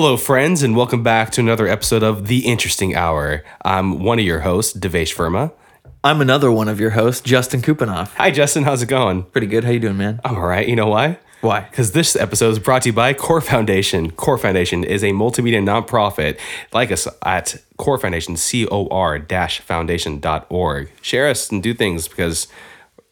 Hello, 0.00 0.16
friends, 0.16 0.62
and 0.62 0.76
welcome 0.76 1.02
back 1.02 1.32
to 1.32 1.40
another 1.40 1.66
episode 1.66 2.04
of 2.04 2.28
The 2.28 2.46
Interesting 2.46 2.94
Hour. 2.94 3.42
I'm 3.64 3.98
one 3.98 4.20
of 4.20 4.24
your 4.24 4.38
hosts, 4.38 4.72
Devesh 4.72 5.12
Verma. 5.12 5.50
I'm 6.04 6.20
another 6.20 6.52
one 6.52 6.68
of 6.68 6.78
your 6.78 6.90
hosts, 6.90 7.20
Justin 7.20 7.62
Kupanoff. 7.62 8.14
Hi, 8.14 8.30
Justin. 8.30 8.62
How's 8.62 8.80
it 8.80 8.88
going? 8.88 9.24
Pretty 9.24 9.48
good. 9.48 9.64
How 9.64 9.72
you 9.72 9.80
doing, 9.80 9.96
man? 9.96 10.20
I'm 10.24 10.36
all 10.36 10.46
right. 10.46 10.68
You 10.68 10.76
know 10.76 10.86
why? 10.86 11.18
Why? 11.40 11.62
Because 11.62 11.90
this 11.90 12.14
episode 12.14 12.50
is 12.50 12.60
brought 12.60 12.82
to 12.82 12.90
you 12.90 12.92
by 12.92 13.12
Core 13.12 13.40
Foundation. 13.40 14.12
Core 14.12 14.38
Foundation 14.38 14.84
is 14.84 15.02
a 15.02 15.10
multimedia 15.10 15.60
nonprofit. 15.60 16.38
Like 16.72 16.92
us 16.92 17.08
at 17.24 17.56
Core 17.76 17.98
Foundation, 17.98 18.36
C 18.36 18.68
O 18.68 18.86
R 18.92 19.18
foundation.org. 19.18 20.92
Share 21.02 21.28
us 21.28 21.50
and 21.50 21.60
do 21.60 21.74
things 21.74 22.06
because 22.06 22.46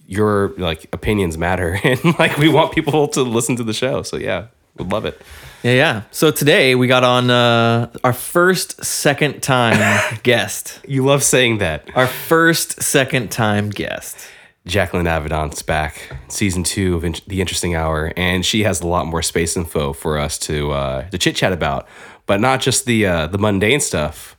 your 0.06 0.50
like 0.56 0.86
opinions 0.92 1.36
matter 1.36 1.80
and 1.82 2.16
like 2.20 2.38
we 2.38 2.48
want 2.48 2.72
people 2.72 3.08
to 3.08 3.22
listen 3.22 3.56
to 3.56 3.64
the 3.64 3.74
show. 3.74 4.02
So 4.02 4.18
yeah, 4.18 4.46
we'd 4.78 4.92
love 4.92 5.04
it. 5.04 5.20
Yeah, 5.66 5.72
yeah. 5.72 6.02
So 6.12 6.30
today 6.30 6.76
we 6.76 6.86
got 6.86 7.02
on 7.02 7.28
uh, 7.28 7.90
our 8.04 8.12
first 8.12 8.84
second 8.84 9.42
time 9.42 10.16
guest. 10.22 10.78
You 10.86 11.04
love 11.04 11.24
saying 11.24 11.58
that. 11.58 11.90
Our 11.96 12.06
first 12.06 12.80
second 12.84 13.32
time 13.32 13.70
guest. 13.70 14.16
Jacklyn 14.64 15.08
Avidon's 15.08 15.62
back, 15.62 16.14
season 16.28 16.62
two 16.62 16.94
of 16.94 17.04
In- 17.04 17.16
The 17.26 17.40
Interesting 17.40 17.74
Hour, 17.74 18.12
and 18.16 18.46
she 18.46 18.62
has 18.62 18.80
a 18.80 18.86
lot 18.86 19.06
more 19.06 19.22
space 19.22 19.56
info 19.56 19.92
for 19.92 20.18
us 20.18 20.38
to 20.38 20.70
uh, 20.70 21.10
to 21.10 21.18
chit 21.18 21.34
chat 21.34 21.52
about, 21.52 21.88
but 22.26 22.40
not 22.40 22.60
just 22.60 22.86
the 22.86 23.04
uh, 23.04 23.26
the 23.26 23.38
mundane 23.38 23.80
stuff. 23.80 24.36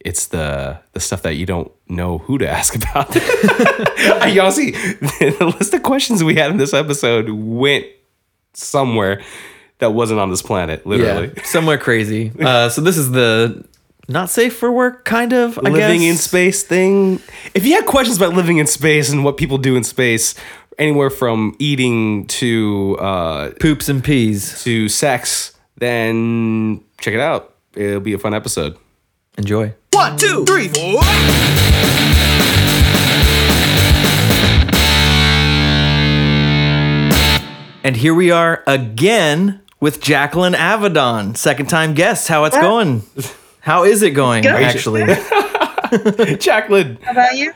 It's 0.00 0.28
the 0.28 0.80
the 0.94 1.00
stuff 1.00 1.20
that 1.22 1.34
you 1.34 1.44
don't 1.44 1.70
know 1.90 2.18
who 2.18 2.38
to 2.38 2.48
ask 2.48 2.74
about. 2.90 3.14
Y'all 4.32 4.50
see 4.50 4.70
the 4.70 5.54
list 5.58 5.74
of 5.74 5.82
questions 5.82 6.24
we 6.24 6.36
had 6.36 6.50
in 6.50 6.56
this 6.56 6.72
episode 6.72 7.28
went 7.28 7.84
somewhere 8.54 9.22
that 9.78 9.92
wasn't 9.92 10.20
on 10.20 10.30
this 10.30 10.42
planet, 10.42 10.86
literally. 10.86 11.32
Yeah, 11.36 11.42
somewhere 11.44 11.78
crazy. 11.78 12.32
Uh, 12.40 12.68
so 12.68 12.80
this 12.80 12.96
is 12.96 13.10
the 13.10 13.64
not 14.08 14.28
safe 14.28 14.56
for 14.56 14.70
work 14.70 15.04
kind 15.04 15.32
of 15.32 15.58
I 15.58 15.70
living 15.70 16.00
guess. 16.00 16.10
in 16.10 16.16
space 16.16 16.62
thing. 16.62 17.20
If 17.54 17.64
you 17.64 17.74
had 17.74 17.86
questions 17.86 18.16
about 18.18 18.34
living 18.34 18.58
in 18.58 18.66
space 18.66 19.10
and 19.10 19.24
what 19.24 19.36
people 19.38 19.56
do 19.58 19.76
in 19.76 19.84
space, 19.84 20.34
anywhere 20.78 21.10
from 21.10 21.54
eating 21.58 22.26
to 22.26 22.96
uh, 23.00 23.50
poops 23.60 23.88
and 23.88 24.02
peas. 24.04 24.62
to 24.64 24.88
sex, 24.88 25.52
then 25.78 26.82
check 27.00 27.14
it 27.14 27.20
out. 27.20 27.54
It'll 27.74 28.00
be 28.00 28.12
a 28.12 28.18
fun 28.18 28.34
episode. 28.34 28.76
Enjoy. 29.38 29.74
One, 29.92 30.16
two, 30.16 30.44
three, 30.44 30.68
four. 30.68 31.02
And 37.86 37.96
here 37.96 38.14
we 38.14 38.30
are 38.30 38.62
again 38.66 39.60
with 39.84 40.00
Jacklyn 40.00 40.54
Avidon, 40.54 41.34
second 41.34 41.66
time 41.66 41.92
guest. 41.92 42.26
How 42.26 42.44
it's 42.44 42.56
going? 42.56 43.02
How 43.60 43.84
is 43.84 44.02
it 44.02 44.12
going? 44.12 44.42
Good. 44.42 44.52
Actually, 44.52 45.04
Jacklyn, 46.38 46.96
How 47.02 47.10
about 47.12 47.36
you? 47.36 47.52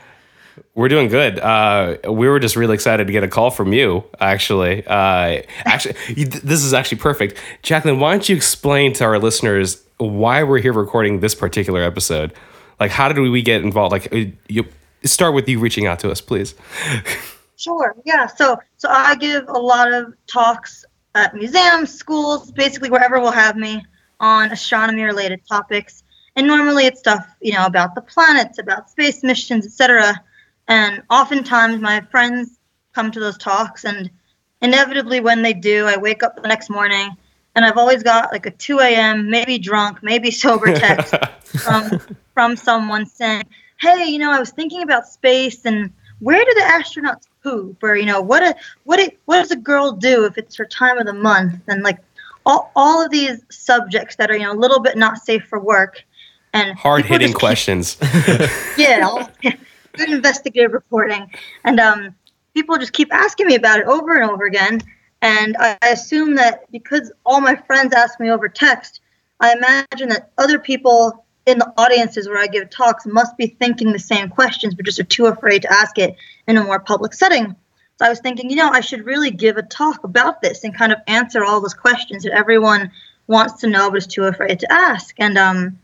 we're 0.75 0.89
doing 0.89 1.07
good. 1.07 1.39
Uh, 1.39 1.97
we 2.07 2.27
were 2.27 2.39
just 2.39 2.55
really 2.55 2.75
excited 2.75 3.07
to 3.07 3.13
get 3.13 3.23
a 3.23 3.27
call 3.27 3.49
from 3.49 3.73
you. 3.73 4.03
Actually, 4.19 4.85
uh, 4.85 5.41
actually, 5.65 5.95
this 6.25 6.63
is 6.63 6.71
actually 6.71 6.99
perfect. 6.99 7.35
Jacklyn, 7.63 7.99
why 7.99 8.11
don't 8.11 8.29
you 8.29 8.35
explain 8.35 8.93
to 8.93 9.05
our 9.05 9.17
listeners 9.17 9.83
why 9.97 10.43
we're 10.43 10.59
here 10.59 10.71
recording 10.73 11.21
this 11.21 11.33
particular 11.33 11.81
episode? 11.81 12.31
Like, 12.79 12.91
how 12.91 13.11
did 13.11 13.17
we 13.17 13.41
get 13.41 13.63
involved? 13.63 13.91
Like, 13.91 14.13
uh, 14.13 14.25
you 14.47 14.67
start 15.03 15.33
with 15.33 15.49
you 15.49 15.57
reaching 15.57 15.87
out 15.87 15.97
to 16.01 16.11
us, 16.11 16.21
please. 16.21 16.53
Sure. 17.59 17.93
Yeah. 18.05 18.27
So 18.27 18.57
so 18.77 18.87
I 18.89 19.15
give 19.15 19.49
a 19.49 19.59
lot 19.59 19.91
of 19.91 20.13
talks 20.27 20.78
at 21.15 21.35
museums, 21.35 21.93
schools, 21.93 22.51
basically 22.51 22.89
wherever 22.89 23.19
will 23.19 23.31
have 23.31 23.57
me 23.57 23.85
on 24.19 24.51
astronomy 24.51 25.03
related 25.03 25.41
topics. 25.47 26.03
And 26.35 26.47
normally 26.47 26.85
it's 26.85 26.99
stuff, 26.99 27.27
you 27.41 27.53
know, 27.53 27.65
about 27.65 27.95
the 27.95 28.01
planets, 28.01 28.59
about 28.59 28.89
space 28.89 29.23
missions, 29.23 29.65
etc. 29.65 30.21
And 30.67 31.01
oftentimes 31.09 31.81
my 31.81 32.01
friends 32.11 32.59
come 32.93 33.11
to 33.11 33.19
those 33.19 33.37
talks 33.37 33.85
and 33.85 34.09
inevitably 34.61 35.19
when 35.19 35.41
they 35.41 35.53
do, 35.53 35.85
I 35.85 35.97
wake 35.97 36.23
up 36.23 36.41
the 36.41 36.47
next 36.47 36.69
morning 36.69 37.15
and 37.55 37.65
I've 37.65 37.77
always 37.77 38.03
got 38.03 38.31
like 38.31 38.45
a 38.45 38.51
2 38.51 38.79
a.m., 38.79 39.29
maybe 39.29 39.57
drunk, 39.57 39.99
maybe 40.01 40.31
sober 40.43 40.77
text 40.77 41.15
from 41.45 41.99
from 42.33 42.55
someone 42.55 43.05
saying, 43.05 43.43
"Hey, 43.79 44.05
you 44.05 44.19
know, 44.19 44.31
I 44.31 44.39
was 44.39 44.51
thinking 44.51 44.83
about 44.83 45.07
space 45.07 45.65
and 45.65 45.91
where 46.19 46.39
do 46.39 46.53
the 46.53 46.61
astronauts 46.61 47.27
poop? 47.43 47.81
Or 47.83 47.95
you 47.95 48.05
know, 48.05 48.21
what 48.21 48.43
a 48.43 48.55
what 48.83 48.99
a, 48.99 49.11
what 49.25 49.37
does 49.39 49.51
a 49.51 49.55
girl 49.55 49.91
do 49.91 50.25
if 50.25 50.37
it's 50.37 50.55
her 50.57 50.65
time 50.65 50.97
of 50.97 51.05
the 51.05 51.13
month? 51.13 51.59
And 51.67 51.83
like 51.83 51.99
all 52.45 52.71
all 52.75 53.03
of 53.03 53.11
these 53.11 53.43
subjects 53.49 54.15
that 54.17 54.29
are 54.31 54.35
you 54.37 54.43
know 54.43 54.53
a 54.53 54.59
little 54.59 54.79
bit 54.79 54.97
not 54.97 55.17
safe 55.19 55.43
for 55.45 55.59
work 55.59 56.03
and 56.53 56.77
Hard 56.77 57.05
hitting 57.05 57.27
just 57.27 57.33
keep- 57.35 57.39
questions. 57.39 57.97
yeah, 58.77 59.01
all- 59.03 59.29
good 59.93 60.09
investigative 60.09 60.73
reporting. 60.73 61.31
And 61.63 61.79
um, 61.79 62.15
people 62.53 62.77
just 62.77 62.93
keep 62.93 63.13
asking 63.13 63.47
me 63.47 63.55
about 63.55 63.79
it 63.79 63.85
over 63.87 64.15
and 64.19 64.29
over 64.29 64.45
again. 64.45 64.81
And 65.21 65.57
I 65.59 65.77
I 65.81 65.89
assume 65.89 66.35
that 66.35 66.69
because 66.71 67.11
all 67.25 67.41
my 67.41 67.55
friends 67.55 67.93
ask 67.93 68.19
me 68.19 68.29
over 68.31 68.47
text, 68.47 69.01
I 69.39 69.53
imagine 69.53 70.09
that 70.09 70.31
other 70.37 70.59
people 70.59 71.25
in 71.49 71.59
the 71.59 71.73
audiences 71.77 72.27
where 72.27 72.37
I 72.37 72.47
give 72.47 72.69
talks 72.69 73.05
must 73.05 73.35
be 73.37 73.47
thinking 73.47 73.91
the 73.91 73.99
same 73.99 74.29
questions, 74.29 74.75
but 74.75 74.85
just 74.85 74.99
are 74.99 75.03
too 75.03 75.25
afraid 75.25 75.63
to 75.63 75.71
ask 75.71 75.97
it 75.97 76.15
in 76.47 76.57
a 76.57 76.63
more 76.63 76.79
public 76.79 77.13
setting. 77.13 77.55
So 77.97 78.05
I 78.05 78.09
was 78.09 78.19
thinking, 78.19 78.49
you 78.49 78.55
know, 78.55 78.69
I 78.69 78.79
should 78.79 79.05
really 79.05 79.31
give 79.31 79.57
a 79.57 79.63
talk 79.63 80.03
about 80.05 80.41
this 80.41 80.63
and 80.63 80.73
kind 80.73 80.93
of 80.93 80.99
answer 81.07 81.43
all 81.43 81.59
those 81.59 81.73
questions 81.73 82.23
that 82.23 82.31
everyone 82.31 82.91
wants 83.27 83.61
to 83.61 83.67
know 83.67 83.89
but 83.89 83.97
is 83.97 84.07
too 84.07 84.23
afraid 84.23 84.59
to 84.59 84.71
ask. 84.71 85.13
And 85.17 85.37
um, 85.37 85.79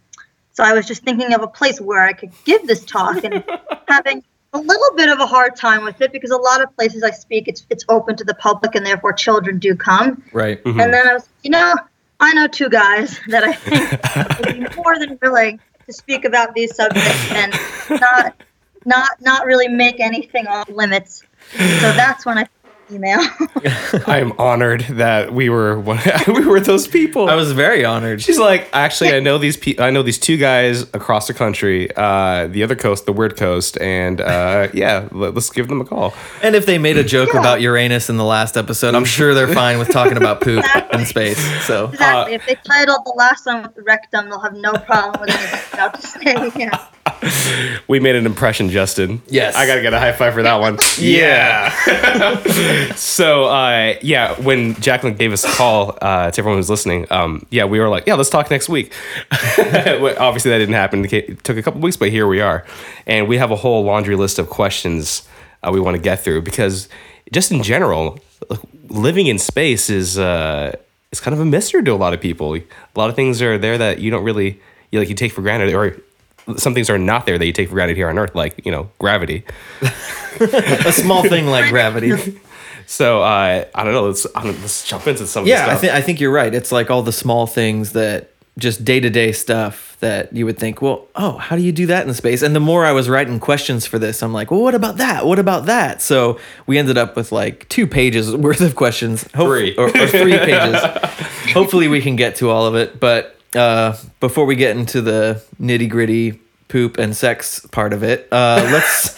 so 0.54 0.64
I 0.64 0.72
was 0.74 0.88
just 0.88 1.04
thinking 1.04 1.34
of 1.34 1.42
a 1.42 1.48
place 1.48 1.82
where 1.82 2.02
I 2.02 2.14
could 2.14 2.32
give 2.46 2.66
this 2.68 2.86
talk 2.86 3.24
and 3.24 3.44
having 3.88 4.24
a 4.54 4.60
little 4.60 4.96
bit 4.96 5.10
of 5.10 5.20
a 5.20 5.26
hard 5.26 5.56
time 5.56 5.84
with 5.84 6.02
it 6.02 6.14
because 6.14 6.32
a 6.32 6.38
lot 6.38 6.64
of 6.64 6.74
places 6.78 7.04
I 7.04 7.12
speak, 7.12 7.50
it's 7.50 7.66
it's 7.70 7.84
open 7.90 8.16
to 8.16 8.24
the 8.24 8.36
public 8.36 8.76
and 8.76 8.86
therefore 8.86 9.12
children 9.12 9.60
do 9.60 9.76
come. 9.76 10.24
right. 10.32 10.62
Hmm. 10.62 10.80
And 10.80 10.94
then 10.94 11.08
I 11.08 11.14
was, 11.14 11.28
you 11.44 11.52
know, 11.52 11.76
I 12.26 12.34
know 12.34 12.48
two 12.48 12.70
guys 12.70 13.20
that 13.28 13.44
I 13.44 13.54
think 13.54 14.40
would 14.40 14.70
be 14.72 14.76
more 14.76 14.98
than 14.98 15.20
willing 15.22 15.60
to 15.86 15.94
speak 15.94 16.26
about 16.26 16.56
these 16.56 16.76
subjects 16.76 17.32
and 17.32 17.54
not 18.02 18.36
not 18.86 19.10
not 19.22 19.46
really 19.46 19.68
make 19.68 20.00
anything 20.00 20.48
off 20.48 20.70
limits. 20.70 21.24
So 21.52 21.92
that's 21.94 22.26
when 22.26 22.38
I 22.38 22.48
email. 22.92 23.20
I 24.08 24.20
am 24.20 24.34
honored 24.38 24.82
that 24.82 25.34
we 25.34 25.50
were 25.50 25.80
one, 25.80 26.00
we 26.28 26.46
were 26.46 26.60
those 26.60 26.88
people. 26.88 27.30
I 27.30 27.36
was 27.36 27.52
very 27.52 27.84
honored. 27.86 28.22
She's 28.22 28.40
like, 28.40 28.70
actually, 28.74 29.12
I 29.12 29.20
know 29.20 29.38
these. 29.38 29.58
Pe- 29.58 29.78
I 29.80 29.90
know 29.90 30.04
these 30.04 30.20
two 30.20 30.38
guys 30.38 30.84
across 30.94 31.28
the 31.28 31.34
country, 31.34 31.90
uh, 31.96 32.48
the 32.48 32.64
other 32.64 32.76
coast, 32.76 33.06
the 33.06 33.14
weird 33.14 33.38
coast, 33.38 33.78
and 33.80 34.22
uh, 34.22 34.68
yeah, 34.74 35.08
let, 35.12 35.36
us 35.36 35.50
give 35.50 35.68
them 35.68 35.82
a 35.82 35.86
call. 35.86 36.14
And 36.42 36.56
if 36.56 36.66
they 36.66 36.78
made 36.78 36.98
a 36.98 37.04
joke 37.04 37.30
Yeah. 37.34 37.40
about 37.40 37.62
Uranus 37.62 38.10
in 38.10 38.18
the 38.18 38.26
last 38.26 38.58
episode, 38.58 38.96
I'm 38.96 39.06
sure 39.06 39.34
they're 39.34 39.54
fine 39.54 39.80
with 39.80 39.90
talking 39.90 40.18
about 40.18 40.42
poop 40.42 40.64
in 40.94 41.06
space. 41.06 41.40
So 41.66 41.90
exactly. 41.90 42.34
if 42.36 42.46
they 42.46 42.56
titled 42.56 43.00
the 43.06 43.14
last 43.16 43.46
one 43.46 43.64
with 43.64 43.76
the 43.76 43.84
rectum, 43.84 44.30
they'll 44.30 44.40
have 44.40 44.56
no 44.56 44.74
problem 44.74 45.22
with 45.22 45.30
anything 45.30 45.60
I'm 45.74 45.80
about 45.90 46.02
to 46.02 46.08
say. 46.08 46.52
Yeah. 46.56 46.88
We 47.88 48.00
made 48.00 48.16
an 48.16 48.26
impression, 48.26 48.70
Justin. 48.70 49.22
Yes. 49.28 49.56
I 49.56 49.68
gotta 49.68 49.82
get 49.82 49.94
a 49.94 50.00
high 50.00 50.12
five 50.12 50.34
for 50.34 50.42
that 50.42 50.60
one. 50.60 50.80
yeah. 51.00 51.70
so 52.96 53.46
uh, 53.46 53.96
yeah, 54.02 54.34
when 54.42 54.74
Jacklyn 54.76 55.14
gave 55.14 55.32
us 55.32 55.44
a 55.44 55.50
call 55.50 55.96
uh, 56.02 56.32
to 56.32 56.42
everyone 56.42 56.58
who's 56.58 56.70
listening, 56.70 57.06
um, 57.12 57.46
yeah, 57.52 57.66
we 57.66 57.80
were 57.80 57.88
like, 57.88 58.08
yeah, 58.08 58.16
let's 58.16 58.32
talk 58.32 58.50
next 58.50 58.70
week. 58.70 58.92
Obviously, 59.32 60.50
that 60.50 60.58
didn't 60.58 60.74
happen. 60.74 61.06
It 61.06 61.44
took 61.44 61.58
a 61.58 61.62
couple 61.62 61.80
weeks, 61.80 61.96
but 61.96 62.10
here 62.10 62.26
we 62.28 62.42
are, 62.42 62.66
and 63.06 63.28
we 63.28 63.38
have 63.38 63.52
a 63.52 63.56
whole 63.56 63.84
laundry 63.84 64.16
list 64.16 64.40
of 64.40 64.50
questions 64.50 65.28
uh, 65.62 65.70
we 65.72 65.80
want 65.80 65.96
to 65.96 66.02
get 66.02 66.24
through 66.24 66.42
because 66.42 66.90
just 67.32 67.52
in 67.52 67.62
general, 67.62 68.20
living 68.90 69.28
in 69.28 69.38
space 69.38 69.90
is 69.90 70.18
uh, 70.18 70.76
it's 71.12 71.22
kind 71.22 71.34
of 71.34 71.40
a 71.40 71.46
mystery 71.46 71.84
to 71.84 71.92
a 71.92 71.96
lot 71.96 72.14
of 72.14 72.22
people. 72.22 72.56
A 72.56 72.64
lot 72.96 73.10
of 73.10 73.16
things 73.16 73.42
are 73.42 73.58
there 73.58 73.78
that 73.78 74.00
you 74.00 74.10
don't 74.10 74.24
really 74.24 74.60
you 74.92 75.00
like 75.00 75.10
you 75.10 75.16
take 75.16 75.32
for 75.32 75.42
granted, 75.42 75.74
or 75.74 75.98
some 76.58 76.74
things 76.74 76.90
are 76.90 76.98
not 76.98 77.26
there 77.26 77.38
that 77.38 77.46
you 77.46 77.54
take 77.54 77.70
for 77.70 77.76
granted 77.76 77.98
here 77.98 78.10
on 78.10 78.18
Earth, 78.18 78.36
like 78.36 78.66
you 78.66 78.72
know 78.72 78.90
gravity. 79.00 79.44
a 80.40 80.92
small 80.92 81.24
thing 81.24 81.48
like 81.48 81.70
gravity. 81.72 82.40
So 82.88 83.22
uh, 83.22 83.66
I 83.74 83.84
don't 83.84 83.94
know. 83.94 84.08
Let's 84.08 84.28
I 84.36 84.44
don't, 84.44 84.60
let's 84.62 84.88
jump 84.88 85.08
into 85.08 85.26
some. 85.28 85.46
Yeah, 85.46 85.66
of 85.66 85.72
I 85.72 85.76
think 85.76 85.94
I 85.94 86.02
think 86.02 86.20
you're 86.20 86.32
right. 86.32 86.54
It's 86.54 86.72
like 86.72 86.90
all 86.92 87.02
the 87.02 87.12
small 87.12 87.48
things 87.48 87.94
that 87.94 88.32
just 88.58 88.86
day 88.86 89.00
to 89.00 89.10
day 89.10 89.32
stuff 89.32 89.98
that 90.00 90.32
you 90.34 90.46
would 90.46 90.58
think, 90.58 90.82
well, 90.82 91.08
oh, 91.16 91.38
how 91.38 91.56
do 91.56 91.62
you 91.62 91.72
do 91.72 91.88
that 91.88 92.08
in 92.08 92.14
space? 92.14 92.42
And 92.42 92.56
the 92.56 92.60
more 92.60 92.86
I 92.86 92.92
was 92.92 93.10
writing 93.10 93.40
questions 93.40 93.86
for 93.86 94.00
this, 94.00 94.24
I'm 94.24 94.32
like, 94.32 94.50
well, 94.50 94.62
what 94.62 94.76
about 94.76 94.98
that? 94.98 95.26
What 95.26 95.40
about 95.40 95.66
that? 95.66 96.02
So 96.02 96.40
we 96.66 96.78
ended 96.78 96.98
up 96.98 97.16
with 97.16 97.32
like 97.32 97.68
two 97.70 97.86
pages 97.88 98.34
worth 98.36 98.62
of 98.62 98.76
questions, 98.76 99.24
Hope- 99.34 99.48
Three. 99.48 99.76
or, 99.76 99.88
or 99.88 100.08
three 100.08 100.38
pages. 100.38 100.82
Hopefully, 101.54 101.88
we 101.88 102.02
can 102.02 102.16
get 102.16 102.36
to 102.38 102.50
all 102.50 102.66
of 102.66 102.76
it. 102.76 103.00
But 103.00 103.35
uh, 103.54 103.98
before 104.20 104.46
we 104.46 104.56
get 104.56 104.76
into 104.78 105.02
the 105.02 105.44
nitty 105.60 105.90
gritty 105.90 106.40
poop 106.68 106.98
and 106.98 107.16
sex 107.16 107.66
part 107.68 107.94
of 107.94 108.04
it, 108.04 108.28
uh, 108.32 108.62
let's 108.72 109.16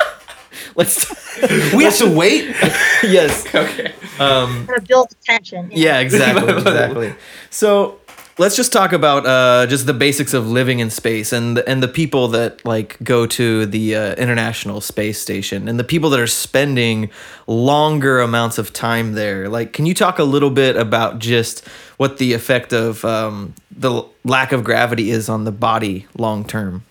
let's 0.75 1.73
we 1.73 1.83
have 1.83 1.97
to 1.97 2.09
wait. 2.09 2.45
yes 3.03 3.45
okay. 3.53 3.93
um, 4.19 4.67
build 4.87 5.11
attention. 5.11 5.71
you 5.71 5.83
yeah, 5.83 5.99
exactly, 5.99 6.53
exactly. 6.57 7.15
So 7.49 7.99
let's 8.37 8.55
just 8.55 8.71
talk 8.71 8.93
about 8.93 9.25
uh, 9.25 9.65
just 9.67 9.85
the 9.85 9.93
basics 9.93 10.33
of 10.33 10.49
living 10.49 10.79
in 10.79 10.89
space 10.89 11.33
and 11.33 11.59
and 11.59 11.81
the 11.81 11.87
people 11.87 12.27
that 12.29 12.63
like 12.65 12.97
go 13.03 13.25
to 13.25 13.65
the 13.65 13.95
uh, 13.95 14.15
International 14.15 14.81
Space 14.81 15.19
Station 15.19 15.67
and 15.67 15.79
the 15.79 15.83
people 15.83 16.09
that 16.11 16.19
are 16.19 16.27
spending 16.27 17.09
longer 17.47 18.19
amounts 18.19 18.57
of 18.57 18.73
time 18.73 19.13
there. 19.13 19.49
Like, 19.49 19.73
can 19.73 19.85
you 19.85 19.93
talk 19.93 20.19
a 20.19 20.23
little 20.23 20.51
bit 20.51 20.75
about 20.75 21.19
just 21.19 21.67
what 21.97 22.17
the 22.17 22.33
effect 22.33 22.73
of 22.73 23.03
um, 23.05 23.53
the 23.71 24.03
lack 24.23 24.51
of 24.51 24.63
gravity 24.63 25.11
is 25.11 25.29
on 25.29 25.43
the 25.43 25.51
body 25.51 26.07
long 26.17 26.45
term? 26.45 26.83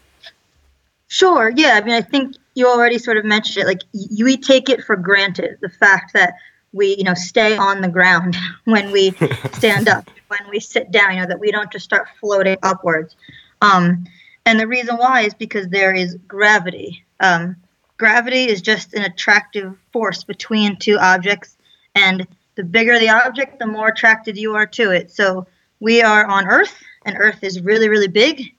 Sure. 1.08 1.52
Yeah. 1.54 1.78
I 1.80 1.84
mean, 1.84 1.94
I 1.94 2.02
think 2.02 2.34
you 2.54 2.66
already 2.66 2.98
sort 2.98 3.16
of 3.16 3.24
mentioned 3.24 3.64
it. 3.64 3.66
Like, 3.66 3.82
we 4.20 4.36
take 4.36 4.68
it 4.68 4.82
for 4.82 4.96
granted 4.96 5.58
the 5.60 5.68
fact 5.68 6.12
that 6.14 6.34
we, 6.72 6.96
you 6.96 7.04
know, 7.04 7.14
stay 7.14 7.56
on 7.56 7.80
the 7.80 7.88
ground 7.88 8.36
when 8.64 8.90
we 8.90 9.10
stand 9.52 9.88
up, 9.88 10.08
when 10.28 10.40
we 10.50 10.60
sit 10.60 10.90
down. 10.90 11.14
You 11.14 11.20
know, 11.22 11.28
that 11.28 11.40
we 11.40 11.50
don't 11.50 11.70
just 11.70 11.84
start 11.84 12.08
floating 12.20 12.58
upwards. 12.62 13.16
Um, 13.62 14.04
and 14.44 14.60
the 14.60 14.66
reason 14.66 14.96
why 14.96 15.22
is 15.22 15.34
because 15.34 15.68
there 15.68 15.94
is 15.94 16.16
gravity. 16.28 17.04
Um, 17.20 17.56
gravity 17.96 18.44
is 18.48 18.62
just 18.62 18.94
an 18.94 19.02
attractive 19.02 19.76
force 19.92 20.24
between 20.24 20.76
two 20.76 20.98
objects, 20.98 21.56
and 21.94 22.26
the 22.54 22.64
bigger 22.64 22.98
the 22.98 23.10
object, 23.10 23.58
the 23.58 23.66
more 23.66 23.88
attracted 23.88 24.36
you 24.36 24.54
are 24.54 24.66
to 24.66 24.90
it. 24.90 25.10
So 25.10 25.46
we 25.80 26.02
are 26.02 26.26
on 26.26 26.46
Earth, 26.46 26.74
and 27.04 27.16
Earth 27.18 27.42
is 27.42 27.60
really, 27.60 27.88
really 27.88 28.08
big 28.08 28.52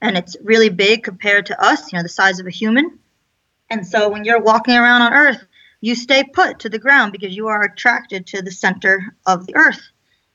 and 0.00 0.16
it's 0.16 0.36
really 0.42 0.68
big 0.68 1.02
compared 1.02 1.46
to 1.46 1.62
us, 1.62 1.92
you 1.92 1.98
know, 1.98 2.02
the 2.02 2.08
size 2.08 2.40
of 2.40 2.46
a 2.46 2.50
human. 2.50 2.98
And 3.68 3.86
so 3.86 4.08
when 4.08 4.24
you're 4.24 4.40
walking 4.40 4.74
around 4.74 5.02
on 5.02 5.12
Earth, 5.12 5.44
you 5.80 5.94
stay 5.94 6.24
put 6.24 6.60
to 6.60 6.68
the 6.68 6.78
ground 6.78 7.12
because 7.12 7.34
you 7.34 7.48
are 7.48 7.62
attracted 7.62 8.26
to 8.28 8.42
the 8.42 8.50
center 8.50 9.14
of 9.26 9.46
the 9.46 9.56
Earth. 9.56 9.80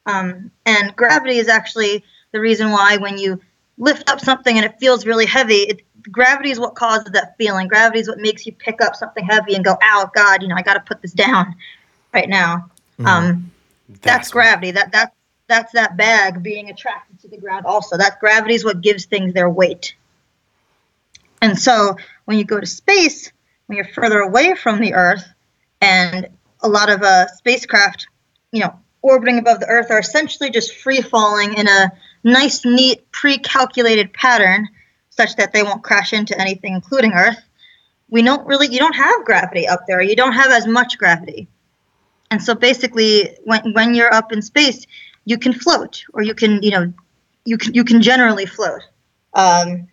Um, 0.06 0.51
and 0.65 0.95
gravity 0.95 1.38
is 1.38 1.47
actually 1.47 2.03
the 2.31 2.39
reason 2.39 2.71
why 2.71 2.97
when 2.97 3.18
you 3.18 3.42
lift 3.77 4.09
up 4.09 4.19
something 4.19 4.56
and 4.56 4.65
it 4.65 4.80
feels 4.80 5.06
really 5.06 5.25
heavy, 5.25 5.56
it, 5.56 5.81
gravity 6.12 6.51
is 6.51 6.59
what 6.59 6.75
causes 6.75 7.12
that 7.13 7.38
feeling. 7.38 7.68
Gravity 7.68 8.00
is 8.00 8.07
what 8.07 8.19
makes 8.19 8.45
you 8.45 8.51
pick 8.51 8.81
up 8.81 8.95
something 8.95 9.25
heavy 9.25 9.56
and 9.56 9.63
go, 9.63 9.77
"Ow, 9.81 10.09
God, 10.13 10.42
you 10.42 10.47
know, 10.47 10.56
I 10.56 10.62
got 10.62 10.75
to 10.75 10.80
put 10.80 11.01
this 11.01 11.13
down 11.13 11.56
right 12.13 12.30
now." 12.30 12.69
Mm-hmm. 13.00 13.06
Um, 13.07 13.51
that's, 14.01 14.31
gravity. 14.31 14.71
That 14.71 14.91
that's 14.91 15.15
that's 15.48 15.74
that 15.74 15.98
bag 15.98 16.41
being 16.41 16.69
attracted 16.69 17.19
to 17.21 17.27
the 17.27 17.38
ground. 17.38 17.65
Also, 17.65 17.98
that 17.98 18.19
gravity 18.19 18.56
is 18.56 18.65
what 18.65 18.81
gives 18.81 19.06
things 19.06 19.33
their 19.33 19.50
weight. 19.50 19.95
And 21.41 21.57
so, 21.57 21.98
when 22.25 22.38
you 22.38 22.44
go 22.44 22.59
to 22.59 22.65
space, 22.65 23.31
when 23.68 23.77
you're 23.77 23.88
further 23.88 24.19
away 24.19 24.56
from 24.56 24.80
the 24.80 24.94
Earth, 24.94 25.25
and 25.81 26.27
a 26.62 26.68
lot 26.68 26.89
of 26.89 27.01
uh, 27.01 27.27
spacecraft, 27.27 28.07
you 28.51 28.62
know, 28.62 28.74
orbiting 29.01 29.38
above 29.38 29.60
the 29.60 29.68
Earth 29.68 29.92
are 29.92 30.00
essentially 30.00 30.50
just 30.50 30.75
free 30.75 31.01
falling 31.01 31.54
in 31.54 31.68
a 31.68 31.92
nice, 32.24 32.66
neat, 32.66 33.10
pre-calculated 33.12 34.12
pattern, 34.13 34.68
such 35.10 35.36
that 35.36 35.54
they 35.54 35.63
won't 35.63 35.83
crash 35.83 36.12
into 36.12 36.39
anything, 36.39 36.74
including 36.74 37.13
Earth. 37.13 37.42
We 38.10 38.22
don't 38.22 38.45
really, 38.48 38.68
you 38.68 38.80
don't 38.80 38.95
have 38.95 39.25
gravity 39.25 39.68
up 39.68 39.86
there. 39.88 40.01
You 40.01 40.16
don't 40.16 40.33
have 40.33 40.51
as 40.51 40.68
much 40.68 40.98
gravity. 40.98 41.48
And 42.31 42.42
so 42.42 42.56
basically, 42.56 43.38
when 43.44 43.74
when 43.74 43.94
you're 43.94 44.13
up 44.13 44.31
in 44.31 44.42
space, 44.42 44.86
you 45.25 45.38
can 45.38 45.54
float, 45.54 46.04
or 46.13 46.24
you 46.24 46.33
can, 46.33 46.62
you 46.63 46.72
know, 46.72 46.92
you 47.45 47.57
can 47.57 47.74
you 47.74 47.83
can 47.83 48.01
generally 48.01 48.45
float. 48.45 48.81
Um, 49.33 49.88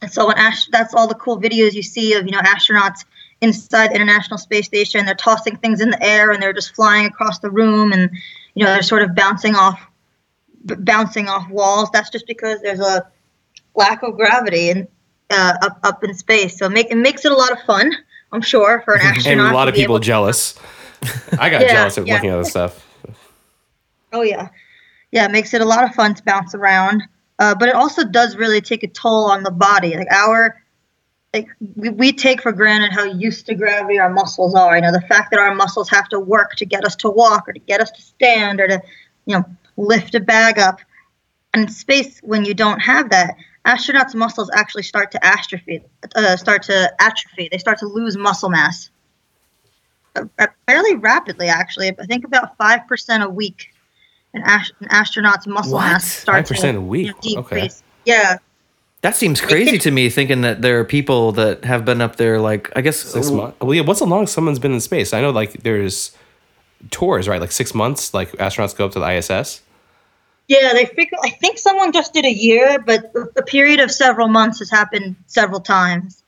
and 0.00 0.10
so 0.10 0.26
when 0.26 0.36
Ash, 0.38 0.66
that's 0.68 0.94
all 0.94 1.06
the 1.06 1.14
cool 1.14 1.40
videos 1.40 1.74
you 1.74 1.82
see 1.82 2.14
of 2.14 2.24
you 2.24 2.32
know 2.32 2.40
astronauts 2.40 3.04
inside 3.40 3.90
the 3.90 3.94
International 3.96 4.38
Space 4.38 4.66
Station. 4.66 5.04
They're 5.06 5.14
tossing 5.14 5.56
things 5.56 5.80
in 5.80 5.90
the 5.90 6.02
air 6.02 6.30
and 6.30 6.42
they're 6.42 6.52
just 6.52 6.74
flying 6.74 7.06
across 7.06 7.38
the 7.40 7.50
room, 7.50 7.92
and 7.92 8.10
you 8.54 8.64
know 8.64 8.72
they're 8.72 8.82
sort 8.82 9.02
of 9.02 9.14
bouncing 9.14 9.54
off 9.54 9.80
b- 10.66 10.76
bouncing 10.78 11.28
off 11.28 11.48
walls. 11.50 11.88
That's 11.92 12.10
just 12.10 12.26
because 12.26 12.60
there's 12.62 12.80
a 12.80 13.06
lack 13.74 14.02
of 14.02 14.16
gravity 14.16 14.70
in, 14.70 14.88
uh, 15.30 15.54
up 15.62 15.78
up 15.82 16.04
in 16.04 16.14
space. 16.14 16.58
So 16.58 16.66
it, 16.66 16.72
make, 16.72 16.90
it 16.90 16.96
makes 16.96 17.24
it 17.24 17.32
a 17.32 17.36
lot 17.36 17.52
of 17.52 17.60
fun. 17.62 17.90
I'm 18.32 18.42
sure 18.42 18.82
for 18.84 18.94
an 18.94 19.00
astronaut. 19.04 19.46
and 19.46 19.52
a 19.52 19.54
lot 19.54 19.68
of 19.68 19.74
people 19.74 19.98
jealous. 19.98 20.58
I 21.38 21.50
got 21.50 21.62
Yeah, 21.62 21.72
jealous 21.72 21.98
of 21.98 22.06
yeah. 22.06 22.14
looking 22.14 22.30
at 22.30 22.38
this 22.38 22.50
stuff. 22.50 22.86
Oh 24.12 24.22
yeah, 24.22 24.48
yeah. 25.10 25.24
It 25.26 25.32
makes 25.32 25.52
it 25.54 25.60
a 25.60 25.64
lot 25.64 25.84
of 25.84 25.94
fun 25.94 26.14
to 26.14 26.22
bounce 26.22 26.54
around, 26.54 27.02
uh, 27.40 27.54
but 27.54 27.68
it 27.68 27.74
also 27.74 28.04
does 28.04 28.36
really 28.36 28.60
take 28.60 28.82
a 28.84 28.88
toll 28.88 29.30
on 29.30 29.42
the 29.42 29.50
body. 29.50 29.96
Like 29.96 30.10
our, 30.12 30.62
like 31.34 31.48
we, 31.74 31.90
we 31.90 32.12
take 32.12 32.40
for 32.40 32.52
granted 32.52 32.92
how 32.92 33.04
used 33.04 33.46
to 33.46 33.54
gravity 33.54 33.98
our 33.98 34.08
muscles 34.08 34.54
are. 34.54 34.76
You 34.76 34.82
know, 34.82 34.92
the 34.92 35.00
fact 35.02 35.32
that 35.32 35.40
our 35.40 35.54
muscles 35.54 35.90
have 35.90 36.08
to 36.10 36.20
work 36.20 36.54
to 36.56 36.64
get 36.64 36.84
us 36.84 36.94
to 36.96 37.10
walk 37.10 37.48
or 37.48 37.52
to 37.52 37.58
get 37.58 37.80
us 37.80 37.90
to 37.90 38.00
stand 38.00 38.60
or 38.60 38.68
to, 38.68 38.80
you 39.26 39.36
know, 39.36 39.44
lift 39.76 40.14
a 40.14 40.20
bag 40.20 40.58
up. 40.58 40.80
And 41.52 41.64
in 41.64 41.68
space, 41.68 42.20
when 42.22 42.44
you 42.44 42.54
don't 42.54 42.78
have 42.78 43.10
that, 43.10 43.34
astronauts' 43.66 44.14
muscles 44.14 44.50
actually 44.54 44.84
start 44.84 45.10
to 45.12 45.26
atrophy. 45.26 45.82
Uh, 46.14 46.36
start 46.36 46.62
to 46.64 46.92
atrophy. 47.00 47.48
They 47.50 47.58
start 47.58 47.78
to 47.78 47.86
lose 47.86 48.16
muscle 48.16 48.50
mass. 48.50 48.90
Uh, 50.16 50.24
uh, 50.38 50.46
fairly 50.66 50.94
rapidly, 50.94 51.48
actually. 51.48 51.88
I 51.98 52.06
think 52.06 52.24
about 52.24 52.56
five 52.56 52.86
percent 52.86 53.24
a 53.24 53.28
week 53.28 53.74
an, 54.34 54.42
ast- 54.44 54.72
an 54.80 54.88
astronaut's 54.90 55.46
muscle 55.46 55.74
What? 55.74 55.84
mass 55.86 56.04
starts 56.04 56.50
5% 56.50 56.60
to 56.72 56.76
a 56.76 56.80
week? 56.80 57.06
you 57.06 57.34
know, 57.34 57.40
Okay. 57.40 57.56
decrease. 57.56 57.82
Yeah, 58.04 58.38
That 59.04 59.14
seems 59.14 59.38
crazy 59.38 59.76
to 59.76 59.90
me, 59.90 60.08
thinking 60.08 60.40
that 60.40 60.62
there 60.62 60.80
are 60.80 60.84
people 60.84 61.32
that 61.32 61.62
have 61.66 61.84
been 61.84 62.00
up 62.00 62.16
there, 62.16 62.40
like 62.40 62.72
I 62.74 62.80
guess 62.80 62.96
Six 62.98 63.30
months. 63.30 63.60
Well, 63.60 63.74
yeah. 63.74 63.82
What's 63.82 64.00
the 64.00 64.06
longest 64.06 64.32
someone's 64.32 64.58
been 64.58 64.72
in 64.72 64.80
space? 64.80 65.12
I 65.12 65.20
know, 65.20 65.28
like, 65.28 65.52
there's 65.62 66.16
tours, 66.90 67.28
right? 67.28 67.38
Like 67.38 67.52
six 67.52 67.74
months. 67.74 68.14
Like 68.14 68.32
astronauts 68.38 68.74
go 68.74 68.86
up 68.86 68.92
to 68.92 69.00
the 69.00 69.06
ISS. 69.18 69.60
yeah. 70.48 70.72
They 70.72 70.86
figure. 70.86 71.18
I 71.22 71.28
think 71.28 71.58
someone 71.58 71.92
just 71.92 72.14
did 72.14 72.24
a 72.24 72.32
year, 72.32 72.78
but 72.78 73.12
a 73.36 73.42
period 73.42 73.78
of 73.78 73.90
several 73.90 74.28
months 74.28 74.58
has 74.60 74.70
happened 74.70 75.16
several 75.26 75.60
times. 75.60 76.22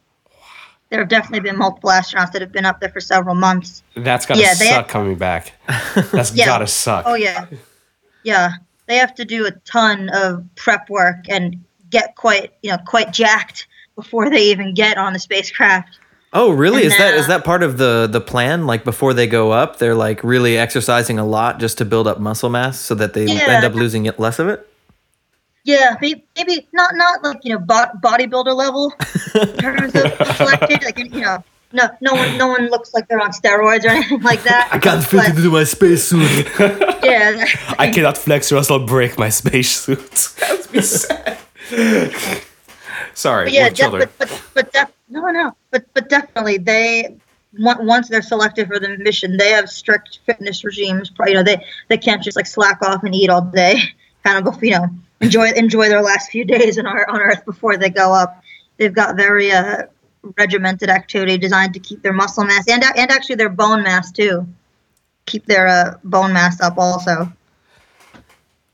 There 0.91 1.01
have 1.01 1.09
definitely 1.09 1.41
been 1.49 1.59
multiple 1.59 1.89
astronauts 1.91 2.33
that 2.33 2.43
have 2.43 2.53
been 2.53 2.67
up 2.67 2.81
there 2.81 2.91
for 2.91 3.01
several 3.01 3.35
months. 3.37 3.83
That's 3.97 4.27
gotta 4.27 4.41
Yeah, 4.43 4.53
they- 4.55 4.69
suck 4.69 4.89
coming 4.89 5.17
back. 5.17 5.55
That's 6.13 6.35
Yeah. 6.35 6.45
gotta 6.45 6.67
suck. 6.67 7.05
Oh 7.07 7.15
yeah, 7.15 7.47
yeah. 8.23 8.51
They 8.87 8.97
have 8.97 9.15
to 9.17 9.25
do 9.25 9.47
a 9.47 9.51
ton 9.65 10.11
of 10.13 10.45
prep 10.57 10.89
work 10.91 11.25
and 11.29 11.65
get 11.91 12.17
quite, 12.17 12.53
you 12.63 12.71
know, 12.71 12.79
quite 12.87 13.13
jacked 13.13 13.67
before 13.95 14.29
they 14.31 14.43
even 14.51 14.75
get 14.75 14.99
on 14.99 15.13
the 15.13 15.19
spacecraft. 15.19 15.99
Oh, 16.33 16.51
really? 16.51 16.83
And 16.83 16.87
Is 16.93 16.99
that 16.99 17.11
then, 17.13 17.19
is 17.21 17.25
uh, 17.27 17.29
that 17.29 17.45
part 17.45 17.63
of 17.63 17.79
the 17.79 18.07
the 18.11 18.21
plan? 18.21 18.67
Like 18.67 18.85
before 18.85 19.15
they 19.15 19.27
go 19.27 19.53
up, 19.53 19.79
they're 19.79 19.95
like 19.95 20.23
really 20.23 20.59
exercising 20.59 21.19
a 21.19 21.25
lot 21.25 21.59
just 21.61 21.79
to 21.79 21.85
build 21.85 22.07
up 22.07 22.21
muscle 22.21 22.51
mass, 22.51 22.79
so 22.79 22.95
that 22.97 23.15
they 23.15 23.25
Yeah. 23.27 23.47
end 23.49 23.65
up 23.65 23.75
losing 23.75 24.05
it 24.07 24.19
less 24.19 24.39
of 24.39 24.49
it. 24.49 24.69
Yeah, 25.65 25.97
maybe, 26.01 26.25
maybe 26.37 26.67
not 26.73 26.95
not 26.95 27.23
like 27.25 27.39
you 27.43 27.53
know 27.53 27.59
bo- 27.59 27.91
bodybuilder 28.03 28.55
level 28.55 28.93
in 29.35 29.57
terms 29.57 29.95
of 29.95 30.13
selected. 30.37 30.85
Like 30.85 30.99
you 30.99 31.21
know, 31.23 31.43
no 31.73 31.89
no 32.03 32.13
one 32.15 32.37
no 32.37 32.49
one 32.49 32.69
looks 32.69 32.93
like 32.93 33.09
they're 33.09 33.21
on 33.21 33.31
steroids 33.33 33.85
or 33.85 33.89
anything 33.97 34.21
like 34.23 34.43
that. 34.43 34.69
I 34.73 34.79
can't 34.79 35.03
fit 35.03 35.17
but, 35.19 35.29
into 35.31 35.51
my 35.51 35.65
spacesuit. 35.65 36.49
Yeah, 37.07 37.45
I 37.79 37.91
cannot 37.93 38.19
flex 38.19 38.51
or 38.51 38.57
else 38.57 38.69
I'll 38.69 38.85
break 38.85 39.17
my 39.17 39.29
spacesuit. 39.29 40.11
that 40.41 40.59
would 40.59 40.73
be 40.73 40.83
sad. 40.83 41.39
Sorry, 43.15 43.47
but 43.47 43.53
yeah, 43.53 43.69
children. 43.71 44.09
but 44.19 44.29
but, 44.29 44.43
but 44.55 44.73
def- 44.73 44.93
no 45.09 45.27
no, 45.31 45.57
but 45.71 45.85
but 45.95 46.09
definitely 46.09 46.59
they 46.59 47.17
on- 47.65 47.87
once 47.87 48.09
they're 48.09 48.23
selected 48.23 48.69
for 48.69 48.79
the 48.79 48.97
mission, 48.99 49.37
they 49.37 49.51
have 49.51 49.69
strict 49.69 50.21
fitness 50.27 50.65
regimes. 50.65 51.11
You 51.27 51.35
know, 51.35 51.43
they 51.43 51.65
they 51.89 51.99
can't 51.99 52.23
just 52.23 52.37
like 52.37 52.47
slack 52.47 52.83
off 52.83 53.03
and 53.05 53.15
eat 53.15 53.31
all 53.31 53.43
day. 53.43 53.79
Kind 54.25 54.47
of 54.47 54.63
you 54.63 54.73
know 54.73 54.89
enjoy 55.21 55.51
enjoy 55.53 55.89
their 55.89 56.03
last 56.03 56.31
few 56.31 56.45
days 56.45 56.79
on 56.79 56.87
our 56.87 57.09
on 57.09 57.21
Earth 57.21 57.45
before 57.45 57.77
they 57.77 57.91
go 57.91 58.13
up. 58.13 58.43
They've 58.77 58.93
got 58.93 59.17
very 59.17 59.53
uh, 59.53 59.85
regimented 60.37 60.91
activity 60.91 61.39
designed 61.39 61.75
to 61.75 61.81
keep 61.81 62.03
their 62.03 62.13
muscle 62.13 62.45
mass 62.45 62.69
and 62.69 62.83
and 62.85 63.11
actually 63.11 63.37
their 63.37 63.49
bone 63.49 63.83
mass 63.83 64.11
too. 64.11 64.47
Keep 65.27 65.47
their 65.47 65.67
uh, 65.69 65.99
bone 66.05 66.33
mass 66.33 66.61
up 66.61 66.77
also. 66.79 67.33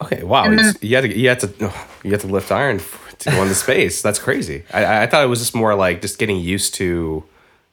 Okay, 0.03 0.23
wow. 0.23 0.51
It's- 0.53 0.77
you 0.83 0.95
had 0.97 1.03
to 1.03 1.17
you 1.17 1.29
had 1.29 1.41
to 1.41 1.73
you 2.05 2.11
had 2.11 2.21
to 2.21 2.27
lift 2.27 2.51
iron 2.51 2.81
to 3.21 3.31
go 3.31 3.43
into 3.43 3.55
space. 3.55 4.03
That's 4.03 4.19
crazy. 4.19 4.65
I, 4.73 5.03
I 5.03 5.07
thought 5.07 5.23
it 5.23 5.29
was 5.29 5.39
just 5.41 5.55
more 5.55 5.75
like 5.75 6.01
just 6.01 6.19
getting 6.19 6.39
used 6.39 6.75
to 6.75 7.25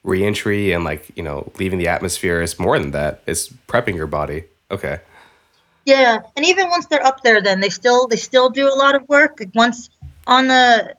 reentry 0.04 0.72
and 0.72 0.84
like 0.84 1.12
you 1.16 1.24
know 1.24 1.52
leaving 1.60 1.80
the 1.80 1.88
atmosphere. 1.88 2.42
It's 2.42 2.60
more 2.60 2.78
than 2.80 2.92
that. 2.92 3.22
It's 3.26 3.50
prepping 3.68 3.96
your 3.96 4.08
body. 4.08 4.44
Okay. 4.72 5.00
Yeah, 5.86 6.20
and 6.36 6.46
even 6.46 6.70
once 6.70 6.86
they're 6.86 7.04
up 7.06 7.24
there, 7.24 7.42
then 7.42 7.62
they 7.62 7.70
still 7.70 8.08
they 8.08 8.16
still 8.18 8.50
do 8.50 8.68
a 8.72 8.76
lot 8.76 8.96
of 8.96 9.08
work. 9.10 9.40
Like 9.40 9.50
once 9.56 9.90
on 10.28 10.48
the 10.48 10.96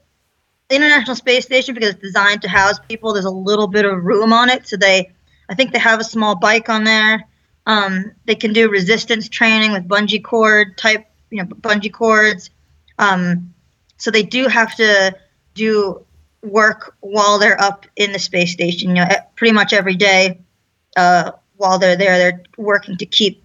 International 0.71 1.15
Space 1.17 1.45
Station, 1.45 1.75
because 1.75 1.91
it's 1.91 2.01
designed 2.01 2.43
to 2.43 2.49
house 2.49 2.79
people, 2.89 3.13
there's 3.13 3.25
a 3.25 3.31
little 3.31 3.67
bit 3.69 3.85
of 3.85 4.03
room 4.05 4.33
on 4.33 4.49
it. 4.49 4.67
So 4.67 4.77
they, 4.77 5.11
I 5.49 5.55
think 5.55 5.73
they 5.73 5.79
have 5.79 6.01
a 6.01 6.05
small 6.05 6.35
bike 6.37 6.69
on 6.69 6.85
there. 6.85 7.25
Um, 7.67 8.13
they 8.25 8.35
can 8.35 8.53
do 8.53 8.69
resistance 8.71 9.29
training 9.29 9.73
with 9.73 9.87
bungee 9.87 10.23
cord 10.23 10.77
type, 10.79 11.07
you 11.31 11.39
know, 11.39 11.45
bungee 11.45 11.93
cords. 11.93 12.51
Um, 12.99 13.55
so 13.97 14.11
they 14.11 14.23
do 14.23 14.47
have 14.49 14.75
to 14.77 15.15
do 15.55 16.05
work 16.43 16.97
while 17.01 17.39
they're 17.39 17.61
up 17.61 17.87
in 17.97 18.13
the 18.13 18.19
space 18.19 18.53
station. 18.53 18.91
You 18.91 18.97
know, 18.97 19.09
pretty 19.37 19.53
much 19.53 19.73
every 19.73 19.97
day 19.97 20.41
uh, 20.97 21.33
while 21.57 21.79
they're 21.79 21.97
there, 21.97 22.19
they're 22.19 22.43
working 22.57 22.97
to 22.97 23.07
keep, 23.07 23.43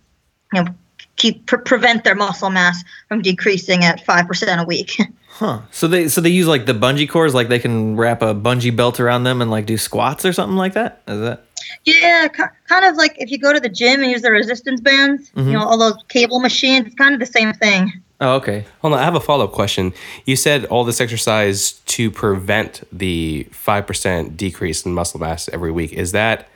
you 0.54 0.64
know, 0.64 0.72
keep 1.16 1.46
pre- 1.46 1.60
prevent 1.60 2.04
their 2.04 2.16
muscle 2.16 2.50
mass 2.50 2.84
from 3.08 3.22
decreasing 3.22 3.84
at 3.84 4.06
five 4.06 4.28
percent 4.28 4.62
a 4.62 4.64
week. 4.64 4.98
Huh. 5.38 5.60
So 5.72 5.88
they 5.90 6.08
so 6.08 6.22
they 6.22 6.30
use 6.30 6.48
like 6.48 6.66
the 6.66 6.74
bungee 6.74 7.10
cords, 7.10 7.34
like 7.34 7.50
they 7.50 7.60
can 7.60 7.98
wrap 7.98 8.22
a 8.22 8.34
bungee 8.34 8.74
belt 8.74 9.00
around 9.02 9.24
them 9.26 9.42
and 9.42 9.52
like 9.52 9.66
do 9.66 9.78
squats 9.78 10.24
or 10.26 10.32
something 10.32 10.56
like 10.56 10.74
that. 10.74 11.02
Is 11.08 11.20
that? 11.20 11.42
yeah, 11.84 12.28
kind 12.28 12.86
of 12.86 12.96
like 12.96 13.16
if 13.20 13.30
you 13.32 13.38
go 13.38 13.52
to 13.52 13.60
the 13.60 13.68
gym 13.70 14.02
and 14.02 14.10
use 14.12 14.22
the 14.22 14.32
resistance 14.32 14.80
bands, 14.80 15.32
Mhm. 15.36 15.48
you 15.48 15.52
know, 15.54 15.64
all 15.66 15.78
those 15.78 15.98
cable 16.08 16.40
machines. 16.40 16.86
It's 16.88 16.96
kind 16.96 17.14
of 17.14 17.20
the 17.20 17.26
same 17.26 17.52
thing. 17.54 17.92
Oh, 18.22 18.36
okay. 18.36 18.66
Hold 18.80 18.94
on, 18.94 19.00
I 19.00 19.04
have 19.04 19.16
a 19.16 19.20
follow 19.20 19.44
up 19.44 19.52
question. 19.52 19.94
You 20.26 20.38
said 20.38 20.64
all 20.66 20.86
this 20.86 21.02
exercise 21.02 21.74
to 21.88 22.10
prevent 22.10 22.88
the 22.94 23.46
five 23.52 23.86
percent 23.86 24.38
decrease 24.38 24.86
in 24.86 24.94
muscle 24.94 25.20
mass 25.20 25.50
every 25.52 25.72
week. 25.72 25.92
Is 25.92 26.14
that 26.14 26.48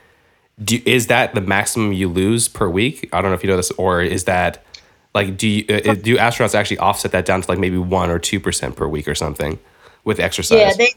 do, 0.64 0.80
is 0.86 1.08
that 1.08 1.34
the 1.34 1.40
maximum 1.42 1.92
you 1.92 2.08
lose 2.08 2.48
per 2.48 2.68
week? 2.68 3.08
I 3.12 3.20
don't 3.20 3.30
know 3.30 3.34
if 3.36 3.42
you 3.42 3.50
know 3.50 3.56
this, 3.58 3.70
or 3.72 4.00
is 4.00 4.24
that 4.24 4.64
like 5.14 5.36
do 5.36 5.48
you, 5.48 5.64
uh, 5.68 5.94
do 5.94 6.16
astronauts 6.16 6.54
actually 6.54 6.78
offset 6.78 7.12
that 7.12 7.26
down 7.26 7.42
to 7.42 7.48
like 7.48 7.58
maybe 7.58 7.78
one 7.78 8.10
or 8.10 8.18
two 8.18 8.40
percent 8.40 8.76
per 8.76 8.86
week 8.86 9.08
or 9.08 9.14
something 9.14 9.58
with 10.04 10.20
exercise? 10.20 10.58
Yeah, 10.58 10.72
they. 10.76 10.94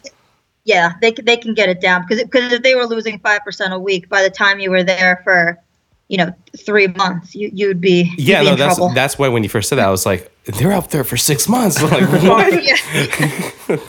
Yeah, 0.66 0.94
they 1.02 1.12
they 1.12 1.36
can 1.36 1.54
get 1.54 1.68
it 1.68 1.82
down 1.82 2.06
because 2.08 2.24
because 2.24 2.54
if 2.54 2.62
they 2.64 2.74
were 2.74 2.86
losing 2.86 3.20
five 3.20 3.44
percent 3.44 3.74
a 3.74 3.80
week, 3.80 4.08
by 4.08 4.22
the 4.22 4.30
time 4.30 4.62
you 4.62 4.72
were 4.72 4.82
there 4.82 5.20
for, 5.26 5.60
you 6.08 6.16
know, 6.16 6.34
three 6.58 6.88
months, 6.88 7.36
you 7.36 7.52
you'd 7.54 7.82
be 7.82 8.04
you'd 8.16 8.20
yeah, 8.20 8.40
be 8.40 8.46
no, 8.46 8.56
that's 8.56 8.78
trouble. 8.78 8.94
that's 8.94 9.20
why 9.20 9.28
when 9.28 9.44
you 9.44 9.50
first 9.50 9.68
said 9.68 9.76
that, 9.76 9.90
I 9.90 9.92
was 9.92 10.06
like, 10.06 10.32
they're 10.46 10.72
up 10.72 10.88
there 10.88 11.04
for 11.04 11.18
six 11.18 11.50
months. 11.50 11.84
I'm 11.84 11.90
like, 12.10 12.10
what? 13.68 13.84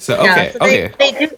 So 0.00 0.16
okay, 0.18 0.52
so 0.52 0.58
they, 0.60 0.86
okay, 0.86 0.92
they 0.96 1.12
do 1.12 1.36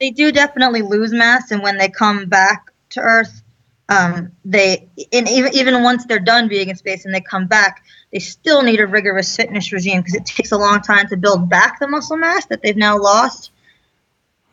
they 0.00 0.10
do 0.10 0.32
definitely 0.32 0.82
lose 0.82 1.12
mass, 1.12 1.50
and 1.50 1.62
when 1.62 1.78
they 1.78 1.88
come 1.88 2.26
back 2.26 2.70
to 2.90 3.00
Earth, 3.00 3.42
um, 3.88 4.32
they 4.44 4.88
and 5.12 5.28
even 5.28 5.54
even 5.54 5.82
once 5.82 6.06
they're 6.06 6.18
done 6.18 6.48
being 6.48 6.68
in 6.68 6.76
space 6.76 7.04
and 7.04 7.14
they 7.14 7.20
come 7.20 7.46
back, 7.46 7.84
they 8.12 8.18
still 8.18 8.62
need 8.62 8.80
a 8.80 8.86
rigorous 8.86 9.34
fitness 9.36 9.72
regime 9.72 10.00
because 10.00 10.14
it 10.14 10.24
takes 10.24 10.52
a 10.52 10.58
long 10.58 10.80
time 10.80 11.08
to 11.08 11.16
build 11.16 11.48
back 11.48 11.80
the 11.80 11.88
muscle 11.88 12.16
mass 12.16 12.46
that 12.46 12.62
they've 12.62 12.76
now 12.76 12.98
lost. 12.98 13.50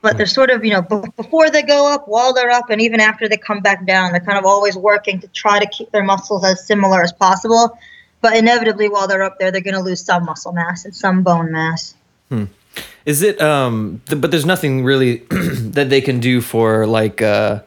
But 0.01 0.17
they're 0.17 0.25
sort 0.25 0.49
of, 0.49 0.65
you 0.65 0.71
know, 0.71 0.81
b- 0.81 1.09
before 1.15 1.51
they 1.51 1.61
go 1.61 1.93
up, 1.93 2.07
while 2.07 2.33
they're 2.33 2.49
up, 2.49 2.71
and 2.71 2.81
even 2.81 2.99
after 2.99 3.29
they 3.29 3.37
come 3.37 3.61
back 3.61 3.85
down, 3.85 4.11
they're 4.11 4.19
kind 4.19 4.39
of 4.39 4.45
always 4.45 4.75
working 4.75 5.19
to 5.19 5.27
try 5.27 5.59
to 5.59 5.67
keep 5.67 5.91
their 5.91 6.03
muscles 6.03 6.43
as 6.43 6.65
similar 6.65 7.03
as 7.03 7.13
possible. 7.13 7.77
But 8.19 8.35
inevitably, 8.35 8.89
while 8.89 9.07
they're 9.07 9.21
up 9.21 9.37
there, 9.37 9.51
they're 9.51 9.61
going 9.61 9.75
to 9.75 9.81
lose 9.81 10.03
some 10.03 10.25
muscle 10.25 10.53
mass 10.53 10.85
and 10.85 10.95
some 10.95 11.21
bone 11.21 11.51
mass. 11.51 11.93
Hmm. 12.29 12.45
Is 13.05 13.21
it 13.21 13.41
um 13.41 14.01
th- 14.07 14.21
but 14.21 14.31
there's 14.31 14.45
nothing 14.45 14.83
really 14.83 15.17
that 15.29 15.89
they 15.89 16.01
can 16.01 16.19
do 16.19 16.41
for 16.41 16.85
like 16.85 17.21
uh 17.21 17.61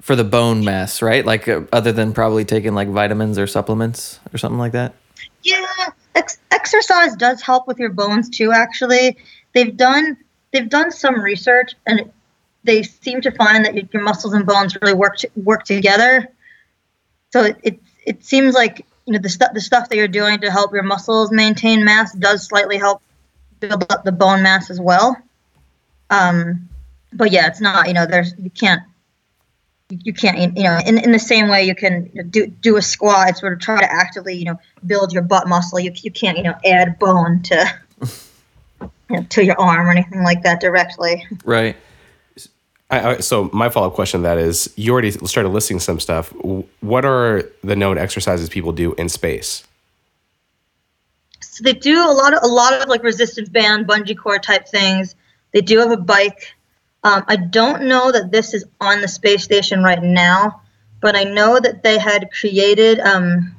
for 0.00 0.16
the 0.16 0.24
bone 0.24 0.64
mass, 0.64 1.02
right? 1.02 1.24
Like 1.24 1.46
uh, 1.46 1.62
other 1.72 1.92
than 1.92 2.12
probably 2.12 2.44
taking 2.44 2.74
like 2.74 2.88
vitamins 2.88 3.38
or 3.38 3.46
supplements 3.46 4.18
or 4.32 4.38
something 4.38 4.58
like 4.58 4.72
that. 4.72 4.94
Yeah, 5.42 5.64
ex- 6.14 6.38
exercise 6.50 7.14
does 7.16 7.42
help 7.42 7.66
with 7.66 7.78
your 7.78 7.90
bones 7.90 8.28
too. 8.28 8.52
Actually, 8.52 9.16
they've 9.52 9.76
done 9.76 10.16
they've 10.52 10.68
done 10.68 10.90
some 10.90 11.20
research, 11.20 11.74
and 11.86 12.10
they 12.64 12.82
seem 12.82 13.20
to 13.20 13.30
find 13.30 13.64
that 13.64 13.92
your 13.92 14.02
muscles 14.02 14.32
and 14.34 14.46
bones 14.46 14.76
really 14.80 14.94
work 14.94 15.18
to, 15.18 15.30
work 15.36 15.64
together. 15.64 16.28
So 17.32 17.44
it, 17.44 17.56
it 17.62 17.80
it 18.06 18.24
seems 18.24 18.54
like 18.54 18.86
you 19.06 19.12
know 19.12 19.18
the 19.18 19.28
stuff 19.28 19.52
the 19.54 19.60
stuff 19.60 19.88
that 19.90 19.96
you're 19.96 20.08
doing 20.08 20.40
to 20.40 20.50
help 20.50 20.72
your 20.72 20.82
muscles 20.82 21.30
maintain 21.30 21.84
mass 21.84 22.14
does 22.14 22.46
slightly 22.46 22.78
help 22.78 23.02
build 23.60 23.84
up 23.92 24.04
the 24.04 24.12
bone 24.12 24.42
mass 24.42 24.70
as 24.70 24.80
well. 24.80 25.16
Um, 26.08 26.68
but 27.12 27.30
yeah, 27.30 27.46
it's 27.46 27.60
not 27.60 27.86
you 27.86 27.94
know 27.94 28.06
there's 28.06 28.34
you 28.38 28.50
can't 28.50 28.82
you 29.90 30.12
can't 30.12 30.56
you 30.56 30.64
know 30.64 30.78
in, 30.86 30.98
in 30.98 31.12
the 31.12 31.18
same 31.18 31.48
way 31.48 31.64
you 31.64 31.74
can 31.74 32.10
do 32.30 32.46
do 32.46 32.76
a 32.76 32.82
squat 32.82 33.36
sort 33.36 33.52
of 33.52 33.60
try 33.60 33.80
to 33.80 33.92
actively 33.92 34.34
you 34.34 34.44
know 34.44 34.58
build 34.86 35.12
your 35.12 35.22
butt 35.22 35.48
muscle 35.48 35.78
you, 35.78 35.92
you 35.96 36.10
can't 36.10 36.38
you 36.38 36.44
know 36.44 36.54
add 36.64 36.98
bone 36.98 37.42
to 37.42 37.80
you 38.80 38.90
know, 39.10 39.22
to 39.28 39.44
your 39.44 39.58
arm 39.60 39.86
or 39.86 39.90
anything 39.90 40.22
like 40.22 40.42
that 40.42 40.60
directly 40.60 41.26
Right. 41.44 41.76
I, 42.92 43.10
I, 43.10 43.18
so 43.18 43.48
my 43.52 43.68
follow 43.68 43.86
up 43.86 43.94
question 43.94 44.18
to 44.18 44.22
that 44.24 44.36
is, 44.36 44.68
you 44.74 44.90
already 44.90 45.12
started 45.12 45.50
listing 45.50 45.78
some 45.78 46.00
stuff. 46.00 46.34
What 46.80 47.04
are 47.04 47.44
the 47.62 47.76
known 47.76 47.98
exercises 47.98 48.48
people 48.48 48.72
do 48.72 48.94
in 48.94 49.08
space? 49.08 49.62
so 51.60 51.64
they 51.64 51.78
do 51.78 51.98
a 51.98 52.12
lot 52.12 52.32
of 52.32 52.42
a 52.42 52.46
lot 52.46 52.72
of 52.72 52.88
like 52.88 53.02
resistance 53.02 53.48
band 53.48 53.86
bungee 53.86 54.16
cord 54.16 54.42
type 54.42 54.66
things 54.66 55.14
they 55.52 55.60
do 55.60 55.78
have 55.78 55.90
a 55.90 55.96
bike 55.96 56.54
um, 57.04 57.24
i 57.28 57.36
don't 57.36 57.82
know 57.82 58.10
that 58.12 58.30
this 58.30 58.54
is 58.54 58.64
on 58.80 59.00
the 59.00 59.08
space 59.08 59.42
station 59.44 59.82
right 59.82 60.02
now 60.02 60.60
but 61.00 61.16
i 61.16 61.24
know 61.24 61.58
that 61.58 61.82
they 61.82 61.98
had 61.98 62.28
created 62.30 63.00
um 63.00 63.54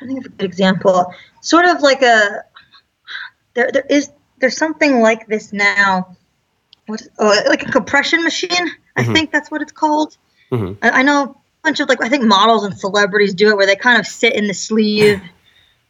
i 0.00 0.06
think 0.06 0.18
of 0.20 0.26
a 0.26 0.36
good 0.36 0.44
example 0.44 1.12
sort 1.40 1.64
of 1.64 1.80
like 1.80 2.02
a 2.02 2.42
there 3.54 3.70
there 3.72 3.86
is 3.88 4.10
there's 4.38 4.56
something 4.56 5.00
like 5.00 5.26
this 5.26 5.52
now 5.52 6.16
what 6.86 7.02
oh, 7.18 7.42
like 7.48 7.62
a 7.66 7.70
compression 7.72 8.22
machine 8.22 8.70
i 8.96 9.02
Mhm. 9.02 9.12
think 9.12 9.32
that's 9.32 9.50
what 9.50 9.62
it's 9.62 9.72
called 9.72 10.16
Mhm. 10.50 10.76
I, 10.82 10.90
I 10.90 11.02
know 11.02 11.22
a 11.24 11.34
bunch 11.62 11.80
of 11.80 11.88
like 11.88 12.02
i 12.02 12.08
think 12.08 12.24
models 12.24 12.64
and 12.64 12.76
celebrities 12.78 13.34
do 13.34 13.48
it 13.50 13.56
where 13.56 13.66
they 13.66 13.76
kind 13.76 13.98
of 13.98 14.06
sit 14.06 14.34
in 14.34 14.46
the 14.46 14.54
sleeve 14.54 15.20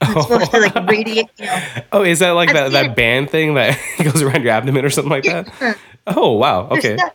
it's 0.03 0.23
supposed 0.23 0.51
to 0.53 0.61
like 0.61 0.75
radiate 0.89 1.27
you 1.39 1.47
know 1.47 1.63
Oh, 1.93 2.03
is 2.05 2.19
that 2.21 2.31
like 2.31 2.51
I've 2.51 2.55
that, 2.55 2.73
that 2.73 2.87
it. 2.91 2.97
band 2.97 3.31
thing 3.31 3.55
that 3.55 3.79
goes 4.03 4.23
around 4.23 4.43
your 4.43 4.53
abdomen 4.53 4.85
or 4.85 4.91
something 4.91 5.11
like 5.11 5.25
that? 5.25 5.77
Oh, 6.07 6.33
wow. 6.33 6.69
Okay. 6.71 6.97
stuff- 6.97 7.13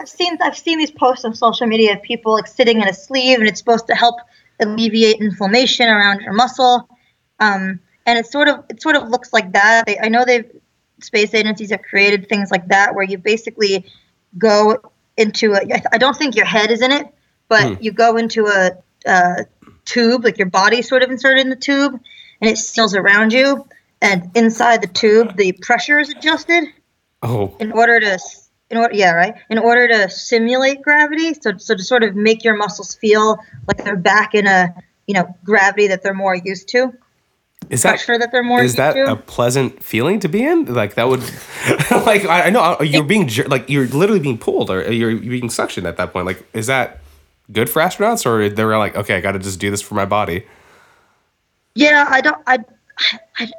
I've 0.00 0.08
seen 0.08 0.38
I've 0.40 0.56
seen 0.56 0.78
these 0.78 0.90
posts 0.90 1.24
on 1.26 1.34
social 1.34 1.66
media 1.66 1.92
of 1.94 2.02
people 2.02 2.32
like 2.32 2.46
sitting 2.46 2.80
in 2.80 2.88
a 2.88 2.92
sleeve, 2.94 3.38
and 3.38 3.46
it's 3.46 3.58
supposed 3.58 3.86
to 3.88 3.94
help 3.94 4.16
alleviate 4.58 5.16
inflammation 5.20 5.88
around 5.88 6.20
your 6.22 6.32
muscle. 6.32 6.88
Um, 7.38 7.80
and 8.06 8.18
it 8.18 8.24
sort 8.26 8.48
of 8.48 8.64
it 8.70 8.80
sort 8.80 8.96
of 8.96 9.08
looks 9.10 9.32
like 9.34 9.52
that. 9.52 9.84
They, 9.86 9.98
I 9.98 10.08
know 10.08 10.24
they've 10.24 10.50
space 11.02 11.34
agencies 11.34 11.70
have 11.70 11.82
created 11.82 12.28
things 12.30 12.50
like 12.50 12.68
that 12.68 12.94
where 12.94 13.04
you 13.04 13.18
basically 13.18 13.84
go 14.38 14.78
into 15.18 15.52
a. 15.52 15.60
I 15.92 15.98
don't 15.98 16.16
think 16.16 16.34
your 16.34 16.46
head 16.46 16.70
is 16.70 16.80
in 16.80 16.92
it, 16.92 17.06
but 17.48 17.76
Hmm. 17.76 17.82
you 17.82 17.92
go 17.92 18.16
into 18.16 18.46
a, 18.46 18.70
a 19.06 19.44
tube, 19.84 20.24
like 20.24 20.38
your 20.38 20.48
body 20.48 20.82
sort 20.82 21.02
of 21.02 21.10
inserted 21.10 21.44
in 21.44 21.50
the 21.50 21.56
tube, 21.56 22.00
and 22.40 22.50
it 22.50 22.56
seals 22.58 22.94
around 22.94 23.32
you. 23.32 23.66
And 24.02 24.30
inside 24.34 24.82
the 24.82 24.88
tube, 24.88 25.36
the 25.36 25.52
pressure 25.52 25.98
is 25.98 26.08
adjusted 26.08 26.64
Oh, 27.22 27.54
in 27.60 27.72
order 27.72 28.00
to 28.00 28.18
in 28.70 28.78
order 28.78 28.94
yeah 28.94 29.12
right 29.12 29.34
in 29.50 29.58
order 29.58 29.86
to 29.88 30.08
simulate 30.08 30.80
gravity 30.80 31.34
so 31.34 31.58
so 31.58 31.74
to 31.74 31.82
sort 31.82 32.02
of 32.02 32.14
make 32.14 32.44
your 32.44 32.56
muscles 32.56 32.94
feel 32.94 33.38
like 33.66 33.84
they're 33.84 33.94
back 33.94 34.34
in 34.34 34.46
a 34.46 34.72
you 35.06 35.12
know 35.12 35.36
gravity 35.44 35.88
that 35.88 36.02
they're 36.02 36.14
more 36.14 36.34
used 36.34 36.68
to 36.68 36.94
is 37.68 37.82
that 37.82 37.90
pressure 37.90 38.18
that 38.18 38.32
they're 38.32 38.42
more 38.42 38.62
is 38.62 38.76
that 38.76 38.94
to 38.94 39.12
a 39.12 39.16
pleasant 39.16 39.82
feeling 39.82 40.18
to 40.20 40.28
be 40.28 40.42
in? 40.42 40.64
Like 40.64 40.94
that 40.94 41.08
would, 41.08 41.20
like 41.90 42.24
I, 42.24 42.46
I 42.46 42.50
know 42.50 42.62
uh, 42.62 42.82
you're 42.82 43.04
being 43.04 43.30
like 43.46 43.68
you're 43.68 43.86
literally 43.86 44.18
being 44.18 44.38
pulled 44.38 44.70
or 44.70 44.90
you're 44.90 45.16
being 45.16 45.48
suctioned 45.48 45.86
at 45.86 45.96
that 45.98 46.12
point. 46.12 46.26
Like, 46.26 46.44
is 46.52 46.66
that 46.66 46.99
good 47.52 47.68
for 47.68 47.80
astronauts 47.82 48.26
or 48.26 48.48
they 48.48 48.64
were 48.64 48.78
like, 48.78 48.96
okay, 48.96 49.16
I 49.16 49.20
got 49.20 49.32
to 49.32 49.38
just 49.38 49.60
do 49.60 49.70
this 49.70 49.80
for 49.82 49.94
my 49.94 50.04
body? 50.04 50.44
yeah 51.74 52.06
i 52.10 52.20
don't 52.20 52.36
I, 52.46 52.58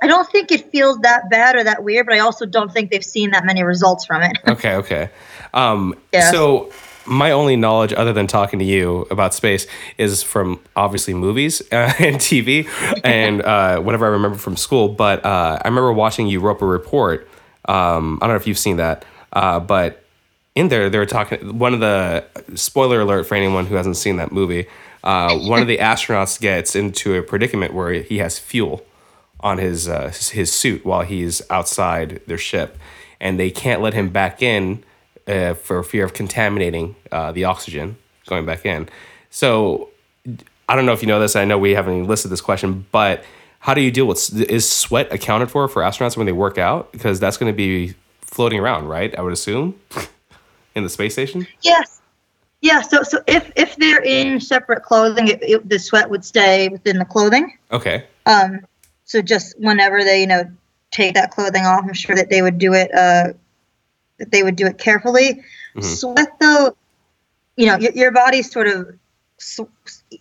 I 0.01 0.07
don't 0.07 0.29
think 0.29 0.51
it 0.51 0.71
feels 0.71 0.97
that 0.99 1.29
bad 1.29 1.55
or 1.55 1.63
that 1.63 1.83
weird 1.83 2.05
but 2.05 2.15
i 2.15 2.19
also 2.19 2.45
don't 2.45 2.71
think 2.71 2.91
they've 2.91 3.03
seen 3.03 3.31
that 3.31 3.45
many 3.45 3.63
results 3.63 4.05
from 4.05 4.21
it 4.21 4.37
Okay, 4.47 4.75
okay. 4.75 5.09
Um, 5.53 5.95
Yeah. 6.13 6.31
So 6.31 6.71
my 7.05 7.31
only 7.31 7.55
knowledge, 7.55 7.93
other 7.93 8.13
than 8.13 8.27
talking 8.27 8.59
to 8.59 8.65
you 8.65 9.07
about 9.09 9.33
space, 9.33 9.65
is 9.97 10.21
from 10.21 10.59
obviously 10.75 11.13
movies 11.13 11.61
uh, 11.71 11.93
and 11.99 12.17
TV 12.17 12.67
and 13.03 13.41
uh, 13.41 13.79
whatever 13.79 14.05
I 14.05 14.09
remember 14.09 14.37
from 14.37 14.55
school. 14.55 14.89
But 14.89 15.25
uh, 15.25 15.59
I 15.63 15.67
remember 15.67 15.91
watching 15.93 16.27
Europa 16.27 16.65
Report. 16.65 17.27
Um, 17.65 18.19
I 18.21 18.27
don't 18.27 18.35
know 18.35 18.39
if 18.39 18.47
you've 18.47 18.59
seen 18.59 18.77
that, 18.77 19.03
uh, 19.33 19.59
but 19.59 20.00
in 20.55 20.67
there 20.67 20.89
they 20.89 20.97
were 20.97 21.05
talking. 21.05 21.57
One 21.57 21.73
of 21.73 21.79
the 21.79 22.25
spoiler 22.55 23.01
alert 23.01 23.25
for 23.25 23.35
anyone 23.35 23.65
who 23.65 23.75
hasn't 23.75 23.97
seen 23.97 24.17
that 24.17 24.31
movie. 24.31 24.67
Uh, 25.03 25.37
one 25.39 25.61
of 25.61 25.67
the 25.67 25.77
astronauts 25.77 26.39
gets 26.39 26.75
into 26.75 27.15
a 27.15 27.23
predicament 27.23 27.73
where 27.73 27.93
he 27.93 28.19
has 28.19 28.37
fuel 28.37 28.85
on 29.39 29.57
his 29.57 29.87
uh, 29.87 30.11
his 30.31 30.51
suit 30.51 30.85
while 30.85 31.01
he's 31.01 31.41
outside 31.49 32.21
their 32.27 32.37
ship, 32.37 32.77
and 33.19 33.39
they 33.39 33.49
can't 33.49 33.81
let 33.81 33.93
him 33.93 34.09
back 34.09 34.41
in 34.41 34.83
uh, 35.27 35.53
for 35.53 35.83
fear 35.83 36.05
of 36.05 36.13
contaminating 36.13 36.95
uh, 37.11 37.31
the 37.31 37.45
oxygen 37.45 37.97
going 38.27 38.45
back 38.45 38.65
in. 38.65 38.87
So 39.29 39.89
I 40.67 40.75
don't 40.75 40.85
know 40.85 40.93
if 40.93 41.01
you 41.01 41.07
know 41.07 41.19
this. 41.19 41.35
I 41.35 41.45
know 41.45 41.57
we 41.57 41.71
haven't 41.71 42.05
listed 42.05 42.31
this 42.31 42.41
question, 42.41 42.85
but 42.91 43.23
how 43.59 43.73
do 43.73 43.81
you 43.81 43.91
deal 43.91 44.05
with 44.05 44.33
is 44.49 44.69
sweat 44.69 45.11
accounted 45.11 45.49
for 45.49 45.67
for 45.67 45.81
astronauts 45.81 46.17
when 46.17 46.25
they 46.25 46.31
work 46.31 46.57
out? 46.57 46.91
Because 46.91 47.19
that's 47.19 47.37
going 47.37 47.51
to 47.51 47.55
be 47.55 47.93
floating 48.21 48.59
around, 48.59 48.87
right? 48.87 49.17
I 49.17 49.21
would 49.21 49.33
assume 49.33 49.79
in 50.75 50.83
the 50.83 50.89
space 50.89 51.13
station. 51.13 51.47
yes 51.61 52.01
yeah 52.61 52.81
so 52.81 53.03
so 53.03 53.19
if 53.27 53.51
if 53.55 53.75
they're 53.77 54.03
in 54.03 54.39
separate 54.39 54.83
clothing 54.83 55.27
it, 55.27 55.41
it, 55.41 55.67
the 55.69 55.79
sweat 55.79 56.09
would 56.09 56.23
stay 56.23 56.69
within 56.69 56.97
the 56.97 57.05
clothing 57.05 57.57
Okay. 57.71 58.05
Um, 58.25 58.61
so 59.05 59.21
just 59.21 59.59
whenever 59.59 60.03
they, 60.03 60.21
you 60.21 60.27
know, 60.27 60.43
take 60.91 61.13
that 61.15 61.31
clothing 61.31 61.65
off, 61.65 61.83
I'm 61.83 61.93
sure 61.93 62.15
that 62.15 62.29
they 62.29 62.41
would 62.41 62.57
do 62.57 62.73
it. 62.73 62.93
Uh, 62.93 63.33
that 64.17 64.31
they 64.31 64.43
would 64.43 64.55
do 64.55 64.67
it 64.67 64.77
carefully. 64.77 65.41
Mhm. 65.75 65.83
Sweat, 65.83 66.39
though, 66.39 66.75
you 67.55 67.65
know, 67.65 67.77
your, 67.77 67.91
your 67.93 68.11
body's 68.11 68.51
sort 68.51 68.67
of 68.67 68.97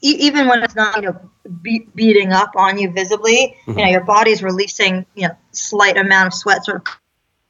even 0.00 0.48
when 0.48 0.62
it's 0.62 0.74
not 0.74 0.96
you 0.96 1.02
know 1.02 1.30
be- 1.60 1.86
beating 1.94 2.32
up 2.32 2.52
on 2.56 2.78
you 2.78 2.90
visibly, 2.90 3.54
you 3.66 3.74
know 3.74 3.86
your 3.86 4.00
body's 4.00 4.42
releasing 4.42 5.04
you 5.14 5.28
know 5.28 5.36
slight 5.52 5.98
amount 5.98 6.28
of 6.28 6.34
sweat 6.34 6.64
sort 6.64 6.78
of 6.78 6.86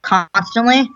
constantly. 0.01 0.89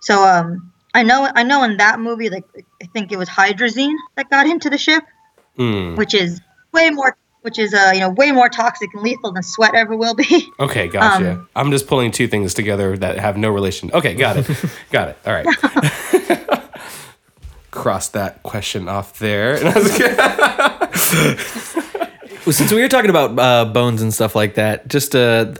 So 0.00 0.22
um, 0.22 0.71
I 0.94 1.02
know 1.02 1.30
I 1.34 1.42
know 1.42 1.62
in 1.64 1.76
that 1.78 2.00
movie 2.00 2.28
like 2.30 2.44
I 2.82 2.86
think 2.92 3.12
it 3.12 3.18
was 3.18 3.28
hydrazine 3.28 3.94
that 4.16 4.28
got 4.30 4.46
into 4.46 4.68
the 4.70 4.78
ship, 4.78 5.04
Hmm. 5.56 5.94
which 5.96 6.14
is 6.14 6.40
way 6.72 6.90
more 6.90 7.16
which 7.42 7.58
is 7.58 7.74
uh 7.74 7.90
you 7.94 8.00
know 8.00 8.10
way 8.10 8.30
more 8.32 8.48
toxic 8.48 8.92
and 8.94 9.02
lethal 9.02 9.32
than 9.32 9.42
sweat 9.42 9.74
ever 9.74 9.96
will 9.96 10.14
be. 10.14 10.48
Okay, 10.60 10.86
gotcha. 10.88 11.32
Um, 11.32 11.48
I'm 11.56 11.70
just 11.70 11.86
pulling 11.86 12.10
two 12.12 12.28
things 12.28 12.54
together 12.54 12.96
that 12.98 13.18
have 13.18 13.36
no 13.36 13.50
relation. 13.50 13.90
Okay, 13.92 14.14
got 14.14 14.36
it. 14.36 14.46
got 14.90 15.08
it. 15.08 15.18
All 15.26 15.32
right. 15.32 15.46
Cross 17.70 18.10
that 18.10 18.42
question 18.42 18.86
off 18.88 19.18
there. 19.18 19.58
Well, 22.44 22.52
since 22.52 22.72
we 22.72 22.80
were 22.82 22.88
talking 22.88 23.08
about 23.10 23.38
uh, 23.38 23.64
bones 23.72 24.02
and 24.02 24.12
stuff 24.12 24.34
like 24.34 24.56
that, 24.56 24.88
just 24.88 25.14
uh, 25.14 25.54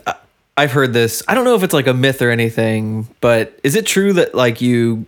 I've 0.57 0.71
heard 0.73 0.91
this. 0.93 1.23
I 1.29 1.33
don't 1.33 1.45
know 1.45 1.55
if 1.55 1.63
it's 1.63 1.73
like 1.73 1.87
a 1.87 1.93
myth 1.93 2.21
or 2.21 2.29
anything, 2.29 3.07
but 3.21 3.57
is 3.63 3.75
it 3.75 3.85
true 3.85 4.11
that 4.13 4.35
like 4.35 4.59
you 4.59 5.05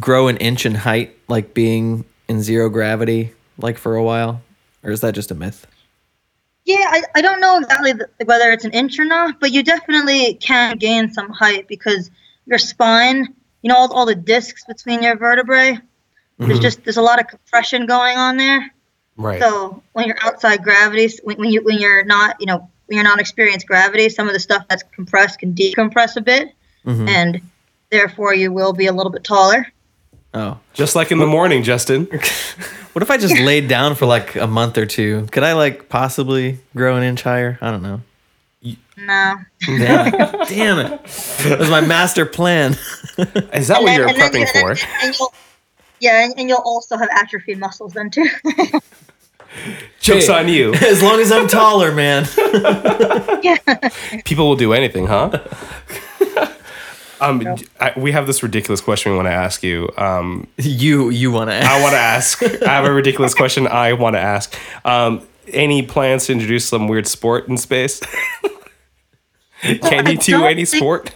grow 0.00 0.28
an 0.28 0.36
inch 0.38 0.66
in 0.66 0.74
height, 0.74 1.16
like 1.28 1.54
being 1.54 2.04
in 2.28 2.42
zero 2.42 2.68
gravity, 2.68 3.32
like 3.58 3.78
for 3.78 3.96
a 3.96 4.02
while, 4.02 4.42
or 4.82 4.90
is 4.90 5.00
that 5.00 5.14
just 5.14 5.30
a 5.30 5.34
myth? 5.34 5.66
Yeah, 6.64 6.84
I, 6.86 7.02
I 7.14 7.20
don't 7.22 7.40
know 7.40 7.56
exactly 7.58 7.94
th- 7.94 8.04
whether 8.26 8.50
it's 8.52 8.64
an 8.66 8.72
inch 8.72 8.98
or 8.98 9.06
not, 9.06 9.40
but 9.40 9.52
you 9.52 9.62
definitely 9.62 10.34
can 10.34 10.76
gain 10.76 11.10
some 11.10 11.30
height 11.30 11.66
because 11.66 12.10
your 12.46 12.58
spine, 12.58 13.34
you 13.62 13.68
know, 13.68 13.76
all, 13.76 13.90
all 13.92 14.04
the 14.06 14.14
discs 14.14 14.64
between 14.66 15.02
your 15.02 15.16
vertebrae, 15.16 15.78
there's 16.38 16.60
just 16.60 16.84
there's 16.84 16.98
a 16.98 17.02
lot 17.02 17.18
of 17.18 17.26
compression 17.26 17.86
going 17.86 18.16
on 18.18 18.36
there. 18.36 18.70
right. 19.16 19.40
So 19.40 19.82
when 19.94 20.06
you're 20.06 20.22
outside 20.22 20.62
gravity, 20.62 21.08
when, 21.24 21.38
when 21.38 21.50
you 21.50 21.64
when 21.64 21.78
you're 21.78 22.04
not, 22.04 22.36
you 22.38 22.46
know, 22.46 22.68
when 22.86 22.96
you're 22.96 23.02
not 23.04 23.18
experienced 23.18 23.66
gravity, 23.66 24.08
some 24.08 24.28
of 24.28 24.34
the 24.34 24.38
stuff 24.40 24.64
that's 24.68 24.84
compressed 24.94 25.40
can 25.40 25.54
decompress 25.54 26.16
a 26.16 26.20
bit, 26.20 26.52
Mhm. 26.86 27.08
and 27.08 27.40
therefore 27.90 28.34
you 28.34 28.52
will 28.52 28.72
be 28.72 28.86
a 28.86 28.92
little 28.92 29.10
bit 29.10 29.24
taller. 29.24 29.66
Oh, 30.34 30.58
Just 30.74 30.94
like 30.94 31.10
in 31.10 31.18
the 31.18 31.26
morning, 31.26 31.62
Justin. 31.62 32.04
what 32.92 33.02
if 33.02 33.10
I 33.10 33.16
just 33.16 33.38
laid 33.38 33.66
down 33.68 33.94
for 33.94 34.06
like 34.06 34.36
a 34.36 34.46
month 34.46 34.76
or 34.78 34.84
two? 34.86 35.26
Could 35.32 35.42
I 35.42 35.54
like 35.54 35.88
possibly 35.88 36.58
grow 36.76 36.96
an 36.96 37.02
inch 37.02 37.22
higher? 37.22 37.58
I 37.60 37.70
don't 37.70 37.82
know. 37.82 38.02
No. 38.96 39.34
Damn 39.64 40.14
it! 40.14 40.48
Damn 40.48 40.78
it! 40.80 41.04
That 41.44 41.56
was 41.60 41.70
my 41.70 41.80
master 41.80 42.26
plan. 42.26 42.72
Is 43.52 43.68
that 43.68 43.80
what 43.80 43.90
And 43.90 43.96
you're 43.96 44.06
then- 44.06 44.08
and 44.08 44.16
then- 44.16 44.30
prepping 44.32 44.46
and 44.46 44.48
then- 44.54 44.76
for? 44.76 44.88
and 45.06 45.16
you'll- 45.18 45.32
yeah, 46.00 46.24
and, 46.24 46.34
and 46.36 46.48
you'll 46.48 46.62
also 46.64 46.96
have 46.96 47.08
atrophied 47.12 47.58
muscles 47.58 47.92
then 47.92 48.10
too. 48.10 48.26
Joke's 50.00 50.26
Hey. 50.26 50.32
on 50.32 50.48
you. 50.48 50.74
as 50.74 51.02
long 51.02 51.20
as 51.20 51.32
I'm 51.32 51.48
taller, 51.48 51.92
man. 51.92 52.26
yeah. 53.42 53.56
People 54.24 54.48
will 54.48 54.56
do 54.56 54.72
anything, 54.72 55.06
huh? 55.06 55.30
Um, 57.20 57.56
I, 57.80 57.92
we 57.96 58.12
have 58.12 58.26
this 58.26 58.42
ridiculous 58.42 58.80
question 58.80 59.12
we 59.12 59.16
want 59.16 59.26
to 59.28 59.32
ask 59.32 59.62
you. 59.62 59.88
Um, 59.96 60.46
you 60.58 61.10
you 61.10 61.30
want 61.30 61.50
to? 61.50 61.56
I 61.56 61.80
want 61.82 61.92
to 61.92 61.98
ask. 61.98 62.42
I 62.42 62.72
have 62.72 62.84
a 62.84 62.92
ridiculous 62.92 63.34
question 63.42 63.66
I 63.66 63.92
want 63.92 64.14
to 64.14 64.20
ask. 64.20 64.54
Um, 64.84 65.22
any 65.48 65.82
plans 65.82 66.26
to 66.26 66.32
introduce 66.32 66.66
some 66.66 66.88
weird 66.88 67.06
sport 67.06 67.48
in 67.48 67.56
space? 67.56 68.00
Can 69.62 70.06
I 70.06 70.10
you 70.10 70.18
do 70.18 70.32
don't 70.32 70.44
any 70.44 70.64
think- 70.64 70.80
sport? 70.80 71.14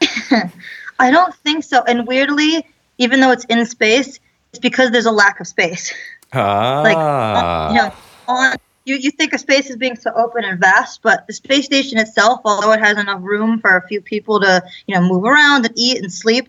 I 0.98 1.10
don't 1.10 1.34
think 1.36 1.64
so. 1.64 1.82
And 1.84 2.06
weirdly, 2.06 2.64
even 2.98 3.20
though 3.20 3.30
it's 3.32 3.44
in 3.46 3.64
space, 3.66 4.20
it's 4.50 4.58
because 4.58 4.90
there's 4.90 5.06
a 5.06 5.10
lack 5.12 5.40
of 5.40 5.46
space. 5.46 5.92
Ah. 6.32 6.82
Like, 6.82 7.72
you 7.72 7.82
know, 7.82 7.92
on 8.28 8.56
you, 8.84 8.96
you 8.96 9.10
think 9.10 9.32
of 9.32 9.40
space 9.40 9.70
as 9.70 9.76
being 9.76 9.96
so 9.96 10.12
open 10.14 10.44
and 10.44 10.58
vast, 10.58 11.02
but 11.02 11.26
the 11.26 11.32
space 11.32 11.66
station 11.66 11.98
itself, 11.98 12.40
although 12.44 12.72
it 12.72 12.80
has 12.80 12.98
enough 12.98 13.20
room 13.22 13.60
for 13.60 13.76
a 13.76 13.86
few 13.86 14.00
people 14.00 14.40
to, 14.40 14.62
you 14.86 14.94
know, 14.94 15.02
move 15.02 15.24
around 15.24 15.64
and 15.66 15.74
eat 15.76 15.98
and 15.98 16.12
sleep, 16.12 16.48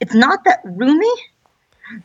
it's 0.00 0.14
not 0.14 0.44
that 0.44 0.60
roomy. 0.64 1.12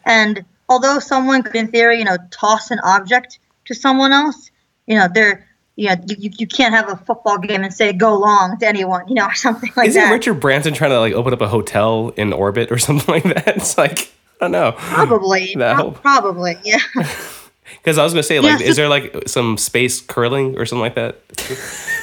And 0.06 0.43
although 0.67 0.99
someone 0.99 1.43
could, 1.43 1.56
in 1.56 1.69
theory, 1.69 1.99
you 1.99 2.06
know, 2.06 2.17
toss 2.32 2.71
an 2.71 2.80
object 2.80 3.39
to 3.65 3.75
someone 3.75 4.12
else, 4.12 4.51
you 4.88 4.97
know, 4.97 5.08
they're, 5.13 5.47
you 5.75 5.88
know, 5.88 5.95
you, 6.08 6.30
you, 6.38 6.47
can't 6.47 6.73
have 6.73 6.89
a 6.89 6.97
football 6.97 7.38
game 7.38 7.63
and 7.63 7.73
say 7.73 7.93
go 7.93 8.17
long 8.17 8.58
to 8.60 8.67
anyone, 8.67 9.08
you 9.08 9.15
know, 9.15 9.27
or 9.27 9.34
something 9.36 9.71
like 9.77 9.89
isn't 9.89 10.01
that. 10.01 10.12
Richard 10.12 10.36
Branson 10.36 10.73
trying 10.73 10.91
to 10.91 10.99
like 10.99 11.13
open 11.13 11.32
up 11.32 11.41
a 11.41 11.47
hotel 11.47 12.13
in 12.17 12.34
orbit 12.34 12.71
or 12.71 12.77
something 12.80 13.13
like 13.13 13.23
that? 13.23 13.56
It's 13.58 13.77
like 13.77 14.12
I 14.41 14.45
don't 14.45 14.51
know. 14.51 14.71
Probably, 14.73 15.53
pro- 15.56 15.91
probably, 15.91 16.58
yeah. 16.63 16.80
Because 17.77 17.97
I 17.97 18.03
was 18.03 18.13
gonna 18.13 18.23
say, 18.23 18.39
like, 18.39 18.60
Yeah, 18.60 18.67
is 18.67 18.75
there 18.75 18.89
like 18.89 19.27
some 19.27 19.58
space 19.58 20.01
curling 20.01 20.58
or 20.58 20.65
something 20.65 20.82
like 20.82 20.95
that? 20.95 21.19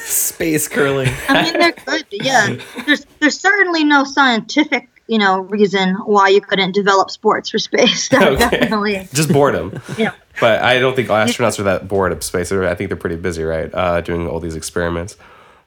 Space 0.05 0.67
curling. 0.67 1.09
I 1.27 1.43
mean, 1.43 1.59
there 1.59 1.71
could 1.73 2.05
yeah. 2.11 2.55
There's 2.85 3.05
there's 3.19 3.39
certainly 3.39 3.83
no 3.83 4.03
scientific, 4.03 4.87
you 5.07 5.17
know, 5.17 5.41
reason 5.41 5.95
why 6.05 6.29
you 6.29 6.41
couldn't 6.41 6.71
develop 6.73 7.11
sports 7.11 7.49
for 7.49 7.59
space. 7.59 8.09
That 8.09 8.21
Okay. 8.33 8.59
Definitely, 8.59 9.07
Just 9.13 9.31
boredom. 9.31 9.81
you 9.97 10.05
know. 10.05 10.11
But 10.39 10.61
I 10.61 10.79
don't 10.79 10.95
think 10.95 11.09
astronauts 11.09 11.59
are 11.59 11.63
that 11.63 11.87
bored 11.87 12.11
of 12.11 12.23
space. 12.23 12.51
I 12.51 12.75
think 12.75 12.89
they're 12.89 12.97
pretty 12.97 13.15
busy, 13.15 13.43
right? 13.43 13.73
Uh, 13.73 14.01
doing 14.01 14.27
all 14.27 14.39
these 14.39 14.55
experiments. 14.55 15.17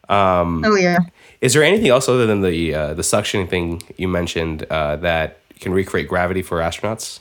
Oh 0.08 0.76
yeah. 0.76 0.98
Is 1.40 1.54
there 1.54 1.62
anything 1.62 1.88
else 1.88 2.08
other 2.08 2.26
than 2.26 2.42
the 2.42 2.74
uh, 2.74 2.94
the 2.94 3.02
suction 3.02 3.46
thing 3.46 3.82
you 3.96 4.08
mentioned 4.08 4.64
uh, 4.70 4.96
that 4.96 5.38
can 5.58 5.72
recreate 5.72 6.08
gravity 6.08 6.42
for 6.42 6.58
astronauts? 6.58 7.20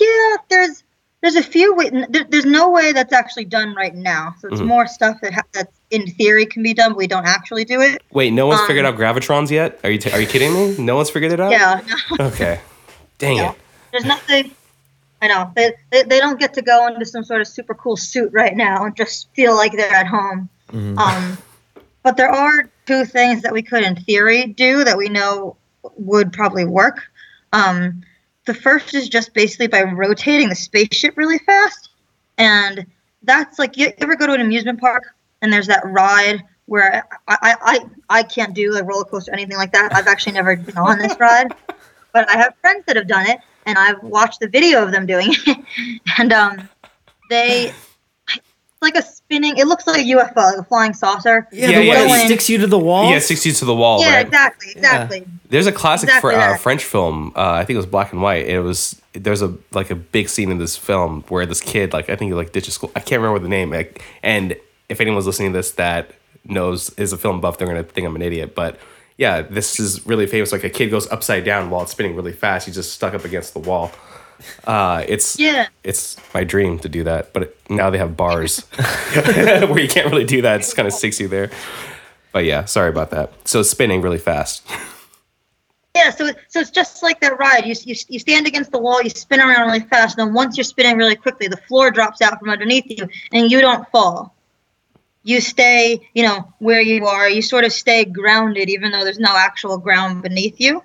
Yeah, 0.00 0.36
there's 0.48 0.82
there's 1.20 1.36
a 1.36 1.42
few 1.42 1.74
way. 1.74 1.90
There, 1.90 2.24
there's 2.28 2.44
no 2.44 2.70
way 2.70 2.92
that's 2.92 3.12
actually 3.12 3.44
done 3.46 3.74
right 3.74 3.94
now. 3.94 4.34
So 4.40 4.48
it's 4.48 4.60
Mhm. 4.60 4.66
more 4.66 4.86
stuff 4.86 5.16
that 5.22 5.34
ha- 5.34 5.42
that 5.52 5.68
in 5.90 6.06
theory 6.06 6.46
can 6.46 6.62
be 6.62 6.74
done, 6.74 6.90
but 6.92 6.98
we 6.98 7.06
don't 7.06 7.26
actually 7.26 7.64
do 7.64 7.80
it. 7.80 8.02
Wait, 8.12 8.32
no 8.32 8.46
one's 8.46 8.60
Um, 8.60 8.66
figured 8.66 8.84
out 8.86 8.96
gravitrons 8.96 9.50
yet? 9.50 9.78
Are 9.84 9.90
you 9.90 9.98
t- 9.98 10.10
are 10.12 10.20
you 10.20 10.26
kidding 10.26 10.52
me? 10.52 10.76
No 10.78 10.96
one's 10.96 11.10
figured 11.10 11.32
it 11.32 11.40
out. 11.40 11.50
Yeah. 11.50 11.80
No, 12.18 12.26
Okay. 12.28 12.60
Dang 13.18 13.36
Yeah. 13.36 13.50
it. 13.50 13.56
there's 13.92 14.04
nothing. 14.04 14.52
I 15.20 15.26
know 15.26 15.50
they, 15.56 15.72
they 15.90 16.04
they 16.04 16.20
don't 16.20 16.38
get 16.38 16.54
to 16.54 16.62
go 16.62 16.86
into 16.86 17.04
some 17.04 17.24
sort 17.24 17.40
of 17.40 17.48
super 17.48 17.74
cool 17.74 17.96
suit 17.96 18.30
right 18.32 18.54
now 18.56 18.84
and 18.84 18.94
just 18.94 19.28
feel 19.34 19.56
like 19.56 19.72
they're 19.72 19.92
at 19.92 20.06
home. 20.06 20.48
Um, 20.72 21.38
but 22.04 22.16
there 22.16 22.28
are 22.30 22.68
two 22.86 23.04
things 23.04 23.42
that 23.42 23.52
we 23.52 23.62
could, 23.62 23.82
in 23.82 23.96
theory, 23.96 24.44
do 24.46 24.84
that 24.84 24.96
we 24.96 25.08
know 25.08 25.56
would 25.96 26.32
probably 26.32 26.64
work. 26.64 27.00
Um, 27.52 28.02
the 28.48 28.54
first 28.54 28.94
is 28.94 29.08
just 29.08 29.34
basically 29.34 29.68
by 29.68 29.82
rotating 29.82 30.48
the 30.48 30.54
spaceship 30.54 31.16
really 31.16 31.38
fast, 31.38 31.90
and 32.38 32.86
that's 33.22 33.58
like 33.58 33.76
you 33.76 33.92
ever 33.98 34.16
go 34.16 34.26
to 34.26 34.32
an 34.32 34.40
amusement 34.40 34.80
park 34.80 35.04
and 35.42 35.52
there's 35.52 35.66
that 35.66 35.82
ride 35.84 36.42
where 36.64 37.04
I 37.28 37.36
I, 37.40 37.56
I, 37.60 37.80
I 38.08 38.22
can't 38.22 38.54
do 38.54 38.74
a 38.74 38.82
roller 38.82 39.04
coaster 39.04 39.30
or 39.30 39.34
anything 39.34 39.58
like 39.58 39.72
that. 39.72 39.94
I've 39.94 40.06
actually 40.06 40.32
never 40.32 40.56
been 40.56 40.78
on 40.78 40.98
this 40.98 41.14
ride, 41.20 41.54
but 42.12 42.28
I 42.28 42.38
have 42.38 42.54
friends 42.62 42.84
that 42.86 42.96
have 42.96 43.06
done 43.06 43.28
it, 43.28 43.38
and 43.66 43.76
I've 43.76 44.02
watched 44.02 44.40
the 44.40 44.48
video 44.48 44.82
of 44.82 44.92
them 44.92 45.04
doing 45.04 45.28
it, 45.30 46.00
and 46.18 46.32
um, 46.32 46.68
they 47.28 47.72
it's 48.34 48.82
like 48.82 48.96
a 48.96 49.02
spinning. 49.28 49.58
It 49.58 49.66
looks 49.66 49.86
like 49.86 49.98
a 50.00 50.04
UFO, 50.04 50.36
like 50.36 50.56
a 50.58 50.64
flying 50.64 50.94
saucer. 50.94 51.46
Yeah, 51.52 51.68
Yeah, 51.68 51.78
the 51.78 51.84
yeah, 51.84 52.06
one 52.06 52.20
sticks 52.20 52.48
you 52.48 52.58
to 52.58 52.66
the 52.66 52.78
wall. 52.78 53.10
Yeah, 53.10 53.18
sixty 53.18 53.52
to 53.52 53.64
the 53.64 53.74
wall, 53.74 54.00
Yeah, 54.00 54.16
right? 54.16 54.26
exactly, 54.26 54.72
exactly. 54.72 55.26
There's 55.50 55.66
a 55.66 55.72
classic 55.72 56.08
Exactly 56.08 56.32
fr- 56.34 56.36
uh. 56.40 56.56
French 56.56 56.84
film. 56.84 57.32
Uh, 57.36 57.52
I 57.52 57.64
think 57.64 57.74
it 57.74 57.78
was 57.78 57.86
black 57.86 58.12
and 58.12 58.22
white. 58.22 58.46
It 58.46 58.60
was 58.60 59.00
there's 59.12 59.42
a 59.42 59.54
like 59.72 59.90
a 59.90 59.94
big 59.94 60.28
scene 60.28 60.50
in 60.50 60.58
this 60.58 60.76
film 60.76 61.24
where 61.28 61.44
this 61.46 61.60
kid 61.60 61.92
like 61.92 62.08
I 62.08 62.16
think 62.16 62.30
he 62.30 62.34
like 62.34 62.52
ditches 62.52 62.74
school. 62.74 62.90
I 62.96 63.00
can't 63.00 63.20
remember 63.20 63.38
the 63.40 63.48
name. 63.48 63.70
Like, 63.70 64.02
and 64.22 64.56
if 64.88 65.00
anyone's 65.00 65.26
listening 65.26 65.52
to 65.52 65.58
this 65.58 65.72
that 65.72 66.10
knows 66.44 66.90
is 66.96 67.12
a 67.12 67.18
film 67.18 67.40
buff, 67.40 67.58
they're 67.58 67.68
gonna 67.68 67.82
think 67.82 68.06
I'm 68.06 68.16
an 68.16 68.22
idiot. 68.22 68.54
But 68.54 68.78
yeah, 69.18 69.42
this 69.42 69.78
is 69.80 70.06
really 70.06 70.26
famous. 70.26 70.52
Like 70.52 70.64
a 70.64 70.70
kid 70.70 70.90
goes 70.90 71.10
upside 71.10 71.44
down 71.44 71.68
while 71.70 71.82
it's 71.82 71.92
spinning 71.92 72.16
really 72.16 72.32
fast. 72.32 72.66
He's 72.66 72.76
just 72.76 72.92
stuck 72.94 73.12
up 73.14 73.24
against 73.24 73.52
the 73.52 73.58
wall. 73.60 73.90
Uh, 74.66 75.04
it's 75.08 75.38
Yeah. 75.38 75.68
it's 75.84 76.16
my 76.34 76.44
dream 76.44 76.78
to 76.80 76.88
do 76.88 77.04
that, 77.04 77.32
but 77.32 77.56
now 77.68 77.90
they 77.90 77.98
have 77.98 78.16
bars 78.16 78.60
where 79.12 79.78
you 79.80 79.88
can't 79.88 80.10
really 80.10 80.24
do 80.24 80.42
that. 80.42 80.60
It's 80.60 80.74
kind 80.74 80.86
of 80.86 80.94
sticks 80.94 81.18
you 81.20 81.28
there. 81.28 81.50
But 82.32 82.44
yeah, 82.44 82.64
sorry 82.66 82.90
about 82.90 83.10
that. 83.10 83.32
So 83.46 83.62
spinning 83.62 84.02
really 84.02 84.18
fast. 84.18 84.66
Yeah, 85.96 86.10
so 86.10 86.30
so 86.48 86.60
it's 86.60 86.70
just 86.70 87.02
like 87.02 87.20
that 87.20 87.38
ride. 87.38 87.66
You, 87.66 87.74
you 87.84 87.94
you 88.08 88.18
stand 88.18 88.46
against 88.46 88.70
the 88.70 88.78
wall, 88.78 89.02
you 89.02 89.10
spin 89.10 89.40
around 89.40 89.66
really 89.66 89.80
fast, 89.80 90.16
and 90.18 90.28
then 90.28 90.34
once 90.34 90.56
you're 90.56 90.64
spinning 90.64 90.96
really 90.96 91.16
quickly, 91.16 91.48
the 91.48 91.56
floor 91.56 91.90
drops 91.90 92.20
out 92.22 92.38
from 92.38 92.50
underneath 92.50 92.84
you, 92.86 93.08
and 93.32 93.50
you 93.50 93.60
don't 93.60 93.88
fall. 93.90 94.34
You 95.24 95.40
stay, 95.40 96.08
you 96.14 96.22
know, 96.22 96.52
where 96.58 96.80
you 96.80 97.06
are. 97.06 97.28
You 97.28 97.42
sort 97.42 97.64
of 97.64 97.72
stay 97.72 98.04
grounded, 98.04 98.68
even 98.70 98.92
though 98.92 99.02
there's 99.02 99.18
no 99.18 99.34
actual 99.36 99.76
ground 99.78 100.22
beneath 100.22 100.60
you. 100.60 100.82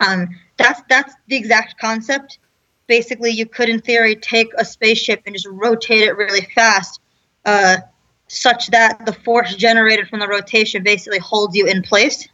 Um, 0.00 0.28
that's 0.58 0.82
that's 0.90 1.14
the 1.28 1.36
exact 1.36 1.78
concept. 1.80 2.38
Basically, 2.88 3.30
you 3.30 3.46
could, 3.46 3.68
in 3.68 3.80
theory, 3.80 4.16
take 4.16 4.48
a 4.58 4.64
spaceship 4.64 5.22
and 5.24 5.34
just 5.34 5.46
rotate 5.46 6.02
it 6.02 6.16
really 6.16 6.48
fast, 6.54 7.00
uh, 7.44 7.76
such 8.26 8.68
that 8.68 9.06
the 9.06 9.12
force 9.12 9.54
generated 9.54 10.08
from 10.08 10.18
the 10.18 10.26
rotation 10.28 10.82
basically 10.82 11.18
holds 11.18 11.54
you 11.54 11.66
in 11.66 11.82
place. 11.82 12.26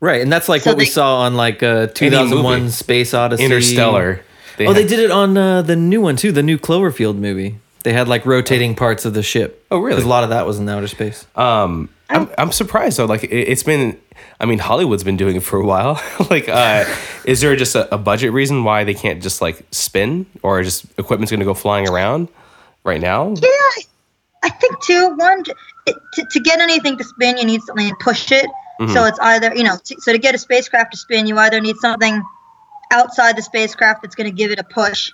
Right, 0.00 0.22
and 0.22 0.32
that's 0.32 0.48
like 0.48 0.62
So 0.62 0.70
what 0.70 0.78
we 0.78 0.84
saw 0.86 1.22
on 1.22 1.34
like 1.34 1.62
uh, 1.62 1.88
2001 1.88 2.60
movie. 2.60 2.70
Space 2.70 3.12
Odyssey. 3.12 3.44
Interstellar. 3.44 4.22
Oh, 4.60 4.72
they 4.72 4.86
did 4.86 4.98
it 4.98 5.10
on 5.10 5.36
uh, 5.36 5.62
the 5.62 5.76
new 5.76 6.00
one 6.00 6.16
too, 6.16 6.32
the 6.32 6.42
new 6.42 6.58
Cloverfield 6.58 7.16
movie. 7.16 7.58
They 7.84 7.92
had 7.92 8.08
like 8.08 8.26
rotating 8.26 8.74
parts 8.74 9.04
of 9.04 9.14
the 9.14 9.22
ship. 9.22 9.64
Oh, 9.70 9.78
really? 9.78 9.90
Because 9.90 10.04
a 10.04 10.08
lot 10.08 10.24
of 10.24 10.30
that 10.30 10.46
was 10.46 10.58
in 10.58 10.68
outer 10.68 10.88
space. 10.88 11.26
Um, 11.36 11.88
I'm, 12.10 12.30
I'm 12.38 12.52
surprised 12.52 12.98
though. 12.98 13.04
Like 13.06 13.24
it, 13.24 13.30
it's 13.30 13.62
been, 13.62 14.00
I 14.40 14.46
mean, 14.46 14.58
Hollywood's 14.58 15.04
been 15.04 15.16
doing 15.16 15.36
it 15.36 15.42
for 15.42 15.58
a 15.58 15.64
while. 15.64 16.02
like, 16.30 16.48
uh, 16.48 16.84
is 17.24 17.40
there 17.40 17.54
just 17.56 17.74
a, 17.74 17.92
a 17.94 17.98
budget 17.98 18.32
reason 18.32 18.64
why 18.64 18.84
they 18.84 18.94
can't 18.94 19.22
just 19.22 19.40
like 19.42 19.62
spin, 19.70 20.26
or 20.42 20.62
just 20.62 20.86
equipment's 20.98 21.30
going 21.30 21.40
to 21.40 21.46
go 21.46 21.54
flying 21.54 21.88
around 21.88 22.28
right 22.84 23.00
now? 23.00 23.34
Yeah, 23.40 23.48
I- 24.42 24.48
think 24.60 24.80
too. 24.82 25.14
One, 25.16 25.44
it, 25.86 25.96
to, 26.14 26.24
to 26.30 26.40
get 26.40 26.60
anything 26.60 26.96
to 26.98 27.04
spin, 27.04 27.36
you 27.36 27.44
need 27.44 27.60
something 27.62 27.88
to 27.88 27.96
push 27.96 28.32
it. 28.32 28.46
So 28.94 29.04
it's 29.06 29.18
either 29.18 29.54
you 29.56 29.64
know, 29.64 29.76
t- 29.82 29.96
so 29.98 30.12
to 30.12 30.18
get 30.18 30.34
a 30.36 30.38
spacecraft 30.38 30.92
to 30.92 30.96
spin, 30.96 31.26
you 31.26 31.36
either 31.36 31.60
need 31.60 31.76
something 31.78 32.22
outside 32.92 33.36
the 33.36 33.42
spacecraft 33.42 34.02
that's 34.02 34.14
going 34.14 34.30
to 34.30 34.34
give 34.34 34.52
it 34.52 34.60
a 34.60 34.62
push, 34.64 35.10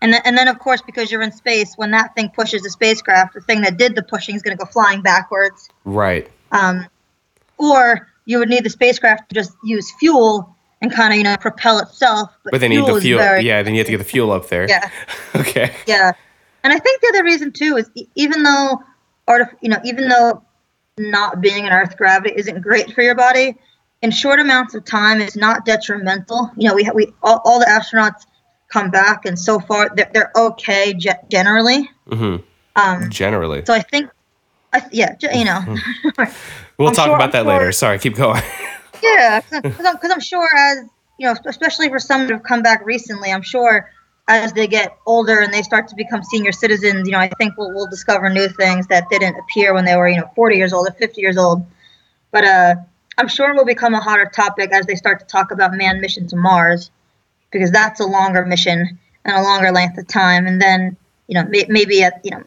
and 0.00 0.12
then 0.12 0.22
and 0.24 0.38
then 0.38 0.46
of 0.46 0.60
course 0.60 0.80
because 0.82 1.10
you're 1.10 1.22
in 1.22 1.32
space, 1.32 1.74
when 1.76 1.90
that 1.90 2.14
thing 2.14 2.30
pushes 2.34 2.62
the 2.62 2.70
spacecraft, 2.70 3.34
the 3.34 3.40
thing 3.40 3.62
that 3.62 3.76
did 3.76 3.96
the 3.96 4.02
pushing 4.04 4.36
is 4.36 4.42
going 4.42 4.56
to 4.56 4.64
go 4.64 4.70
flying 4.70 5.02
backwards. 5.02 5.68
Right. 5.84 6.30
Um, 6.52 6.86
or 7.58 8.08
you 8.26 8.38
would 8.38 8.48
need 8.48 8.64
the 8.64 8.70
spacecraft 8.70 9.28
to 9.30 9.34
just 9.34 9.52
use 9.64 9.90
fuel 9.98 10.54
and 10.80 10.92
kind 10.92 11.12
of 11.12 11.16
you 11.18 11.24
know 11.24 11.36
propel 11.38 11.78
itself. 11.80 12.30
But 12.44 12.60
they 12.60 12.68
need 12.68 12.78
the 12.86 13.00
fuel. 13.00 13.18
very- 13.18 13.42
Yeah, 13.44 13.62
then 13.62 13.74
you 13.74 13.78
have 13.80 13.86
to 13.86 13.92
get 13.92 13.98
the 13.98 14.04
fuel 14.04 14.30
up 14.32 14.48
there. 14.48 14.68
Yeah. 14.68 14.88
okay. 15.36 15.74
Yeah, 15.86 16.12
and 16.64 16.72
I 16.72 16.78
think 16.78 17.00
the 17.00 17.08
other 17.14 17.24
reason 17.24 17.52
too 17.52 17.76
is 17.76 17.90
e- 17.94 18.06
even 18.14 18.42
though 18.42 18.82
art, 19.26 19.56
you 19.60 19.68
know, 19.68 19.78
even 19.84 20.08
though 20.08 20.42
not 20.98 21.40
being 21.40 21.66
in 21.66 21.72
Earth 21.72 21.96
gravity 21.96 22.32
isn't 22.36 22.60
great 22.62 22.92
for 22.92 23.02
your 23.02 23.14
body, 23.14 23.56
in 24.02 24.10
short 24.10 24.40
amounts 24.40 24.74
of 24.74 24.84
time, 24.84 25.20
it's 25.20 25.36
not 25.36 25.64
detrimental. 25.64 26.50
You 26.56 26.68
know, 26.68 26.74
we 26.74 26.84
ha- 26.84 26.92
we 26.94 27.12
all, 27.22 27.40
all 27.44 27.58
the 27.58 27.66
astronauts 27.66 28.26
come 28.68 28.90
back, 28.90 29.24
and 29.24 29.38
so 29.38 29.58
far 29.60 29.90
they're, 29.96 30.10
they're 30.12 30.32
okay 30.36 30.92
ge- 30.94 31.08
generally. 31.30 31.88
hmm 32.08 32.36
Um, 32.76 33.10
Generally, 33.10 33.64
so 33.64 33.74
I 33.74 33.80
think, 33.80 34.10
I, 34.72 34.82
yeah, 34.92 35.16
you 35.34 35.44
know, 35.44 35.60
we'll 36.78 36.88
I'm 36.88 36.94
talk 36.94 37.06
sure- 37.06 37.16
about 37.16 37.32
that 37.32 37.44
sure- 37.44 37.52
later. 37.52 37.72
Sorry, 37.72 37.98
keep 37.98 38.14
going. 38.16 38.42
Yeah, 39.00 39.40
because 39.52 39.86
I'm, 39.86 39.96
I'm 40.10 40.18
sure 40.20 40.48
as 40.56 40.78
you 41.18 41.26
know, 41.26 41.34
especially 41.46 41.88
for 41.88 42.00
some 42.00 42.22
that 42.26 42.32
have 42.32 42.42
come 42.42 42.62
back 42.62 42.84
recently, 42.84 43.30
I'm 43.30 43.42
sure 43.42 43.88
as 44.26 44.52
they 44.52 44.66
get 44.66 44.96
older 45.06 45.38
and 45.38 45.54
they 45.54 45.62
start 45.62 45.86
to 45.88 45.94
become 45.94 46.22
senior 46.24 46.50
citizens, 46.50 47.06
you 47.06 47.12
know, 47.12 47.20
I 47.20 47.28
think 47.38 47.56
we'll, 47.56 47.72
we'll 47.72 47.86
discover 47.86 48.28
new 48.28 48.48
things 48.48 48.88
that 48.88 49.08
didn't 49.08 49.36
appear 49.36 49.72
when 49.72 49.84
they 49.84 49.96
were, 49.96 50.08
you 50.08 50.16
know, 50.16 50.28
40 50.34 50.56
years 50.56 50.72
old 50.72 50.88
or 50.88 50.92
50 50.92 51.20
years 51.20 51.36
old. 51.38 51.64
But 52.32 52.44
uh, 52.44 52.74
I'm 53.16 53.28
sure 53.28 53.50
it 53.50 53.56
will 53.56 53.64
become 53.64 53.94
a 53.94 54.00
hotter 54.00 54.26
topic 54.34 54.72
as 54.72 54.84
they 54.86 54.96
start 54.96 55.20
to 55.20 55.26
talk 55.26 55.50
about 55.52 55.72
manned 55.74 56.00
mission 56.00 56.26
to 56.28 56.36
Mars, 56.36 56.90
because 57.52 57.70
that's 57.70 58.00
a 58.00 58.04
longer 58.04 58.44
mission 58.44 58.98
and 59.24 59.36
a 59.36 59.42
longer 59.42 59.70
length 59.72 59.96
of 59.96 60.08
time. 60.08 60.46
And 60.46 60.60
then, 60.60 60.96
you 61.26 61.34
know, 61.34 61.44
may, 61.48 61.64
maybe 61.68 62.02
at 62.02 62.20
you 62.24 62.32
know, 62.32 62.42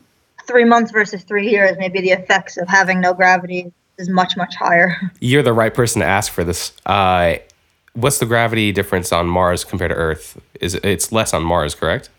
three 0.52 0.66
months 0.66 0.92
versus 0.92 1.24
three 1.24 1.50
years, 1.50 1.78
maybe 1.78 2.02
the 2.02 2.12
effects 2.12 2.58
of 2.58 2.68
having 2.68 3.00
no 3.00 3.14
gravity 3.14 3.72
is 3.98 4.10
much 4.10 4.36
much 4.38 4.56
higher. 4.56 4.96
You're 5.20 5.44
the 5.44 5.54
right 5.54 5.74
person 5.74 6.02
to 6.02 6.06
ask 6.06 6.32
for 6.32 6.44
this. 6.44 6.74
Uh, 6.86 7.36
what's 7.94 8.20
the 8.20 8.26
gravity 8.26 8.72
difference 8.72 9.12
on 9.12 9.28
Mars 9.28 9.64
compared 9.64 9.92
to 9.92 9.96
Earth? 9.96 10.40
Is 10.60 10.76
it, 10.76 10.86
it's 10.86 11.12
less 11.12 11.34
on 11.34 11.44
Mars, 11.44 11.74
correct? 11.74 12.10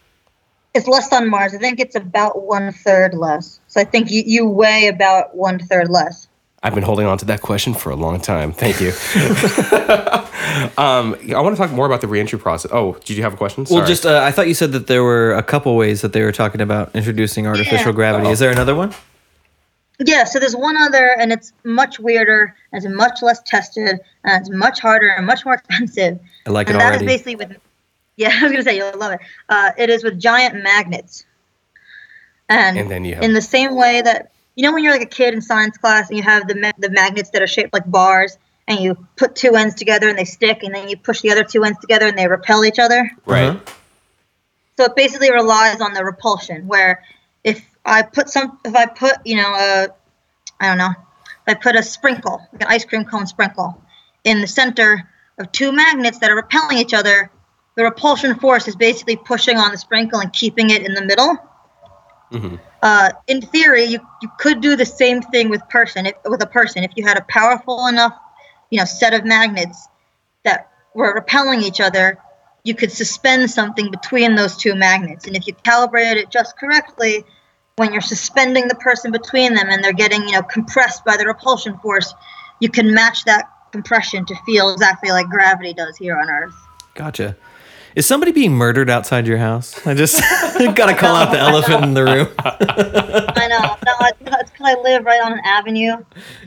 It's 0.75 0.89
less 0.89 1.13
on 1.13 1.29
Mars. 1.29 1.55
I 1.55 1.59
think 1.59 1.81
it's 1.81 1.95
about 1.95 2.45
one 2.45 2.73
third 2.73 3.15
less. 3.15 3.61
So 3.69 3.81
I 3.81 3.85
think 3.85 4.11
you, 4.11 4.23
you 4.25 4.49
weigh 4.49 4.89
about 4.89 5.37
one 5.37 5.59
third 5.59 5.91
less. 5.91 6.29
I've 6.65 6.75
been 6.75 6.85
holding 6.85 7.07
on 7.07 7.19
to 7.19 7.25
that 7.25 7.41
question 7.43 7.75
for 7.75 7.91
a 7.91 7.97
long 7.97 8.21
time. 8.21 8.53
Thank 8.53 8.81
you. 8.81 8.91
um, 10.79 11.17
I 11.35 11.41
want 11.41 11.57
to 11.57 11.61
talk 11.61 11.73
more 11.73 11.87
about 11.87 12.01
the 12.01 12.07
reentry 12.09 12.39
process. 12.39 12.71
Oh, 12.73 12.93
did 13.05 13.17
you 13.17 13.23
have 13.25 13.35
a 13.35 13.37
question? 13.37 13.67
Well, 13.69 13.85
just 13.85 14.07
uh, 14.07 14.23
I 14.23 14.31
thought 14.31 14.47
you 14.47 14.55
said 14.55 14.71
that 14.73 14.87
there 14.87 15.03
were 15.03 15.33
a 15.35 15.43
couple 15.43 15.75
ways 15.77 16.03
that 16.03 16.13
they 16.13 16.23
were 16.23 16.31
talking 16.33 16.61
about 16.61 16.95
introducing 16.95 17.47
artificial 17.49 17.87
Yeah. 17.89 17.93
gravity. 17.93 18.31
Is 18.31 18.39
there 18.39 18.51
another 18.53 18.75
one? 18.77 18.95
Yeah, 19.99 20.25
so 20.25 20.39
there's 20.39 20.57
one 20.57 20.77
other, 20.77 21.15
and 21.19 21.33
it's 21.33 21.53
much 21.65 21.99
weirder, 22.01 22.55
and 22.73 22.85
it's 22.85 22.93
much 22.95 23.23
less 23.23 23.41
tested, 23.43 24.01
and 24.25 24.41
it's 24.41 24.51
much 24.51 24.81
harder 24.81 25.09
and 25.09 25.27
much 25.27 25.45
more 25.45 25.55
expensive. 25.67 26.19
I 26.47 26.51
like 26.51 26.69
it 26.69 26.73
and 26.73 26.81
that 26.81 26.95
is 26.97 27.03
basically 27.03 27.37
with, 27.37 27.57
yeah, 28.17 28.31
I 28.41 28.43
was 28.45 28.53
gonna 28.53 28.63
say 28.65 28.77
you'll 28.77 28.97
love 28.99 29.13
it. 29.13 29.21
Uh, 29.49 29.71
it 29.77 29.91
is 29.91 30.03
with 30.05 30.19
giant 30.21 30.63
magnets, 30.63 31.25
and, 32.49 32.79
And 32.79 32.91
then 32.91 33.05
you 33.05 33.15
have- 33.17 33.25
in 33.25 33.35
the 33.35 33.43
same 33.43 33.75
way 33.77 34.01
that 34.03 34.32
you 34.55 34.63
know 34.63 34.73
when 34.73 34.85
you're 34.85 34.93
like 34.93 35.03
a 35.03 35.07
kid 35.07 35.35
in 35.35 35.43
science 35.43 35.79
class 35.79 36.09
and 36.09 36.17
you 36.17 36.23
have 36.23 36.47
the 36.47 36.55
ma- 36.55 36.73
the 36.79 36.91
magnets 36.91 37.31
that 37.31 37.43
are 37.43 37.47
shaped 37.47 37.73
like 37.73 37.91
bars, 37.91 38.37
and 38.69 38.81
you 38.81 39.07
put 39.17 39.35
two 39.35 39.55
ends 39.55 39.75
together 39.75 40.09
and 40.09 40.19
they 40.19 40.25
stick, 40.25 40.63
and 40.63 40.75
then 40.75 40.89
you 40.89 40.97
push 40.97 41.21
the 41.21 41.31
other 41.31 41.45
two 41.45 41.65
ends 41.65 41.79
together 41.81 42.07
and 42.07 42.19
they 42.19 42.27
repel 42.29 42.65
each 42.65 42.79
other. 42.79 43.11
right. 43.27 43.51
Uh-huh. 43.51 43.75
So 44.79 44.85
it 44.85 44.97
basically 44.97 45.31
relies 45.31 45.81
on 45.83 45.93
the 45.93 46.03
repulsion. 46.03 46.67
Where 46.67 47.03
if 47.45 47.63
I 47.85 48.03
put 48.03 48.31
some, 48.31 48.59
if 48.65 48.75
I 48.75 48.87
put, 48.87 49.15
you 49.25 49.37
know, 49.37 49.49
a, 49.55 49.89
I 50.61 50.69
don't 50.69 50.79
know, 50.79 50.91
if 50.91 51.47
I 51.47 51.55
put 51.55 51.77
a 51.77 51.83
sprinkle, 51.83 52.41
like 52.53 52.63
an 52.63 52.69
ice 52.69 52.85
cream 52.85 53.05
cone 53.05 53.27
sprinkle, 53.27 53.81
in 54.25 54.41
the 54.41 54.47
center 54.47 55.09
of 55.39 55.53
two 55.53 55.73
magnets 55.73 56.19
that 56.21 56.31
are 56.31 56.37
repelling 56.37 56.79
each 56.79 56.95
other, 56.95 57.31
the 57.77 57.85
repulsion 57.85 58.35
force 58.39 58.67
is 58.69 58.77
basically 58.77 59.17
pushing 59.17 59.57
on 59.59 59.73
the 59.73 59.79
sprinkle 59.79 60.21
and 60.21 60.33
keeping 60.33 60.71
it 60.71 60.87
in 60.87 60.95
the 60.95 61.05
middle. 61.05 61.37
Mhm. 62.31 62.59
Uh, 62.83 63.13
in 63.29 63.41
theory, 63.41 63.85
you, 63.85 64.01
you 64.21 64.29
could 64.39 64.61
do 64.61 64.75
the 64.75 64.85
same 64.85 65.23
thing 65.23 65.49
with 65.49 65.67
person 65.69 66.07
if, 66.07 66.15
with 66.25 66.43
a 66.43 66.47
person 66.47 66.83
if 66.83 66.91
you 66.97 67.05
had 67.05 67.17
a 67.17 67.23
powerful 67.29 67.87
enough, 67.87 68.19
you 68.71 68.79
know, 68.79 68.85
set 68.85 69.15
of 69.15 69.25
magnets 69.25 69.89
that 70.45 70.71
were 70.95 71.15
repelling 71.15 71.63
each 71.63 71.81
other 71.81 72.19
you 72.65 72.75
could 72.75 72.93
suspend 72.93 73.51
something 73.51 73.91
between 73.91 74.35
those 74.35 74.57
two 74.57 74.75
magnets. 74.75 75.27
And 75.27 75.37
if 75.37 75.47
you 75.47 75.55
calibrated 75.55 76.19
it 76.19 76.31
just 76.31 76.57
correctly, 76.57 77.25
when 77.77 77.93
you're 77.93 78.03
suspending 78.03 78.69
the 78.69 78.75
person 78.77 79.11
between 79.11 79.55
them 79.55 79.69
and 79.69 79.83
they're 79.83 79.93
getting, 79.93 80.23
you 80.29 80.33
know, 80.33 80.43
compressed 80.43 81.05
by 81.05 81.17
the 81.17 81.27
repulsion 81.27 81.77
force, 81.79 82.15
you 82.61 82.69
can 82.69 82.95
match 82.95 83.25
that 83.25 83.49
compression 83.73 84.25
to 84.27 84.35
feel 84.47 84.71
exactly 84.73 85.11
like 85.11 85.29
gravity 85.29 85.73
does 85.73 85.97
here 85.97 86.17
on 86.17 86.29
Earth. 86.31 86.55
Gotcha. 86.95 87.37
Is 87.95 88.07
somebody 88.07 88.33
being 88.33 88.53
murdered 88.55 88.89
outside 88.89 89.27
your 89.27 89.37
house? 89.39 89.87
I 89.87 89.93
just 89.95 90.21
gotta 90.75 90.95
call 90.95 91.15
out 91.15 91.31
the 91.31 91.39
elephant 91.39 91.85
in 91.85 91.95
the 91.95 92.05
room. 92.05 92.29
I 92.39 93.47
know. 93.49 93.77
No, 93.85 94.07
it's 94.09 94.19
because 94.51 94.77
I 94.77 94.81
live 94.81 95.05
right 95.05 95.21
on 95.23 95.33
an 95.35 95.41
avenue, 95.45 95.97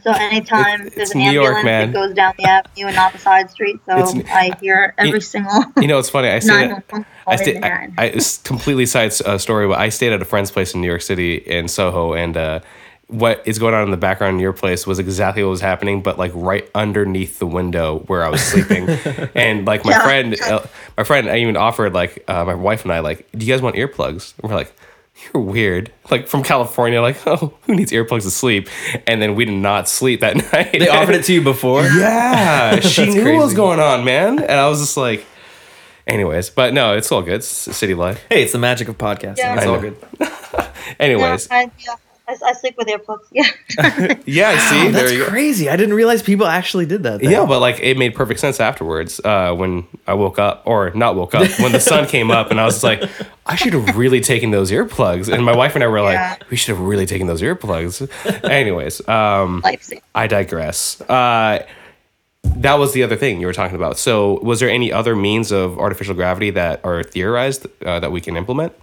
so 0.03 0.11
anytime 0.11 0.81
It's- 0.81 0.95
there's 0.95 1.09
it's 1.09 1.11
an 1.11 1.19
New 1.19 1.31
York, 1.31 1.57
ambulance 1.57 1.65
man. 1.65 1.91
that 1.91 1.99
goes 2.07 2.15
down 2.15 2.33
the 2.39 2.45
avenue 2.45 2.87
and 2.87 2.95
not 2.95 3.13
the 3.13 3.19
side 3.19 3.51
street, 3.51 3.79
so 3.85 3.97
It's- 3.99 4.23
I 4.33 4.55
hear 4.59 4.93
every 4.97 5.21
single 5.21 5.63
You 5.79 5.87
know, 5.87 5.99
it's 5.99 6.09
funny. 6.09 6.29
I 6.29 6.39
stayed. 6.39 6.71
At, 6.71 6.91
911 6.91 7.05
I 7.27 7.35
call 7.35 7.37
stayed. 7.37 7.63
I. 7.63 7.89
I 7.97 8.05
it's 8.07 8.37
completely 8.37 8.85
side 8.87 9.11
uh, 9.25 9.37
story, 9.37 9.67
but 9.67 9.77
I 9.79 9.89
stayed 9.89 10.13
at 10.13 10.21
a 10.21 10.25
friend's 10.25 10.49
place 10.51 10.73
in 10.73 10.81
New 10.81 10.87
York 10.87 11.01
City 11.03 11.35
in 11.35 11.67
Soho, 11.67 12.13
and 12.13 12.35
uh, 12.37 12.59
what 13.07 13.43
is 13.45 13.59
going 13.59 13.73
on 13.75 13.83
in 13.83 13.91
the 13.91 13.97
background 13.97 14.35
in 14.35 14.39
your 14.39 14.53
place 14.53 14.87
was 14.87 14.97
exactly 14.99 15.43
what 15.43 15.49
was 15.49 15.61
happening, 15.61 16.01
but 16.01 16.17
like 16.17 16.31
right 16.33 16.69
underneath 16.73 17.37
the 17.39 17.45
window 17.45 17.99
where 18.07 18.23
I 18.23 18.29
was 18.29 18.41
sleeping, 18.41 18.89
and 19.35 19.65
like 19.67 19.85
my 19.85 19.91
Yeah. 19.91 20.03
friend, 20.03 20.41
uh, 20.41 20.65
my 20.97 21.03
friend, 21.03 21.29
I 21.29 21.37
even 21.37 21.55
offered 21.57 21.93
like 21.93 22.23
uh, 22.27 22.43
my 22.45 22.55
wife 22.55 22.83
and 22.83 22.91
I 22.91 22.99
like, 22.99 23.27
do 23.31 23.45
you 23.45 23.53
guys 23.53 23.61
want 23.61 23.75
earplugs? 23.75 24.33
And 24.41 24.49
we're 24.49 24.57
like. 24.57 24.73
You're 25.33 25.43
weird. 25.43 25.93
Like 26.11 26.27
from 26.27 26.43
California, 26.43 27.01
like, 27.01 27.15
oh, 27.25 27.53
who 27.61 27.73
needs 27.75 27.93
earplugs 27.93 28.23
to 28.23 28.29
sleep? 28.29 28.67
And 29.07 29.21
then 29.21 29.33
we 29.35 29.45
did 29.45 29.53
not 29.53 29.87
sleep 29.87 30.19
that 30.19 30.35
night. 30.53 30.73
They 30.73 30.89
offered 30.89 31.15
it 31.15 31.23
to 31.23 31.33
you 31.33 31.41
before. 31.41 31.83
Yeah, 31.83 32.81
she 32.81 33.05
That's 33.05 33.15
knew 33.15 33.23
what 33.23 33.45
was 33.45 33.53
going 33.53 33.79
on, 33.79 34.03
man. 34.03 34.39
And 34.39 34.51
I 34.51 34.67
was 34.67 34.81
just 34.81 34.97
like, 34.97 35.25
anyways, 36.05 36.49
but 36.49 36.73
no, 36.73 36.97
it's 36.97 37.09
all 37.13 37.21
good. 37.21 37.35
It's 37.35 37.47
city 37.47 37.93
life. 37.93 38.25
Hey, 38.27 38.43
it's 38.43 38.51
the 38.51 38.57
magic 38.59 38.89
of 38.89 38.97
podcasting. 38.97 39.37
Yeah. 39.37 39.55
It's 39.55 39.63
I 39.63 39.67
all 39.69 39.79
know. 39.79 39.91
good. 39.91 40.67
Anyways, 40.99 41.47
Yeah, 41.49 41.57
I, 41.57 41.71
yeah, 41.79 41.95
I, 42.27 42.35
I 42.43 42.53
sleep 42.53 42.75
with 42.77 42.87
earplugs. 42.87 43.25
Yeah. 43.31 43.43
yeah, 44.25 44.49
I 44.49 44.57
see, 44.57 44.91
there 44.91 45.07
that's 45.17 45.29
crazy. 45.29 45.69
I 45.69 45.75
didn't 45.75 45.93
realize 45.95 46.23
people 46.23 46.45
actually 46.47 46.85
did 46.85 47.03
that. 47.03 47.21
Yeah, 47.23 47.45
but 47.45 47.59
like 47.59 47.79
it 47.81 47.97
made 47.97 48.15
perfect 48.15 48.39
sense 48.39 48.59
afterwards 48.59 49.19
uh, 49.23 49.53
when 49.53 49.87
I 50.07 50.13
woke 50.15 50.39
up, 50.39 50.63
or 50.65 50.91
not 50.91 51.15
woke 51.15 51.35
up, 51.35 51.47
when 51.59 51.71
the 51.71 51.79
sun 51.79 52.07
came 52.07 52.31
up, 52.31 52.51
and 52.51 52.59
I 52.59 52.65
was 52.65 52.83
like, 52.83 53.03
I 53.45 53.55
should 53.55 53.73
have 53.73 53.95
really 53.95 54.21
taken 54.21 54.51
those 54.51 54.71
earplugs. 54.71 55.31
And 55.31 55.45
my 55.45 55.55
wife 55.55 55.75
and 55.75 55.83
I 55.83 55.87
were 55.87 55.97
Yeah. 55.99 56.35
like, 56.39 56.49
we 56.49 56.57
should 56.57 56.75
have 56.75 56.83
really 56.83 57.05
taken 57.05 57.27
those 57.27 57.41
earplugs. 57.41 58.07
Anyways, 58.49 59.07
um, 59.07 59.63
I 60.15 60.27
digress. 60.27 60.99
Uh, 61.01 61.65
that 62.57 62.75
was 62.75 62.93
the 62.93 63.03
other 63.03 63.15
thing 63.15 63.41
you 63.41 63.47
were 63.47 63.53
talking 63.53 63.75
about. 63.75 63.97
So, 63.97 64.39
was 64.41 64.59
there 64.59 64.69
any 64.69 64.91
other 64.91 65.15
means 65.15 65.51
of 65.51 65.79
artificial 65.79 66.13
gravity 66.13 66.51
that 66.51 66.79
are 66.83 67.03
theorized 67.03 67.65
uh, 67.85 67.99
that 67.99 68.11
we 68.11 68.21
can 68.21 68.37
implement? 68.37 68.73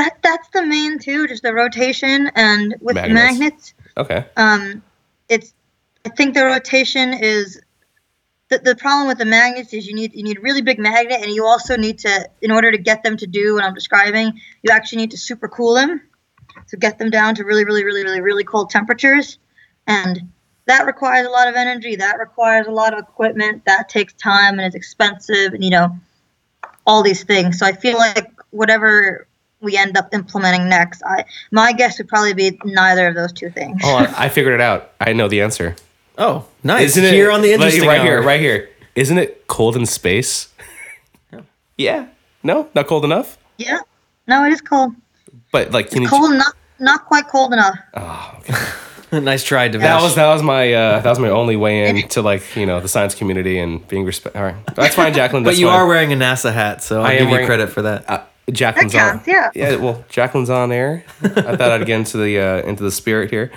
That 0.00 0.18
that's 0.22 0.48
the 0.48 0.64
main 0.64 0.98
too, 0.98 1.26
just 1.26 1.42
the 1.42 1.54
rotation 1.54 2.30
and 2.34 2.74
with 2.80 2.96
Magnets. 2.96 3.14
magnets. 3.14 3.74
Okay. 3.96 4.24
um, 4.36 4.82
it's 5.28 5.54
I 6.04 6.08
think 6.08 6.34
the 6.34 6.44
rotation 6.44 7.12
is 7.12 7.60
the, 8.48 8.58
the 8.58 8.74
problem 8.74 9.06
with 9.06 9.18
the 9.18 9.24
magnets 9.24 9.72
is 9.74 9.86
you 9.86 9.94
need 9.94 10.14
you 10.14 10.22
need 10.22 10.38
a 10.38 10.40
really 10.40 10.62
big 10.62 10.78
magnet 10.78 11.20
and 11.22 11.30
you 11.30 11.44
also 11.44 11.76
need 11.76 11.98
to 12.00 12.28
in 12.40 12.50
order 12.50 12.72
to 12.72 12.78
get 12.78 13.02
them 13.02 13.16
to 13.18 13.26
do 13.26 13.54
what 13.54 13.64
I'm 13.64 13.74
describing 13.74 14.40
you 14.62 14.72
actually 14.72 14.98
need 14.98 15.10
to 15.12 15.18
super 15.18 15.48
cool 15.48 15.74
them 15.74 16.00
to 16.68 16.76
get 16.76 16.98
them 16.98 17.10
down 17.10 17.34
to 17.36 17.44
really 17.44 17.64
really 17.64 17.84
really 17.84 18.02
really 18.02 18.20
really 18.20 18.44
cold 18.44 18.70
temperatures 18.70 19.38
and 19.86 20.20
that 20.66 20.86
requires 20.86 21.26
a 21.26 21.30
lot 21.30 21.46
of 21.48 21.54
energy 21.54 21.96
that 21.96 22.18
requires 22.18 22.66
a 22.66 22.72
lot 22.72 22.92
of 22.92 23.00
equipment 23.00 23.64
that 23.66 23.88
takes 23.88 24.14
time 24.14 24.58
and 24.58 24.66
is 24.66 24.74
expensive 24.74 25.52
and 25.52 25.62
you 25.62 25.70
know 25.70 25.94
all 26.86 27.02
these 27.02 27.24
things. 27.24 27.58
So 27.58 27.66
I 27.66 27.72
feel 27.72 27.98
like 27.98 28.32
whatever 28.50 29.26
we 29.60 29.76
end 29.76 29.96
up 29.96 30.08
implementing 30.12 30.68
next, 30.68 31.02
I 31.04 31.24
my 31.50 31.72
guess 31.72 31.98
would 31.98 32.08
probably 32.08 32.34
be 32.34 32.58
neither 32.64 33.08
of 33.08 33.14
those 33.14 33.32
two 33.32 33.50
things. 33.50 33.80
Oh, 33.84 33.96
I 33.96 34.24
I 34.26 34.28
figured 34.36 34.54
it 34.54 34.60
out. 34.60 34.92
I 35.00 35.12
know 35.12 35.28
the 35.28 35.40
answer. 35.42 35.76
Oh, 36.18 36.46
nice. 36.62 36.90
Isn't 36.90 37.04
it 37.04 37.14
here 37.14 37.30
on 37.30 37.40
the 37.40 37.48
like, 37.48 37.60
interesting 37.60 37.88
right 37.88 38.02
here, 38.02 38.22
right 38.22 38.40
here? 38.40 38.68
Isn't 38.94 39.18
it 39.18 39.46
cold 39.46 39.76
in 39.76 39.86
space? 39.86 40.48
Yeah. 41.76 42.08
No, 42.42 42.68
not 42.74 42.86
cold 42.86 43.04
enough. 43.06 43.38
Yeah. 43.56 43.78
No, 44.26 44.44
it 44.44 44.52
is 44.52 44.60
cold. 44.60 44.92
But 45.50 45.70
like, 45.70 45.90
can 45.90 46.02
you? 46.02 46.08
Cold, 46.08 46.32
not 46.32 46.54
not 46.78 47.06
quite 47.06 47.26
cold 47.28 47.54
enough. 47.54 47.74
Oh, 47.94 48.38
okay. 48.40 49.20
nice 49.20 49.42
try, 49.42 49.68
Devesh. 49.70 49.80
That 49.80 50.02
was 50.02 50.14
that 50.14 50.26
was 50.28 50.42
my 50.42 50.72
uh, 50.74 51.00
that 51.00 51.08
was 51.08 51.18
my 51.18 51.30
only 51.30 51.56
way 51.56 51.88
in 51.88 52.06
to 52.08 52.20
like 52.22 52.54
you 52.54 52.66
know 52.66 52.80
the 52.80 52.88
science 52.88 53.14
community 53.14 53.58
and 53.58 53.86
being 53.88 54.04
respect. 54.04 54.36
All 54.36 54.42
right, 54.42 54.56
that's 54.74 54.94
fine, 54.94 55.14
Jacklyn. 55.14 55.42
but 55.42 55.56
you 55.56 55.66
fine. 55.68 55.76
are 55.80 55.86
wearing 55.86 56.12
a 56.12 56.16
NASA 56.16 56.52
hat, 56.52 56.82
so 56.82 57.00
I'll 57.00 57.06
I 57.06 57.12
am 57.12 57.18
give 57.20 57.28
you 57.28 57.32
wearing- 57.32 57.46
credit 57.46 57.70
for 57.70 57.82
that. 57.82 58.08
Uh, 58.10 58.22
Jacklyn's 58.50 58.92
That 58.92 59.14
on. 59.16 59.22
yeah. 59.26 59.50
Yeah. 59.54 59.76
Well, 59.76 60.04
Jacklyn's 60.08 60.50
on 60.50 60.72
air. 60.72 61.04
I 61.22 61.28
thought 61.56 61.60
I'd 61.60 61.86
get 61.86 61.96
into 61.98 62.18
the 62.18 62.38
uh, 62.38 62.62
into 62.62 62.82
the 62.82 62.90
spirit 62.90 63.30
here. 63.30 63.52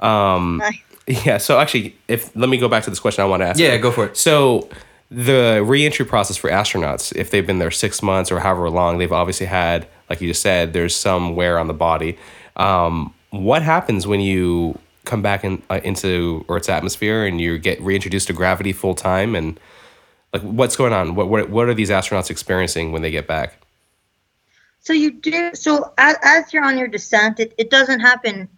Um, 0.00 0.58
Nice. 0.58 1.26
yeah. 1.26 1.38
So 1.38 1.58
actually, 1.58 1.96
if 2.08 2.34
let 2.36 2.48
me 2.48 2.56
go 2.58 2.68
back 2.68 2.84
to 2.84 2.90
this 2.90 3.00
question 3.00 3.22
I 3.22 3.26
want 3.26 3.42
to 3.42 3.46
ask. 3.48 3.58
Yeah, 3.58 3.74
you. 3.74 3.78
go 3.80 3.90
for 3.90 4.06
it. 4.06 4.16
So 4.16 4.68
the 5.10 5.62
reentry 5.64 6.04
process 6.04 6.36
for 6.36 6.50
astronauts, 6.50 7.14
if 7.16 7.30
they've 7.30 7.46
been 7.46 7.58
there 7.58 7.70
six 7.70 8.02
months 8.02 8.30
or 8.32 8.40
however 8.40 8.68
long, 8.70 8.98
they've 8.98 9.12
obviously 9.12 9.46
had, 9.46 9.86
like 10.10 10.20
you 10.20 10.28
just 10.28 10.42
said, 10.42 10.72
there's 10.72 10.94
some 10.96 11.36
wear 11.36 11.58
on 11.58 11.68
the 11.68 11.74
body. 11.74 12.18
Um, 12.56 13.14
what 13.30 13.62
happens 13.62 14.06
when 14.06 14.20
you 14.20 14.78
come 15.04 15.22
back 15.22 15.44
in, 15.44 15.62
uh, 15.70 15.80
into 15.84 16.44
Earth's 16.48 16.68
atmosphere 16.68 17.24
and 17.24 17.40
you 17.40 17.56
get 17.58 17.80
reintroduced 17.80 18.26
to 18.26 18.32
gravity 18.32 18.72
full 18.72 18.94
time 18.96 19.36
and 19.36 19.58
like 20.32 20.42
what's 20.42 20.74
going 20.76 20.92
on? 20.92 21.14
What, 21.14 21.28
what 21.28 21.50
what 21.50 21.68
are 21.68 21.74
these 21.74 21.90
astronauts 21.90 22.30
experiencing 22.30 22.90
when 22.92 23.02
they 23.02 23.10
get 23.12 23.26
back? 23.28 23.60
So 24.86 24.92
you 24.92 25.10
do 25.10 25.50
so 25.52 25.92
as, 25.98 26.16
as 26.22 26.52
you're 26.52 26.64
on 26.64 26.78
your 26.78 26.86
descent, 26.86 27.40
it, 27.40 27.52
it 27.58 27.70
doesn't 27.70 27.98
happen, 27.98 28.48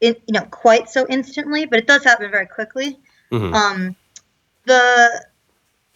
in, 0.00 0.16
you 0.26 0.32
know, 0.32 0.46
quite 0.46 0.88
so 0.88 1.06
instantly, 1.06 1.66
but 1.66 1.78
it 1.78 1.86
does 1.86 2.02
happen 2.02 2.30
very 2.30 2.46
quickly. 2.46 2.98
Mhm. 3.30 3.52
Um, 3.52 3.96
the 4.64 5.26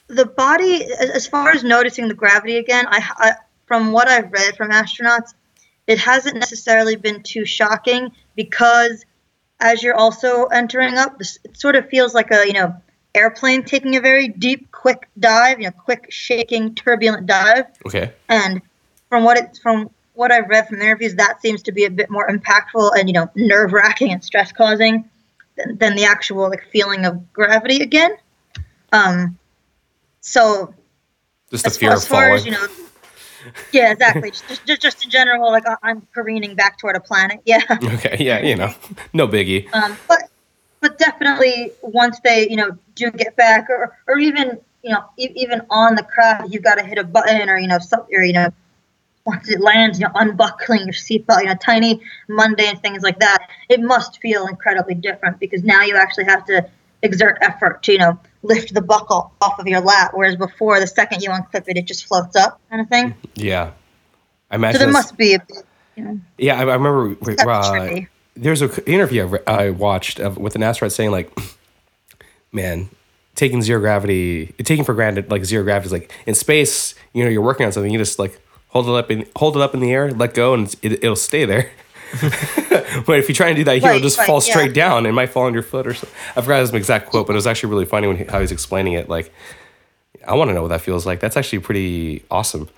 the 0.09 0.27
body, 0.27 0.85
as, 0.85 1.09
as 1.09 1.27
far 1.27 1.49
as 1.49 1.65
noticing 1.65 2.09
the 2.09 2.15
gravity 2.15 2.59
again, 2.59 2.85
I, 2.91 3.03
I 3.17 3.33
from 3.65 3.91
what 3.93 4.07
I've 4.07 4.31
read 4.31 4.55
from 4.55 4.71
astronauts, 4.71 5.33
it 5.87 5.99
hasn't 5.99 6.35
necessarily 6.37 6.97
been 6.97 7.23
too 7.23 7.47
shocking 7.47 8.13
because 8.37 9.07
as 9.61 9.83
you're 9.83 9.97
also 9.97 10.45
entering 10.47 10.99
up, 10.99 11.17
this, 11.17 11.39
it 11.43 11.59
sort 11.59 11.75
of 11.75 11.89
feels 11.89 12.13
like 12.13 12.31
a 12.33 12.47
you 12.47 12.53
know 12.53 12.77
airplane 13.15 13.65
taking 13.65 13.97
a 13.97 14.01
very 14.03 14.29
deep, 14.29 14.71
quick 14.73 15.09
dive, 15.19 15.59
you 15.59 15.65
know, 15.65 15.73
quick 15.73 16.09
shaking, 16.11 16.75
turbulent 16.75 17.27
dive. 17.27 17.65
Okay. 17.87 18.13
And 18.29 18.61
from 19.11 19.25
what 19.25 19.37
it 19.37 19.59
from 19.63 19.91
what 20.15 20.33
I've 20.33 20.49
read 20.49 20.67
from 20.69 20.79
the 20.79 20.85
interviews, 20.87 21.15
that 21.17 21.43
seems 21.43 21.63
to 21.65 21.73
be 21.73 21.85
a 21.85 21.91
bit 21.91 22.11
more 22.11 22.27
impactful 22.29 22.93
and 22.99 23.09
you 23.09 23.13
know 23.13 23.31
nerve 23.35 23.75
wracking 23.75 24.11
and 24.11 24.25
stress 24.25 24.51
causing 24.53 25.09
than, 25.57 25.77
than 25.77 25.97
the 25.97 26.05
actual 26.05 26.49
like 26.49 26.65
feeling 26.73 27.05
of 27.05 27.33
gravity 27.35 27.83
again. 27.83 28.17
Um, 28.93 29.39
so 30.21 30.75
Just 31.51 31.65
the 31.65 31.69
as 31.71 31.77
fear 31.77 31.91
far, 31.91 31.97
of 31.99 32.05
falling. 32.05 32.35
as 32.35 32.47
you 32.47 32.53
know, 32.53 32.67
yeah, 33.73 33.93
exactly. 33.93 34.31
just, 34.49 34.65
just 34.67 34.81
just 34.81 35.05
in 35.05 35.11
general, 35.11 35.51
like 35.51 35.65
I'm 35.83 36.07
careening 36.15 36.55
back 36.55 36.79
toward 36.79 36.97
a 36.97 37.01
planet. 37.01 37.41
Yeah. 37.47 37.63
Okay, 37.71 38.17
yeah, 38.21 38.41
you 38.41 38.57
know, 38.57 38.73
no 39.13 39.27
biggie. 39.29 39.73
Um, 39.75 39.97
but 40.09 40.23
but 40.81 40.99
definitely 40.99 41.73
once 41.83 42.21
they 42.25 42.49
you 42.49 42.57
know 42.57 42.77
do 42.95 43.11
get 43.11 43.37
back 43.37 43.69
or 43.69 43.97
or 44.07 44.19
even 44.19 44.59
you 44.83 44.91
know 44.91 45.05
e- 45.19 45.33
even 45.37 45.63
on 45.71 45.95
the 45.95 46.03
craft 46.03 46.51
you've 46.53 46.63
got 46.63 46.77
to 46.77 46.85
hit 46.85 46.99
a 46.99 47.05
button 47.05 47.49
or 47.51 47.59
you 47.59 47.69
know 47.69 47.79
something 47.79 48.15
or 48.17 48.23
you 48.23 48.33
know 48.33 48.49
once 49.25 49.49
it 49.49 49.61
lands 49.61 50.01
you 50.01 50.07
know 50.07 50.13
unbuckling 50.15 50.81
your 50.81 50.93
seatbelt 50.93 51.41
you 51.41 51.47
know 51.47 51.55
tiny 51.57 52.01
mundane 52.29 52.77
things 52.79 53.03
like 53.03 53.19
that 53.21 53.49
it 53.69 53.81
must 53.81 54.21
feel 54.21 54.47
incredibly 54.47 54.95
different 54.95 55.39
because 55.39 55.63
now 55.63 55.83
you 55.83 55.95
actually 55.97 56.25
have 56.25 56.45
to 56.45 56.67
exert 57.03 57.39
effort 57.41 57.83
to 57.83 57.93
you 57.93 57.99
know 57.99 58.19
lift 58.43 58.73
the 58.75 58.81
buckle 58.81 59.33
off 59.41 59.59
of 59.59 59.67
your 59.67 59.81
lap 59.81 60.13
whereas 60.15 60.37
before 60.37 60.81
the 60.81 60.87
second 60.87 61.23
you 61.23 61.31
unclip 61.31 61.65
it 61.69 61.77
it 61.77 61.87
just 61.87 62.07
floats 62.07 62.37
up 62.37 62.61
kind 62.71 62.81
of 62.81 62.89
thing 62.89 63.15
Yeah, 63.35 63.73
I 64.51 64.57
imagine. 64.57 64.81
so 64.81 64.85
there 64.87 64.93
must 64.93 65.17
be 65.17 65.35
a 65.35 65.39
bit, 65.39 65.65
you 65.97 66.05
know 66.05 66.21
yeah, 66.39 66.57
I, 66.57 66.61
I 66.61 66.75
remember. 66.75 67.17
Uh, 67.47 68.01
there's 68.35 68.63
a 68.63 68.91
interview 68.91 69.23
I, 69.23 69.25
re- 69.27 69.47
I 69.47 69.71
watched 69.71 70.19
of, 70.19 70.39
with 70.39 70.55
an 70.55 70.63
astronaut 70.63 70.93
saying 70.93 71.11
like, 71.11 71.31
man, 72.53 72.89
taking 73.35 73.61
zero 73.63 73.81
gravity, 73.81 74.55
taking 74.65 74.85
for 74.85 74.95
granted 74.95 75.31
like 75.31 75.45
zero 75.45 75.63
gravity 75.63 75.87
is 75.87 75.93
like 75.93 76.13
in 76.27 76.35
space. 76.35 76.95
You 77.13 77.25
know, 77.25 77.31
you're 77.31 77.43
working 77.43 77.67
on 77.67 77.73
something, 77.73 77.93
you 77.93 77.99
just 77.99 78.19
like 78.19 78.41
hold 78.71 78.89
it 78.89 78.95
up 78.95 79.11
in 79.11 79.29
hold 79.37 79.57
it 79.57 79.63
up 79.63 79.75
in 79.75 79.81
the 79.81 79.93
air, 79.93 80.11
let 80.11 80.35
go, 80.35 80.55
and 80.55 80.75
it, 80.83 81.05
it'll 81.05 81.17
stay 81.17 81.45
there. 81.45 81.71
but 83.07 83.19
if 83.19 83.29
you 83.29 83.35
try 83.35 83.49
and 83.49 83.57
do 83.57 83.65
that 83.65 83.79
here, 83.79 83.91
it'll 83.91 84.01
just 84.01 84.19
right, 84.19 84.27
fall 84.27 84.43
yeah. 84.43 84.53
straight 84.53 84.75
down. 84.75 85.07
It 85.07 85.13
might 85.13 85.29
fall 85.31 85.45
on 85.45 85.55
your 85.55 85.63
foot 85.63 85.87
or 85.87 85.95
something. 85.95 86.19
I 86.35 86.41
forgot 86.41 86.61
his 86.61 86.75
exact 86.75 87.11
quote, 87.11 87.27
but 87.27 87.35
it 87.35 87.37
was 87.37 87.47
actually 87.47 87.71
really 87.71 87.85
funny 87.85 88.09
when 88.09 88.17
he, 88.17 88.25
how 88.25 88.39
he 88.39 88.43
was 88.43 88.51
explaining 88.51 88.95
it. 88.95 89.09
Like, 89.09 89.33
I 90.27 90.35
want 90.35 90.49
to 90.49 90.55
know 90.55 90.63
what 90.63 90.69
that 90.69 90.81
feels 90.81 91.07
like. 91.07 91.21
That's 91.21 91.37
actually 91.37 91.61
pretty 91.61 92.25
awesome. 92.31 92.69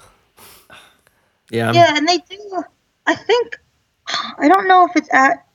Yeah. 1.51 1.67
I'm- 1.67 1.75
yeah, 1.75 1.97
and 1.97 2.07
they 2.07 2.19
do. 2.19 2.63
I 3.07 3.15
think 3.15 3.59
I 4.39 4.49
don't 4.49 4.69
know 4.69 4.85
if 4.87 4.97
it's 4.97 5.09
at. 5.13 5.47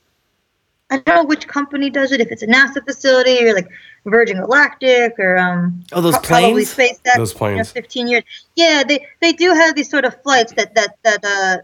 I 0.89 0.99
don't 0.99 1.15
know 1.15 1.23
which 1.25 1.47
company 1.47 1.89
does 1.89 2.11
it. 2.11 2.21
If 2.21 2.31
it's 2.31 2.41
a 2.41 2.47
NASA 2.47 2.83
facility 2.85 3.45
or 3.45 3.53
like 3.53 3.69
Virgin 4.09 4.37
Galactic 4.41 5.13
or 5.19 5.37
um. 5.37 5.83
Oh, 5.91 6.01
those 6.01 6.13
pro- 6.13 6.21
Probably 6.21 6.65
planes? 6.65 6.99
SpaceX. 6.99 7.15
Those 7.17 7.31
You 7.31 7.35
know, 7.35 7.37
planes. 7.39 7.71
Fifteen 7.71 8.07
years. 8.07 8.23
Yeah, 8.55 8.83
they 8.87 9.05
they 9.21 9.33
do 9.33 9.53
have 9.53 9.75
these 9.75 9.89
sort 9.89 10.05
of 10.05 10.21
flights 10.23 10.53
that 10.53 10.73
that 10.75 10.97
that 11.03 11.25
uh 11.25 11.57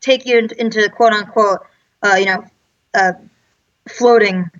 take 0.00 0.26
you 0.26 0.38
into, 0.38 0.60
into 0.60 0.88
quote 0.88 1.12
unquote 1.12 1.60
uh 2.02 2.16
you 2.18 2.26
know 2.26 2.44
uh 2.94 3.12
floating 3.88 4.50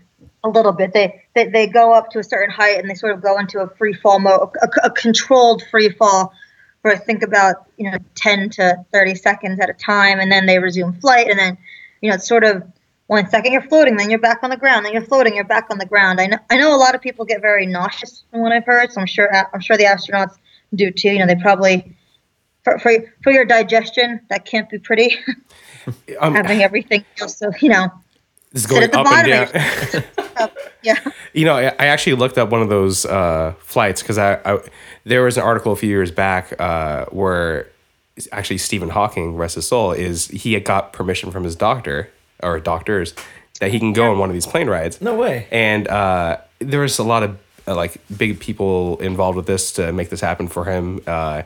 a 0.44 0.48
little 0.48 0.72
bit. 0.72 0.92
They, 0.92 1.22
they 1.34 1.48
they 1.48 1.66
go 1.66 1.92
up 1.92 2.10
to 2.10 2.18
a 2.18 2.24
certain 2.24 2.50
height 2.50 2.78
and 2.78 2.88
they 2.88 2.94
sort 2.94 3.14
of 3.14 3.22
go 3.22 3.38
into 3.38 3.60
a 3.60 3.68
free 3.76 3.94
fall 3.94 4.18
mode, 4.18 4.50
a, 4.62 4.68
a 4.86 4.90
controlled 4.90 5.62
free 5.70 5.90
fall 5.90 6.32
for 6.82 6.90
I 6.92 6.96
think 6.96 7.22
about 7.22 7.66
you 7.76 7.90
know 7.90 7.98
10 8.14 8.50
to 8.50 8.84
30 8.92 9.14
seconds 9.14 9.60
at 9.60 9.70
a 9.70 9.74
time, 9.74 10.20
and 10.20 10.30
then 10.30 10.46
they 10.46 10.58
resume 10.58 10.92
flight, 11.00 11.28
and 11.28 11.38
then 11.38 11.58
you 12.00 12.10
know 12.10 12.16
it's 12.16 12.28
sort 12.28 12.44
of 12.44 12.62
one 13.11 13.29
second 13.29 13.53
you're 13.53 13.62
floating, 13.62 13.96
then 13.96 14.09
you're 14.09 14.20
back 14.20 14.38
on 14.44 14.51
the 14.51 14.57
ground, 14.57 14.87
then 14.87 14.92
you're 14.92 15.03
floating, 15.03 15.35
you're 15.35 15.42
back 15.42 15.66
on 15.68 15.79
the 15.79 15.85
ground. 15.85 16.20
I 16.20 16.27
know 16.27 16.38
I 16.49 16.57
know 16.57 16.73
a 16.73 16.79
lot 16.79 16.94
of 16.94 17.01
people 17.01 17.25
get 17.25 17.40
very 17.40 17.66
nauseous 17.66 18.23
from 18.31 18.40
what 18.40 18.53
I've 18.53 18.64
heard, 18.64 18.92
so 18.92 19.01
I'm 19.01 19.07
sure 19.09 19.29
I'm 19.53 19.59
sure 19.59 19.77
the 19.77 19.83
astronauts 19.83 20.37
do 20.77 20.92
too. 20.92 21.11
You 21.11 21.18
know 21.18 21.27
they 21.27 21.35
probably 21.35 21.96
for 22.62 22.79
for, 22.79 22.92
for 23.25 23.33
your 23.33 23.44
digestion 23.44 24.20
that 24.31 24.44
can't 24.44 24.70
be 24.70 24.79
pretty 24.79 25.16
Um, 26.20 26.35
having 26.37 26.62
everything 26.62 27.05
just 27.16 27.38
so 27.38 27.51
you 27.61 27.70
know 27.70 27.90
this 28.53 28.62
is 28.62 28.66
going 28.66 28.83
at 28.85 28.92
the 28.92 29.01
up 29.01 29.07
and 29.07 29.53
bottom. 29.53 30.05
down. 30.12 30.49
of 30.49 30.57
yeah. 30.85 30.99
You 31.33 31.46
know, 31.46 31.55
I, 31.55 31.64
I 31.64 31.87
actually 31.87 32.14
looked 32.14 32.38
up 32.38 32.51
one 32.51 32.62
of 32.62 32.68
those 32.68 33.07
uh, 33.07 33.55
flights 33.61 34.03
because 34.03 34.18
I, 34.18 34.35
I 34.44 34.59
there 35.05 35.23
was 35.25 35.37
an 35.37 35.42
article 35.42 35.73
a 35.73 35.77
few 35.77 35.88
years 35.88 36.12
back 36.12 36.53
uh, 36.61 37.07
where 37.07 37.70
actually 38.31 38.59
Stephen 38.59 38.90
Hawking, 38.90 39.37
rest 39.37 39.55
his 39.57 39.66
soul, 39.66 39.90
is 39.90 40.29
he 40.29 40.53
had 40.53 40.64
got 40.64 40.92
permission 40.92 41.33
from 41.33 41.42
his 41.42 41.57
doctor 41.57 42.11
or 42.42 42.61
doctors 42.61 43.14
that 43.61 43.70
he 43.70 43.79
can 43.79 43.92
go 43.92 44.11
on 44.11 44.18
one 44.18 44.31
of 44.31 44.35
these 44.35 44.46
plane 44.46 44.68
rides. 44.68 45.00
No 45.00 45.14
way. 45.14 45.46
And 45.50 45.87
uh, 45.88 46.38
there 46.59 46.81
was 46.81 46.98
a 46.98 47.05
lot 47.05 47.22
of 47.22 47.38
uh, 47.68 47.74
like 47.76 48.00
big 48.16 48.40
people 48.40 48.98
involved 48.98 49.37
with 49.37 49.46
this 49.46 49.72
to 49.72 49.92
make 49.92 50.09
this 50.09 50.20
happen 50.20 50.48
for 50.48 50.64
him. 50.64 51.00
Uh, 51.07 51.42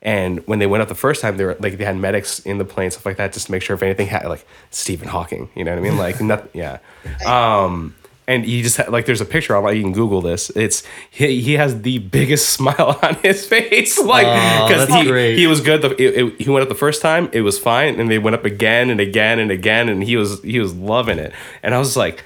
and 0.00 0.46
when 0.46 0.58
they 0.60 0.66
went 0.66 0.82
up 0.82 0.88
the 0.88 0.94
first 0.94 1.20
time, 1.20 1.36
they 1.36 1.44
were 1.44 1.56
like 1.58 1.76
they 1.76 1.84
had 1.84 1.96
medics 1.96 2.38
in 2.40 2.58
the 2.58 2.64
plane, 2.64 2.90
stuff 2.90 3.04
like 3.04 3.16
that, 3.16 3.32
just 3.32 3.46
to 3.46 3.52
make 3.52 3.62
sure 3.62 3.74
if 3.74 3.82
anything 3.82 4.06
had 4.06 4.24
like 4.26 4.46
Stephen 4.70 5.08
Hawking, 5.08 5.50
you 5.54 5.64
know 5.64 5.72
what 5.72 5.78
I 5.78 5.82
mean? 5.82 5.98
Like 5.98 6.20
nothing, 6.20 6.50
yeah. 6.54 6.78
Um, 7.26 7.96
and 8.28 8.46
you 8.46 8.62
just 8.62 8.76
had, 8.76 8.90
like 8.90 9.06
there's 9.06 9.20
a 9.20 9.24
picture 9.24 9.56
online 9.56 9.76
you 9.76 9.82
can 9.82 9.92
Google 9.92 10.20
this. 10.20 10.50
It's 10.50 10.84
he, 11.10 11.40
he 11.40 11.54
has 11.54 11.82
the 11.82 11.98
biggest 11.98 12.50
smile 12.56 12.96
on 13.02 13.14
his 13.16 13.44
face, 13.44 13.98
like 14.14 14.26
because 14.68 14.86
that's 14.86 15.02
he 15.02 15.08
great. 15.08 15.36
he 15.36 15.48
was 15.48 15.60
good. 15.60 15.82
The, 15.82 15.90
it, 16.00 16.24
it- 16.26 16.40
he 16.42 16.48
went 16.50 16.62
up 16.62 16.68
the 16.68 16.74
first 16.76 17.02
time, 17.02 17.28
it 17.32 17.40
was 17.40 17.58
fine, 17.58 17.98
and 17.98 18.08
they 18.08 18.18
went 18.20 18.34
up 18.36 18.44
again 18.44 18.90
and 18.90 19.00
again 19.00 19.40
and 19.40 19.50
again, 19.50 19.88
and 19.88 20.04
he 20.04 20.16
was 20.16 20.40
he 20.42 20.60
was 20.60 20.72
loving 20.74 21.18
it. 21.18 21.32
And 21.64 21.74
I 21.74 21.78
was 21.80 21.96
like. 21.96 22.22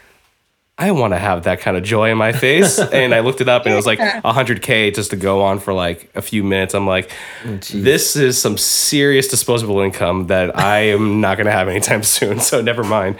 I 0.79 0.91
want 0.91 1.13
to 1.13 1.19
have 1.19 1.45
that 1.45 1.61
kind 1.61 1.77
of 1.77 1.83
joy 1.85 2.11
in 2.11 2.17
my 2.19 2.33
face. 2.33 2.79
and 2.93 3.15
I 3.15 3.21
looked 3.21 3.41
it 3.43 3.49
up 3.49 3.67
and 3.67 3.73
it 3.73 3.77
was 3.77 3.85
like 3.87 3.99
100K 4.01 4.93
just 4.95 5.11
to 5.11 5.17
go 5.17 5.43
on 5.43 5.59
for 5.61 5.73
like 5.75 6.11
a 6.15 6.23
few 6.23 6.43
minutes. 6.43 6.75
I'm 6.75 6.87
like, 6.87 7.13
this 7.45 8.17
is 8.17 8.41
some 8.41 8.57
serious 8.57 9.29
disposable 9.29 9.81
income 9.81 10.29
that 10.29 10.59
I 10.59 10.79
am 10.89 11.21
not 11.21 11.37
going 11.37 11.45
to 11.45 11.53
have 11.53 11.69
anytime 11.69 12.03
soon. 12.03 12.41
So 12.41 12.63
never 12.63 12.83
mind. 12.83 13.17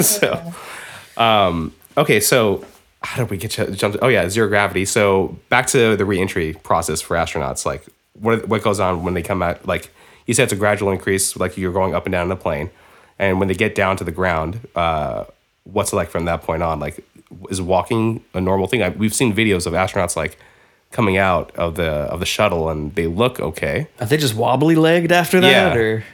so, 0.00 0.54
um, 1.16 1.74
okay. 2.00 2.20
So, 2.20 2.64
how 3.02 3.22
did 3.22 3.30
we 3.30 3.36
get 3.36 3.50
ch- 3.50 3.72
jumped? 3.78 3.98
Oh, 4.02 4.08
yeah, 4.08 4.28
zero 4.28 4.48
gravity. 4.48 4.84
So, 4.84 5.36
back 5.48 5.66
to 5.68 5.96
the 5.96 6.04
reentry 6.04 6.54
process 6.62 7.00
for 7.00 7.16
astronauts. 7.16 7.64
Like, 7.64 7.84
what, 8.14 8.46
what 8.48 8.62
goes 8.62 8.80
on 8.80 9.02
when 9.04 9.14
they 9.14 9.22
come 9.22 9.42
out? 9.42 9.66
Like, 9.66 9.90
you 10.26 10.34
said 10.34 10.44
it's 10.44 10.52
a 10.52 10.56
gradual 10.56 10.90
increase, 10.92 11.36
like 11.36 11.56
you're 11.56 11.72
going 11.72 11.94
up 11.94 12.04
and 12.06 12.12
down 12.12 12.24
in 12.24 12.28
the 12.28 12.36
plane. 12.36 12.70
And 13.18 13.38
when 13.38 13.48
they 13.48 13.54
get 13.54 13.74
down 13.74 13.96
to 13.98 14.04
the 14.04 14.12
ground, 14.12 14.60
uh, 14.74 15.24
what's 15.64 15.92
it 15.92 15.96
like 15.96 16.10
from 16.10 16.24
that 16.26 16.42
point 16.42 16.62
on? 16.62 16.78
Like, 16.80 17.04
is 17.50 17.60
walking 17.60 18.24
a 18.34 18.40
normal 18.40 18.66
thing? 18.66 18.82
I, 18.82 18.88
we've 18.90 19.14
seen 19.14 19.34
videos 19.34 19.66
of 19.66 19.72
astronauts 19.72 20.16
like 20.16 20.38
coming 20.90 21.16
out 21.16 21.54
of 21.56 21.76
the 21.76 21.88
of 21.88 22.18
the 22.20 22.26
shuttle, 22.26 22.68
and 22.68 22.94
they 22.94 23.06
look 23.06 23.38
okay. 23.40 23.86
Are 24.00 24.06
they 24.06 24.16
just 24.16 24.34
wobbly 24.34 24.74
legged 24.74 25.12
after 25.12 25.40
that, 25.40 25.50
Yeah. 25.76 25.80
or 25.80 26.04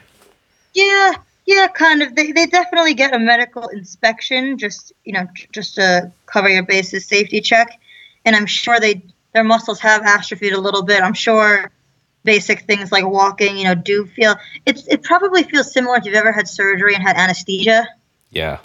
Yeah, 0.74 1.12
yeah, 1.46 1.68
kind 1.68 2.02
of. 2.02 2.14
They, 2.14 2.32
they 2.32 2.46
definitely 2.46 2.94
get 2.94 3.14
a 3.14 3.18
medical 3.18 3.68
inspection, 3.68 4.58
just 4.58 4.92
you 5.04 5.12
know, 5.12 5.26
just 5.52 5.76
to 5.76 6.10
cover 6.26 6.48
your 6.48 6.64
bases, 6.64 7.06
safety 7.06 7.40
check. 7.40 7.80
And 8.24 8.34
I'm 8.34 8.46
sure 8.46 8.80
they 8.80 9.02
their 9.32 9.44
muscles 9.44 9.80
have 9.80 10.02
atrophied 10.02 10.52
a 10.52 10.60
little 10.60 10.82
bit. 10.82 11.02
I'm 11.02 11.14
sure 11.14 11.70
basic 12.24 12.62
things 12.62 12.90
like 12.90 13.06
walking, 13.06 13.56
you 13.56 13.64
know, 13.64 13.74
do 13.76 14.06
feel 14.06 14.34
it's 14.66 14.86
it 14.88 15.04
probably 15.04 15.44
feels 15.44 15.72
similar 15.72 15.96
if 15.96 16.04
you've 16.04 16.16
ever 16.16 16.32
had 16.32 16.48
surgery 16.48 16.94
and 16.94 17.02
had 17.02 17.16
anesthesia. 17.16 17.88
Yeah, 18.30 18.58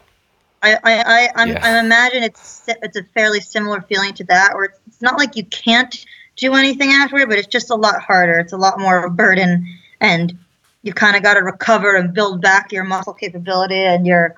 I 0.63 0.75
I, 0.75 0.79
I 0.83 1.29
I'm, 1.35 1.49
Yeah. 1.49 1.59
I 1.61 1.79
imagine 1.79 2.23
it's 2.23 2.63
it's 2.67 2.97
a 2.97 3.03
fairly 3.03 3.41
similar 3.41 3.81
feeling 3.81 4.13
to 4.15 4.23
that, 4.25 4.53
or 4.55 4.65
it's, 4.65 4.79
it's 4.87 5.01
not 5.01 5.19
like 5.19 5.35
you 5.35 5.45
can't 5.45 6.03
do 6.35 6.55
anything 6.55 6.89
afterward, 6.89 7.29
but 7.29 7.37
it's 7.37 7.47
just 7.47 7.69
a 7.69 7.75
lot 7.75 8.01
harder. 8.01 8.39
It's 8.39 8.53
a 8.53 8.57
lot 8.57 8.79
more 8.79 8.97
of 8.97 9.05
a 9.05 9.13
burden, 9.13 9.67
and 9.99 10.39
you 10.83 10.93
kind 10.93 11.15
of 11.15 11.23
got 11.23 11.35
to 11.35 11.41
recover 11.41 11.95
and 11.95 12.13
build 12.13 12.41
back 12.41 12.71
your 12.71 12.83
muscle 12.83 13.13
capability 13.13 13.75
and 13.75 14.05
your, 14.05 14.35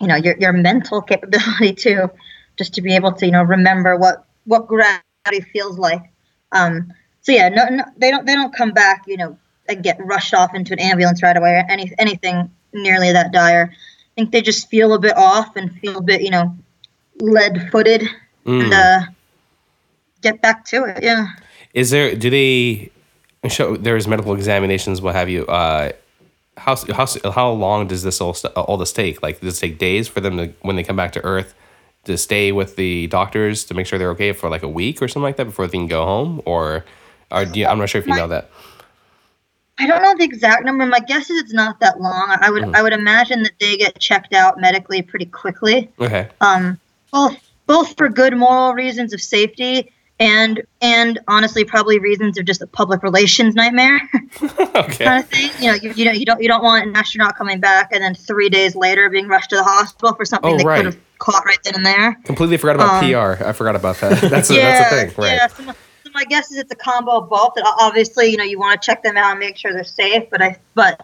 you 0.00 0.06
know, 0.06 0.16
your 0.16 0.36
your 0.38 0.52
mental 0.52 1.00
capability 1.12 1.72
too, 1.72 2.10
just 2.56 2.74
to 2.74 2.82
be 2.82 2.94
able 2.94 3.12
to 3.12 3.26
you 3.26 3.32
know 3.32 3.42
remember 3.42 3.96
what 3.96 4.24
what 4.44 4.66
gravity 4.66 5.40
feels 5.52 5.78
like. 5.78 6.02
Um, 6.52 6.92
so 7.22 7.32
yeah, 7.32 7.48
no, 7.48 7.66
no, 7.68 7.84
they 7.96 8.10
don't 8.10 8.26
they 8.26 8.34
don't 8.34 8.54
come 8.54 8.72
back, 8.72 9.04
you 9.06 9.16
know, 9.16 9.38
and 9.68 9.82
get 9.82 10.04
rushed 10.04 10.34
off 10.34 10.54
into 10.54 10.72
an 10.72 10.80
ambulance 10.80 11.22
right 11.22 11.36
away 11.36 11.50
or 11.50 11.64
any 11.68 11.92
anything 11.98 12.50
nearly 12.72 13.12
that 13.12 13.32
dire. 13.32 13.72
I 13.72 14.14
think 14.14 14.32
they 14.32 14.42
just 14.42 14.68
feel 14.68 14.92
a 14.94 14.98
bit 14.98 15.16
off 15.16 15.56
and 15.56 15.72
feel 15.80 15.98
a 15.98 16.02
bit, 16.02 16.22
you 16.22 16.30
know, 16.30 16.56
lead 17.20 17.70
footed 17.70 18.08
Mm. 18.46 18.64
and 18.64 18.72
uh, 18.74 19.00
get 20.22 20.40
back 20.40 20.64
to 20.66 20.84
it. 20.84 21.02
Yeah. 21.02 21.28
Is 21.74 21.90
there? 21.90 22.14
Do 22.14 22.30
they 22.30 22.90
show? 23.48 23.76
There's 23.76 24.06
medical 24.06 24.34
examinations, 24.34 25.00
what 25.00 25.14
have 25.14 25.28
you. 25.28 25.46
Uh, 25.46 25.92
how 26.56 26.76
how 26.92 27.06
how 27.30 27.50
long 27.50 27.86
does 27.86 28.02
this 28.02 28.20
all 28.20 28.34
st- 28.34 28.54
all 28.54 28.76
this 28.76 28.92
take? 28.92 29.22
Like, 29.22 29.40
does 29.40 29.56
it 29.58 29.60
take 29.60 29.78
days 29.78 30.08
for 30.08 30.20
them 30.20 30.36
to 30.36 30.52
when 30.62 30.76
they 30.76 30.82
come 30.82 30.96
back 30.96 31.12
to 31.12 31.24
Earth 31.24 31.54
to 32.04 32.16
stay 32.16 32.52
with 32.52 32.76
the 32.76 33.06
doctors 33.08 33.64
to 33.64 33.74
make 33.74 33.86
sure 33.86 33.98
they're 33.98 34.10
okay 34.10 34.32
for 34.32 34.48
like 34.48 34.62
a 34.62 34.68
week 34.68 35.02
or 35.02 35.08
something 35.08 35.24
like 35.24 35.36
that 35.36 35.44
before 35.44 35.66
they 35.66 35.78
can 35.78 35.86
go 35.86 36.04
home? 36.04 36.42
Or, 36.44 36.84
or 37.30 37.44
do 37.44 37.60
you, 37.60 37.66
I'm 37.66 37.78
not 37.78 37.88
sure 37.88 38.00
if 38.00 38.06
you 38.06 38.14
know 38.14 38.28
that. 38.28 38.50
I 39.78 39.86
don't 39.86 40.02
know 40.02 40.14
the 40.16 40.24
exact 40.24 40.64
number. 40.64 40.84
My 40.84 41.00
guess 41.00 41.30
is 41.30 41.40
it's 41.40 41.52
not 41.54 41.80
that 41.80 42.00
long. 42.00 42.36
I 42.40 42.50
would 42.50 42.74
I 42.74 42.82
would 42.82 42.92
imagine 42.92 43.42
that 43.44 43.52
they 43.58 43.78
get 43.78 43.98
checked 43.98 44.34
out 44.34 44.60
medically 44.60 45.00
pretty 45.00 45.24
quickly. 45.24 45.90
Okay. 45.98 46.28
Um, 46.42 46.78
both 47.10 47.36
both 47.66 47.96
for 47.96 48.10
good 48.10 48.36
moral 48.36 48.74
reasons 48.74 49.14
of 49.14 49.22
safety 49.22 49.90
and 50.20 50.62
and 50.82 51.18
honestly 51.26 51.64
probably 51.64 51.98
reasons 51.98 52.38
of 52.38 52.44
just 52.44 52.60
a 52.60 52.66
public 52.66 53.02
relations 53.02 53.54
nightmare 53.54 54.00
okay. 54.42 55.04
kind 55.04 55.24
of 55.24 55.28
thing. 55.30 55.50
You 55.58 55.68
know, 55.68 55.74
you, 55.74 55.92
you 55.94 56.04
know 56.04 56.12
you 56.12 56.26
don't 56.26 56.40
you 56.40 56.46
don't 56.46 56.62
want 56.62 56.86
an 56.86 56.94
astronaut 56.94 57.36
coming 57.36 57.58
back 57.58 57.88
and 57.90 58.04
then 58.04 58.14
three 58.14 58.50
days 58.50 58.76
later 58.76 59.08
being 59.08 59.26
rushed 59.26 59.50
to 59.50 59.56
the 59.56 59.64
hospital 59.64 60.14
for 60.14 60.24
something 60.26 60.52
Oh, 60.52 60.58
they 60.58 60.64
right. 60.64 60.76
could 60.76 60.94
have 60.94 61.00
caught 61.18 61.44
right 61.44 61.58
then 61.64 61.74
and 61.74 61.86
there. 61.86 62.14
Completely 62.24 62.58
forgot 62.58 62.76
about 62.76 63.02
um, 63.02 63.10
PR. 63.10 63.42
I 63.42 63.52
forgot 63.52 63.74
about 63.74 63.96
that. 63.96 64.20
That's 64.30 64.50
a, 64.50 64.54
yeah, 64.54 64.78
that's 64.78 64.92
a 64.92 65.06
thing, 65.06 65.14
right? 65.24 65.32
Yeah. 65.32 65.46
So 65.46 65.62
my, 65.64 65.72
so 66.04 66.10
my 66.14 66.24
guess 66.24 66.50
is 66.50 66.58
it's 66.58 66.72
a 66.72 66.76
combo 66.76 67.18
of 67.18 67.30
both. 67.30 67.54
That 67.54 67.64
obviously, 67.80 68.28
you 68.28 68.36
know, 68.36 68.44
you 68.44 68.58
want 68.58 68.80
to 68.80 68.84
check 68.84 69.02
them 69.02 69.16
out 69.16 69.30
and 69.30 69.40
make 69.40 69.56
sure 69.56 69.72
they're 69.72 69.84
safe. 69.84 70.24
But 70.30 70.42
I, 70.42 70.58
but 70.74 71.00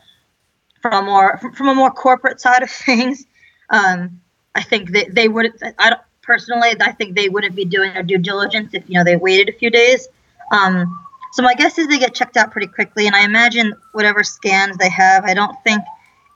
from 0.82 0.92
a 0.92 1.02
more 1.02 1.38
from, 1.38 1.52
from 1.54 1.68
a 1.68 1.74
more 1.74 1.90
corporate 1.90 2.40
side 2.40 2.62
of 2.62 2.70
things, 2.86 3.24
um, 3.70 4.20
I 4.54 4.62
think 4.62 4.90
that 4.90 5.14
they 5.14 5.28
would. 5.28 5.52
I 5.78 5.90
don't 5.90 6.02
personally. 6.26 6.74
I 6.80 6.92
think 6.92 7.14
they 7.14 7.28
wouldn't 7.28 7.54
be 7.54 7.64
doing 7.64 7.92
their 7.94 8.02
due 8.02 8.18
diligence 8.18 8.74
if 8.74 8.88
you 8.88 8.94
know 8.94 9.04
they 9.04 9.16
waited 9.16 9.54
a 9.54 9.58
few 9.58 9.70
days. 9.70 10.08
Um, 10.52 10.98
so 11.32 11.42
my 11.42 11.54
guess 11.54 11.78
is 11.78 11.86
they 11.88 11.98
get 11.98 12.14
checked 12.14 12.36
out 12.36 12.50
pretty 12.50 12.68
quickly, 12.68 13.06
and 13.06 13.14
I 13.14 13.24
imagine 13.24 13.74
whatever 13.92 14.24
scans 14.24 14.76
they 14.78 14.88
have, 14.88 15.24
I 15.24 15.34
don't 15.34 15.56
think 15.64 15.82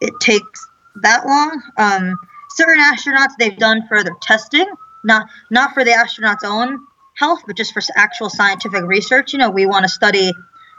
it 0.00 0.12
takes 0.20 0.68
that 1.02 1.26
long. 1.26 1.62
Um, 1.78 2.18
certain 2.50 2.82
astronauts 2.82 3.32
they've 3.38 3.56
done 3.56 3.86
further 3.88 4.12
testing, 4.20 4.66
not 5.04 5.26
not 5.50 5.72
for 5.74 5.84
the 5.84 5.92
astronauts' 5.92 6.44
own 6.44 6.86
health, 7.16 7.42
but 7.46 7.56
just 7.56 7.72
for 7.72 7.82
actual 7.96 8.30
scientific 8.30 8.82
research. 8.82 9.32
You 9.32 9.38
know, 9.38 9.50
we 9.50 9.66
want 9.66 9.84
to 9.84 9.88
study 9.88 10.32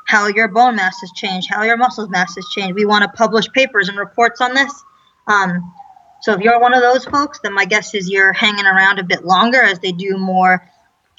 how 0.06 0.28
your 0.28 0.48
bone 0.48 0.76
mass 0.76 1.00
has 1.02 1.12
changed, 1.12 1.50
how 1.50 1.64
your 1.64 1.78
muscles 1.78 2.10
mass 2.10 2.36
has 2.36 2.48
changed. 2.50 2.76
We 2.76 2.86
want 2.86 3.04
to 3.04 3.10
publish 3.10 3.48
papers 3.50 3.90
and 3.90 3.98
reports 3.98 4.42
on 4.42 4.54
this. 4.54 4.84
Um, 5.28 5.74
so 6.22 6.34
if 6.34 6.42
you're 6.42 6.60
one 6.60 6.74
of 6.74 6.82
those 6.82 7.06
folks, 7.06 7.40
then 7.40 7.54
my 7.54 7.66
guess 7.66 7.94
is 7.94 8.10
you're 8.10 8.34
hanging 8.34 8.66
around 8.66 9.00
a 9.00 9.04
bit 9.04 9.26
longer 9.26 9.62
as 9.62 9.80
they 9.80 9.92
do 9.92 10.18
more 10.18 10.68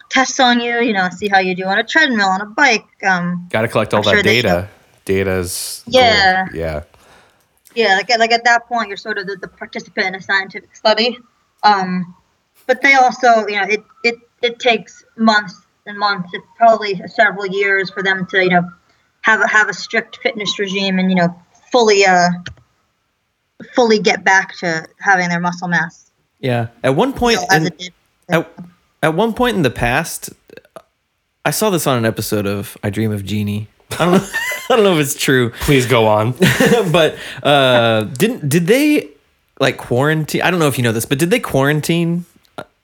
tests 0.09 0.41
on 0.41 0.61
you. 0.61 0.81
You 0.81 0.93
know, 0.93 1.09
see 1.11 1.29
how 1.29 1.38
you 1.38 1.55
do 1.55 1.65
on 1.65 1.79
a 1.79 1.85
treadmill, 1.85 2.29
on 2.29 2.41
a 2.41 2.47
bike. 2.47 2.87
Um, 3.05 3.49
Got 3.51 3.62
to 3.62 3.69
collect 3.69 3.95
all 3.95 4.01
I'm 4.01 4.05
that 4.05 4.11
sure 4.12 4.23
data. 4.23 4.69
Data's 5.05 5.83
Yeah. 5.87 6.47
yeah. 6.55 6.83
yeah, 7.75 7.97
like 7.97 8.11
at, 8.11 8.21
like 8.21 8.33
at 8.33 8.45
that 8.45 8.67
point, 8.67 8.88
you're 8.88 8.97
sort 8.97 9.19
of 9.19 9.27
the, 9.27 9.37
the 9.37 9.49
participant 9.49 10.07
in 10.07 10.15
a 10.15 10.23
scientific 10.23 10.75
study. 10.77 11.19
Um, 11.62 12.15
but 12.67 12.83
they 12.83 12.95
also, 12.95 13.47
you 13.49 13.61
know, 13.61 13.67
it, 13.69 13.83
it 14.05 14.15
it 14.43 14.59
takes 14.59 15.05
months 15.17 15.61
and 15.87 15.99
months, 15.99 16.31
it's 16.33 16.47
probably 16.57 17.01
several 17.09 17.47
years 17.47 17.91
for 17.91 18.03
them 18.03 18.27
to, 18.27 18.43
you 18.43 18.51
know, 18.51 18.71
have 19.23 19.41
a 19.41 19.49
have 19.49 19.69
a 19.69 19.75
strict 19.75 20.19
fitness 20.23 20.59
regime 20.59 20.99
and 20.99 21.11
you 21.11 21.17
know 21.17 21.35
fully 21.71 22.05
uh 22.05 22.29
fully 23.75 23.98
get 23.98 24.25
back 24.25 24.57
to 24.59 24.87
having 24.98 25.29
their 25.29 25.40
muscle 25.40 25.68
mass 25.68 26.03
yeah? 26.42 26.68
At 26.85 26.94
one 26.94 27.14
point, 27.14 27.38
you 27.51 27.61
know, 27.61 27.66
in- 27.66 27.90
At, 28.29 28.53
at 29.03 29.14
one 29.14 29.33
point 29.33 29.57
in 29.57 29.62
the 29.62 29.70
past, 29.70 30.31
I 31.44 31.51
saw 31.51 31.70
this 31.70 31.87
on 31.87 31.96
an 31.96 32.05
episode 32.05 32.46
of 32.46 32.77
I 32.83 32.90
Dream 32.90 33.12
of 33.12 33.25
Jeannie. 33.25 33.68
I 33.92 34.05
don't 34.05 34.14
know. 34.14 34.29
I 34.70 34.77
don't 34.77 34.85
know 34.85 34.94
if 34.94 35.01
it's 35.01 35.14
true, 35.14 35.51
Please 35.61 35.87
go 35.87 36.07
on. 36.07 36.33
but 36.92 37.16
uh, 37.42 38.05
didn't 38.05 38.48
did 38.48 38.66
they 38.66 39.09
like 39.61 39.77
quarantine? 39.77 40.42
I 40.42 40.51
don't 40.51 40.61
know 40.61 40.68
if 40.68 40.79
you 40.79 40.85
know 40.85 40.92
this, 40.92 41.05
but 41.05 41.18
did 41.18 41.31
they 41.31 41.40
quarantine 41.40 42.25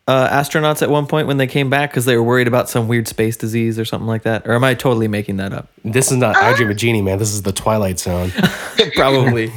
uh, 0.07 0.29
astronauts 0.29 0.83
at 0.83 0.91
one 0.91 1.07
point 1.07 1.27
when 1.27 1.39
they 1.39 1.47
came 1.47 1.71
back 1.71 1.91
because 1.91 2.05
they 2.05 2.17
were 2.17 2.23
worried 2.23 2.47
about 2.47 2.69
some 2.69 2.89
weird 2.89 3.09
space 3.09 3.37
disease 3.37 3.79
or 3.79 3.85
something 3.85 4.07
like 4.07 4.23
that? 4.23 4.47
Or 4.47 4.55
am 4.55 4.65
I 4.65 4.75
totally 4.75 5.09
making 5.09 5.39
that 5.39 5.53
up? 5.53 5.69
This 5.85 6.11
is 6.11 6.19
not 6.19 6.37
I 6.37 6.55
Dream 6.55 6.71
of 6.71 6.77
Jeannie, 6.77 7.03
man. 7.03 7.19
This 7.19 7.33
is 7.33 7.43
the 7.43 7.53
Twilight 7.53 7.99
Zone. 7.99 8.31
Probably. 8.95 9.53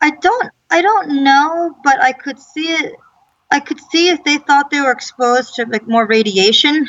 I 0.00 0.10
don't 0.10 0.50
I 0.70 0.82
don't 0.82 1.24
know, 1.24 1.76
but 1.84 2.02
I 2.02 2.12
could 2.12 2.38
see 2.38 2.72
it. 2.72 2.94
I 3.50 3.60
could 3.60 3.80
see 3.92 4.08
if 4.08 4.24
they 4.24 4.38
thought 4.38 4.70
they 4.70 4.80
were 4.80 4.90
exposed 4.90 5.54
to 5.56 5.66
like 5.66 5.86
more 5.86 6.06
radiation. 6.06 6.88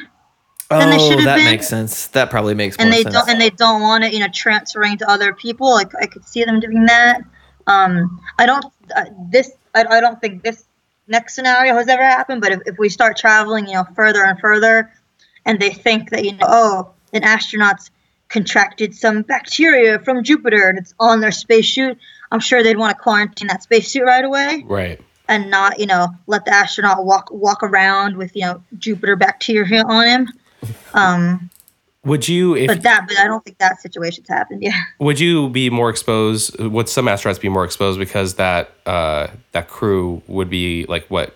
Then 0.70 0.90
they 0.90 0.96
oh, 0.96 1.10
should 1.10 1.20
have 1.20 1.26
that 1.26 1.36
been- 1.38 1.46
makes 1.46 1.68
sense. 1.68 2.08
That 2.08 2.30
probably 2.30 2.56
makes 2.56 2.78
more 2.78 2.86
and 2.86 2.94
they 2.94 3.04
sense. 3.04 3.14
don't 3.14 3.30
and 3.30 3.40
they 3.40 3.52
don't 3.52 3.82
want 3.82 4.04
it 4.04 4.14
you 4.14 4.20
know 4.20 4.28
transferring 4.34 4.98
to 4.98 5.10
other 5.10 5.34
people 5.34 5.72
like 5.72 5.92
i 6.02 6.06
could 6.06 6.26
see 6.26 6.44
them 6.44 6.60
doing 6.60 6.86
that 6.86 7.22
um 7.68 8.20
i 8.40 8.46
don't 8.46 8.66
uh, 8.96 9.06
this 9.32 9.52
I, 9.74 9.86
I 9.86 10.00
don't 10.00 10.20
think 10.20 10.44
this 10.44 10.66
next 11.08 11.36
scenario 11.36 11.76
has 11.76 11.88
ever 11.88 12.04
happened 12.04 12.42
but 12.42 12.52
if, 12.52 12.60
if 12.66 12.78
we 12.80 12.90
start 12.90 13.18
traveling 13.18 13.68
you 13.68 13.76
know 13.76 13.86
further 13.96 14.24
and 14.24 14.40
further 14.40 14.92
and 15.46 15.60
they 15.60 15.70
think 15.70 16.10
that 16.10 16.26
you 16.26 16.32
know 16.34 16.48
oh 16.48 16.92
an 17.14 17.24
astronaut's 17.24 17.92
contracted 18.30 18.96
some 18.96 19.22
bacteria 19.22 20.00
from 20.00 20.24
jupiter 20.24 20.68
and 20.68 20.80
it's 20.80 20.96
on 21.00 21.20
their 21.20 21.32
spacesuit 21.32 21.98
i'm 22.36 22.42
sure 22.42 22.62
they'd 22.62 22.78
want 22.78 22.96
to 22.96 23.02
quarantine 23.02 23.48
that 23.48 23.64
spacesuit 23.64 24.04
right 24.04 24.26
away 24.26 24.64
right. 24.68 25.00
and 25.30 25.50
not 25.50 25.80
you 25.80 25.86
know 25.86 26.10
let 26.28 26.44
the 26.46 26.54
astronaut 26.54 27.06
walk 27.06 27.30
walk 27.32 27.64
around 27.64 28.18
with 28.18 28.36
you 28.36 28.42
know 28.42 28.62
jupiter 28.78 29.16
bacteria 29.16 29.84
on 29.86 30.06
him 30.08 30.34
um 30.94 31.50
Would 32.04 32.28
you 32.28 32.56
if 32.56 32.68
but 32.68 32.84
that, 32.84 33.06
but 33.08 33.18
I 33.18 33.26
don't 33.26 33.44
think 33.44 33.58
that 33.58 33.82
situation's 33.82 34.30
happened. 34.30 34.62
Yeah. 34.62 34.80
would 35.00 35.20
you 35.20 35.50
be 35.50 35.70
more 35.72 35.90
exposed 35.90 36.60
would 36.60 36.88
some 36.90 37.06
astronauts 37.08 37.42
be 37.42 37.50
more 37.50 37.66
exposed 37.66 37.98
because 37.98 38.36
that 38.36 38.70
uh 38.86 39.28
that 39.54 39.68
crew 39.70 40.22
would 40.28 40.50
be 40.50 40.86
like 40.88 41.06
what 41.08 41.36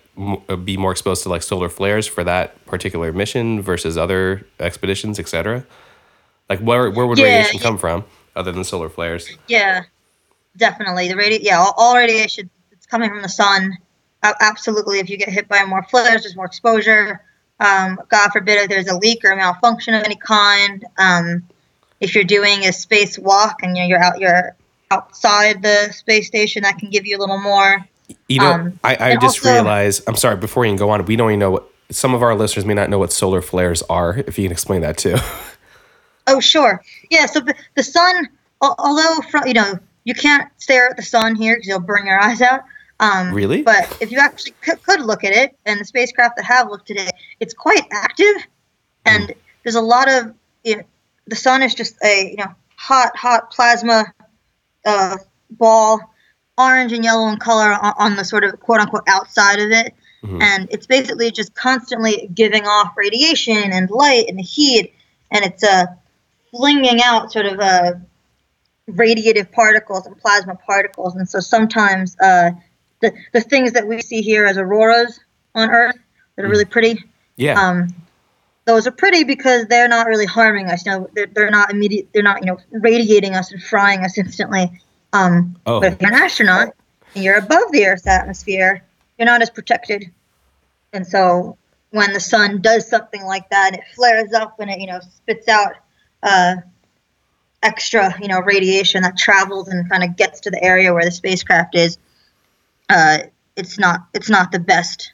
uh, 0.49 0.55
be 0.57 0.75
more 0.77 0.91
exposed 0.91 1.23
to 1.23 1.29
like 1.29 1.41
solar 1.41 1.69
flares 1.69 2.05
for 2.05 2.23
that 2.25 2.63
particular 2.65 3.11
mission 3.13 3.61
versus 3.61 3.97
other 3.97 4.45
expeditions 4.59 5.17
etc 5.17 5.65
like 6.49 6.59
where 6.59 6.91
where 6.91 7.07
would 7.07 7.17
Yeah, 7.17 7.25
radiation 7.25 7.57
yeah. 7.57 7.63
come 7.63 7.77
from 7.77 8.03
other 8.35 8.51
than 8.51 8.63
solar 8.63 8.89
flares 8.89 9.29
Yeah. 9.47 9.83
Definitely. 10.59 11.07
The 11.07 11.15
radio. 11.15 11.39
yeah, 11.41 11.57
all, 11.59 11.73
all 11.77 11.95
radiation 11.95 12.49
it's 12.71 12.85
coming 12.85 13.09
from 13.09 13.21
the 13.23 13.29
sun. 13.29 13.75
A- 14.23 14.35
absolutely. 14.41 14.99
If 14.99 15.09
you 15.09 15.17
get 15.17 15.29
hit 15.29 15.47
by 15.47 15.63
more 15.65 15.81
flares, 15.83 16.21
there's 16.23 16.35
more 16.35 16.45
exposure. 16.45 17.21
Um, 17.59 17.99
God 18.09 18.29
forbid 18.31 18.57
if 18.61 18.69
there's 18.69 18.87
a 18.87 18.97
leak 18.97 19.23
or 19.25 19.31
a 19.31 19.35
malfunction 19.35 19.93
of 19.93 20.03
any 20.03 20.15
kind. 20.15 20.85
Um, 20.97 21.43
if 21.99 22.13
you're 22.15 22.23
doing 22.23 22.65
a 22.65 22.71
space 22.73 23.17
walk 23.17 23.57
and 23.63 23.75
you're, 23.75 23.87
you're 23.87 24.03
out, 24.03 24.19
you're 24.19 24.55
outside 24.91 25.61
the 25.61 25.91
space 25.91 26.27
station, 26.27 26.63
that 26.63 26.77
can 26.77 26.89
give 26.89 27.05
you 27.05 27.17
a 27.17 27.19
little 27.19 27.39
more. 27.41 27.85
You 28.27 28.39
know, 28.39 28.51
Um, 28.53 28.79
I, 28.83 29.11
I 29.11 29.13
just 29.15 29.39
also- 29.39 29.51
realized. 29.53 30.03
I'm 30.07 30.15
sorry. 30.15 30.35
Before 30.37 30.65
you 30.65 30.71
can 30.71 30.77
go 30.77 30.89
on, 30.91 31.03
we 31.05 31.15
don't 31.15 31.29
even 31.31 31.39
know 31.39 31.51
what 31.51 31.67
some 31.91 32.13
of 32.13 32.21
our 32.21 32.35
listeners 32.35 32.65
may 32.65 32.73
not 32.75 32.89
know 32.89 32.99
what 32.99 33.11
solar 33.11 33.41
flares 33.41 33.81
are. 33.83 34.17
If 34.27 34.37
you 34.37 34.45
can 34.45 34.51
explain 34.51 34.81
that 34.81 34.97
too. 34.97 35.15
Oh, 36.31 36.39
sure. 36.39 36.83
Yeah. 37.09 37.25
So 37.25 37.39
the, 37.39 37.55
the 37.75 37.81
sun, 37.81 38.29
although 38.61 39.15
from 39.31 39.47
you 39.47 39.53
know 39.55 39.79
you 40.09 40.15
can't 40.15 40.49
stare 40.57 40.89
at 40.89 40.97
the 40.97 41.03
sun 41.03 41.35
here 41.35 41.55
because 41.55 41.67
you'll 41.67 41.79
burn 41.79 42.05
your 42.07 42.19
eyes 42.19 42.41
out. 42.41 42.61
Um, 42.99 43.31
Really? 43.31 43.61
But 43.61 43.85
if 44.01 44.11
you 44.11 44.17
actually 44.19 44.53
could, 44.61 44.81
could 44.83 45.01
look 45.01 45.23
at 45.23 45.31
it, 45.31 45.55
and 45.65 45.79
the 45.79 45.85
spacecraft 45.85 46.35
that 46.37 46.45
have 46.45 46.69
looked 46.69 46.89
at 46.91 46.97
it, 46.97 47.13
it's 47.39 47.53
quite 47.53 47.83
active, 47.91 48.35
and 49.05 49.33
there's 49.63 49.75
a 49.75 49.81
lot 49.81 50.09
of 50.11 50.33
you 50.65 50.77
know, 50.77 50.83
the 51.27 51.35
sun 51.35 51.61
is 51.63 51.73
just 51.75 51.95
a 52.03 52.31
you 52.31 52.37
know 52.37 52.51
hot 52.75 53.15
hot 53.15 53.51
plasma 53.51 54.05
uh, 54.85 55.17
ball, 55.51 56.01
orange 56.57 56.91
and 56.91 57.03
yellow 57.03 57.29
in 57.29 57.37
color 57.37 57.71
on, 57.71 57.93
on 57.97 58.15
the 58.17 58.25
sort 58.25 58.43
of 58.43 58.59
quote 58.59 58.81
unquote 58.81 59.03
outside 59.07 59.59
of 59.59 59.71
it, 59.71 59.93
Mhm. 60.23 60.41
and 60.41 60.67
it's 60.71 60.87
basically 60.87 61.31
just 61.31 61.53
constantly 61.55 62.29
giving 62.33 62.65
off 62.65 62.97
radiation 62.97 63.71
and 63.71 63.89
light 63.89 64.25
and 64.27 64.41
heat, 64.41 64.93
and 65.31 65.45
it's 65.45 65.63
uh, 65.63 65.85
flinging 66.51 66.99
out 67.01 67.31
sort 67.31 67.45
of 67.45 67.59
uh, 67.61 67.93
radiative 68.93 69.51
particles 69.51 70.05
and 70.05 70.17
plasma 70.17 70.55
particles, 70.55 71.15
and 71.15 71.27
so 71.27 71.39
sometimes 71.39 72.15
uh, 72.21 72.51
the 73.01 73.13
the 73.33 73.41
things 73.41 73.71
that 73.73 73.87
we 73.87 74.01
see 74.01 74.21
here 74.21 74.45
as 74.45 74.57
auroras 74.57 75.19
on 75.55 75.69
Earth 75.69 75.97
that 76.35 76.45
are 76.45 76.49
really 76.49 76.65
pretty 76.65 77.03
Yeah. 77.37 77.59
um, 77.59 77.87
those 78.65 78.85
are 78.85 78.91
pretty 78.91 79.23
because 79.23 79.65
they're 79.67 79.87
not 79.87 80.05
really 80.05 80.25
harming 80.27 80.67
us. 80.67 80.85
You 80.85 80.91
know, 80.91 81.09
they're, 81.15 81.25
they're 81.27 81.49
not 81.49 81.71
immediate. 81.71 82.09
They're 82.13 82.23
not 82.23 82.41
you 82.41 82.47
know 82.47 82.57
radiating 82.71 83.35
us 83.35 83.51
and 83.51 83.61
frying 83.61 84.01
us 84.05 84.17
instantly. 84.17 84.69
Um, 85.13 85.55
Oh. 85.65 85.79
But 85.79 85.93
if 85.93 86.01
you're 86.01 86.13
an 86.13 86.21
astronaut 86.21 86.75
and 87.15 87.23
you're 87.23 87.37
above 87.37 87.71
the 87.71 87.85
Earth's 87.87 88.05
atmosphere, 88.07 88.83
you're 89.17 89.25
not 89.25 89.41
as 89.41 89.49
protected. 89.49 90.11
And 90.93 91.05
so 91.07 91.57
when 91.91 92.13
the 92.13 92.19
sun 92.19 92.61
does 92.61 92.87
something 92.87 93.23
like 93.25 93.49
that, 93.49 93.73
it 93.73 93.81
flares 93.95 94.33
up 94.33 94.59
and 94.59 94.69
it 94.69 94.79
you 94.79 94.87
know 94.87 94.99
spits 94.99 95.47
out 95.47 95.73
uh, 96.21 96.55
extra 97.61 98.13
you 98.21 98.27
know 98.27 98.39
radiation 98.39 99.03
that 99.03 99.17
travels 99.17 99.67
and 99.67 99.89
kind 99.89 100.03
of 100.03 100.15
gets 100.15 100.39
to 100.41 100.49
the 100.49 100.63
area 100.63 100.93
where 100.93 101.03
the 101.03 101.11
spacecraft 101.11 101.75
is. 101.75 101.97
Uh, 102.89 103.19
it's 103.55 103.77
not 103.77 104.07
it's 104.13 104.29
not 104.29 104.51
the 104.51 104.59
best 104.59 105.11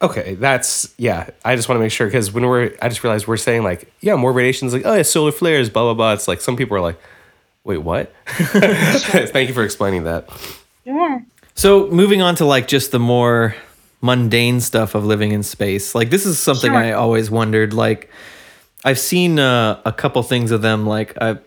Okay, 0.00 0.34
that's 0.34 0.94
yeah. 0.96 1.28
I 1.44 1.56
just 1.56 1.68
want 1.68 1.78
to 1.78 1.82
make 1.82 1.90
sure 1.90 2.06
because 2.06 2.30
when 2.30 2.46
we're, 2.46 2.72
I 2.80 2.88
just 2.88 3.02
realized 3.02 3.26
we're 3.26 3.36
saying 3.36 3.64
like, 3.64 3.92
yeah, 4.00 4.14
more 4.14 4.32
radiation 4.32 4.68
is 4.68 4.74
like, 4.74 4.86
oh 4.86 4.94
yeah, 4.94 5.02
solar 5.02 5.32
flares, 5.32 5.70
blah 5.70 5.82
blah 5.82 5.94
blah. 5.94 6.12
It's 6.12 6.28
like 6.28 6.40
some 6.40 6.56
people 6.56 6.76
are 6.76 6.80
like, 6.80 7.00
wait, 7.64 7.78
what? 7.78 8.12
Thank 8.26 9.48
you 9.48 9.54
for 9.54 9.64
explaining 9.64 10.04
that. 10.04 10.28
Yeah. 10.84 11.20
So 11.56 11.88
moving 11.88 12.22
on 12.22 12.36
to 12.36 12.44
like 12.44 12.68
just 12.68 12.92
the 12.92 13.00
more 13.00 13.56
mundane 14.00 14.60
stuff 14.60 14.94
of 14.94 15.04
living 15.04 15.32
in 15.32 15.42
space. 15.42 15.96
Like 15.96 16.10
this 16.10 16.26
is 16.26 16.38
something 16.38 16.70
Sure. 16.70 16.78
I 16.78 16.92
always 16.92 17.28
wondered. 17.28 17.72
Like 17.72 18.08
I've 18.84 18.98
seen 18.98 19.38
uh, 19.38 19.80
a 19.84 19.92
couple 19.92 20.22
things 20.22 20.50
of 20.50 20.62
them. 20.62 20.86
Like 20.86 21.16
I, 21.20 21.38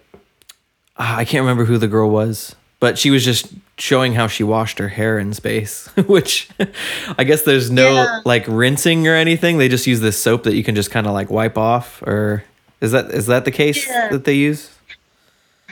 I 0.97 1.25
can't 1.25 1.41
remember 1.41 1.65
who 1.65 1.77
the 1.77 1.88
girl 1.88 2.09
was, 2.09 2.55
but 2.79 2.97
she 2.99 3.09
was 3.09 3.23
just 3.25 3.47
showing 3.77 4.13
how 4.13 4.27
she 4.27 4.43
washed 4.43 4.77
her 4.79 4.88
hair 4.89 5.17
in 5.17 5.34
space. 5.34 5.88
Which 6.07 6.49
I 7.17 7.23
guess 7.23 7.43
there's 7.43 7.71
no 7.71 7.93
Yeah. 7.93 8.21
like 8.25 8.45
rinsing 8.47 9.07
or 9.07 9.15
anything. 9.15 9.57
They 9.57 9.69
just 9.69 9.88
use 9.88 10.01
this 10.01 10.21
soap 10.21 10.43
that 10.43 10.55
you 10.55 10.63
can 10.63 10.75
just 10.75 10.91
kind 10.91 11.07
of 11.07 11.13
like 11.13 11.29
wipe 11.32 11.57
off. 11.57 12.01
Or 12.03 12.43
is 12.82 12.91
that 12.91 13.11
is 13.11 13.27
that 13.27 13.45
the 13.45 13.51
case 13.51 13.88
Yeah. 13.88 14.09
that 14.09 14.25
they 14.25 14.34
use? 14.36 14.69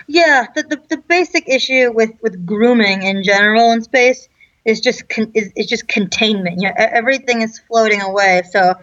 Yeah, 0.08 0.48
the, 0.56 0.64
the, 0.64 0.82
the 0.90 0.98
basic 1.08 1.48
issue 1.48 1.92
with, 1.94 2.10
with 2.24 2.44
grooming 2.44 3.04
in 3.04 3.24
general 3.24 3.72
in 3.72 3.84
space 3.84 4.28
is 4.66 4.82
just 4.82 5.08
con- 5.08 5.32
is, 5.36 5.52
is 5.56 5.68
just 5.68 5.88
containment. 5.88 6.60
You 6.60 6.70
know, 6.70 6.74
everything 6.78 7.44
is 7.44 7.60
floating 7.68 8.02
away. 8.02 8.42
So 8.50 8.74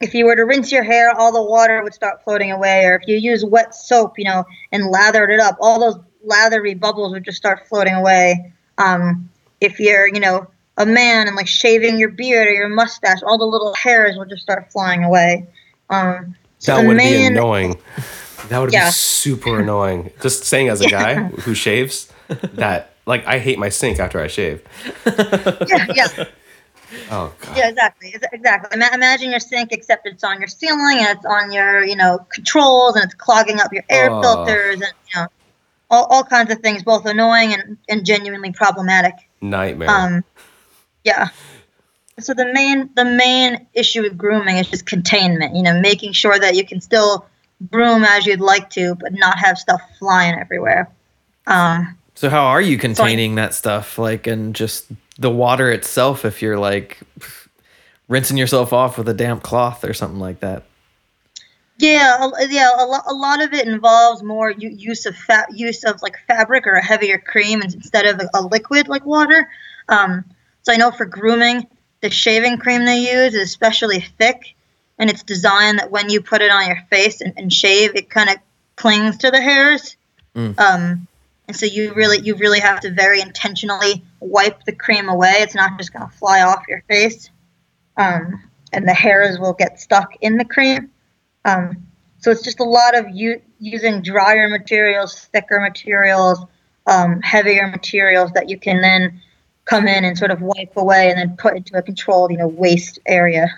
if 0.00 0.14
you 0.14 0.24
were 0.26 0.36
to 0.36 0.42
rinse 0.44 0.70
your 0.70 0.82
hair, 0.84 1.10
all 1.12 1.32
the 1.32 1.42
water 1.42 1.82
would 1.82 1.94
start 1.94 2.22
floating 2.24 2.52
away. 2.52 2.84
Or 2.84 2.96
if 2.96 3.08
you 3.08 3.16
use 3.16 3.44
wet 3.44 3.74
soap, 3.74 4.18
you 4.18 4.24
know, 4.24 4.44
and 4.72 4.86
lathered 4.86 5.30
it 5.30 5.40
up, 5.40 5.56
all 5.60 5.80
those 5.80 5.98
lathery 6.24 6.74
bubbles 6.74 7.12
would 7.12 7.24
just 7.24 7.36
start 7.38 7.66
floating 7.68 7.94
away. 7.94 8.52
Um, 8.78 9.28
if 9.60 9.80
you're, 9.80 10.06
you 10.06 10.20
know, 10.20 10.46
a 10.76 10.86
man 10.86 11.26
and 11.26 11.34
like 11.34 11.48
shaving 11.48 11.98
your 11.98 12.10
beard 12.10 12.46
or 12.46 12.52
your 12.52 12.68
mustache, 12.68 13.18
all 13.26 13.38
the 13.38 13.44
little 13.44 13.74
hairs 13.74 14.16
will 14.16 14.24
just 14.26 14.42
start 14.42 14.70
flying 14.70 15.02
away. 15.02 15.48
Um, 15.90 16.36
so 16.58 16.76
That 16.76 16.86
would 16.86 16.96
main- 16.96 17.18
be 17.18 17.26
annoying. 17.26 17.78
That 18.50 18.58
would 18.60 18.72
Yeah. 18.72 18.86
be 18.86 18.92
super 18.92 19.60
annoying. 19.60 20.12
Just 20.22 20.44
saying 20.44 20.68
as 20.68 20.80
a 20.80 20.88
guy 20.88 21.14
who 21.16 21.54
shaves, 21.66 22.12
that 22.28 22.92
like 23.06 23.26
I 23.26 23.38
hate 23.40 23.58
my 23.58 23.68
sink 23.70 23.98
after 23.98 24.20
I 24.20 24.28
shave. 24.28 24.62
Yeah, 25.06 25.86
yeah. 25.94 26.24
Oh 27.10 27.32
god. 27.40 27.56
Yeah, 27.56 27.68
exactly, 27.68 28.14
exactly. 28.32 28.70
Ima- 28.76 28.90
imagine 28.94 29.30
your 29.30 29.40
sink, 29.40 29.72
except 29.72 30.06
it's 30.06 30.24
on 30.24 30.38
your 30.40 30.48
ceiling 30.48 30.98
and 30.98 31.16
it's 31.16 31.26
on 31.26 31.52
your, 31.52 31.84
you 31.84 31.96
know, 31.96 32.18
controls 32.32 32.94
and 32.96 33.04
it's 33.04 33.14
clogging 33.14 33.60
up 33.60 33.72
your 33.72 33.84
air 33.88 34.08
Oh. 34.10 34.22
filters 34.22 34.74
and 34.80 34.92
you 35.14 35.20
know, 35.20 35.26
all, 35.90 36.04
all 36.06 36.24
kinds 36.24 36.50
of 36.52 36.60
things, 36.60 36.82
both 36.82 37.04
annoying 37.06 37.52
and, 37.54 37.76
and 37.88 38.04
genuinely 38.06 38.52
problematic. 38.52 39.14
Nightmare. 39.40 39.90
Um, 39.90 40.24
yeah. 41.04 41.28
So 42.20 42.34
the 42.34 42.52
main 42.52 42.90
the 42.96 43.04
main 43.04 43.66
issue 43.74 44.02
with 44.02 44.18
grooming 44.18 44.56
is 44.56 44.68
just 44.68 44.86
containment. 44.86 45.54
You 45.54 45.62
know, 45.62 45.80
making 45.80 46.12
sure 46.12 46.38
that 46.38 46.56
you 46.56 46.66
can 46.66 46.80
still 46.80 47.26
groom 47.70 48.04
as 48.04 48.26
you'd 48.26 48.40
like 48.40 48.70
to, 48.70 48.94
but 48.96 49.12
not 49.12 49.38
have 49.38 49.56
stuff 49.58 49.80
flying 49.98 50.34
everywhere. 50.38 50.90
Um, 51.46 51.96
So 52.14 52.28
how 52.28 52.46
are 52.46 52.60
you 52.60 52.76
containing 52.78 53.36
that 53.36 53.54
stuff? 53.54 53.98
Like, 53.98 54.26
and 54.26 54.54
just 54.54 54.86
the 55.18 55.30
water 55.30 55.70
itself, 55.70 56.24
if 56.24 56.42
you're 56.42 56.58
like 56.58 56.98
rinsing 58.08 58.36
yourself 58.36 58.72
off 58.72 58.96
with 58.98 59.08
a 59.08 59.14
damp 59.14 59.42
cloth 59.42 59.84
or 59.84 59.92
something 59.92 60.20
like 60.20 60.40
that. 60.40 60.64
Yeah, 61.78 62.28
a- 62.40 62.48
yeah. 62.48 62.70
A, 62.76 62.84
lo- 62.86 63.06
a 63.06 63.14
lot 63.14 63.42
of 63.42 63.52
it 63.52 63.66
involves 63.68 64.22
more 64.22 64.50
u- 64.50 64.68
use 64.68 65.06
of 65.06 65.14
fa- 65.16 65.46
use 65.52 65.84
of 65.84 66.02
like 66.02 66.16
fabric 66.26 66.66
or 66.66 66.74
a 66.74 66.82
heavier 66.82 67.18
cream 67.18 67.62
instead 67.62 68.06
of 68.06 68.20
a, 68.20 68.28
a 68.34 68.42
liquid 68.42 68.88
like 68.88 69.06
water. 69.06 69.48
Um, 69.88 70.24
so 70.62 70.72
I 70.72 70.76
know 70.76 70.90
for 70.90 71.06
grooming, 71.06 71.66
the 72.00 72.10
shaving 72.10 72.58
cream 72.58 72.84
they 72.84 72.98
use 72.98 73.34
is 73.34 73.42
especially 73.42 74.00
thick, 74.00 74.54
and 74.98 75.08
it's 75.08 75.22
designed 75.22 75.78
that 75.78 75.90
when 75.90 76.10
you 76.10 76.20
put 76.20 76.42
it 76.42 76.50
on 76.50 76.66
your 76.66 76.80
face 76.90 77.20
and, 77.20 77.32
and 77.36 77.52
shave, 77.52 77.94
it 77.94 78.10
kind 78.10 78.28
of 78.30 78.36
clings 78.76 79.18
to 79.18 79.30
the 79.30 79.40
hairs. 79.40 79.96
Mm. 80.34 80.58
Um, 80.58 81.06
and 81.46 81.56
so 81.56 81.66
you 81.66 81.94
really 81.94 82.18
you 82.20 82.34
really 82.36 82.60
have 82.60 82.80
to 82.80 82.90
very 82.90 83.20
intentionally 83.20 84.02
wipe 84.20 84.64
the 84.64 84.72
cream 84.72 85.08
away. 85.08 85.34
It's 85.36 85.54
not 85.54 85.78
just 85.78 85.92
gonna 85.92 86.10
fly 86.10 86.42
off 86.42 86.62
your 86.68 86.82
face, 86.88 87.30
um, 87.96 88.42
and 88.72 88.86
the 88.86 88.94
hairs 88.94 89.38
will 89.38 89.54
get 89.54 89.80
stuck 89.80 90.10
in 90.20 90.36
the 90.36 90.44
cream. 90.44 90.90
Um, 91.44 91.86
so 92.18 92.30
it's 92.30 92.42
just 92.42 92.60
a 92.60 92.64
lot 92.64 92.96
of 92.96 93.06
u- 93.10 93.40
using 93.60 94.02
drier 94.02 94.48
materials, 94.48 95.28
thicker 95.32 95.60
materials, 95.60 96.40
um, 96.86 97.20
heavier 97.22 97.68
materials 97.68 98.32
that 98.32 98.48
you 98.48 98.58
can 98.58 98.80
then 98.80 99.20
come 99.64 99.86
in 99.86 100.04
and 100.04 100.16
sort 100.16 100.30
of 100.30 100.40
wipe 100.40 100.76
away 100.76 101.10
and 101.10 101.18
then 101.18 101.36
put 101.36 101.54
into 101.56 101.76
a 101.76 101.82
controlled, 101.82 102.30
you 102.30 102.38
know, 102.38 102.48
waste 102.48 102.98
area. 103.06 103.48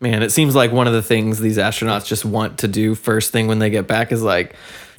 Man, 0.00 0.22
it 0.22 0.30
seems 0.30 0.54
like 0.54 0.70
one 0.70 0.86
of 0.86 0.92
the 0.92 1.02
things 1.02 1.40
these 1.40 1.58
astronauts 1.58 2.06
just 2.06 2.24
want 2.24 2.58
to 2.58 2.68
do 2.68 2.94
first 2.94 3.32
thing 3.32 3.48
when 3.48 3.58
they 3.58 3.70
get 3.70 3.86
back 3.86 4.12
is 4.12 4.22
like, 4.22 4.54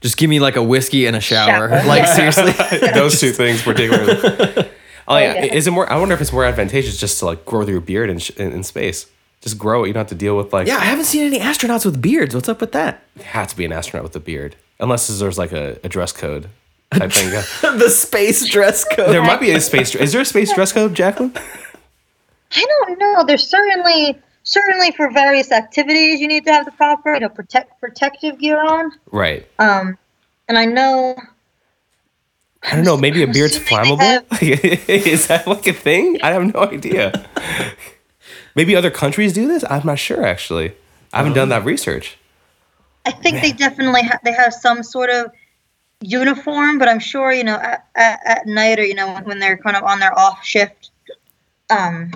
just 0.06 0.18
give 0.18 0.30
me 0.30 0.40
like 0.40 0.56
a 0.56 0.62
whiskey 0.62 1.08
and 1.08 1.16
a 1.16 1.20
shower. 1.20 1.68
Shower. 1.68 1.88
Like 1.88 2.06
seriously. 2.08 2.52
Those 2.94 3.20
two 3.20 3.32
things 3.32 3.62
particularly. 3.62 4.70
Oh, 5.08 5.14
oh 5.14 5.18
yeah. 5.20 5.34
yeah. 5.36 5.54
Is 5.54 5.68
it 5.68 5.72
more? 5.72 5.88
I 5.94 6.00
wonder 6.00 6.16
if 6.16 6.22
it's 6.22 6.34
more 6.34 6.46
advantageous 6.46 6.98
just 6.98 7.20
to 7.20 7.28
like 7.28 7.46
grow 7.46 7.64
your 7.68 7.80
beard 7.80 8.10
in, 8.10 8.20
in, 8.38 8.54
in 8.54 8.64
space. 8.64 9.06
Just 9.40 9.60
grow 9.60 9.84
it. 9.84 9.88
You 9.88 9.94
don't 9.94 10.02
have 10.02 10.08
to 10.10 10.16
deal 10.16 10.36
with 10.36 10.52
like. 10.52 10.66
yeah, 10.66 10.78
I 10.78 10.86
haven't 10.86 11.06
seen 11.06 11.28
any 11.28 11.38
astronauts 11.38 11.86
with 11.86 12.02
beards. 12.02 12.34
What's 12.34 12.50
up 12.50 12.60
with 12.60 12.72
that? 12.72 13.04
You 13.16 13.22
have 13.22 13.48
to 13.50 13.56
be 13.56 13.66
an 13.66 13.72
astronaut 13.72 14.02
with 14.02 14.16
a 14.16 14.20
beard, 14.20 14.56
unless 14.80 15.08
there's 15.08 15.38
like 15.38 15.52
a, 15.52 15.78
a 15.84 15.90
dress 15.90 16.12
code. 16.12 16.50
I 16.92 17.08
think 17.08 17.34
the 17.62 17.90
space 17.92 18.50
dress 18.50 18.84
code. 18.84 19.10
there 19.10 19.22
might 19.22 19.40
be 19.40 19.52
a 19.52 19.62
space. 19.62 19.94
Is 19.94 20.12
there 20.12 20.22
a 20.22 20.26
space 20.26 20.52
dress 20.56 20.72
code, 20.72 20.96
Jacklyn? 20.96 21.34
I 22.56 22.66
don't 22.66 22.98
know. 22.98 23.26
There's 23.28 23.48
certainly 23.48 24.18
certainly 24.46 24.92
for 24.92 25.12
various 25.12 25.52
activities 25.52 26.22
you 26.22 26.28
need 26.28 26.46
to 26.46 26.54
have 26.54 26.64
the 26.64 26.72
proper, 26.72 27.14
you 27.14 27.20
know, 27.20 27.30
protect 27.30 27.80
protective 27.82 28.40
gear 28.40 28.60
on. 28.60 28.92
Right. 29.12 29.46
Um, 29.60 29.98
and 30.48 30.58
I 30.58 30.66
know 30.66 31.18
I 32.64 32.76
don't 32.76 32.86
know. 32.86 32.98
Maybe 32.98 33.22
a 33.22 33.28
beard's 33.28 33.60
flammable. 33.68 34.24
Is 34.90 35.28
that 35.28 35.46
like 35.48 35.68
a 35.68 35.74
thing? 35.74 36.20
I 36.24 36.32
have 36.32 36.54
no 36.54 36.62
idea. 36.62 37.28
Maybe 38.56 38.76
other 38.76 38.90
countries 38.90 39.34
do 39.34 39.48
this. 39.48 39.64
I'm 39.70 39.86
not 39.86 40.00
sure. 40.00 40.26
Actually, 40.26 40.74
I 41.14 41.18
haven't 41.18 41.34
done 41.34 41.50
that 41.50 41.66
research. 41.66 42.18
I 43.06 43.12
think 43.12 43.42
they 43.42 43.52
definitely 43.52 44.02
have. 44.04 44.20
they 44.24 44.32
have 44.32 44.54
some 44.54 44.82
sort 44.82 45.10
of 45.10 45.32
uniform, 46.02 46.80
but 46.80 46.88
I'm 46.88 47.00
sure 47.00 47.32
you 47.32 47.44
know 47.44 47.56
at, 47.56 47.88
at, 47.96 48.20
at 48.26 48.48
night 48.48 48.80
or 48.80 48.84
you 48.84 48.96
know 48.96 49.14
when, 49.14 49.26
when 49.26 49.40
they're 49.40 49.58
kind 49.58 49.76
of 49.76 49.84
on 49.84 50.00
their 50.00 50.18
off 50.18 50.44
shift, 50.44 50.90
um, 51.70 52.12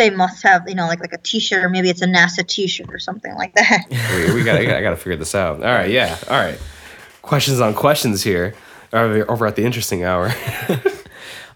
they 0.00 0.10
must 0.10 0.42
have 0.42 0.68
you 0.68 0.74
know 0.74 0.86
like 0.86 1.00
like 1.00 1.12
a 1.12 1.18
T-shirt 1.18 1.62
or 1.62 1.68
maybe 1.68 1.90
it's 1.90 2.02
a 2.02 2.06
NASA 2.06 2.46
T-shirt 2.46 2.92
or 2.92 2.98
something 2.98 3.34
like 3.34 3.54
that. 3.54 3.84
we, 4.28 4.34
we 4.34 4.44
got. 4.44 4.56
I 4.56 4.64
got. 4.64 4.76
I 4.76 4.82
got 4.82 4.90
to 4.90 4.96
figure 4.96 5.16
this 5.16 5.34
out. 5.34 5.56
All 5.62 5.68
right. 5.68 5.90
Yeah. 5.90 6.18
All 6.28 6.38
right. 6.38 6.58
Questions 7.22 7.60
on 7.60 7.74
questions 7.74 8.22
here. 8.22 8.54
Over 8.92 9.30
over 9.30 9.46
at 9.46 9.56
the 9.56 9.64
interesting 9.64 10.04
hour. 10.04 10.32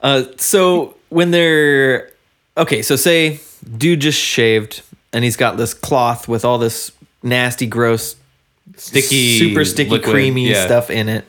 Uh, 0.00 0.24
so 0.36 0.94
when 1.08 1.30
they're 1.30 2.10
okay, 2.58 2.82
so 2.82 2.94
say 2.94 3.40
dude 3.78 4.00
just 4.00 4.20
shaved 4.20 4.82
and 5.14 5.24
he's 5.24 5.36
got 5.36 5.56
this 5.56 5.72
cloth 5.72 6.28
with 6.28 6.44
all 6.44 6.58
this 6.58 6.92
nasty, 7.22 7.66
gross, 7.66 8.14
Sticky, 8.76 9.38
super 9.38 9.64
sticky, 9.64 9.90
liquid, 9.90 10.12
creamy 10.12 10.50
yeah. 10.50 10.66
stuff 10.66 10.90
in 10.90 11.08
it. 11.08 11.24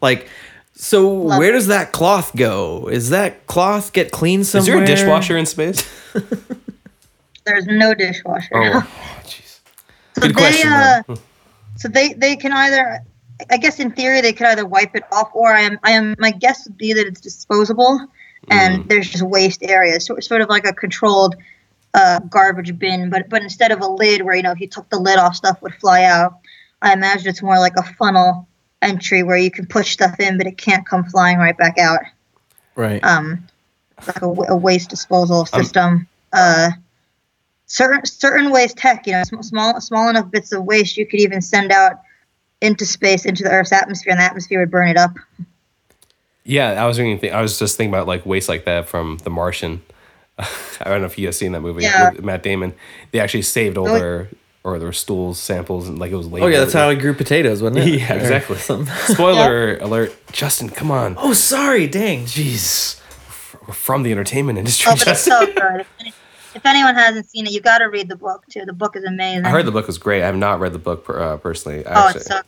Like, 0.00 0.28
so 0.76 1.08
Love 1.10 1.38
where 1.38 1.50
it. 1.50 1.52
does 1.52 1.66
that 1.68 1.92
cloth 1.92 2.34
go? 2.36 2.88
Is 2.88 3.10
that 3.10 3.46
cloth 3.46 3.92
get 3.92 4.10
cleaned 4.12 4.46
somewhere? 4.46 4.60
Is 4.62 4.66
somewhere? 4.66 4.86
there 4.86 4.94
a 4.94 4.96
dishwasher 4.98 5.36
in 5.36 5.46
space? 5.46 5.82
There's 7.44 7.66
no 7.66 7.94
dishwasher. 7.94 8.50
Oh, 8.54 8.90
jeez. 9.24 9.60
So 10.14 10.22
Good 10.22 10.30
they, 10.30 10.34
question, 10.34 10.72
uh, 10.72 11.02
so 11.76 11.88
they 11.88 12.12
they 12.14 12.36
can 12.36 12.52
either, 12.52 13.00
I 13.50 13.56
guess 13.58 13.78
in 13.78 13.92
theory 13.92 14.20
they 14.20 14.32
could 14.32 14.46
either 14.46 14.66
wipe 14.66 14.96
it 14.96 15.04
off, 15.12 15.30
or 15.34 15.52
I 15.52 15.60
am 15.60 15.78
I 15.82 15.92
am 15.92 16.14
my 16.18 16.30
guess 16.30 16.66
would 16.66 16.76
be 16.78 16.92
that 16.94 17.06
it's 17.06 17.20
disposable, 17.20 18.00
and 18.48 18.84
Mm. 18.84 18.88
there's 18.88 19.08
just 19.08 19.22
waste 19.22 19.62
areas, 19.62 20.04
so 20.06 20.16
it's 20.16 20.26
sort 20.26 20.40
of 20.40 20.48
like 20.48 20.66
a 20.66 20.72
controlled 20.72 21.36
uh, 21.94 22.18
garbage 22.30 22.78
bin, 22.78 23.10
but 23.10 23.28
but 23.28 23.42
instead 23.42 23.70
of 23.70 23.80
a 23.80 23.86
lid 23.86 24.22
where 24.22 24.34
you 24.34 24.42
know 24.42 24.52
if 24.52 24.60
you 24.60 24.66
took 24.68 24.88
the 24.90 24.98
lid 24.98 25.18
off, 25.18 25.36
stuff 25.36 25.60
would 25.62 25.74
fly 25.74 26.02
out. 26.04 26.34
I 26.82 26.92
imagine 26.92 27.28
it's 27.28 27.42
more 27.42 27.58
like 27.58 27.74
a 27.76 27.82
funnel 27.94 28.48
entry 28.82 29.22
where 29.22 29.36
you 29.36 29.50
can 29.50 29.66
push 29.66 29.92
stuff 29.92 30.18
in, 30.20 30.38
but 30.38 30.46
it 30.46 30.58
can't 30.58 30.86
come 30.88 31.04
flying 31.04 31.38
right 31.38 31.56
back 31.56 31.78
out. 31.78 32.00
Right. 32.74 33.02
Um, 33.04 33.46
like 34.06 34.20
a, 34.22 34.26
a 34.26 34.56
waste 34.56 34.90
disposal 34.90 35.40
Um, 35.52 35.62
system. 35.62 36.08
uh, 36.32 36.70
certain 37.66 38.04
certain 38.06 38.50
waste 38.50 38.76
tech, 38.76 39.06
you 39.06 39.12
know, 39.12 39.22
small 39.40 39.80
small 39.80 40.08
enough 40.08 40.30
bits 40.30 40.52
of 40.52 40.64
waste 40.64 40.96
you 40.96 41.06
could 41.06 41.20
even 41.20 41.40
send 41.40 41.72
out 41.72 42.00
into 42.60 42.84
space, 42.86 43.24
into 43.24 43.42
the 43.42 43.50
Earth's 43.50 43.72
atmosphere, 43.72 44.12
and 44.12 44.20
the 44.20 44.24
atmosphere 44.24 44.60
would 44.60 44.70
burn 44.70 44.88
it 44.88 44.96
up. 44.96 45.12
Yeah, 46.44 46.82
I 46.82 46.86
was 46.86 46.96
thinking. 46.96 47.32
I 47.32 47.40
was 47.40 47.58
just 47.58 47.76
thinking 47.76 47.92
about 47.92 48.06
like 48.06 48.24
waste 48.24 48.48
like 48.48 48.64
that 48.66 48.88
from 48.88 49.18
The 49.24 49.30
Martian. 49.30 49.82
I 50.38 50.46
don't 50.84 51.00
know 51.00 51.06
if 51.06 51.18
you 51.18 51.26
guys 51.26 51.38
seen 51.38 51.52
that 51.52 51.60
movie 51.60 51.82
Yeah. 51.82 52.10
with 52.10 52.22
Matt 52.22 52.42
Damon. 52.42 52.74
They 53.10 53.20
actually 53.20 53.42
saved 53.42 53.76
all 53.78 53.86
their 53.86 54.28
or 54.66 54.78
their 54.80 54.92
stools 54.92 55.38
samples 55.38 55.88
and 55.88 55.98
like 55.98 56.10
it 56.10 56.16
was. 56.16 56.26
oh 56.32 56.46
yeah, 56.48 56.58
that's 56.58 56.72
how 56.72 56.90
he 56.90 56.96
grew 56.96 57.14
potatoes, 57.14 57.62
wasn't 57.62 57.78
it? 57.86 57.86
Yeah, 58.00 58.14
Or 58.14 58.18
exactly. 58.18 58.56
something. 58.56 58.92
Spoiler 59.14 59.76
alert, 59.78 60.14
Justin. 60.32 60.68
Come 60.70 60.90
on, 60.90 61.14
Oh, 61.18 61.32
sorry. 61.34 61.86
Dang. 61.86 62.24
jeez, 62.24 63.00
we're 63.66 63.74
from 63.74 64.02
the 64.02 64.10
entertainment 64.10 64.58
industry. 64.58 64.90
Oh, 64.90 64.94
but 64.96 65.06
it's 65.08 65.24
Justin. 65.24 65.32
so 65.32 65.46
good. 65.60 65.80
If, 65.82 65.86
any- 66.00 66.12
if 66.56 66.66
anyone 66.66 66.94
hasn't 66.96 67.28
seen 67.30 67.46
it, 67.46 67.52
you 67.52 67.60
got 67.60 67.78
to 67.78 67.84
read 67.84 68.08
the 68.08 68.16
book 68.16 68.44
too. 68.50 68.64
The 68.64 68.72
book 68.72 68.96
is 68.96 69.04
amazing. 69.04 69.44
I 69.46 69.50
heard 69.50 69.66
the 69.66 69.72
book 69.72 69.86
was 69.86 69.98
great. 69.98 70.22
I 70.22 70.26
have 70.26 70.36
not 70.36 70.58
read 70.58 70.72
the 70.72 70.78
book 70.80 71.04
per, 71.04 71.20
uh, 71.20 71.36
personally. 71.36 71.86
I 71.86 71.90
Oh, 71.94 72.06
actually- 72.08 72.20
it's 72.22 72.28
so. 72.28 72.40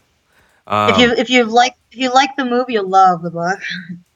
um, 0.66 0.90
if 0.90 0.98
you 0.98 1.12
if 1.12 1.30
you 1.30 1.44
like 1.44 1.74
if 1.92 1.98
you 1.98 2.12
like 2.12 2.34
the 2.36 2.44
movie, 2.44 2.72
you'll 2.72 2.88
love 2.88 3.22
the 3.22 3.30
book. 3.30 3.60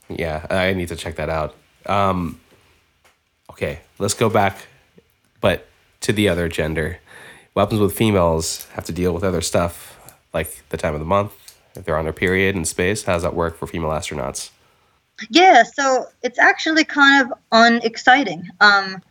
Yeah, 0.09 0.45
I 0.51 0.73
need 0.75 0.89
to 0.89 0.97
check 0.97 1.17
that 1.17 1.29
out. 1.31 1.55
Um, 1.87 2.41
okay, 3.51 3.81
let's 3.99 4.15
go 4.15 4.29
back, 4.29 4.67
but 5.41 5.69
to 6.03 6.13
the 6.13 6.29
other 6.29 6.49
gender. 6.49 6.99
What 7.53 7.63
happens 7.63 7.81
with 7.81 7.95
females 7.95 8.67
have 8.75 8.85
to 8.87 8.93
deal 8.93 9.13
with 9.13 9.25
other 9.25 9.41
stuff, 9.43 9.99
like 10.33 10.63
the 10.71 10.77
time 10.77 10.95
of 10.95 11.01
the 11.01 11.07
month, 11.07 11.33
if 11.77 11.85
they're 11.85 11.99
on 11.99 12.05
their 12.05 12.13
period 12.13 12.57
in 12.57 12.65
space. 12.65 13.03
How 13.05 13.13
does 13.15 13.23
that 13.23 13.35
work 13.35 13.59
for 13.59 13.67
female 13.67 13.91
astronauts? 13.91 14.51
Yeah, 15.29 15.63
so 15.63 16.07
it's 16.23 16.39
actually 16.39 16.85
kind 16.85 17.23
of 17.31 17.39
unexciting. 17.53 18.49
Um, 18.61 19.03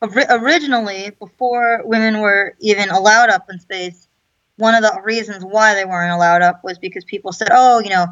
ori- 0.00 0.24
originally, 0.30 1.10
before 1.18 1.82
women 1.84 2.20
were 2.20 2.54
even 2.60 2.88
allowed 2.88 3.28
up 3.28 3.48
in 3.50 3.60
space, 3.60 4.08
one 4.56 4.74
of 4.74 4.82
the 4.82 5.00
reasons 5.04 5.44
why 5.44 5.74
they 5.74 5.84
weren't 5.84 6.12
allowed 6.12 6.42
up 6.42 6.64
was 6.64 6.78
because 6.78 7.04
people 7.04 7.32
said, 7.32 7.48
"Oh, 7.50 7.80
you 7.80 7.90
know, 7.90 8.06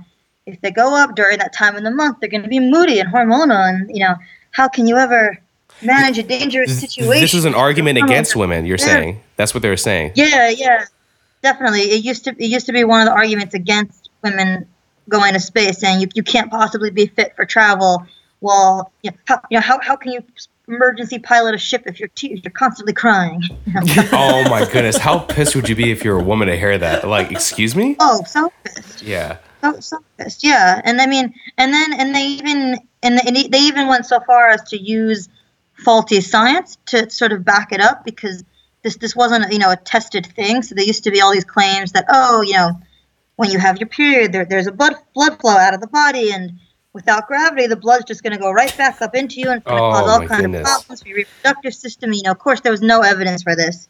if 0.47 0.61
they 0.61 0.70
go 0.70 0.95
up 0.95 1.14
during 1.16 1.39
that 1.39 1.53
time 1.55 1.76
of 1.76 1.82
the 1.82 1.91
month, 1.91 2.18
they're 2.20 2.28
going 2.28 2.43
to 2.43 2.49
be 2.49 2.61
moody 2.61 3.01
and 3.01 3.12
hormonal, 3.12 3.68
and 3.68 3.91
you 3.95 4.05
know, 4.05 4.14
how 4.51 4.68
can 4.68 4.86
you 4.86 4.97
ever 4.97 5.39
manage 5.82 6.18
a 6.18 6.22
dangerous 6.22 6.78
situation?" 6.78 7.22
This 7.22 7.34
is 7.34 7.47
an 7.47 7.55
argument 7.55 7.99
against 7.99 8.36
women. 8.36 8.66
You're 8.66 8.78
Yeah. 8.78 8.84
saying 8.84 9.20
that's 9.39 9.55
what 9.55 9.62
they 9.62 9.70
were 9.70 9.76
saying. 9.78 10.12
Yeah, 10.16 10.51
yeah, 10.51 10.84
definitely. 11.43 11.82
It 11.82 12.05
used 12.05 12.24
to 12.24 12.30
it 12.30 12.49
used 12.49 12.66
to 12.66 12.72
be 12.72 12.84
one 12.84 13.01
of 13.01 13.07
the 13.07 13.12
arguments 13.12 13.55
against 13.55 14.11
women 14.22 14.66
going 15.09 15.32
to 15.32 15.41
space, 15.41 15.78
saying 15.78 16.03
you, 16.03 16.09
you 16.14 16.22
can't 16.22 16.51
possibly 16.51 16.91
be 16.91 17.07
fit 17.07 17.34
for 17.36 17.47
travel. 17.47 18.05
Well, 18.41 18.93
you 19.03 19.12
know, 19.12 19.16
how, 19.24 19.41
you 19.51 19.57
know 19.57 19.62
how, 19.62 19.80
how 19.80 19.97
can 19.97 20.12
you 20.12 20.24
emergency 20.66 21.18
pilot 21.18 21.55
a 21.55 21.59
ship 21.59 21.84
if 21.86 21.99
you're 21.99 22.11
te- 22.11 22.41
you're 22.43 22.51
constantly 22.51 22.93
crying? 22.93 23.43
oh 24.12 24.45
my 24.51 24.68
goodness, 24.70 24.97
how 24.97 25.20
pissed 25.20 25.55
would 25.55 25.68
you 25.68 25.76
be 25.76 25.93
if 25.93 26.05
you're 26.05 26.18
a 26.18 26.22
woman 26.22 26.49
to 26.49 26.57
hear 26.59 26.76
that? 26.76 27.07
Like, 27.07 27.30
excuse 27.30 27.74
me? 27.74 27.97
oh, 28.01 28.22
so 28.26 28.53
pissed. 28.64 29.03
Yeah. 29.03 29.39
So, 29.61 29.78
so 29.80 29.99
pissed. 30.18 30.43
Yeah, 30.43 30.80
and 30.84 31.01
I 31.01 31.07
mean, 31.07 31.32
and 31.57 31.72
then 31.72 31.93
and 31.95 32.12
they 32.12 32.26
even 32.26 32.78
and 33.05 33.18
they, 33.18 33.47
they 33.47 33.61
even 33.61 33.86
went 33.86 34.05
so 34.05 34.18
far 34.20 34.51
as 34.51 34.62
to 34.70 34.76
use 34.76 35.28
faulty 35.84 36.20
science 36.20 36.76
to 36.86 37.09
sort 37.09 37.32
of 37.32 37.45
back 37.45 37.72
it 37.72 37.80
up 37.80 38.05
because 38.05 38.43
this 38.82 38.96
this 38.96 39.14
wasn't 39.16 39.52
you 39.52 39.58
know 39.58 39.70
a 39.70 39.76
tested 39.76 40.26
thing. 40.26 40.62
So 40.62 40.74
there 40.74 40.84
used 40.84 41.04
to 41.04 41.10
be 41.10 41.20
all 41.20 41.32
these 41.32 41.44
claims 41.44 41.92
that 41.92 42.04
oh 42.08 42.42
you 42.42 42.54
know 42.54 42.80
when 43.36 43.50
you 43.50 43.58
have 43.58 43.78
your 43.78 43.88
period 43.88 44.32
there, 44.32 44.44
there's 44.44 44.66
a 44.66 44.72
blood 44.72 44.94
blood 45.14 45.40
flow 45.40 45.56
out 45.56 45.74
of 45.74 45.80
the 45.80 45.86
body 45.86 46.32
and 46.32 46.52
without 46.92 47.26
gravity 47.28 47.66
the 47.66 47.76
blood's 47.76 48.04
just 48.04 48.22
going 48.22 48.32
to 48.32 48.38
go 48.38 48.50
right 48.50 48.76
back 48.76 49.00
up 49.02 49.14
into 49.14 49.40
you 49.40 49.48
and 49.50 49.58
it's 49.58 49.66
going 49.66 49.76
to 49.78 49.84
Oh, 49.84 49.92
cause 49.92 50.08
all 50.08 50.26
kinds 50.26 50.40
goodness. 50.42 50.60
of 50.60 50.64
problems 50.66 51.02
for 51.02 51.08
your 51.08 51.16
reproductive 51.18 51.74
system. 51.74 52.12
You 52.12 52.22
know, 52.24 52.30
of 52.32 52.38
course 52.38 52.60
there 52.60 52.72
was 52.72 52.82
no 52.82 53.00
evidence 53.02 53.42
for 53.42 53.54
this. 53.54 53.88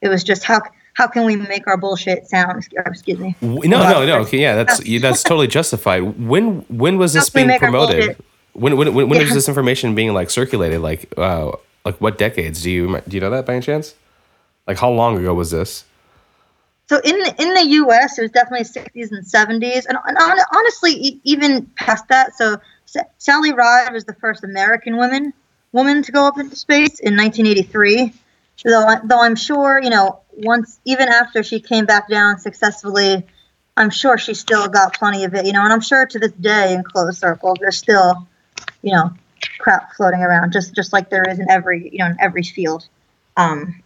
It 0.00 0.08
was 0.08 0.22
just 0.24 0.44
how 0.44 0.60
how 0.94 1.06
can 1.06 1.24
we 1.26 1.36
make 1.36 1.66
our 1.68 1.76
bullshit 1.76 2.26
sound? 2.26 2.66
Excuse 2.86 3.18
me. 3.18 3.36
No, 3.40 3.58
no, 3.60 4.04
no. 4.06 4.18
Okay, 4.20 4.40
yeah, 4.40 4.56
that's 4.56 4.80
that's 5.00 5.22
totally 5.22 5.46
justified. 5.46 6.00
When 6.18 6.60
when 6.68 6.98
was 6.98 7.12
this 7.12 7.28
How 7.28 7.32
can 7.40 7.42
we 7.42 7.48
being 7.48 7.58
promoted? 7.60 8.16
When 8.52 8.76
when 8.76 8.94
when, 8.94 9.08
when 9.08 9.20
was 9.20 9.32
this 9.32 9.48
information 9.48 9.94
being 9.94 10.12
like 10.12 10.30
circulated? 10.30 10.80
Like, 10.80 11.12
uh, 11.16 11.52
like 11.84 12.00
what 12.00 12.18
decades? 12.18 12.62
Do 12.62 12.70
you 12.70 13.00
do 13.06 13.16
you 13.16 13.20
know 13.20 13.30
that 13.30 13.46
by 13.46 13.54
any 13.54 13.62
chance? 13.62 13.94
Like, 14.68 14.78
how 14.78 14.90
long 14.90 15.18
ago 15.18 15.32
was 15.32 15.50
this? 15.50 15.84
So 16.88 17.00
in 17.02 17.18
the, 17.18 17.34
in 17.38 17.54
the 17.54 17.66
U.S., 17.66 18.18
it 18.18 18.22
was 18.22 18.30
definitely 18.30 18.64
60s 18.64 19.10
and 19.10 19.24
70s, 19.24 19.86
and, 19.86 19.98
and 20.06 20.16
hon- 20.18 20.46
honestly, 20.54 21.20
even 21.24 21.66
past 21.74 22.06
that. 22.08 22.36
So 22.36 22.58
Sa- 22.84 23.04
Sally 23.18 23.52
Ride 23.52 23.92
was 23.92 24.04
the 24.04 24.14
first 24.14 24.44
American 24.44 24.96
woman 24.96 25.32
woman 25.72 26.02
to 26.02 26.12
go 26.12 26.26
up 26.26 26.38
into 26.38 26.56
space 26.56 26.98
in 27.00 27.16
1983. 27.16 28.12
Though 28.64 28.96
though 29.04 29.22
I'm 29.22 29.36
sure 29.36 29.80
you 29.80 29.90
know 29.90 30.20
once 30.32 30.80
even 30.84 31.08
after 31.08 31.42
she 31.42 31.60
came 31.60 31.86
back 31.86 32.08
down 32.08 32.38
successfully, 32.38 33.24
I'm 33.76 33.90
sure 33.90 34.18
she 34.18 34.34
still 34.34 34.66
got 34.68 34.94
plenty 34.94 35.24
of 35.24 35.34
it. 35.34 35.46
You 35.46 35.52
know, 35.52 35.62
and 35.62 35.72
I'm 35.72 35.80
sure 35.80 36.06
to 36.06 36.18
this 36.18 36.32
day 36.32 36.74
in 36.74 36.82
closed 36.82 37.18
circles, 37.18 37.58
there's 37.60 37.76
still 37.76 38.26
you 38.82 38.92
know 38.92 39.12
crap 39.58 39.94
floating 39.94 40.20
around, 40.20 40.52
just 40.52 40.74
just 40.74 40.92
like 40.92 41.10
there 41.10 41.24
is 41.28 41.38
in 41.38 41.50
every 41.50 41.90
you 41.90 41.98
know 41.98 42.06
in 42.06 42.16
every 42.20 42.42
field. 42.42 42.86
Um, 43.36 43.82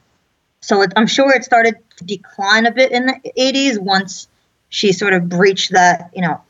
so 0.62 0.80
it, 0.82 0.92
I'm 0.96 1.06
sure 1.06 1.34
it 1.34 1.44
started 1.44 1.74
to 1.98 2.04
decline 2.04 2.64
a 2.66 2.72
bit 2.72 2.90
in 2.92 3.04
the 3.06 3.20
80s 3.38 3.78
once 3.78 4.28
she 4.70 4.92
sort 4.92 5.12
of 5.12 5.28
breached 5.28 5.72
that, 5.72 6.10
you 6.14 6.22
know, 6.22 6.40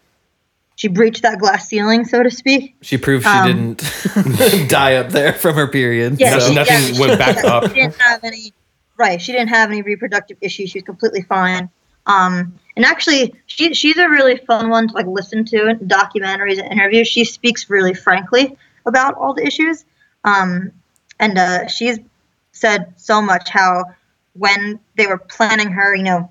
she 0.77 0.89
breached 0.89 1.23
that 1.23 1.39
glass 1.39 1.67
ceiling, 1.69 2.05
so 2.05 2.23
to 2.23 2.31
speak. 2.31 2.75
She 2.83 2.97
proved 2.99 3.25
she 3.25 3.31
Um, 3.31 3.75
didn't 3.75 4.69
die 4.71 4.95
up 4.97 5.11
there 5.11 5.33
from 5.33 5.55
her 5.57 5.67
period. 5.67 6.21
Yeah, 6.21 6.31
Nothing- 6.37 6.49
so- 6.49 6.55
nothing 6.55 6.95
she- 6.95 7.01
went 7.01 7.19
back 7.19 7.45
up. 7.45 7.69
She 7.69 7.75
didn't 7.75 8.01
have 8.01 8.23
any, 8.25 8.53
right? 8.97 9.21
She 9.21 9.33
didn't 9.33 9.49
have 9.49 9.71
any 9.71 9.83
reproductive 9.83 10.37
issues. 10.41 10.71
She 10.71 10.79
was 10.79 10.85
completely 10.85 11.23
fine. 11.23 11.69
Um, 12.07 12.59
and 12.77 12.85
actually, 12.85 13.33
she 13.47 13.75
she's 13.75 13.97
a 13.97 14.09
really 14.09 14.37
fun 14.39 14.71
one 14.71 14.89
to 14.89 14.95
like 14.95 15.07
listen 15.07 15.45
to 15.47 15.69
in 15.69 15.79
documentaries 15.81 16.59
and 16.59 16.73
interviews. 16.73 17.07
She 17.07 17.25
speaks 17.25 17.69
really 17.71 17.95
frankly 17.95 18.57
about 18.87 19.15
all 19.15 19.35
the 19.35 19.47
issues. 19.47 19.85
Um, 20.25 20.73
and 21.21 21.39
uh, 21.39 21.69
she's 21.69 21.99
said 22.53 22.93
so 22.97 23.23
much 23.23 23.49
how 23.51 23.85
when 24.35 24.80
they 24.97 25.07
were 25.07 25.18
planning 25.18 25.70
her, 25.72 25.95
you 25.95 26.03
know, 26.03 26.30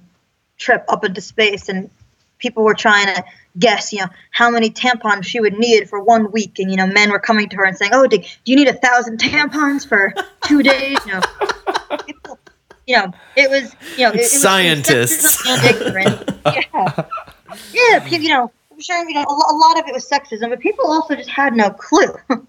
trip 0.58 0.86
up 0.90 1.04
into 1.06 1.22
space 1.22 1.70
and 1.70 1.90
people 2.40 2.64
were 2.64 2.74
trying 2.74 3.08
to 3.16 3.24
guess, 3.60 3.92
you 3.94 4.00
know, 4.00 4.08
how 4.32 4.50
many 4.50 4.70
tampons 4.70 5.26
she 5.26 5.40
would 5.40 5.58
need 5.58 5.90
for 5.90 6.02
one 6.02 6.32
week. 6.32 6.58
And, 6.60 6.72
you 6.72 6.78
know, 6.78 6.88
men 6.88 7.12
were 7.12 7.20
coming 7.20 7.50
to 7.50 7.56
her 7.58 7.66
and 7.66 7.78
saying, 7.78 7.92
oh, 7.94 8.08
do, 8.08 8.18
do 8.18 8.26
you 8.46 8.56
need 8.56 8.68
a 8.68 8.74
thousand 8.74 9.20
tampons 9.20 9.88
for 9.88 10.14
two 10.46 10.64
days? 10.64 10.98
You 11.06 11.14
know, 11.14 11.22
people, 12.06 12.40
you 12.88 12.98
know, 12.98 13.12
it 13.36 13.50
was, 13.50 13.76
you 13.98 14.06
know, 14.06 14.14
it, 14.14 14.22
it 14.22 14.26
Scientists. 14.26 15.44
sexism 15.44 15.58
and 15.58 15.76
ignorance. 15.76 16.32
yeah. 16.46 17.06
Yeah, 17.74 18.00
pe- 18.00 18.20
you 18.20 18.30
know, 18.30 18.52
I'm 18.72 18.80
sure, 18.80 19.08
you 19.08 19.14
know, 19.14 19.24
a, 19.24 19.26
a 19.26 19.58
lot 19.58 19.78
of 19.80 19.88
it 19.88 19.94
was 19.94 20.08
sexism, 20.10 20.50
but 20.50 20.60
people 20.62 20.88
also 20.90 21.16
just 21.16 21.30
had 21.30 21.54
no 21.54 21.70
clue. 21.70 22.16
um, 22.30 22.48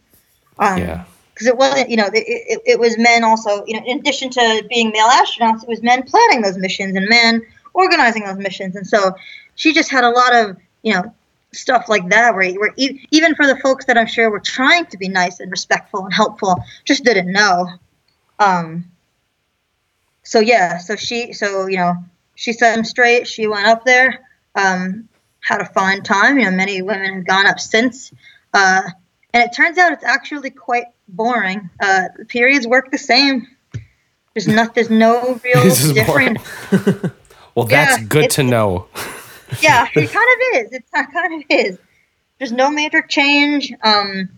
Yeah. 0.78 1.04
Because 1.42 1.52
it 1.52 1.58
wasn't, 1.58 1.90
you 1.90 1.96
know, 1.96 2.06
it, 2.06 2.24
it, 2.26 2.62
it 2.64 2.78
was 2.78 2.96
men 2.98 3.24
also, 3.24 3.64
you 3.66 3.74
know, 3.74 3.84
in 3.84 3.98
addition 3.98 4.30
to 4.30 4.64
being 4.68 4.90
male 4.90 5.08
astronauts, 5.08 5.62
it 5.62 5.68
was 5.68 5.82
men 5.82 6.04
planning 6.04 6.40
those 6.40 6.56
missions 6.56 6.94
and 6.94 7.08
men 7.08 7.42
organizing 7.74 8.24
those 8.24 8.38
missions. 8.38 8.76
And 8.76 8.86
so 8.86 9.14
she 9.56 9.72
just 9.72 9.90
had 9.90 10.04
a 10.04 10.10
lot 10.10 10.34
of, 10.34 10.56
you 10.82 10.94
know, 10.94 11.12
stuff 11.52 11.88
like 11.88 12.08
that 12.10 12.34
where, 12.34 12.52
where 12.54 12.72
even 12.76 13.34
for 13.34 13.46
the 13.46 13.56
folks 13.56 13.86
that 13.86 13.98
I'm 13.98 14.06
sure 14.06 14.30
were 14.30 14.40
trying 14.40 14.86
to 14.86 14.98
be 14.98 15.08
nice 15.08 15.40
and 15.40 15.50
respectful 15.50 16.04
and 16.04 16.14
helpful, 16.14 16.56
just 16.84 17.04
didn't 17.04 17.32
know. 17.32 17.68
Um, 18.38 18.84
so 20.22 20.38
yeah, 20.38 20.78
so 20.78 20.94
she, 20.94 21.32
so, 21.32 21.66
you 21.66 21.76
know, 21.76 21.94
she 22.36 22.52
set 22.52 22.78
him 22.78 22.84
straight. 22.84 23.26
She 23.26 23.48
went 23.48 23.66
up 23.66 23.84
there, 23.84 24.20
um, 24.54 25.08
had 25.40 25.60
a 25.60 25.66
fine 25.66 26.02
time. 26.02 26.38
You 26.38 26.44
know, 26.44 26.52
many 26.52 26.82
women 26.82 27.14
have 27.14 27.26
gone 27.26 27.46
up 27.46 27.58
since. 27.58 28.12
Uh, 28.54 28.82
and 29.34 29.42
it 29.42 29.54
turns 29.54 29.78
out 29.78 29.92
it's 29.92 30.04
actually 30.04 30.50
quite 30.50 30.84
boring. 31.12 31.70
Uh, 31.80 32.08
the 32.18 32.24
periods 32.24 32.66
work 32.66 32.90
the 32.90 32.98
same. 32.98 33.46
There's 34.34 34.48
not. 34.48 34.74
There's 34.74 34.90
no 34.90 35.38
real 35.44 35.62
This 35.64 35.84
is 35.84 35.92
boring. 36.06 36.34
difference. 36.34 37.12
Well, 37.54 37.66
that's 37.66 38.00
Yeah, 38.00 38.06
good 38.08 38.30
to 38.30 38.42
know. 38.42 38.86
yeah, 39.60 39.86
it 39.94 40.10
kind 40.10 40.28
of 40.56 40.64
is. 40.64 40.72
It 40.72 40.84
kind 40.90 41.34
of 41.34 41.42
is. 41.50 41.78
There's 42.38 42.50
no 42.50 42.70
major 42.70 43.02
change. 43.02 43.70
Um, 43.82 44.30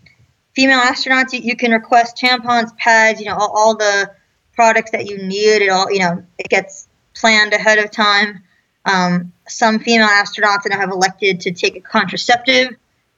female 0.53 0.81
astronauts, 0.81 1.31
you, 1.31 1.39
you 1.39 1.55
can 1.55 1.71
request 1.71 2.17
tampons, 2.17 2.75
pads, 2.75 3.21
you 3.21 3.27
know, 3.27 3.35
all, 3.35 3.51
all 3.55 3.77
the 3.77 4.11
products 4.53 4.91
that 4.91 5.05
you 5.05 5.17
need. 5.17 5.61
It 5.61 5.69
all, 5.69 5.89
you 5.89 5.99
know, 5.99 6.25
it 6.37 6.49
gets 6.49 6.89
planned 7.13 7.53
ahead 7.53 7.77
of 7.77 7.89
time. 7.89 8.43
Um, 8.83 9.31
some 9.47 9.79
female 9.79 10.09
astronauts 10.09 10.69
now 10.69 10.77
have 10.77 10.91
elected 10.91 11.39
to 11.39 11.51
take 11.53 11.77
a 11.77 11.81
contraceptive 11.81 12.75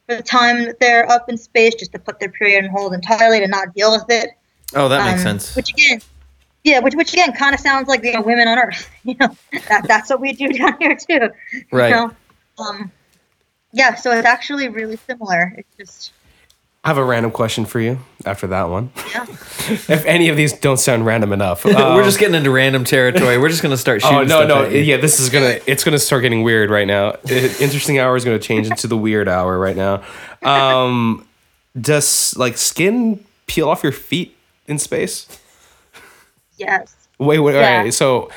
the 0.07 0.21
time 0.23 0.63
that 0.65 0.79
they're 0.79 1.09
up 1.09 1.29
in 1.29 1.37
space, 1.37 1.75
just 1.75 1.91
to 1.91 1.99
put 1.99 2.19
their 2.19 2.29
period 2.29 2.63
on 2.63 2.69
hold 2.71 2.93
entirely 2.93 3.39
to 3.39 3.47
not 3.47 3.73
deal 3.73 3.91
with 3.91 4.05
it. 4.09 4.29
Oh, 4.73 4.89
that 4.89 5.05
makes 5.05 5.19
Um, 5.21 5.39
sense. 5.39 5.55
Which 5.55 5.71
again, 5.71 6.01
yeah, 6.63 6.79
which 6.79 6.95
which 6.95 7.13
again 7.13 7.33
kind 7.33 7.53
of 7.53 7.61
sounds 7.61 7.87
like 7.87 8.03
you 8.03 8.13
know, 8.13 8.21
women 8.21 8.47
on 8.47 8.57
Earth. 8.57 8.89
You 9.03 9.15
know, 9.21 9.35
that 9.69 9.87
that's 9.87 10.09
what 10.09 10.19
we 10.19 10.33
do 10.33 10.49
down 10.49 10.75
here 10.79 10.95
too. 10.95 11.29
Right. 11.71 11.89
You 11.89 11.95
know? 11.95 12.11
Um, 12.59 12.91
yeah, 13.71 13.95
so 13.95 14.11
it's 14.11 14.25
actually 14.25 14.67
really 14.67 14.97
similar. 15.07 15.53
It's 15.57 15.75
just 15.77 16.11
I 16.88 16.91
have 16.91 16.97
a 16.97 17.03
random 17.03 17.31
question 17.31 17.65
for 17.65 17.81
you 17.81 17.99
after 18.25 18.47
that 18.47 18.69
one. 18.69 18.91
yeah. 19.13 19.25
if 19.27 20.05
any 20.05 20.29
of 20.29 20.38
these 20.38 20.53
don't 20.53 20.77
sound 20.77 21.05
random 21.05 21.33
enough, 21.33 21.65
We're 21.65 21.75
um, 21.75 22.01
just 22.05 22.17
getting 22.17 22.33
into 22.35 22.49
random 22.49 22.85
territory. 22.85 23.38
We're 23.38 23.49
just 23.49 23.61
gonna 23.61 23.75
start 23.75 24.01
shooting. 24.01 24.15
Oh 24.15 24.21
no 24.21 24.27
stuff 24.27 24.47
no 24.47 24.63
at 24.63 24.71
you. 24.71 24.79
yeah 24.79 24.95
this 24.95 25.19
is 25.19 25.29
gonna 25.29 25.59
it's 25.67 25.83
gonna 25.83 25.99
start 25.99 26.21
getting 26.21 26.43
weird 26.43 26.69
right 26.69 26.88
now. 26.88 27.17
I- 27.27 27.53
Interesting 27.59 27.99
hour 27.99 28.15
is 28.15 28.23
gonna 28.23 28.39
change 28.39 28.67
into 28.67 28.88
the 28.88 28.95
weird 28.95 29.27
hour 29.27 29.59
right 29.59 29.75
now. 29.75 30.01
Um, 30.43 31.27
does 31.77 32.33
like 32.38 32.57
skin 32.57 33.21
peel 33.47 33.67
off 33.67 33.83
your 33.83 33.91
feet 33.91 34.38
in 34.65 34.79
space? 34.79 35.27
Yes. 36.55 36.95
Wait 37.19 37.39
wait 37.39 37.55
Yeah. 37.55 37.83
wait. 37.83 37.93
So 37.93 38.31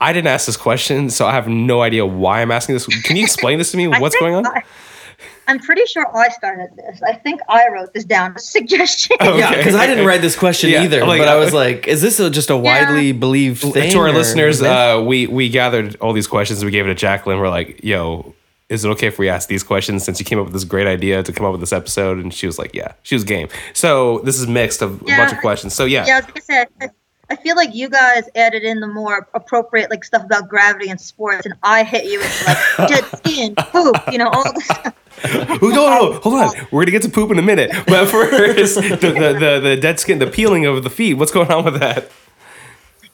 I 0.00 0.12
didn't 0.12 0.28
ask 0.28 0.46
this 0.46 0.56
question, 0.56 1.10
so 1.10 1.26
I 1.26 1.32
have 1.32 1.48
no 1.48 1.82
idea 1.82 2.06
why 2.06 2.40
I'm 2.40 2.52
asking 2.52 2.76
this. 2.76 2.86
Can 3.02 3.16
you 3.16 3.24
explain 3.24 3.58
this 3.58 3.72
to 3.72 3.76
me? 3.76 3.88
What's 3.88 4.16
going 4.20 4.36
on? 4.36 4.46
I, 4.46 4.62
I'm 5.48 5.58
pretty 5.58 5.84
sure 5.86 6.06
I 6.16 6.28
started 6.30 6.70
this. 6.76 7.00
I 7.02 7.12
think 7.14 7.40
I 7.48 7.68
wrote 7.68 7.94
this 7.94 8.04
down 8.04 8.34
as 8.36 8.42
a 8.42 8.46
suggestion. 8.46 9.16
Oh, 9.20 9.36
Yeah, 9.38 9.54
because 9.56 9.74
I 9.74 9.86
didn't 9.86 10.06
write 10.06 10.20
this 10.20 10.36
question 10.36 10.70
Yeah, 10.70 10.82
either. 10.82 11.04
like, 11.06 11.20
but 11.20 11.28
I 11.28 11.36
uh, 11.36 11.40
was 11.40 11.52
like, 11.54 11.86
is 11.86 12.02
this 12.02 12.18
a, 12.20 12.30
just 12.30 12.50
a 12.50 12.56
widely 12.56 13.12
believed 13.12 13.60
thing? 13.62 13.92
to 13.92 13.98
our 13.98 14.12
listeners, 14.12 14.60
uh, 14.62 15.02
we 15.06 15.26
we 15.26 15.48
gathered 15.48 15.96
all 15.96 16.12
these 16.12 16.26
questions. 16.26 16.64
We 16.64 16.70
gave 16.70 16.84
it 16.86 16.88
to 16.88 16.94
Jacklyn. 16.94 17.38
We're 17.38 17.48
like, 17.48 17.82
"Yo, 17.84 18.34
is 18.68 18.84
it 18.84 18.88
okay 18.90 19.06
if 19.06 19.18
we 19.18 19.28
ask 19.28 19.48
these 19.48 19.62
questions?" 19.62 20.04
Since 20.04 20.18
you 20.18 20.24
came 20.24 20.38
up 20.38 20.44
with 20.46 20.52
this 20.54 20.64
great 20.64 20.86
idea 20.86 21.22
to 21.22 21.32
come 21.32 21.46
up 21.46 21.52
with 21.52 21.60
this 21.60 21.72
episode, 21.72 22.18
and 22.18 22.34
she 22.34 22.46
was 22.46 22.58
like, 22.58 22.74
"Yeah," 22.74 22.92
she 23.02 23.14
was 23.14 23.22
game. 23.24 23.48
So 23.72 24.18
this 24.20 24.40
is 24.40 24.46
mixed 24.46 24.82
of 24.82 25.00
a 25.02 25.04
bunch 25.04 25.32
of 25.32 25.38
questions. 25.38 25.74
So 25.74 25.84
yeah, 25.84 26.06
Yeah, 26.06 26.16
like 26.20 26.36
I 26.36 26.40
said, 26.40 26.68
I, 26.80 26.88
I 27.28 27.36
feel 27.36 27.56
like 27.56 27.74
you 27.74 27.88
guys 27.88 28.24
added 28.34 28.62
in 28.62 28.80
the 28.80 28.86
more 28.86 29.28
appropriate 29.34 29.90
like 29.90 30.04
stuff 30.04 30.24
about 30.24 30.48
gravity 30.48 30.90
and 30.90 31.00
sports, 31.00 31.44
and 31.44 31.54
I 31.62 31.82
hit 31.82 32.04
you 32.04 32.18
with 32.18 32.46
like 32.46 32.88
dead 32.88 33.04
skin, 33.18 33.54
poop, 33.56 33.96
you 34.12 34.18
know, 34.18 34.28
all. 34.28 34.44
Oh, 35.24 35.58
no, 35.62 35.68
no, 35.70 36.20
hold 36.20 36.34
on. 36.34 36.66
We're 36.70 36.82
gonna 36.82 36.90
get 36.90 37.00
to 37.02 37.08
poop 37.08 37.30
in 37.30 37.38
a 37.38 37.42
minute. 37.42 37.70
But 37.86 38.06
first, 38.10 38.74
the, 38.74 38.82
the, 38.82 39.38
the, 39.38 39.60
the 39.60 39.76
dead 39.80 39.98
skin, 39.98 40.18
the 40.18 40.26
peeling 40.26 40.66
of 40.66 40.84
the 40.84 40.90
feet. 40.90 41.14
What's 41.14 41.32
going 41.32 41.50
on 41.50 41.64
with 41.64 41.80
that? 41.80 42.10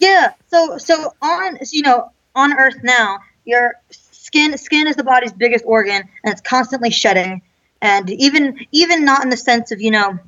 Yeah. 0.01 0.33
So 0.49 0.79
so 0.79 1.15
on 1.23 1.65
so, 1.65 1.71
you 1.77 1.83
know 1.83 2.11
on 2.35 2.59
Earth 2.59 2.83
now, 2.83 3.21
your 3.45 3.75
skin 3.91 4.59
skin 4.59 4.89
is 4.89 4.97
the 4.97 5.05
body's 5.05 5.33
biggest 5.33 5.65
organ, 5.65 6.03
and 6.25 6.33
it's 6.33 6.41
constantly 6.41 6.91
shedding. 6.91 7.41
And 7.81 8.11
even 8.11 8.67
even 8.73 9.05
not 9.05 9.23
in 9.23 9.31
the 9.31 9.37
sense 9.37 9.71
of 9.71 9.81
you 9.81 9.93
know 9.93 10.19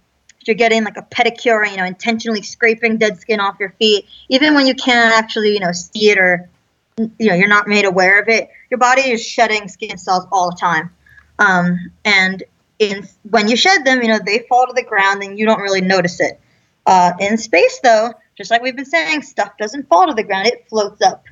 you're 0.47 0.55
getting 0.55 0.85
like 0.85 0.97
a 0.97 1.03
pedicure, 1.03 1.69
you 1.69 1.77
know, 1.77 1.85
intentionally 1.85 2.43
scraping 2.43 2.99
dead 2.99 3.19
skin 3.21 3.41
off 3.41 3.57
your 3.59 3.71
feet. 3.79 4.07
Even 4.29 4.55
when 4.55 4.67
you 4.67 4.75
can't 4.75 5.15
actually 5.15 5.53
you 5.55 5.61
know 5.61 5.73
see 5.73 6.11
it 6.11 6.19
or 6.19 6.49
you 6.97 7.29
know 7.29 7.35
you're 7.35 7.49
not 7.49 7.69
made 7.69 7.85
aware 7.85 8.21
of 8.21 8.29
it, 8.29 8.51
your 8.71 8.79
body 8.79 9.11
is 9.11 9.25
shedding 9.25 9.69
skin 9.69 9.99
cells 9.99 10.27
all 10.31 10.51
the 10.51 10.57
time. 10.57 10.91
Um, 11.39 11.91
and 12.05 12.43
in 12.79 13.09
when 13.31 13.49
you 13.49 13.57
shed 13.57 13.85
them, 13.85 14.03
you 14.03 14.09
know 14.09 14.19
they 14.25 14.41
fall 14.49 14.67
to 14.67 14.73
the 14.73 14.83
ground, 14.83 15.23
and 15.23 15.39
you 15.39 15.47
don't 15.47 15.61
really 15.61 15.81
notice 15.81 16.21
it. 16.21 16.41
Uh, 16.87 17.13
in 17.19 17.39
space, 17.39 17.81
though, 17.83 18.13
just 18.37 18.51
like 18.51 18.63
we've 18.63 18.77
been 18.77 18.85
saying, 18.85 19.23
stuff 19.23 19.53
doesn't 19.59 19.89
fall 19.89 20.07
to 20.07 20.15
the 20.15 20.23
ground; 20.23 20.47
it 20.47 20.69
floats 20.69 21.01
up. 21.03 21.25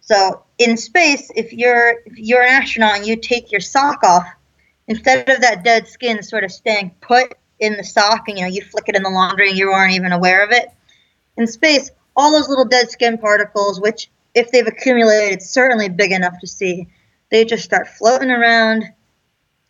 So 0.00 0.42
in 0.58 0.76
space, 0.76 1.30
if 1.34 1.52
you're 1.52 2.00
if 2.04 2.16
you're 2.16 2.42
an 2.42 2.62
astronaut 2.62 2.96
and 2.96 3.06
you 3.06 3.16
take 3.16 3.52
your 3.52 3.60
sock 3.60 4.02
off, 4.02 4.26
instead 4.88 5.28
of 5.28 5.40
that 5.40 5.64
dead 5.64 5.88
skin 5.88 6.22
sort 6.22 6.44
of 6.44 6.52
staying 6.52 6.94
put 7.00 7.34
in 7.60 7.76
the 7.76 7.84
sock, 7.84 8.28
and 8.28 8.38
you 8.38 8.44
know 8.44 8.50
you 8.50 8.62
flick 8.62 8.88
it 8.88 8.96
in 8.96 9.02
the 9.02 9.10
laundry 9.10 9.50
and 9.50 9.58
you 9.58 9.70
aren't 9.70 9.94
even 9.94 10.12
aware 10.12 10.42
of 10.42 10.50
it, 10.50 10.68
in 11.36 11.46
space, 11.46 11.90
all 12.16 12.32
those 12.32 12.48
little 12.48 12.64
dead 12.64 12.90
skin 12.90 13.18
particles, 13.18 13.80
which 13.80 14.10
if 14.34 14.50
they've 14.50 14.66
accumulated, 14.66 15.34
it's 15.34 15.50
certainly 15.50 15.88
big 15.88 16.12
enough 16.12 16.38
to 16.40 16.46
see, 16.46 16.88
they 17.30 17.44
just 17.44 17.64
start 17.64 17.88
floating 17.88 18.30
around, 18.30 18.84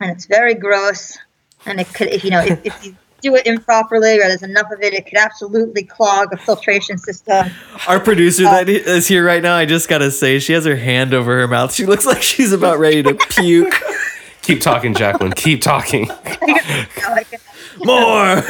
and 0.01 0.11
it's 0.11 0.27
very 0.27 0.55
gross. 0.55 1.19
And 1.67 1.81
it 1.81 1.93
could, 1.93 2.09
if 2.09 2.25
you 2.25 2.31
know, 2.31 2.41
if, 2.41 2.65
if 2.65 2.85
you 2.85 2.97
do 3.21 3.35
it 3.37 3.47
improperly 3.47 4.17
or 4.17 4.29
there's 4.29 4.43
enough 4.43 4.71
of 4.73 4.81
it, 4.81 4.95
it 4.95 5.07
could 5.07 5.19
absolutely 5.19 5.83
clog 5.83 6.33
a 6.33 6.39
filtration 6.39 6.97
system. 6.97 7.51
Our 7.87 8.01
producer 8.01 8.47
Uh, 8.47 8.51
that 8.51 8.69
is 8.69 9.07
here 9.07 9.25
right 9.25 9.43
now, 9.43 9.55
I 9.57 9.67
just 9.67 9.89
gotta 9.89 10.11
say, 10.11 10.39
she 10.39 10.55
has 10.55 10.65
her 10.65 10.77
hand 10.77 11.13
over 11.13 11.39
her 11.39 11.49
mouth. 11.49 11.75
She 11.75 11.85
looks 11.85 12.07
like 12.07 12.23
she's 12.23 12.53
about 12.53 12.79
ready 12.79 13.03
to 13.03 13.15
puke. 13.15 13.75
Keep 14.43 14.63
talking, 14.63 14.95
Jacklyn. 14.95 15.33
Keep 15.33 15.61
talking. 15.61 16.09
More. 17.85 18.43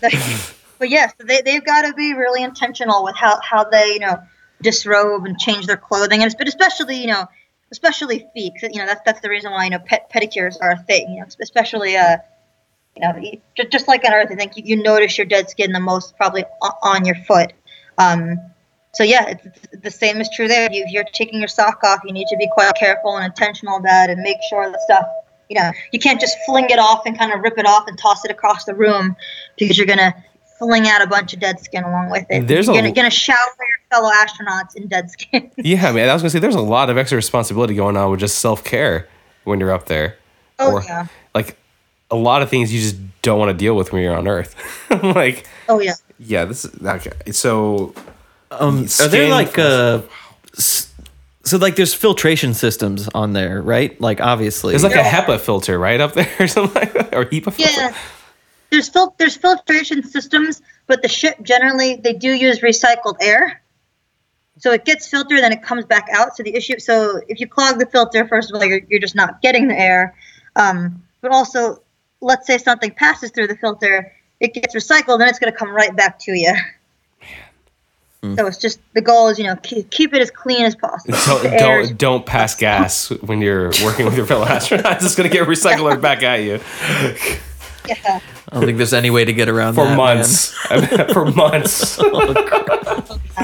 but 0.78 0.88
yes, 0.90 1.12
they 1.18 1.42
they've 1.42 1.64
got 1.64 1.82
to 1.82 1.94
be 1.94 2.14
really 2.14 2.42
intentional 2.42 3.04
with 3.04 3.16
how 3.16 3.40
how 3.40 3.64
they 3.64 3.94
you 3.94 4.00
know 4.00 4.18
disrobe 4.60 5.24
and 5.26 5.38
change 5.38 5.66
their 5.66 5.76
clothing, 5.76 6.20
and 6.22 6.26
it's, 6.26 6.34
but 6.34 6.48
especially 6.48 6.96
you 7.00 7.06
know 7.08 7.26
especially 7.70 8.26
feet. 8.34 8.52
'cause, 8.60 8.70
you 8.72 8.78
know 8.78 8.86
that's 8.86 9.00
that's 9.04 9.20
the 9.20 9.28
reason 9.30 9.50
why 9.52 9.64
you 9.64 9.70
know 9.70 9.78
pet 9.78 10.10
pedicures 10.14 10.56
are 10.60 10.72
a 10.72 10.78
thing. 10.78 11.10
You 11.14 11.20
know, 11.20 11.26
especially 11.40 11.96
uh 11.96 12.16
you 12.96 13.02
know 13.02 13.16
you- 13.18 13.40
ju- 13.56 13.68
just 13.68 13.88
like 13.88 14.04
on 14.04 14.12
Earth, 14.12 14.28
I 14.30 14.34
think 14.34 14.56
you, 14.56 14.62
you 14.66 14.82
notice 14.82 15.16
your 15.16 15.26
dead 15.26 15.48
skin 15.50 15.72
the 15.72 15.80
most 15.80 16.16
probably 16.16 16.44
on 16.82 17.04
your 17.04 17.16
foot. 17.16 17.52
Um, 17.98 18.38
so 18.94 19.04
yeah, 19.04 19.28
it's, 19.28 19.46
it's- 19.46 19.80
the 19.82 19.90
same 19.90 20.20
is 20.20 20.28
true 20.34 20.48
there. 20.48 20.70
You, 20.70 20.84
if 20.84 20.90
you're 20.92 21.04
taking 21.04 21.38
your 21.38 21.48
sock 21.48 21.82
off, 21.84 22.00
you 22.04 22.12
need 22.12 22.26
to 22.28 22.36
be 22.36 22.48
quite 22.52 22.74
careful 22.74 23.16
and 23.16 23.24
intentional 23.24 23.76
about 23.78 24.10
it, 24.10 24.12
and 24.14 24.22
make 24.22 24.36
sure 24.50 24.70
the 24.70 24.80
stuff. 24.84 25.06
You 25.52 25.60
know, 25.60 25.70
you 25.92 25.98
can't 25.98 26.18
just 26.18 26.36
fling 26.46 26.64
it 26.70 26.78
off 26.78 27.02
and 27.04 27.18
kind 27.18 27.30
of 27.30 27.40
rip 27.42 27.58
it 27.58 27.66
off 27.66 27.86
and 27.86 27.98
toss 27.98 28.24
it 28.24 28.30
across 28.30 28.64
the 28.64 28.74
room 28.74 29.14
because 29.58 29.76
you're 29.76 29.86
gonna 29.86 30.14
fling 30.58 30.88
out 30.88 31.02
a 31.02 31.06
bunch 31.06 31.34
of 31.34 31.40
dead 31.40 31.60
skin 31.60 31.84
along 31.84 32.08
with 32.10 32.24
it. 32.30 32.46
There's 32.48 32.66
you're 32.68 32.76
a- 32.76 32.80
gonna, 32.80 32.92
gonna 32.92 33.10
shower 33.10 33.36
your 33.36 33.78
fellow 33.90 34.10
astronauts 34.10 34.74
in 34.76 34.88
dead 34.88 35.10
skin. 35.10 35.50
Yeah, 35.58 35.92
man. 35.92 36.08
I 36.08 36.14
was 36.14 36.22
gonna 36.22 36.30
say 36.30 36.38
there's 36.38 36.54
a 36.54 36.60
lot 36.62 36.88
of 36.88 36.96
extra 36.96 37.16
responsibility 37.16 37.74
going 37.74 37.98
on 37.98 38.10
with 38.10 38.20
just 38.20 38.38
self 38.38 38.64
care 38.64 39.06
when 39.44 39.60
you're 39.60 39.72
up 39.72 39.86
there. 39.86 40.16
oh 40.58 40.72
Or- 40.72 40.82
yeah. 40.84 41.06
Like 41.34 41.56
a 42.10 42.16
lot 42.16 42.40
of 42.40 42.48
things 42.48 42.72
you 42.72 42.80
just 42.80 42.96
don't 43.20 43.38
want 43.38 43.50
to 43.50 43.56
deal 43.56 43.74
with 43.76 43.92
when 43.92 44.02
you're 44.02 44.16
on 44.16 44.26
Earth. 44.26 44.54
like, 45.02 45.46
Oh 45.68 45.80
yeah. 45.80 45.94
yeah, 46.18 46.46
this 46.46 46.64
is 46.64 46.74
okay. 46.86 47.12
So 47.32 47.94
Um, 48.50 48.86
are 49.00 49.08
there 49.08 49.28
like 49.30 49.58
uh, 49.58 50.00
s- 50.56 50.91
so 51.44 51.56
like 51.58 51.76
there's 51.76 51.94
filtration 51.94 52.54
systems 52.54 53.08
on 53.14 53.32
there, 53.32 53.62
right? 53.62 53.98
Like 54.00 54.20
obviously, 54.20 54.72
there's 54.72 54.82
like 54.84 54.92
a 54.92 54.96
Yeah. 54.96 55.10
HEPA 55.24 55.40
filter 55.40 55.78
right 55.78 56.00
up 56.00 56.14
there 56.14 56.30
or 56.38 56.46
something 56.48 56.74
like 56.74 56.92
that, 56.92 57.14
or 57.14 57.24
HEPA 57.24 57.52
filter. 57.52 57.62
Yeah. 57.62 57.96
There's 58.70 58.88
fil- 58.88 59.14
there's 59.18 59.36
filtration 59.36 60.02
systems, 60.02 60.62
but 60.86 61.02
the 61.02 61.08
ship 61.08 61.36
generally 61.42 61.96
they 61.96 62.12
do 62.14 62.32
use 62.32 62.60
recycled 62.60 63.16
air. 63.20 63.60
So 64.58 64.70
it 64.72 64.84
gets 64.84 65.08
filtered, 65.08 65.40
then 65.40 65.52
it 65.52 65.62
comes 65.62 65.84
back 65.84 66.08
out. 66.12 66.36
So 66.36 66.42
the 66.42 66.54
issue, 66.54 66.78
so 66.78 67.20
if 67.28 67.40
you 67.40 67.48
clog 67.48 67.78
the 67.78 67.86
filter, 67.86 68.26
first 68.28 68.50
of 68.50 68.56
all, 68.56 68.64
you're, 68.64 68.80
you're 68.88 69.00
just 69.00 69.14
not 69.16 69.42
getting 69.42 69.66
the 69.66 69.78
air. 69.78 70.14
Um, 70.56 71.02
but 71.20 71.32
also, 71.32 71.82
let's 72.20 72.46
say 72.46 72.58
something 72.58 72.92
passes 72.92 73.30
through 73.30 73.48
the 73.48 73.56
filter, 73.56 74.12
it 74.40 74.54
gets 74.54 74.74
recycled, 74.74 75.18
then 75.18 75.28
it's 75.28 75.38
going 75.38 75.52
to 75.52 75.58
come 75.58 75.70
right 75.70 75.94
back 75.96 76.18
to 76.20 76.32
you. 76.32 76.54
Mm. 78.22 78.36
So 78.36 78.46
it's 78.46 78.56
just 78.58 78.78
the 78.94 79.00
goal 79.00 79.28
is 79.28 79.38
you 79.38 79.44
know 79.44 79.56
keep, 79.56 79.90
keep 79.90 80.14
it 80.14 80.22
as 80.22 80.30
clean 80.30 80.64
as 80.64 80.76
possible. 80.76 81.16
Don't, 81.26 81.42
The 81.42 81.60
air 81.60 81.80
is- 81.80 81.88
don't 81.88 81.98
don't 81.98 82.26
pass 82.26 82.54
gas 82.54 83.10
when 83.20 83.40
you're 83.40 83.70
working 83.84 84.04
with 84.06 84.16
your 84.16 84.26
fellow 84.26 84.46
astronauts. 84.46 85.02
It's 85.02 85.14
gonna 85.16 85.28
get 85.28 85.48
recycled 85.48 86.00
back 86.00 86.22
at 86.22 86.36
you 86.42 86.60
yeah. 87.88 88.20
I 88.48 88.54
don't 88.54 88.64
think 88.64 88.76
there's 88.76 88.92
any 88.94 89.10
way 89.10 89.24
to 89.24 89.32
get 89.32 89.48
around 89.48 89.74
for 89.74 89.84
that, 89.84 89.96
man. 89.96 89.96
months. 89.96 90.52
for 91.12 91.24
months. 91.26 91.98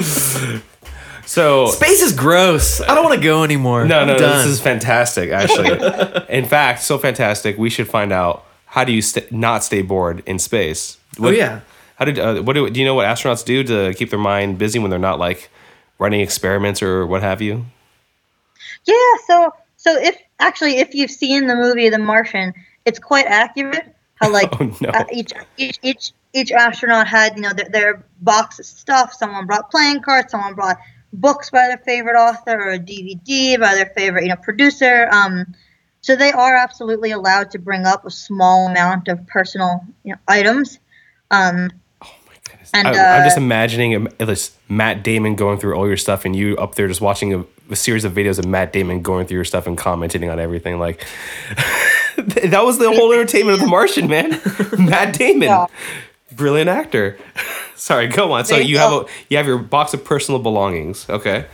Oh, 0.00 0.62
so 1.24 1.66
Space 1.66 2.00
is 2.00 2.12
gross. 2.14 2.80
I 2.80 2.94
don't 2.94 3.04
want 3.04 3.16
to 3.16 3.22
go 3.22 3.44
anymore. 3.44 3.84
no, 3.84 4.04
no, 4.06 4.16
no, 4.16 4.38
this 4.38 4.46
is 4.46 4.60
fantastic. 4.60 5.30
Actually, 5.30 5.72
in 6.28 6.46
fact, 6.46 6.82
so 6.82 6.96
fantastic. 6.96 7.58
We 7.58 7.68
should 7.68 7.88
find 7.88 8.12
out 8.12 8.46
how 8.66 8.84
do 8.84 8.92
you 8.92 9.02
st- 9.02 9.30
not 9.30 9.62
stay 9.64 9.82
bored 9.82 10.22
in 10.24 10.38
space. 10.38 10.96
oh 11.20 11.28
yeah. 11.28 11.60
How 11.98 12.04
did 12.04 12.18
uh, 12.20 12.42
what 12.42 12.52
do 12.52 12.70
do 12.70 12.78
you 12.78 12.86
know 12.86 12.94
what 12.94 13.06
astronauts 13.06 13.44
do 13.44 13.64
to 13.64 13.92
keep 13.94 14.10
their 14.10 14.20
mind 14.20 14.56
busy 14.56 14.78
when 14.78 14.88
they're 14.88 15.00
not 15.00 15.18
like 15.18 15.50
running 15.98 16.20
experiments 16.20 16.80
or 16.80 17.04
what 17.04 17.22
have 17.22 17.42
you? 17.42 17.66
Yeah, 18.84 18.94
so 19.26 19.52
so 19.76 19.98
if 19.98 20.16
actually 20.38 20.76
if 20.78 20.94
you've 20.94 21.10
seen 21.10 21.48
the 21.48 21.56
movie 21.56 21.88
The 21.88 21.98
Martian, 21.98 22.54
it's 22.84 23.00
quite 23.00 23.26
accurate 23.26 23.96
how 24.14 24.32
like 24.32 24.48
Oh, 24.60 24.76
no. 24.80 24.90
uh, 24.90 25.04
each 25.12 25.32
each 25.56 25.80
each 25.82 26.12
each 26.32 26.52
astronaut 26.52 27.08
had 27.08 27.34
you 27.34 27.42
know 27.42 27.52
their, 27.52 27.68
their 27.68 28.04
box 28.20 28.60
of 28.60 28.66
stuff. 28.66 29.12
Someone 29.12 29.46
brought 29.46 29.68
playing 29.68 30.00
cards. 30.00 30.30
Someone 30.30 30.54
brought 30.54 30.78
books 31.12 31.50
by 31.50 31.66
their 31.66 31.78
favorite 31.78 32.16
author 32.16 32.60
or 32.60 32.72
a 32.74 32.78
DVD 32.78 33.58
by 33.58 33.74
their 33.74 33.92
favorite 33.96 34.22
you 34.22 34.28
know 34.28 34.36
producer. 34.36 35.08
Um, 35.10 35.52
so 36.00 36.14
they 36.14 36.30
are 36.30 36.54
absolutely 36.54 37.10
allowed 37.10 37.50
to 37.50 37.58
bring 37.58 37.86
up 37.86 38.06
a 38.06 38.10
small 38.12 38.68
amount 38.68 39.08
of 39.08 39.26
personal 39.26 39.84
you 40.04 40.12
know 40.12 40.18
items. 40.28 40.78
Um. 41.32 41.70
And, 42.74 42.86
I, 42.88 43.16
I'm 43.18 43.24
just 43.24 43.38
uh, 43.38 43.40
imagining 43.40 44.08
this 44.18 44.56
Matt 44.68 45.02
Damon 45.02 45.36
going 45.36 45.58
through 45.58 45.74
all 45.74 45.86
your 45.86 45.96
stuff, 45.96 46.24
and 46.24 46.34
you 46.36 46.56
up 46.56 46.74
there 46.74 46.88
just 46.88 47.00
watching 47.00 47.34
a, 47.34 47.44
a 47.70 47.76
series 47.76 48.04
of 48.04 48.12
videos 48.12 48.38
of 48.38 48.46
Matt 48.46 48.72
Damon 48.72 49.02
going 49.02 49.26
through 49.26 49.36
your 49.36 49.44
stuff 49.44 49.66
and 49.66 49.76
commenting 49.76 50.28
on 50.28 50.38
everything. 50.38 50.78
Like 50.78 51.04
that 52.16 52.62
was 52.64 52.78
the 52.78 52.90
whole 52.90 53.12
entertainment 53.12 53.54
of 53.54 53.60
The 53.60 53.66
Martian, 53.66 54.08
man. 54.08 54.40
Matt 54.78 55.16
Damon, 55.16 55.48
Yeah. 55.48 55.66
brilliant 56.32 56.68
actor. 56.68 57.18
Sorry, 57.76 58.06
go 58.08 58.32
on. 58.32 58.44
So 58.44 58.56
you 58.56 58.64
you 58.64 58.78
have 58.78 58.92
a 58.92 59.04
you 59.28 59.36
have 59.36 59.46
your 59.46 59.58
box 59.58 59.94
of 59.94 60.04
personal 60.04 60.40
belongings. 60.40 61.08
Okay, 61.08 61.46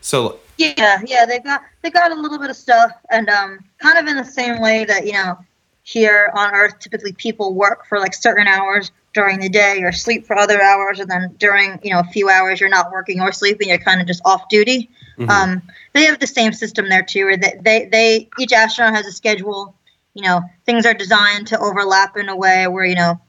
so 0.00 0.38
Yeah, 0.58 1.00
yeah, 1.06 1.24
they 1.26 1.40
got 1.40 1.62
they 1.82 1.90
got 1.90 2.12
a 2.12 2.14
little 2.14 2.38
bit 2.38 2.50
of 2.50 2.56
stuff, 2.56 2.92
and 3.10 3.28
um, 3.28 3.58
kind 3.78 3.98
of 3.98 4.06
in 4.06 4.16
the 4.16 4.24
same 4.24 4.60
way 4.60 4.84
that 4.84 5.06
you 5.06 5.14
know, 5.14 5.38
here 5.82 6.30
on 6.34 6.54
Earth, 6.54 6.78
typically 6.78 7.12
people 7.12 7.54
work 7.54 7.86
for 7.86 7.98
like 7.98 8.14
certain 8.14 8.46
hours 8.46 8.92
during 9.12 9.40
the 9.40 9.48
day, 9.48 9.82
or 9.82 9.92
sleep 9.92 10.26
for 10.26 10.38
other 10.38 10.62
hours, 10.62 11.00
and 11.00 11.10
then 11.10 11.34
during 11.38 11.78
you 11.82 11.92
know 11.92 12.00
a 12.00 12.04
few 12.04 12.28
hours 12.28 12.60
you're 12.60 12.68
not 12.68 12.92
working 12.92 13.20
or 13.20 13.32
sleeping, 13.32 13.68
you're 13.68 13.78
kind 13.78 14.00
of 14.00 14.06
just 14.06 14.22
off 14.24 14.48
duty. 14.48 14.88
Um, 15.28 15.62
they 15.92 16.04
have 16.04 16.18
the 16.18 16.26
same 16.26 16.52
system 16.52 16.88
there 16.88 17.02
too, 17.02 17.24
where 17.24 17.36
they, 17.36 17.60
they 17.60 17.84
they 17.86 18.28
each 18.38 18.52
astronaut 18.52 18.94
has 18.94 19.06
a 19.06 19.12
schedule. 19.12 19.74
You 20.14 20.22
know, 20.22 20.42
things 20.64 20.86
are 20.86 20.94
designed 20.94 21.48
to 21.48 21.58
overlap 21.58 22.16
in 22.16 22.28
a 22.28 22.36
way 22.36 22.66
where 22.66 22.84
you 22.84 22.94
know 22.94 23.20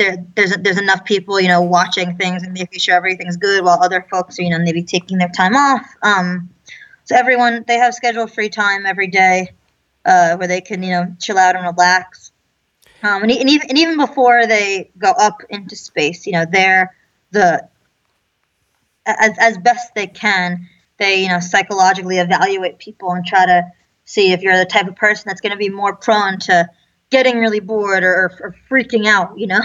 there, 0.00 0.24
there's 0.34 0.56
there's 0.56 0.78
enough 0.78 1.04
people, 1.04 1.40
you 1.40 1.48
know, 1.48 1.60
watching 1.60 2.16
things 2.16 2.42
and 2.42 2.52
making 2.52 2.78
sure 2.78 2.94
everything's 2.94 3.36
good, 3.36 3.64
while 3.64 3.78
other 3.82 4.06
folks 4.10 4.38
are, 4.38 4.42
you 4.42 4.50
know, 4.50 4.58
maybe 4.58 4.82
taking 4.82 5.18
their 5.18 5.28
time 5.28 5.54
off. 5.54 5.86
Um, 6.02 6.48
so 7.04 7.16
everyone 7.16 7.64
they 7.68 7.76
have 7.76 7.94
scheduled 7.94 8.32
free 8.32 8.48
time 8.48 8.86
every 8.86 9.08
day, 9.08 9.50
uh, 10.04 10.36
where 10.36 10.48
they 10.48 10.60
can, 10.60 10.82
you 10.82 10.90
know, 10.90 11.14
chill 11.20 11.38
out 11.38 11.54
and 11.54 11.64
relax. 11.64 12.32
Um, 13.02 13.22
and, 13.22 13.32
and 13.32 13.48
even 13.48 13.68
and 13.68 13.78
even 13.78 13.96
before 13.96 14.46
they 14.46 14.90
go 14.98 15.10
up 15.10 15.42
into 15.48 15.76
space, 15.76 16.26
you 16.26 16.32
know, 16.32 16.44
they're 16.50 16.94
the 17.30 17.68
as 19.06 19.36
as 19.38 19.58
best 19.58 19.94
they 19.94 20.06
can, 20.06 20.68
they 20.98 21.22
you 21.22 21.28
know 21.28 21.40
psychologically 21.40 22.18
evaluate 22.18 22.78
people 22.78 23.12
and 23.12 23.24
try 23.24 23.46
to 23.46 23.70
see 24.04 24.32
if 24.32 24.42
you're 24.42 24.56
the 24.56 24.64
type 24.64 24.88
of 24.88 24.96
person 24.96 25.24
that's 25.26 25.40
going 25.40 25.52
to 25.52 25.58
be 25.58 25.68
more 25.68 25.94
prone 25.94 26.38
to 26.40 26.68
getting 27.10 27.38
really 27.38 27.60
bored 27.60 28.02
or, 28.02 28.32
or, 28.40 28.54
freaking 28.68 29.06
out, 29.06 29.36
you 29.38 29.46
know. 29.46 29.60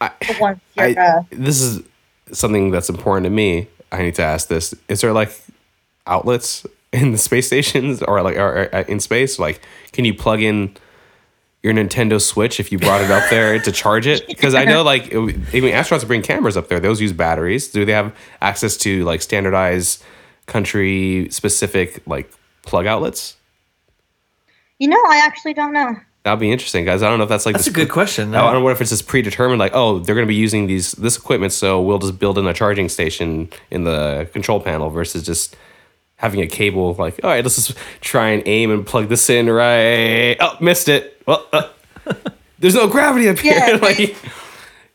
I, 0.00 0.10
I, 0.78 0.92
uh, 0.92 1.22
this 1.30 1.60
is 1.60 1.82
something 2.32 2.70
that's 2.70 2.88
important 2.88 3.24
to 3.24 3.30
me. 3.30 3.68
I 3.92 4.02
need 4.02 4.14
to 4.16 4.22
ask 4.22 4.48
this: 4.48 4.74
Is 4.88 5.00
there 5.00 5.12
like 5.12 5.32
outlets 6.06 6.66
in 6.92 7.12
the 7.12 7.18
space 7.18 7.46
stations, 7.46 8.02
or 8.02 8.22
like 8.22 8.36
or, 8.36 8.70
or 8.72 8.80
in 8.80 9.00
space? 9.00 9.38
Like, 9.38 9.60
can 9.92 10.04
you 10.04 10.14
plug 10.14 10.42
in 10.42 10.76
your 11.62 11.74
Nintendo 11.74 12.20
Switch 12.20 12.58
if 12.60 12.72
you 12.72 12.78
brought 12.78 13.00
it 13.02 13.10
up 13.10 13.28
there 13.30 13.58
to 13.58 13.72
charge 13.72 14.06
it? 14.06 14.26
Because 14.28 14.54
I 14.54 14.64
know 14.64 14.82
like 14.82 15.08
it, 15.08 15.16
I 15.16 15.60
astronauts 15.60 16.06
bring 16.06 16.22
cameras 16.22 16.56
up 16.56 16.68
there; 16.68 16.80
those 16.80 17.00
use 17.00 17.12
batteries. 17.12 17.68
Do 17.68 17.84
they 17.84 17.92
have 17.92 18.14
access 18.40 18.76
to 18.78 19.04
like 19.04 19.22
standardized 19.22 20.02
country 20.46 21.28
specific 21.30 22.02
like 22.06 22.32
plug 22.62 22.86
outlets? 22.86 23.36
you 24.80 24.88
know, 24.88 24.96
I 25.08 25.18
actually 25.24 25.54
don't 25.54 25.72
know. 25.72 25.94
That'd 26.24 26.40
be 26.40 26.50
interesting, 26.50 26.84
guys. 26.84 27.02
I 27.02 27.08
don't 27.08 27.18
know 27.18 27.24
if 27.24 27.30
that's 27.30 27.46
like 27.46 27.54
That's 27.54 27.66
a 27.66 27.72
good 27.72 27.88
question. 27.90 28.34
I 28.34 28.52
don't 28.52 28.62
know 28.62 28.68
if 28.70 28.80
it's 28.80 28.90
just 28.90 29.06
predetermined, 29.06 29.58
like, 29.58 29.72
oh, 29.74 30.00
they're 30.00 30.14
going 30.14 30.26
to 30.26 30.28
be 30.28 30.34
using 30.34 30.66
these 30.66 30.92
this 30.92 31.16
equipment, 31.16 31.52
so 31.52 31.80
we'll 31.80 31.98
just 31.98 32.18
build 32.18 32.36
in 32.38 32.46
a 32.46 32.52
charging 32.52 32.88
station 32.88 33.48
in 33.70 33.84
the 33.84 34.28
control 34.32 34.60
panel 34.60 34.90
versus 34.90 35.22
just 35.22 35.56
having 36.20 36.40
a 36.42 36.46
cable. 36.46 36.94
Like, 36.94 37.18
all 37.24 37.30
right, 37.30 37.42
let's 37.42 37.56
just 37.56 37.76
try 38.00 38.28
and 38.28 38.42
aim 38.46 38.70
and 38.70 38.86
plug 38.86 39.08
this 39.08 39.28
in 39.30 39.48
right. 39.50 40.36
Oh, 40.38 40.56
missed 40.60 40.88
it. 40.88 41.20
Well, 41.26 41.46
uh, 41.52 41.68
there's 42.58 42.74
no 42.74 42.86
gravity 42.88 43.28
up 43.28 43.38
here. 43.38 43.54
Yeah. 43.54 43.76
like, 43.82 44.16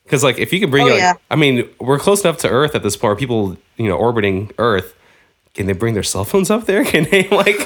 because 0.03 0.23
like 0.23 0.37
if 0.37 0.53
you 0.53 0.59
can 0.59 0.69
bring, 0.69 0.85
Oh, 0.85 0.91
like, 0.91 0.99
yeah. 0.99 1.13
I 1.31 1.35
mean, 1.35 1.67
we're 1.79 1.99
close 1.99 2.21
enough 2.23 2.37
to 2.39 2.49
Earth 2.49 2.75
at 2.75 2.83
this 2.83 2.95
point. 2.95 3.17
People, 3.19 3.57
you 3.77 3.87
know, 3.89 3.97
orbiting 3.97 4.51
Earth. 4.59 4.93
Can 5.55 5.67
they 5.67 5.73
bring 5.73 5.93
their 5.93 6.03
cell 6.03 6.25
phones 6.25 6.51
up 6.51 6.65
there? 6.65 6.83
Can 6.91 7.05
they 7.09 7.29
like? 7.29 7.57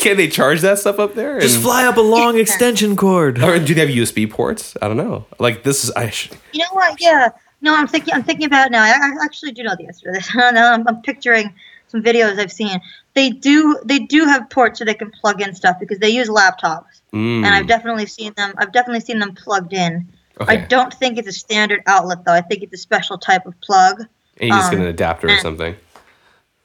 can 0.00 0.16
they 0.16 0.26
charge 0.28 0.60
that 0.62 0.78
stuff 0.80 0.98
up 0.98 1.14
there? 1.14 1.38
Just 1.40 1.54
And- 1.56 1.64
fly 1.64 1.86
up 1.86 1.96
a 1.96 2.00
long 2.00 2.36
extension 2.38 2.96
cord. 2.96 3.42
or 3.42 3.58
do 3.58 3.74
they 3.74 3.80
have 3.80 3.90
USB 3.90 4.28
ports? 4.28 4.76
I 4.82 4.88
don't 4.88 4.96
know. 4.96 5.24
Like 5.38 5.62
this 5.62 5.84
is 5.84 5.90
I. 5.92 6.10
Sh- 6.10 6.30
You 6.52 6.60
know 6.60 6.66
what? 6.72 7.00
Yeah. 7.00 7.28
No, 7.60 7.74
I'm 7.76 7.86
thinking. 7.86 8.12
I'm 8.14 8.22
thinking 8.24 8.46
about 8.46 8.66
it 8.66 8.72
now. 8.72 8.82
I, 8.82 8.88
I 8.90 9.24
actually 9.24 9.52
do 9.52 9.62
know 9.62 9.74
the 9.78 9.86
answer 9.86 10.06
to 10.06 10.12
this. 10.12 10.34
no, 10.34 10.42
I'm, 10.72 10.86
I'm 10.88 11.00
picturing 11.02 11.54
some 11.88 12.02
videos 12.02 12.38
I've 12.38 12.52
seen. 12.52 12.80
They 13.14 13.30
do. 13.30 13.78
They 13.84 14.00
do 14.00 14.24
have 14.24 14.48
ports 14.50 14.78
so 14.78 14.84
they 14.84 14.94
can 14.94 15.10
plug 15.10 15.40
in 15.42 15.54
stuff 15.54 15.76
because 15.80 15.98
they 15.98 16.10
use 16.10 16.28
laptops, 16.28 16.84
Mm, 17.12 17.44
and 17.44 17.46
I've 17.46 17.66
definitely 17.66 18.06
seen 18.06 18.32
them. 18.36 18.52
I've 18.58 18.72
definitely 18.72 19.00
seen 19.00 19.18
them 19.18 19.34
plugged 19.34 19.72
in. 19.72 20.08
Okay. 20.40 20.52
I 20.52 20.56
don't 20.66 20.92
think 20.94 21.18
it's 21.18 21.28
a 21.28 21.32
standard 21.32 21.82
outlet 21.86 22.24
though. 22.24 22.32
I 22.32 22.42
think 22.42 22.62
it's 22.62 22.74
a 22.74 22.78
special 22.78 23.18
type 23.18 23.46
of 23.46 23.60
plug. 23.60 24.00
and 24.40 24.50
you 24.50 24.56
just 24.56 24.70
get 24.70 24.76
um, 24.78 24.82
an 24.82 24.88
adapter 24.88 25.28
or 25.28 25.38
something. 25.38 25.74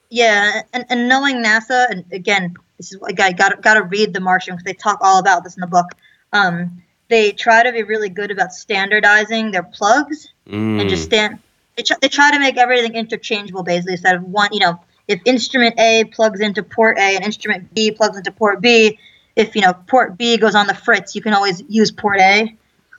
Yeah, 0.09 0.61
and, 0.73 0.85
and 0.89 1.09
knowing 1.09 1.43
NASA, 1.43 1.89
and 1.89 2.05
again, 2.11 2.55
this 2.77 2.91
is 2.91 2.99
what 2.99 3.19
I 3.19 3.31
got 3.31 3.61
got 3.61 3.73
to 3.75 3.83
read 3.83 4.13
The 4.13 4.19
Martian 4.19 4.53
because 4.53 4.65
they 4.65 4.73
talk 4.73 4.99
all 5.01 5.19
about 5.19 5.43
this 5.43 5.55
in 5.55 5.61
the 5.61 5.67
book. 5.67 5.87
Um, 6.33 6.83
they 7.09 7.31
try 7.31 7.63
to 7.63 7.71
be 7.71 7.83
really 7.83 8.09
good 8.09 8.29
about 8.31 8.53
standardizing 8.53 9.51
their 9.51 9.63
plugs 9.63 10.29
and 10.45 10.81
Mm, 10.81 10.89
just 10.89 11.05
stand. 11.05 11.39
They 11.75 11.83
try, 11.83 11.97
they 12.01 12.09
try 12.09 12.31
to 12.31 12.39
make 12.39 12.57
everything 12.57 12.93
interchangeable, 12.95 13.63
basically. 13.63 13.93
Instead 13.93 14.15
of 14.15 14.23
one, 14.23 14.49
you 14.51 14.59
know, 14.59 14.79
if 15.07 15.21
instrument 15.25 15.79
A 15.79 16.05
plugs 16.05 16.39
into 16.39 16.63
port 16.63 16.97
A 16.97 17.15
and 17.15 17.23
instrument 17.23 17.73
B 17.73 17.91
plugs 17.91 18.17
into 18.17 18.31
port 18.31 18.61
B, 18.61 18.99
if 19.35 19.55
you 19.55 19.61
know 19.61 19.73
port 19.73 20.17
B 20.17 20.37
goes 20.37 20.55
on 20.55 20.67
the 20.67 20.73
fritz, 20.73 21.15
you 21.15 21.21
can 21.21 21.33
always 21.33 21.61
use 21.67 21.91
port 21.91 22.19
A. 22.19 22.55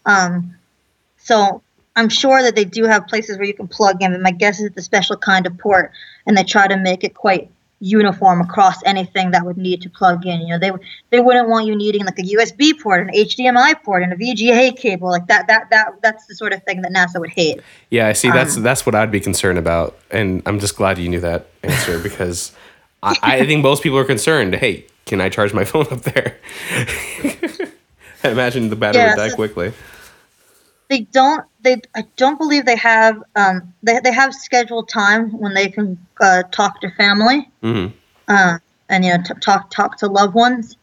Um, 0.06 0.54
so 1.16 1.62
I'm 1.96 2.08
sure 2.08 2.42
that 2.42 2.54
they 2.56 2.64
do 2.64 2.84
have 2.84 3.06
places 3.06 3.38
where 3.38 3.46
you 3.46 3.54
can 3.54 3.68
plug 3.68 4.02
in, 4.02 4.12
but 4.12 4.20
my 4.20 4.32
guess 4.32 4.60
is 4.60 4.66
it's 4.66 4.76
a 4.76 4.82
special 4.82 5.16
kind 5.16 5.46
of 5.46 5.56
port, 5.58 5.92
and 6.26 6.36
they 6.36 6.44
try 6.44 6.66
to 6.66 6.76
make 6.76 7.04
it 7.04 7.14
quite 7.14 7.50
uniform 7.84 8.40
across 8.40 8.82
anything 8.84 9.30
that 9.32 9.44
would 9.44 9.56
need 9.58 9.82
to 9.82 9.90
plug 9.90 10.24
in. 10.26 10.40
You 10.40 10.48
know, 10.48 10.58
they 10.58 10.72
they 11.10 11.20
wouldn't 11.20 11.48
want 11.48 11.66
you 11.66 11.76
needing 11.76 12.04
like 12.04 12.18
a 12.18 12.22
USB 12.22 12.72
port, 12.80 13.00
an 13.06 13.14
HDMI 13.14 13.82
port, 13.82 14.02
and 14.02 14.12
a 14.12 14.16
VGA 14.16 14.76
cable 14.76 15.10
like 15.10 15.26
that. 15.26 15.46
That 15.48 15.68
that 15.70 16.00
that's 16.02 16.26
the 16.26 16.34
sort 16.34 16.52
of 16.54 16.62
thing 16.64 16.82
that 16.82 16.92
NASA 16.92 17.20
would 17.20 17.30
hate. 17.30 17.60
yeah, 17.90 18.08
I 18.08 18.12
see. 18.14 18.30
That's 18.30 18.56
um, 18.56 18.62
that's 18.62 18.86
what 18.86 18.94
I'd 18.94 19.10
be 19.10 19.20
concerned 19.20 19.58
about, 19.58 19.96
and 20.10 20.42
I'm 20.46 20.58
just 20.58 20.76
glad 20.76 20.98
you 20.98 21.08
knew 21.08 21.20
that 21.20 21.46
answer 21.62 21.98
because 21.98 22.52
I, 23.02 23.16
I 23.22 23.46
think 23.46 23.62
most 23.62 23.82
people 23.82 23.98
are 23.98 24.04
concerned. 24.04 24.54
Hey, 24.54 24.86
can 25.04 25.20
I 25.20 25.28
charge 25.28 25.52
my 25.52 25.64
phone 25.72 25.86
up 25.90 26.00
there? 26.02 26.38
I 28.24 28.30
imagine 28.30 28.70
the 28.70 28.76
battery 28.76 29.02
Yeah, 29.02 29.10
would 29.10 29.16
die 29.18 29.28
so- 29.28 29.36
quickly. 29.36 29.72
They 30.90 31.00
don't. 31.00 31.44
They 31.62 31.80
I 31.96 32.04
don't 32.16 32.38
believe 32.38 32.66
they 32.66 32.76
have. 32.76 33.22
Um, 33.36 33.72
they 33.82 33.98
they 34.00 34.12
have 34.12 34.34
scheduled 34.34 34.88
time 34.88 35.30
when 35.38 35.54
they 35.54 35.68
can 35.68 35.98
uh, 36.20 36.42
talk 36.52 36.80
to 36.82 36.90
family. 36.92 37.48
hmm 37.62 37.86
uh, 38.28 38.58
and 38.88 39.04
you 39.04 39.10
know 39.16 39.22
t- 39.22 39.34
talk 39.40 39.70
talk 39.70 39.96
to 39.98 40.06
loved 40.06 40.34
ones. 40.34 40.76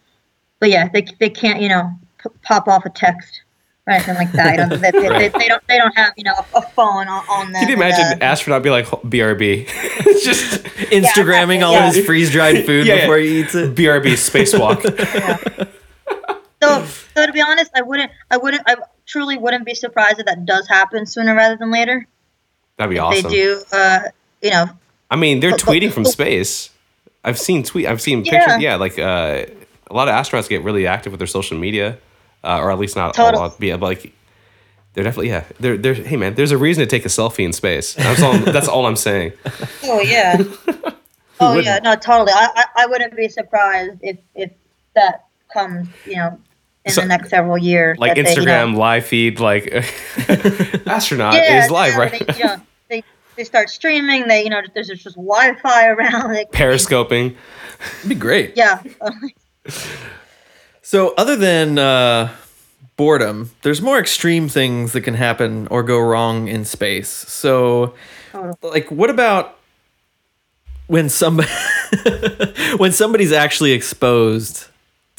But 0.60 0.70
yeah, 0.70 0.89
they, 0.89 1.06
they 1.20 1.30
can't 1.30 1.62
you 1.62 1.70
know 1.70 1.91
p- 2.22 2.30
pop 2.43 2.68
off 2.68 2.86
a 2.86 2.89
text 2.89 3.41
or 3.88 3.93
anything 3.93 4.16
like 4.16 4.32
that. 4.34 4.58
You 4.58 4.66
know, 4.66 4.78
they, 4.78 4.91
they, 4.91 5.10
they, 5.10 5.30
they 5.39 5.47
don't 5.47 5.64
they 5.68 5.78
don't 5.78 5.95
have 5.95 6.14
you 6.18 6.24
know 6.24 6.34
a, 6.34 6.58
a 6.58 6.62
phone 6.76 7.08
on, 7.08 7.24
on 7.30 7.52
them. 7.52 7.62
Can 7.62 7.70
you 7.70 7.76
imagine 7.76 8.06
and, 8.14 8.24
uh, 8.24 8.26
astronaut 8.26 8.64
be 8.64 8.70
like 8.72 8.86
BRB? 8.88 9.68
Just 10.24 10.64
Instagramming 10.91 11.64
all 11.64 11.74
Yeah. 11.74 11.91
his 11.91 12.06
freeze 12.06 12.32
dried 12.32 12.66
food 12.66 12.86
Yeah, 12.86 12.95
yeah. 12.95 13.02
before 13.02 13.18
he 13.18 13.39
eats 13.39 13.56
it. 13.56 13.76
BRB 13.76 14.14
spacewalk. 14.14 14.82
so 16.62 16.86
so 17.16 17.26
to 17.26 17.32
be 17.32 17.41
honest, 17.41 17.72
I 17.76 17.82
wouldn't 17.82 18.12
I 18.30 18.38
wouldn't 18.38 18.64
I 18.68 18.76
truly 19.12 19.38
wouldn't 19.38 19.66
be 19.66 19.76
surprised 19.76 20.20
if 20.20 20.26
that 20.26 20.45
does 20.45 20.68
happen 20.68 21.05
sooner 21.05 21.36
rather 21.36 21.57
than 21.57 21.70
later. 21.72 22.07
That'd 22.78 22.89
be 22.89 22.95
They 22.95 22.99
awesome. 22.99 23.24
They 23.30 23.36
do. 23.38 23.62
Uh, 23.72 23.99
you 24.41 24.49
know, 24.51 24.66
I 25.09 25.16
mean, 25.18 25.39
they're 25.41 25.51
But- 25.51 25.66
but- 25.66 25.74
tweeting 25.76 25.91
from 25.91 26.05
space. 26.05 26.70
I've 27.24 27.38
seen 27.38 27.62
tweet. 27.64 27.86
I've 27.86 28.01
seen 28.01 28.24
Yeah. 28.26 28.32
pictures. 28.32 28.62
Yeah, 28.62 28.76
like 28.78 28.97
uh, 28.97 29.43
a 29.89 29.93
lot 29.93 30.07
of 30.07 30.16
astronauts 30.16 30.49
get 30.49 30.64
really 30.64 30.88
active 30.88 31.12
with 31.12 31.20
their 31.20 31.28
social 31.28 31.57
media, 31.57 31.97
uh, 32.43 32.57
or 32.59 32.72
at 32.72 32.80
least 32.80 32.95
not 32.95 33.12
a 33.12 33.14
Totally. 33.14 33.38
lot. 33.43 33.55
Yeah, 33.59 33.78
but 33.78 33.86
like 33.88 34.14
they're 34.93 35.03
definitely 35.03 35.30
yeah. 35.30 35.43
They're 35.59 35.78
they're 35.78 35.93
hey 35.93 36.18
man, 36.18 36.34
there's 36.34 36.51
a 36.51 36.57
reason 36.57 36.82
to 36.84 36.89
take 36.89 37.05
a 37.05 37.09
selfie 37.09 37.45
in 37.45 37.53
space. 37.53 37.93
That's 37.93 38.24
all. 38.24 38.34
that's 38.39 38.68
all 38.68 38.88
I'm 38.88 38.95
saying. 38.95 39.34
oh 39.84 40.01
yeah, 40.01 40.41
oh 41.39 41.59
yeah, 41.59 41.78
no, 41.84 41.95
totally. 41.95 42.32
I, 42.34 42.47
I 42.55 42.84
I 42.84 42.86
wouldn't 42.88 43.16
be 43.16 43.28
surprised 43.30 43.99
if 44.01 44.18
if 44.34 44.49
that 44.95 45.26
comes 45.53 45.88
you 46.07 46.16
know 46.16 46.39
in 46.86 46.92
So- 46.92 47.02
the 47.02 47.08
next 47.08 47.30
several 47.30 47.58
years. 47.58 47.98
Like 47.98 48.16
that 48.16 48.26
they, 48.26 48.32
you 48.34 48.46
know- 48.46 48.52
Instagram 48.52 48.76
live 48.76 49.06
feed, 49.06 49.40
like 49.40 49.68
astronaut 50.88 51.34
yeah, 51.36 51.64
is 51.66 51.72
live 51.72 51.94
yeah, 51.94 52.00
right. 52.00 52.28
They, 52.28 52.38
you 52.38 52.44
know, 52.46 52.56
they 52.90 53.04
they 53.36 53.44
start 53.44 53.70
streaming. 53.70 54.28
They 54.28 54.44
you 54.44 54.50
know 54.50 54.62
there's 54.74 54.88
just 54.88 55.16
Wi-Fi 55.16 55.88
around. 55.88 56.34
They, 56.34 56.46
Periscoping. 56.46 57.36
It'd 58.00 58.10
be 58.10 58.16
great. 58.16 58.56
Yeah. 58.58 58.82
So, 60.84 61.14
other 61.16 61.36
than 61.38 61.78
uh, 61.78 62.36
boredom, 62.98 63.52
there's 63.62 63.82
more 63.82 63.98
extreme 63.98 64.50
things 64.50 64.92
that 64.92 65.02
can 65.02 65.14
happen 65.14 65.68
or 65.68 65.84
go 65.84 66.00
wrong 66.00 66.48
in 66.50 66.66
space. 66.66 67.08
So, 67.08 67.94
Totally. 68.32 68.72
like, 68.74 68.92
what 68.92 69.10
about 69.10 69.58
when 70.88 71.08
somebody 71.08 71.50
when 72.78 72.92
somebody's 72.92 73.32
actually 73.32 73.72
exposed 73.72 74.68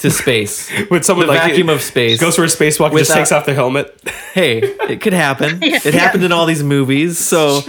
to 0.03 0.11
space. 0.11 0.69
When 0.89 1.01
someone 1.01 1.27
The 1.27 1.33
like 1.33 1.41
vacuum 1.49 1.69
of 1.69 1.81
space. 1.81 2.19
goes 2.21 2.35
for 2.35 2.43
a 2.43 2.47
spacewalk 2.47 2.89
and 2.89 2.99
just 2.99 3.11
takes 3.11 3.31
off 3.31 3.45
their 3.45 3.55
helmet. 3.55 3.99
hey, 4.33 4.59
it 4.61 5.01
could 5.01 5.13
happen. 5.13 5.59
It 5.63 5.93
happened 5.93 6.23
in 6.23 6.31
all 6.31 6.45
these 6.45 6.63
movies. 6.63 7.17
So 7.17 7.61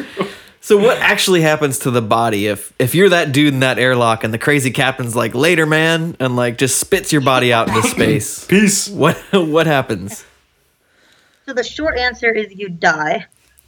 so 0.60 0.76
what 0.76 0.98
actually 0.98 1.40
happens 1.42 1.78
to 1.80 1.90
the 1.90 2.02
body 2.02 2.46
if 2.46 2.72
if 2.78 2.94
you're 2.94 3.08
that 3.10 3.32
dude 3.32 3.54
in 3.54 3.60
that 3.60 3.78
airlock 3.78 4.24
and 4.24 4.32
the 4.34 4.38
crazy 4.38 4.70
captain's 4.70 5.14
like 5.16 5.34
later 5.34 5.66
man 5.66 6.16
and 6.20 6.36
like 6.36 6.58
just 6.58 6.78
spits 6.78 7.12
your 7.12 7.22
body 7.22 7.52
out 7.52 7.68
into 7.68 7.82
space? 7.82 8.44
Peace. 8.46 8.88
What 8.88 9.16
what 9.32 9.66
happens? 9.66 10.24
So 11.46 11.52
the 11.54 11.64
short 11.64 11.98
answer 11.98 12.32
is 12.32 12.52
you 12.54 12.68
die. 12.68 13.26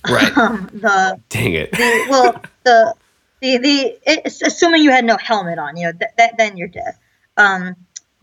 Right. 0.09 0.37
Um, 0.37 0.71
the 0.73 1.21
Dang 1.29 1.55
it. 1.55 1.73
the 1.73 2.07
well 2.11 2.43
the 2.65 2.95
the 3.41 3.59
the 3.59 3.99
it's 4.07 4.43
assuming 4.43 4.83
you 4.83 4.91
had 4.91 5.05
no 5.05 5.17
helmet 5.19 5.59
on, 5.59 5.77
you 5.77 5.87
know, 5.87 5.93
th- 5.93 6.11
that 6.17 6.37
then 6.39 6.57
you're 6.57 6.69
dead. 6.69 6.95
Um, 7.37 7.77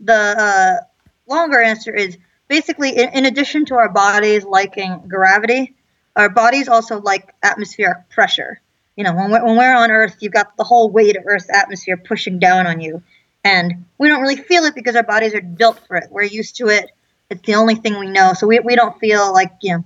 the 0.04 0.12
uh, 0.14 0.84
longer 1.26 1.60
answer 1.60 1.94
is 1.94 2.16
basically 2.48 2.90
in, 2.90 3.08
in 3.10 3.26
addition 3.26 3.64
to 3.66 3.74
our 3.74 3.88
bodies 3.88 4.44
liking 4.44 5.02
gravity, 5.08 5.74
our 6.16 6.28
bodies 6.28 6.68
also 6.68 7.00
like 7.00 7.34
atmospheric 7.42 8.08
pressure. 8.10 8.60
You 8.96 9.04
know, 9.04 9.14
when 9.14 9.30
we're, 9.30 9.44
when 9.44 9.56
we're 9.56 9.74
on 9.74 9.90
Earth, 9.90 10.16
you've 10.20 10.32
got 10.32 10.56
the 10.56 10.64
whole 10.64 10.88
weight 10.88 11.16
of 11.16 11.24
Earth's 11.26 11.50
atmosphere 11.52 11.96
pushing 11.96 12.38
down 12.38 12.66
on 12.66 12.80
you, 12.80 13.02
and 13.42 13.84
we 13.98 14.08
don't 14.08 14.22
really 14.22 14.36
feel 14.36 14.64
it 14.64 14.74
because 14.74 14.94
our 14.94 15.02
bodies 15.02 15.34
are 15.34 15.40
built 15.40 15.80
for 15.88 15.96
it. 15.96 16.08
We're 16.10 16.22
used 16.22 16.56
to 16.56 16.68
it. 16.68 16.90
It's 17.28 17.42
the 17.42 17.56
only 17.56 17.74
thing 17.74 17.98
we 17.98 18.06
know, 18.06 18.34
so 18.34 18.46
we, 18.46 18.60
we 18.60 18.76
don't 18.76 18.98
feel 19.00 19.32
like 19.32 19.52
you 19.62 19.78
know. 19.78 19.84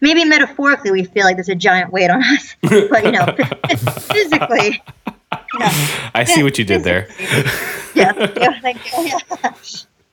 Maybe 0.00 0.24
metaphorically, 0.24 0.92
we 0.92 1.02
feel 1.02 1.24
like 1.24 1.36
there's 1.36 1.48
a 1.48 1.56
giant 1.56 1.90
weight 1.90 2.08
on 2.08 2.22
us, 2.22 2.54
but 2.62 3.04
you 3.04 3.10
know, 3.10 3.26
physically, 4.12 4.80
I 6.14 6.24
see 6.24 6.42
what 6.42 6.58
you 6.58 6.64
did 6.64 6.84
there. 6.84 7.08
yeah, 7.94 8.12
yeah, 8.36 8.60
thank 8.60 8.92
you. 8.92 9.08
Yeah. 9.08 9.52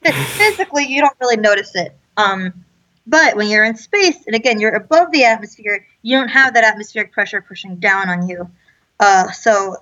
Physically, 0.37 0.85
you 0.85 1.01
don't 1.01 1.15
really 1.19 1.37
notice 1.37 1.75
it. 1.75 1.95
Um, 2.17 2.65
but 3.05 3.35
when 3.35 3.47
you're 3.47 3.65
in 3.65 3.75
space, 3.75 4.25
and 4.25 4.35
again, 4.35 4.59
you're 4.59 4.75
above 4.75 5.11
the 5.11 5.25
atmosphere, 5.25 5.85
you 6.01 6.17
don't 6.17 6.29
have 6.29 6.53
that 6.53 6.63
atmospheric 6.63 7.11
pressure 7.11 7.41
pushing 7.41 7.77
down 7.77 8.09
on 8.09 8.27
you. 8.29 8.49
Uh, 8.99 9.31
so 9.31 9.77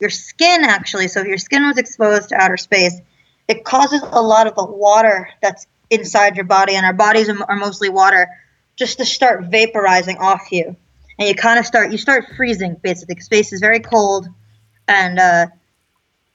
your 0.00 0.10
skin 0.10 0.64
actually, 0.64 1.08
so 1.08 1.20
if 1.20 1.26
your 1.26 1.38
skin 1.38 1.66
was 1.66 1.78
exposed 1.78 2.28
to 2.30 2.36
outer 2.36 2.56
space, 2.56 3.00
it 3.48 3.64
causes 3.64 4.02
a 4.02 4.20
lot 4.20 4.46
of 4.46 4.54
the 4.54 4.64
water 4.64 5.28
that's 5.40 5.66
inside 5.90 6.36
your 6.36 6.44
body, 6.44 6.74
and 6.74 6.84
our 6.84 6.92
bodies 6.92 7.28
are, 7.30 7.56
mostly 7.56 7.88
water, 7.88 8.28
just 8.76 8.98
to 8.98 9.04
start 9.04 9.50
vaporizing 9.50 10.18
off 10.18 10.52
you. 10.52 10.76
And 11.18 11.28
you 11.28 11.34
kind 11.34 11.58
of 11.58 11.66
start, 11.66 11.90
you 11.90 11.98
start 11.98 12.26
freezing 12.36 12.74
basically. 12.82 13.18
Space 13.20 13.52
is 13.52 13.60
very 13.60 13.80
cold, 13.80 14.28
and 14.88 15.18
uh, 15.18 15.46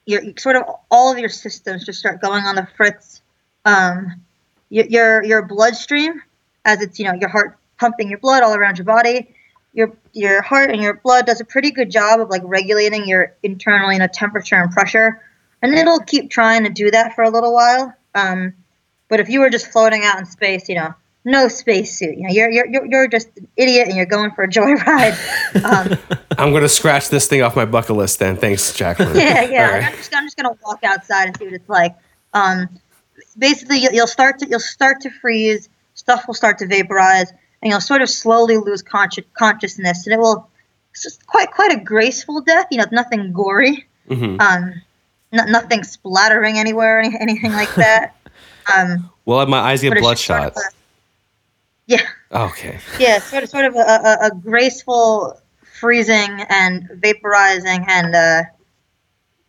your 0.05 0.21
sort 0.37 0.55
of 0.55 0.63
all 0.89 1.11
of 1.11 1.17
your 1.17 1.29
systems 1.29 1.85
just 1.85 1.99
start 1.99 2.21
going 2.21 2.45
on 2.45 2.55
the 2.55 2.67
fritz. 2.77 3.21
Um, 3.65 4.21
your, 4.69 4.85
your 4.85 5.23
your 5.23 5.41
bloodstream, 5.45 6.21
as 6.63 6.81
it's 6.81 6.99
you 6.99 7.05
know 7.05 7.13
your 7.13 7.29
heart 7.29 7.57
pumping 7.79 8.09
your 8.09 8.19
blood 8.19 8.43
all 8.43 8.55
around 8.55 8.77
your 8.77 8.85
body, 8.85 9.33
your 9.73 9.95
your 10.13 10.41
heart 10.41 10.69
and 10.69 10.81
your 10.81 10.95
blood 10.95 11.25
does 11.25 11.41
a 11.41 11.45
pretty 11.45 11.71
good 11.71 11.91
job 11.91 12.19
of 12.19 12.29
like 12.29 12.41
regulating 12.45 13.07
your 13.07 13.35
internal 13.43 13.91
you 13.91 13.99
know 13.99 14.07
temperature 14.07 14.55
and 14.55 14.71
pressure, 14.71 15.21
and 15.61 15.73
it'll 15.73 15.99
keep 15.99 16.29
trying 16.29 16.63
to 16.63 16.69
do 16.69 16.91
that 16.91 17.15
for 17.15 17.23
a 17.23 17.29
little 17.29 17.53
while. 17.53 17.93
Um, 18.15 18.53
but 19.09 19.19
if 19.19 19.29
you 19.29 19.39
were 19.41 19.49
just 19.49 19.67
floating 19.67 20.03
out 20.03 20.19
in 20.19 20.25
space, 20.25 20.69
you 20.69 20.75
know, 20.75 20.93
no 21.25 21.47
spacesuit, 21.47 22.17
you 22.17 22.23
know, 22.27 22.33
you're 22.33 22.51
you're 22.51 22.85
you're- 22.85 23.07
just 23.07 23.29
an 23.37 23.47
idiot 23.57 23.87
and 23.87 23.95
you're 23.95 24.05
going 24.05 24.31
for 24.31 24.43
a 24.43 24.47
joyride. 24.47 25.15
Um, 25.63 25.97
I'm 26.37 26.51
gonna 26.53 26.67
scratch 26.69 27.09
this 27.09 27.27
thing 27.27 27.41
off 27.41 27.55
my 27.55 27.65
bucket 27.65 27.95
list 27.95 28.19
then. 28.19 28.35
Thanks, 28.37 28.73
Jacklyn. 28.73 29.09
yeah, 29.15 29.43
yeah. 29.43 29.69
Right. 29.71 29.83
I'm 29.85 29.95
just 29.95 30.15
I'm 30.15 30.25
just 30.25 30.37
gonna 30.37 30.55
walk 30.65 30.83
outside 30.83 31.27
and 31.27 31.37
see 31.37 31.45
what 31.45 31.53
it's 31.53 31.69
like. 31.69 31.95
Um, 32.33 32.67
basically, 33.37 33.77
you- 33.79 33.89
you'll 33.93 34.07
start 34.07 34.39
to 34.39 34.47
you'll 34.49 34.59
start 34.59 35.01
to 35.01 35.09
freeze. 35.21 35.69
Stuff 35.95 36.25
will 36.27 36.33
start 36.33 36.57
to 36.59 36.65
vaporize, 36.67 37.29
and 37.61 37.71
you'll 37.71 37.79
sort 37.81 38.01
of 38.01 38.09
slowly 38.09 38.57
lose 38.57 38.81
consci- 38.83 39.23
consciousness, 39.37 40.05
and 40.07 40.13
it 40.13 40.19
will. 40.19 40.49
It's 40.91 41.03
just 41.03 41.25
quite 41.25 41.51
quite 41.51 41.71
a 41.71 41.79
graceful 41.79 42.41
death. 42.41 42.67
You 42.71 42.79
know, 42.79 42.85
nothing 42.91 43.31
gory. 43.31 43.85
Mhm. 44.09 44.41
Um, 44.41 44.73
n- 45.31 45.51
nothing 45.51 45.83
splattering 45.83 46.57
anywhere, 46.57 46.97
or 46.97 47.01
any, 47.01 47.17
anything 47.19 47.51
like 47.53 47.73
that. 47.75 48.15
Um, 48.73 49.09
Well, 49.25 49.45
my 49.45 49.59
eyes 49.59 49.81
get 49.81 49.89
just 49.89 49.95
sort 49.95 50.01
bloodshot. 50.03 50.47
of 50.55 50.63
yeah, 51.87 52.01
Okay. 52.31 52.79
yeah, 52.99 53.19
sort 53.19 53.43
of, 53.43 53.49
sort 53.49 53.65
of 53.65 53.75
a, 53.75 53.79
a, 53.79 54.27
a 54.27 54.31
graceful 54.35 55.39
freezing 55.79 56.41
and 56.49 56.87
vaporizing 57.01 57.85
and 57.87 58.15
uh, 58.15 58.43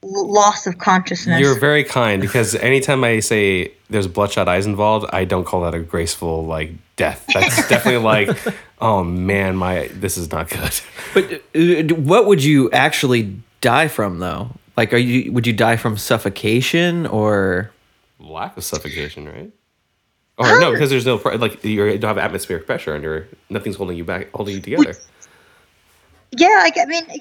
l- 0.03 0.32
loss 0.32 0.66
of 0.66 0.78
consciousness. 0.78 1.41
You're 1.41 1.59
very 1.59 1.85
kind 1.85 2.20
because 2.20 2.55
anytime 2.57 3.05
I 3.05 3.20
say 3.20 3.72
there's 3.89 4.07
bloodshot 4.09 4.49
eyes 4.49 4.66
involved, 4.66 5.07
I 5.12 5.24
don't 5.24 5.45
call 5.45 5.62
that 5.62 5.74
a 5.74 5.80
graceful 5.80 6.45
like 6.45 6.72
death. 6.97 7.24
That's 7.32 7.68
definitely 7.68 8.03
like, 8.03 8.37
oh 8.80 9.05
man, 9.05 9.57
my 9.57 9.89
this 9.93 10.16
is 10.16 10.30
not 10.32 10.51
good. 10.51 10.80
But 11.14 11.32
uh, 11.55 11.95
what 11.95 12.26
would 12.26 12.43
you 12.43 12.70
actually 12.72 13.39
die 13.61 13.89
from 13.89 14.18
though? 14.18 14.51
Like 14.76 14.93
are 14.93 14.97
you 14.99 15.30
would 15.32 15.47
you 15.47 15.53
die 15.53 15.76
from 15.76 15.97
suffocation 15.97 17.07
or 17.07 17.70
Lack 18.20 18.57
of 18.57 18.64
suffocation, 18.64 19.26
right? 19.28 19.51
Or 20.37 20.59
no, 20.61 20.72
because 20.72 20.91
there's 20.91 21.07
no 21.07 21.16
like 21.37 21.62
you 21.64 21.97
don't 21.99 22.09
have 22.09 22.18
atmospheric 22.18 22.66
pressure 22.66 22.95
and 22.95 23.05
you're 23.05 23.28
nothing's 23.51 23.76
holding 23.76 23.97
you 23.97 24.05
back, 24.05 24.30
holding 24.35 24.57
you 24.57 24.61
together. 24.61 24.95
yeah, 26.32 26.49
like, 26.62 26.76
I 26.76 26.87
mean, 26.87 27.05
And 27.09 27.20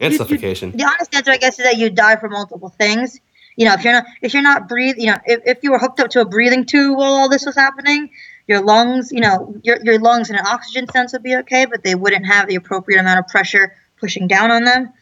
you- 0.00 0.08
you- 0.10 0.16
suffocation. 0.18 0.72
the 0.72 0.84
honest 0.84 1.14
answer, 1.14 1.30
I 1.30 1.36
guess, 1.36 1.58
is 1.58 1.64
that 1.64 1.76
you 1.76 1.90
die 1.90 2.16
from 2.16 2.32
multiple 2.32 2.70
things. 2.76 3.20
You 3.56 3.66
know, 3.66 3.74
if 3.74 3.84
you're 3.84 3.92
not 3.92 4.04
if 4.22 4.34
you're 4.34 4.42
not 4.42 4.68
breathing, 4.68 5.00
you 5.04 5.10
know, 5.12 5.18
if, 5.26 5.40
if 5.44 5.58
you 5.62 5.70
were 5.72 5.78
hooked 5.78 6.00
up 6.00 6.10
to 6.10 6.20
a 6.20 6.24
breathing 6.24 6.64
tube 6.64 6.96
while 6.96 7.12
all 7.12 7.28
this 7.28 7.44
was 7.46 7.54
happening, 7.56 8.10
your 8.46 8.62
lungs, 8.62 9.10
you 9.12 9.20
know, 9.20 9.54
your 9.62 9.78
your 9.84 9.98
lungs 9.98 10.30
in 10.30 10.36
an 10.36 10.46
oxygen 10.46 10.88
sense 10.88 11.12
would 11.12 11.22
be 11.22 11.36
okay, 11.36 11.66
but 11.66 11.82
they 11.84 11.94
wouldn't 11.94 12.26
have 12.26 12.48
the 12.48 12.54
appropriate 12.56 13.00
amount 13.00 13.18
of 13.20 13.26
pressure 13.28 13.74
pushing 14.00 14.26
down 14.28 14.50
on 14.52 14.64
them. 14.64 14.92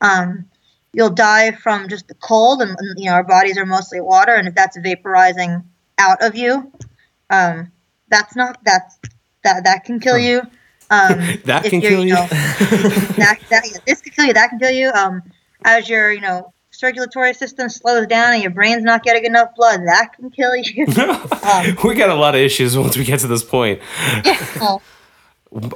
Um, 0.00 0.44
you'll 0.92 1.10
die 1.10 1.52
from 1.52 1.88
just 1.88 2.08
the 2.08 2.14
cold, 2.14 2.60
and, 2.62 2.70
and, 2.78 2.98
you 2.98 3.06
know, 3.06 3.12
our 3.12 3.24
bodies 3.24 3.58
are 3.58 3.66
mostly 3.66 4.00
water, 4.00 4.34
and 4.34 4.48
if 4.48 4.54
that's 4.54 4.78
vaporizing 4.78 5.62
out 5.98 6.22
of 6.22 6.36
you, 6.36 6.70
um, 7.30 7.72
that's 8.08 8.36
not 8.36 8.58
that's 8.64 8.98
that 9.44 9.64
that 9.64 9.84
can 9.84 10.00
kill 10.00 10.18
you. 10.18 10.40
Um, 10.90 11.38
That 11.44 11.64
can 11.64 11.80
kill 11.80 12.04
you? 12.04 12.14
know, 12.14 12.26
that, 12.30 13.38
that 13.50 13.68
yeah, 13.68 13.78
this 13.86 14.00
can 14.00 14.12
kill 14.12 14.24
you. 14.26 14.32
That 14.32 14.50
can 14.50 14.58
kill 14.58 14.70
you. 14.70 14.90
Um, 14.90 15.22
as 15.64 15.88
your 15.88 16.12
you 16.12 16.20
know 16.20 16.52
circulatory 16.70 17.34
system 17.34 17.68
slows 17.68 18.06
down 18.06 18.34
and 18.34 18.42
your 18.42 18.52
brain's 18.52 18.84
not 18.84 19.02
getting 19.02 19.24
enough 19.24 19.54
blood, 19.56 19.80
that 19.86 20.12
can 20.14 20.30
kill 20.30 20.54
you. 20.54 20.86
um, 21.42 21.76
we 21.84 21.94
got 21.94 22.10
a 22.10 22.14
lot 22.14 22.34
of 22.34 22.40
issues 22.40 22.76
once 22.76 22.96
we 22.96 23.04
get 23.04 23.20
to 23.20 23.26
this 23.26 23.42
point. 23.42 23.80
yeah. 24.24 24.78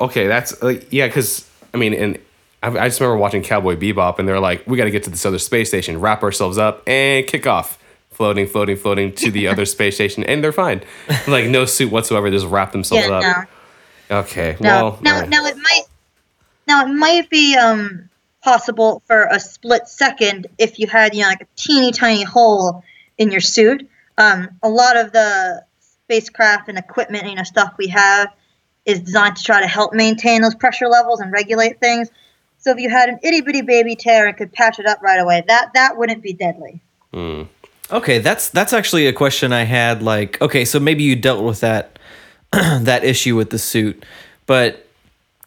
Okay, 0.00 0.26
that's 0.26 0.62
like 0.62 0.92
yeah, 0.92 1.06
because 1.06 1.48
I 1.72 1.78
mean, 1.78 1.94
and 1.94 2.18
I, 2.62 2.68
I 2.68 2.88
just 2.88 3.00
remember 3.00 3.16
watching 3.18 3.42
Cowboy 3.42 3.76
Bebop, 3.76 4.18
and 4.18 4.28
they're 4.28 4.40
like, 4.40 4.66
we 4.66 4.76
got 4.76 4.84
to 4.84 4.90
get 4.90 5.04
to 5.04 5.10
this 5.10 5.24
other 5.24 5.38
space 5.38 5.68
station, 5.68 6.00
wrap 6.00 6.22
ourselves 6.22 6.58
up, 6.58 6.82
and 6.86 7.26
kick 7.26 7.46
off. 7.46 7.78
Floating, 8.20 8.46
floating, 8.46 8.76
floating 8.76 9.14
to 9.14 9.30
the 9.30 9.46
other 9.48 9.64
space 9.76 9.94
station, 9.94 10.24
and 10.24 10.44
they're 10.44 10.52
fine. 10.52 10.82
Like 11.26 11.46
no 11.46 11.64
suit 11.64 11.90
whatsoever, 11.90 12.30
just 12.30 12.44
wrap 12.44 12.70
themselves 12.70 13.06
Yeah, 13.06 13.14
up. 13.16 13.48
no, 14.10 14.18
Okay, 14.18 14.58
no. 14.60 14.68
well, 14.68 14.98
now, 15.00 15.24
now 15.24 15.46
it 15.46 15.56
might, 15.56 15.82
now 16.68 16.84
it 16.84 16.88
might 16.92 17.30
be 17.30 17.56
um 17.56 18.10
possible 18.42 19.02
for 19.06 19.22
a 19.30 19.40
split 19.40 19.88
second 19.88 20.48
if 20.58 20.78
you 20.78 20.86
had 20.86 21.14
you 21.14 21.22
know 21.22 21.28
like 21.28 21.40
a 21.40 21.46
teeny 21.56 21.92
tiny 21.92 22.22
hole 22.22 22.84
in 23.16 23.30
your 23.30 23.40
suit. 23.40 23.88
Um, 24.18 24.48
a 24.62 24.68
lot 24.68 24.98
of 24.98 25.12
the 25.12 25.64
spacecraft 25.80 26.68
and 26.68 26.76
equipment, 26.76 27.26
you 27.26 27.36
know, 27.36 27.42
stuff 27.42 27.72
we 27.78 27.88
have 27.88 28.28
is 28.84 29.00
designed 29.00 29.36
to 29.36 29.42
try 29.42 29.62
to 29.62 29.66
help 29.66 29.94
maintain 29.94 30.42
those 30.42 30.54
pressure 30.54 30.88
levels 30.88 31.20
and 31.20 31.32
regulate 31.32 31.80
things. 31.80 32.10
So 32.58 32.70
if 32.72 32.76
you 32.76 32.90
had 32.90 33.08
an 33.08 33.18
itty 33.22 33.40
bitty 33.40 33.62
baby 33.62 33.96
tear 33.96 34.26
and 34.26 34.36
could 34.36 34.52
patch 34.52 34.78
it 34.78 34.84
up 34.84 35.00
right 35.00 35.18
away, 35.18 35.42
that 35.48 35.70
that 35.72 35.96
wouldn't 35.96 36.22
be 36.22 36.34
deadly. 36.34 36.82
Mm. 37.14 37.48
Okay, 37.93 38.18
that's 38.18 38.49
that's 38.51 38.72
actually 38.72 39.07
a 39.07 39.12
question 39.12 39.53
I 39.53 39.64
had. 39.64 40.03
Like, 40.03 40.41
okay, 40.41 40.64
so 40.64 40.78
maybe 40.80 41.03
you 41.03 41.16
dealt 41.16 41.45
with 41.45 41.61
that 41.61 41.99
that 42.53 43.05
issue 43.05 43.36
with 43.36 43.51
the 43.51 43.59
suit, 43.59 44.05
but 44.47 44.86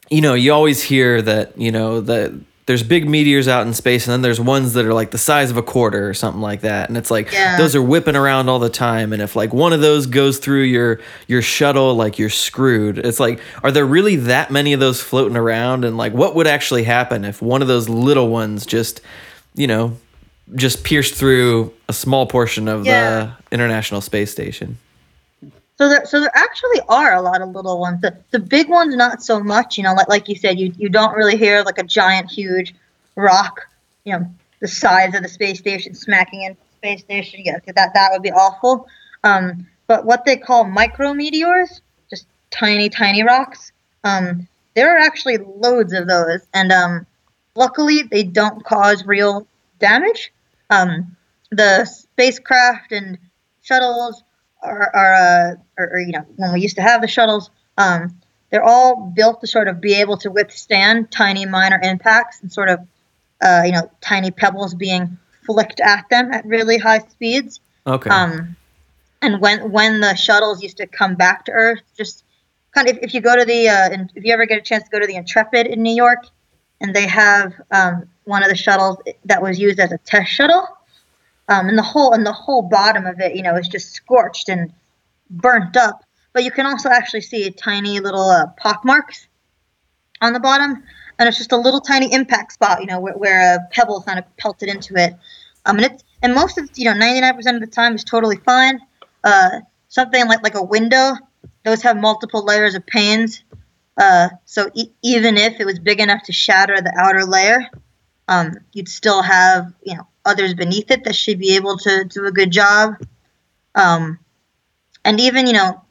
you 0.10 0.22
know, 0.22 0.34
you 0.34 0.52
always 0.54 0.82
hear 0.84 1.22
that 1.22 1.58
you 1.58 1.72
know 1.72 2.02
that 2.02 2.34
there's 2.66 2.84
big 2.84 3.10
meteors 3.10 3.48
out 3.50 3.68
in 3.68 3.74
space, 3.74 4.06
and 4.08 4.14
then 4.14 4.22
there's 4.22 4.40
ones 4.40 4.74
that 4.74 4.86
are 4.86 4.94
like 4.94 5.12
the 5.12 5.18
size 5.18 5.52
of 5.52 5.58
a 5.58 5.62
quarter 5.62 6.08
or 6.08 6.14
something 6.14 6.42
like 6.42 6.62
that, 6.62 6.88
and 6.90 6.98
it's 6.98 7.12
like 7.12 7.32
Yeah. 7.32 7.58
those 7.58 7.76
are 7.76 7.82
whipping 7.82 8.16
around 8.16 8.48
all 8.50 8.60
the 8.60 8.70
time, 8.70 9.12
and 9.14 9.22
if 9.22 9.36
like 9.36 9.54
one 9.54 9.74
of 9.74 9.82
those 9.82 10.06
goes 10.06 10.38
through 10.38 10.64
your 10.64 11.00
your 11.28 11.42
shuttle, 11.42 11.96
like 11.96 12.18
you're 12.20 12.30
screwed. 12.30 12.98
It's 13.00 13.20
like, 13.20 13.40
are 13.64 13.72
there 13.72 13.86
really 13.86 14.16
that 14.18 14.50
many 14.52 14.72
of 14.74 14.80
those 14.80 15.02
floating 15.02 15.36
around, 15.38 15.84
and 15.84 15.98
like 15.98 16.14
what 16.14 16.36
would 16.36 16.48
actually 16.48 16.84
happen 16.84 17.26
if 17.26 17.42
one 17.42 17.62
of 17.62 17.68
those 17.68 17.90
little 17.90 18.30
ones 18.30 18.66
just, 18.66 19.02
you 19.56 19.68
know, 19.68 19.98
just 20.56 20.84
pierced 20.84 21.16
through 21.16 21.74
a 21.90 21.94
small 21.94 22.26
portion 22.26 22.68
of 22.68 22.86
Yeah. 22.86 23.36
the 23.50 23.56
International 23.56 24.02
Space 24.02 24.32
Station. 24.32 24.78
So 25.78 25.90
there, 25.90 26.06
so 26.06 26.20
there 26.20 26.32
actually 26.36 26.82
are 26.88 27.16
a 27.16 27.22
lot 27.22 27.42
of 27.42 27.50
little 27.50 27.80
ones. 27.80 28.02
The, 28.02 28.16
the 28.32 28.40
big 28.40 28.70
ones, 28.70 28.96
not 28.96 29.24
so 29.24 29.40
much. 29.40 29.78
You 29.78 29.84
know, 29.84 29.94
like 29.94 30.08
like 30.08 30.30
you 30.30 30.36
said, 30.36 30.60
you 30.60 30.72
you 30.78 30.88
don't 30.88 31.16
really 31.16 31.36
hear 31.36 31.64
like 31.64 31.80
a 31.80 31.84
giant, 31.84 32.30
huge 32.30 32.76
rock, 33.16 33.62
you 34.06 34.14
know, 34.14 34.26
the 34.60 34.68
size 34.68 35.16
of 35.16 35.24
the 35.24 35.30
space 35.30 35.60
station 35.60 35.96
smacking 35.96 36.44
in 36.44 36.56
space 36.78 37.02
station, 37.02 37.42
yeah, 37.44 37.58
that 37.66 37.94
that 37.94 38.10
would 38.12 38.22
be 38.22 38.32
awful. 38.32 38.88
Um, 39.24 39.66
but 39.88 40.06
what 40.06 40.26
they 40.26 40.38
call 40.38 40.66
micrometeors, 40.66 41.82
just 42.10 42.28
tiny, 42.52 42.90
tiny 42.90 43.24
rocks. 43.24 43.72
Um, 44.04 44.48
there 44.76 44.96
are 44.96 45.00
actually 45.00 45.38
loads 45.38 45.94
of 45.94 46.08
those, 46.08 46.42
and 46.54 46.72
um, 46.72 47.06
luckily 47.56 48.04
they 48.04 48.24
don't 48.24 48.64
cause 48.64 49.06
real 49.06 49.48
damage. 49.84 50.32
Um, 50.70 51.16
the 51.52 51.86
spacecraft 51.86 52.92
and 52.92 53.18
shuttles 53.62 54.24
are, 54.62 54.90
are, 54.96 55.14
uh, 55.14 55.56
are, 55.78 55.90
are, 55.94 56.00
you 56.00 56.14
know, 56.14 56.26
when 56.38 56.54
we 56.54 56.62
used 56.62 56.78
to 56.78 56.82
have 56.82 57.02
the 57.02 57.08
shuttles, 57.08 57.52
um, 57.78 58.20
they're 58.50 58.64
all 58.64 59.12
built 59.16 59.42
to 59.42 59.48
sort 59.48 59.68
of 59.68 59.82
be 59.82 59.94
able 59.96 60.18
to 60.18 60.32
withstand 60.32 61.12
tiny 61.12 61.46
minor 61.46 61.80
impacts 61.84 62.42
and 62.42 62.52
sort 62.52 62.70
of, 62.70 62.80
uh, 63.42 63.64
you 63.66 63.72
know, 63.72 63.92
tiny 64.00 64.32
pebbles 64.32 64.74
being 64.74 65.18
flicked 65.46 65.80
at 65.80 66.06
them 66.10 66.32
at 66.32 66.46
really 66.46 66.78
high 66.78 67.00
speeds. 67.00 67.60
Okay. 67.86 68.10
Um, 68.10 68.56
and 69.22 69.42
when 69.42 69.72
when 69.72 70.02
the 70.02 70.16
shuttles 70.16 70.62
used 70.62 70.78
to 70.78 70.88
come 70.88 71.16
back 71.16 71.46
to 71.46 71.52
Earth, 71.52 71.82
just 71.98 72.24
kind 72.72 72.88
of 72.88 72.96
if, 72.96 73.04
if 73.04 73.14
you 73.14 73.22
go 73.22 73.36
to 73.36 73.46
the 73.46 73.70
uh, 73.70 73.90
if 74.16 74.24
you 74.24 74.34
ever 74.34 74.46
get 74.46 74.58
a 74.58 74.62
chance 74.62 74.84
to 74.84 74.90
go 74.90 75.00
to 75.00 75.08
the 75.08 75.16
Intrepid 75.16 75.68
in 75.68 75.82
New 75.82 75.96
York, 75.96 76.24
and 76.80 76.94
they 76.94 77.08
have 77.08 77.54
um, 77.72 78.08
one 78.26 78.44
of 78.44 78.50
the 78.50 78.56
shuttles 78.56 78.98
that 79.26 79.42
was 79.42 79.60
used 79.60 79.80
as 79.80 79.92
a 79.92 79.98
test 80.00 80.32
shuttle, 80.32 80.68
um, 81.50 81.68
and 81.68 81.78
the 81.78 81.84
whole 81.84 82.14
and 82.14 82.26
the 82.26 82.34
whole 82.34 82.62
bottom 82.62 83.06
of 83.06 83.20
it, 83.20 83.36
you 83.36 83.44
know, 83.44 83.56
is 83.56 83.68
just 83.68 83.92
scorched 83.92 84.50
and 84.50 84.74
burnt 85.30 85.76
up. 85.78 86.04
But 86.34 86.44
you 86.44 86.52
can 86.52 86.66
also 86.66 86.90
actually 86.90 87.22
see 87.22 87.50
tiny 87.52 88.00
little 88.00 88.30
uh, 88.30 88.48
pock 88.58 88.84
marks 88.84 89.28
on 90.22 90.34
the 90.34 90.40
bottom, 90.40 90.84
and 91.20 91.30
it's 91.30 91.38
just 91.38 91.52
a 91.52 91.58
little 91.58 91.82
tiny 91.82 92.12
impact 92.14 92.54
spot, 92.54 92.80
you 92.82 92.88
know, 92.88 93.00
where, 93.00 93.14
where 93.14 93.56
a 93.56 93.60
pebble 93.72 94.02
kind 94.02 94.18
of 94.18 94.38
pelted 94.38 94.70
into 94.70 94.96
it. 94.96 95.14
Um, 95.66 95.78
and 95.78 95.86
it's 95.86 96.04
and 96.22 96.34
most 96.34 96.58
of 96.58 96.70
you 96.76 96.86
know, 96.86 96.94
99% 96.94 97.56
of 97.56 97.62
the 97.62 97.68
time 97.68 97.96
is 97.96 98.04
totally 98.04 98.38
fine. 98.38 98.80
Uh, 99.24 99.60
something 99.90 100.28
like 100.28 100.44
like 100.44 100.56
a 100.56 100.64
window, 100.64 101.14
those 101.64 101.82
have 101.82 101.98
multiple 101.98 102.44
layers 102.44 102.76
of 102.76 102.86
panes. 102.86 103.44
Uh, 103.98 104.30
so 104.46 104.70
e- 104.74 104.92
even 105.04 105.38
if 105.38 105.60
it 105.60 105.66
was 105.66 105.78
big 105.78 106.00
enough 106.00 106.24
to 106.24 106.34
shatter 106.34 106.82
the 106.82 106.94
outer 106.98 107.26
layer, 107.26 107.70
um, 108.28 108.54
you'd 108.74 108.90
still 108.90 109.22
have 109.22 109.74
you 109.84 109.96
know 109.96 110.08
others 110.26 110.54
beneath 110.54 110.92
it 110.92 111.04
that 111.04 111.16
should 111.16 111.40
be 111.40 111.56
able 111.56 111.78
to 111.78 112.06
do 112.06 112.26
a 112.26 112.32
good 112.32 112.52
job. 112.52 112.96
Um, 113.76 114.20
and 115.04 115.20
even 115.20 115.48
you 115.48 115.54
know 115.54 115.82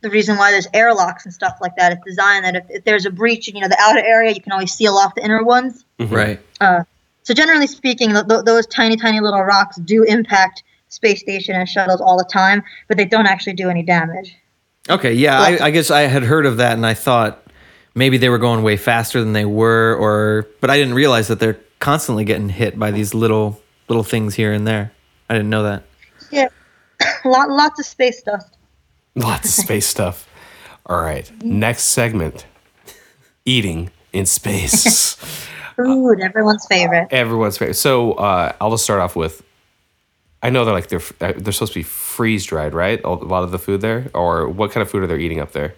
the 0.00 0.10
reason 0.10 0.36
why 0.36 0.50
there's 0.52 0.68
airlocks 0.72 1.24
and 1.24 1.34
stuff 1.34 1.58
like 1.60 1.76
that 1.76 1.92
is 1.92 1.98
designed 2.06 2.44
that 2.44 2.56
if, 2.56 2.64
if 2.70 2.84
there's 2.84 3.06
a 3.06 3.10
breach 3.10 3.48
in 3.48 3.56
you 3.56 3.62
know 3.62 3.68
the 3.68 3.78
outer 3.80 4.00
area, 4.00 4.32
you 4.32 4.40
can 4.40 4.52
always 4.52 4.72
seal 4.72 4.94
off 4.94 5.14
the 5.14 5.24
inner 5.24 5.42
ones. 5.42 5.84
Right. 5.98 6.40
Uh, 6.60 6.84
so 7.22 7.34
generally 7.34 7.66
speaking, 7.66 8.12
th- 8.12 8.28
th- 8.28 8.44
those 8.44 8.66
tiny, 8.66 8.96
tiny 8.96 9.20
little 9.20 9.42
rocks 9.42 9.76
do 9.76 10.04
impact 10.04 10.62
space 10.88 11.20
station 11.20 11.56
and 11.56 11.68
shuttles 11.68 12.00
all 12.00 12.16
the 12.16 12.28
time, 12.32 12.62
but 12.86 12.96
they 12.96 13.04
don't 13.04 13.26
actually 13.26 13.54
do 13.54 13.68
any 13.68 13.82
damage. 13.82 14.36
Okay. 14.88 15.14
Yeah. 15.14 15.40
I, 15.40 15.66
I 15.66 15.70
guess 15.70 15.90
I 15.90 16.02
had 16.02 16.22
heard 16.22 16.46
of 16.46 16.58
that, 16.58 16.74
and 16.74 16.86
I 16.86 16.94
thought 16.94 17.42
maybe 17.96 18.18
they 18.18 18.28
were 18.28 18.38
going 18.38 18.62
way 18.62 18.76
faster 18.76 19.20
than 19.20 19.32
they 19.32 19.44
were, 19.44 19.96
or 19.96 20.46
but 20.60 20.70
I 20.70 20.76
didn't 20.76 20.94
realize 20.94 21.26
that 21.26 21.40
they're 21.40 21.58
constantly 21.80 22.24
getting 22.24 22.48
hit 22.48 22.78
by 22.78 22.92
these 22.92 23.14
little 23.14 23.60
little 23.88 24.04
things 24.04 24.36
here 24.36 24.52
and 24.52 24.66
there. 24.66 24.92
I 25.28 25.34
didn't 25.34 25.50
know 25.50 25.64
that. 25.64 25.82
Yeah, 26.30 26.48
Lot, 27.24 27.50
lots 27.50 27.80
of 27.80 27.86
space 27.86 28.20
stuff. 28.20 28.44
Lots 29.16 29.58
of 29.58 29.64
space 29.64 29.86
stuff. 29.86 30.28
All 30.86 31.00
right. 31.00 31.28
Next 31.42 31.84
segment 31.84 32.46
eating 33.44 33.90
in 34.12 34.26
space. 34.26 35.16
Food, 35.76 36.20
everyone's 36.20 36.64
favorite. 36.66 37.08
Everyone's 37.10 37.58
favorite. 37.58 37.74
So 37.74 38.12
uh, 38.12 38.52
I'll 38.60 38.70
just 38.70 38.84
start 38.84 39.00
off 39.00 39.14
with 39.14 39.42
I 40.42 40.50
know 40.50 40.64
they're 40.64 40.74
like 40.74 40.88
they're 40.88 41.02
uh, 41.20 41.32
they're 41.36 41.52
supposed 41.52 41.72
to 41.72 41.80
be 41.80 41.82
freeze 41.82 42.44
dried, 42.44 42.72
right? 42.72 43.00
A 43.04 43.10
lot 43.10 43.42
of 43.42 43.50
the 43.50 43.58
food 43.58 43.80
there, 43.80 44.10
or 44.14 44.48
what 44.48 44.70
kind 44.70 44.82
of 44.82 44.90
food 44.90 45.02
are 45.02 45.06
they 45.06 45.18
eating 45.18 45.40
up 45.40 45.52
there? 45.52 45.74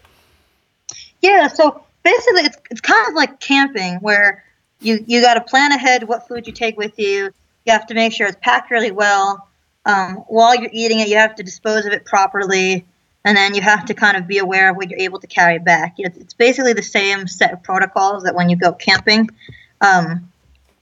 Yeah, 1.23 1.49
so 1.49 1.85
basically, 2.09 2.43
it's, 2.43 2.59
it's 2.71 2.81
kind 2.81 3.09
of 3.09 3.15
like 3.15 3.41
camping 3.41 3.97
where 3.97 4.45
you 4.81 5.05
you 5.07 5.21
got 5.21 5.35
to 5.35 5.41
plan 5.43 5.73
ahead 5.73 6.05
what 6.05 6.27
food 6.29 6.47
you 6.47 6.53
take 6.53 6.77
with 6.77 6.99
you. 6.99 7.31
You 7.67 7.73
have 7.73 7.87
to 7.89 7.95
make 7.95 8.13
sure 8.13 8.27
it's 8.27 8.39
packed 8.41 8.71
really 8.71 8.91
well. 8.91 9.47
Um, 9.85 10.17
while 10.29 10.55
you're 10.55 10.71
eating 10.73 11.01
it, 11.01 11.09
you 11.09 11.17
have 11.17 11.35
to 11.37 11.43
dispose 11.43 11.87
of 11.87 11.93
it 11.93 12.05
properly, 12.05 12.87
and 13.25 13.37
then 13.37 13.55
you 13.55 13.61
have 13.61 13.87
to 13.87 13.95
kind 13.95 14.17
of 14.17 14.27
be 14.27 14.39
aware 14.39 14.71
of 14.71 14.77
what 14.77 14.91
you're 14.91 15.01
able 15.01 15.21
to 15.21 15.27
carry 15.27 15.59
back. 15.59 15.95
You 15.99 16.09
know, 16.09 16.15
it's 16.17 16.35
basically 16.35 16.73
the 16.73 16.83
same 16.83 17.27
set 17.27 17.53
of 17.53 17.63
protocols 17.63 18.25
that 18.25 18.35
when 18.35 18.49
you 18.49 18.57
go 18.57 18.73
camping. 18.73 19.29
Um, 19.81 20.33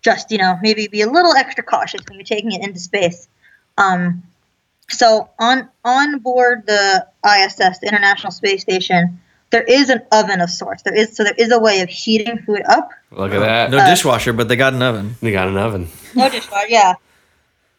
just 0.03 0.31
you 0.31 0.39
know, 0.39 0.59
maybe 0.63 0.87
be 0.87 1.03
a 1.03 1.11
little 1.11 1.35
extra 1.35 1.65
cautious 1.65 2.03
when 2.09 2.19
you're 2.19 2.25
taking 2.25 2.53
it 2.53 2.63
into 2.63 2.79
space. 2.79 3.29
Um, 3.77 4.23
so 4.89 5.31
on 5.39 5.69
on 5.85 6.21
board 6.21 6.67
the 6.67 7.07
ISS, 7.25 7.81
the 7.81 7.89
International 7.89 8.31
Space 8.31 8.63
Station, 8.63 9.21
there 9.57 9.65
is 9.65 9.89
an 9.89 10.03
oven 10.13 10.43
of 10.43 10.51
sorts. 10.51 10.83
There 10.83 10.95
is 10.95 11.17
so 11.17 11.25
there 11.25 11.35
is 11.39 11.51
a 11.51 11.59
way 11.59 11.81
of 11.81 11.89
heating 11.89 12.37
food 12.43 12.61
up. 12.69 12.91
Look 13.11 13.33
at 13.33 13.39
that. 13.39 13.71
No 13.71 13.79
dishwasher, 13.79 14.35
but 14.35 14.49
they 14.49 14.57
got 14.57 14.75
an 14.75 14.83
oven. 14.83 15.17
They 15.23 15.33
got 15.33 15.49
an 15.49 15.57
oven. 15.57 15.89
No 16.15 16.29
dishwasher, 16.29 16.69
yeah. 16.69 16.95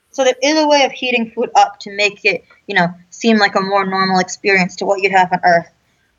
So 0.10 0.24
there 0.24 0.34
is 0.42 0.58
a 0.58 0.68
way 0.68 0.86
of 0.86 0.92
heating 0.92 1.30
food 1.36 1.52
up 1.54 1.80
to 1.82 1.96
make 1.96 2.26
it, 2.26 2.46
you 2.66 2.74
know, 2.74 2.88
seem 3.12 3.38
like 3.38 3.54
a 3.54 3.62
more 3.62 3.86
normal 3.86 4.18
experience 4.18 4.78
to 4.78 4.86
what 4.88 5.04
you'd 5.04 5.12
have 5.12 5.32
on 5.32 5.40
Earth. 5.44 5.70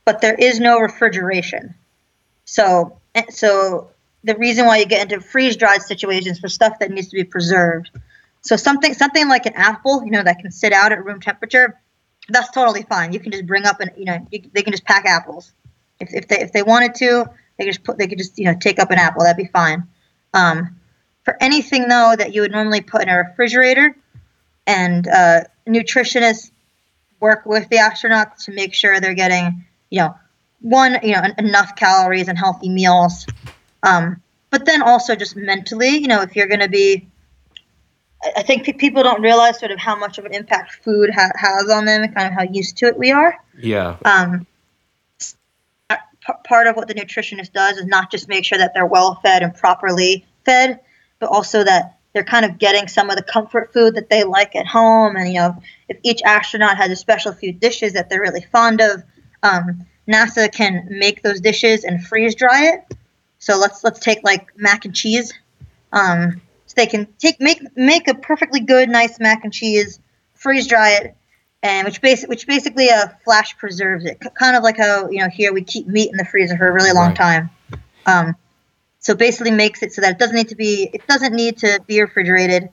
But 0.04 0.20
there 0.20 0.36
is 0.36 0.60
no 0.60 0.78
refrigeration. 0.78 1.74
So 2.44 2.96
eh, 3.16 3.24
so 3.30 3.90
the 4.22 4.36
reason 4.36 4.64
why 4.64 4.76
you 4.76 4.86
get 4.86 5.10
into 5.10 5.20
freeze 5.20 5.56
dried 5.56 5.82
situations 5.82 6.38
for 6.38 6.46
stuff 6.46 6.78
that 6.78 6.92
needs 6.92 7.08
to 7.08 7.16
be 7.16 7.24
preserved. 7.24 7.90
So 8.42 8.54
something 8.54 8.94
something 8.94 9.28
like 9.28 9.46
an 9.46 9.54
apple, 9.56 10.04
you 10.04 10.12
know, 10.12 10.22
that 10.22 10.38
can 10.38 10.52
sit 10.52 10.72
out 10.72 10.92
at 10.92 11.04
room 11.04 11.20
temperature, 11.20 11.80
that's 12.28 12.50
totally 12.50 12.82
fine. 12.82 13.12
You 13.12 13.20
can 13.20 13.32
just 13.32 13.46
bring 13.46 13.64
up 13.64 13.80
and 13.80 13.90
you 13.96 14.04
know 14.04 14.26
you, 14.30 14.42
they 14.52 14.62
can 14.62 14.72
just 14.72 14.84
pack 14.84 15.06
apples. 15.06 15.52
If, 16.00 16.12
if 16.12 16.28
they 16.28 16.40
if 16.40 16.52
they 16.52 16.62
wanted 16.62 16.94
to, 16.96 17.28
they 17.56 17.64
could 17.64 17.72
just 17.72 17.84
put 17.84 17.98
they 17.98 18.06
could 18.06 18.18
just 18.18 18.38
you 18.38 18.44
know 18.44 18.54
take 18.58 18.78
up 18.78 18.90
an 18.90 18.98
apple. 18.98 19.22
That'd 19.22 19.36
be 19.36 19.50
fine. 19.50 19.86
Um, 20.34 20.76
for 21.24 21.36
anything 21.40 21.88
though 21.88 22.14
that 22.16 22.34
you 22.34 22.42
would 22.42 22.52
normally 22.52 22.80
put 22.80 23.02
in 23.02 23.08
a 23.08 23.16
refrigerator, 23.16 23.96
and 24.66 25.06
uh, 25.08 25.44
nutritionists 25.66 26.50
work 27.20 27.46
with 27.46 27.68
the 27.68 27.76
astronauts 27.76 28.44
to 28.44 28.52
make 28.52 28.74
sure 28.74 29.00
they're 29.00 29.14
getting 29.14 29.64
you 29.90 30.00
know 30.00 30.14
one 30.60 30.98
you 31.02 31.12
know 31.12 31.22
en- 31.22 31.34
enough 31.38 31.76
calories 31.76 32.28
and 32.28 32.38
healthy 32.38 32.68
meals. 32.68 33.26
Um, 33.82 34.22
but 34.50 34.64
then 34.64 34.82
also 34.82 35.14
just 35.14 35.36
mentally, 35.36 35.98
you 35.98 36.08
know, 36.08 36.22
if 36.22 36.34
you're 36.34 36.46
going 36.46 36.60
to 36.60 36.68
be 36.68 37.06
I- 38.36 38.42
think 38.42 38.78
people 38.78 39.02
don't 39.02 39.22
realize 39.22 39.58
sort 39.58 39.70
of 39.70 39.78
how 39.78 39.96
much 39.96 40.18
of 40.18 40.24
an 40.24 40.34
impact 40.34 40.74
food 40.84 41.10
ha- 41.14 41.32
has 41.36 41.70
on 41.70 41.84
them 41.84 42.02
and 42.02 42.14
kind 42.14 42.26
of 42.28 42.34
how 42.34 42.42
used 42.52 42.76
to 42.78 42.86
it 42.86 42.98
we 42.98 43.12
are. 43.12 43.36
Yeah. 43.58 43.96
Um, 44.04 44.46
part 46.44 46.66
of 46.66 46.76
what 46.76 46.88
the 46.88 46.94
nutritionist 46.94 47.52
does 47.52 47.78
is 47.78 47.86
not 47.86 48.10
just 48.10 48.28
make 48.28 48.44
sure 48.44 48.58
that 48.58 48.74
they're 48.74 48.86
well 48.86 49.14
fed 49.22 49.42
and 49.42 49.54
properly 49.54 50.26
fed, 50.44 50.80
but 51.20 51.28
also 51.30 51.64
that 51.64 51.96
they're 52.12 52.24
kind 52.24 52.44
of 52.44 52.58
getting 52.58 52.88
some 52.88 53.10
of 53.10 53.16
the 53.16 53.22
comfort 53.22 53.72
food 53.72 53.94
that 53.94 54.10
they 54.10 54.24
like 54.24 54.56
at 54.56 54.66
home. 54.66 55.16
And, 55.16 55.28
you 55.28 55.34
know, 55.34 55.56
if 55.88 55.98
each 56.02 56.20
astronaut 56.22 56.76
has 56.76 56.90
a 56.90 56.96
special 56.96 57.32
few 57.32 57.52
dishes 57.52 57.92
that 57.92 58.10
they're 58.10 58.20
really 58.20 58.44
fond 58.52 58.80
of, 58.80 59.02
um, 59.42 59.86
NASA 60.08 60.50
can 60.52 60.86
make 60.90 61.22
those 61.22 61.40
dishes 61.40 61.84
and 61.84 62.04
freeze 62.04 62.34
dry 62.34 62.72
it. 62.72 62.96
So 63.38 63.56
let's 63.56 63.84
let's 63.84 64.00
take 64.00 64.20
like 64.24 64.48
mac 64.56 64.84
and 64.84 64.94
cheese. 64.94 65.32
Um, 65.92 66.40
they 66.78 66.86
can 66.86 67.06
take 67.18 67.40
make 67.40 67.60
make 67.76 68.08
a 68.08 68.14
perfectly 68.14 68.60
good, 68.60 68.88
nice 68.88 69.18
mac 69.20 69.44
and 69.44 69.52
cheese, 69.52 69.98
freeze 70.34 70.66
dry 70.66 70.92
it, 70.92 71.16
and 71.62 71.84
which 71.84 72.00
basic 72.00 72.28
which 72.28 72.46
basically 72.46 72.88
uh, 72.88 73.08
flash 73.24 73.56
preserves 73.58 74.04
it, 74.04 74.22
kind 74.34 74.56
of 74.56 74.62
like 74.62 74.78
how 74.78 75.10
you 75.10 75.18
know 75.18 75.28
here 75.28 75.52
we 75.52 75.62
keep 75.62 75.86
meat 75.88 76.10
in 76.10 76.16
the 76.16 76.24
freezer 76.24 76.56
for 76.56 76.68
a 76.68 76.72
really 76.72 76.92
long 76.92 77.08
Right. 77.08 77.16
time. 77.16 77.50
Um, 78.06 78.36
so 79.00 79.14
basically 79.14 79.50
makes 79.50 79.82
it 79.82 79.92
so 79.92 80.00
that 80.02 80.12
it 80.12 80.18
doesn't 80.18 80.36
need 80.36 80.48
to 80.48 80.56
be 80.56 80.88
it 80.92 81.06
doesn't 81.06 81.34
need 81.34 81.58
to 81.58 81.80
be 81.86 82.00
refrigerated. 82.00 82.70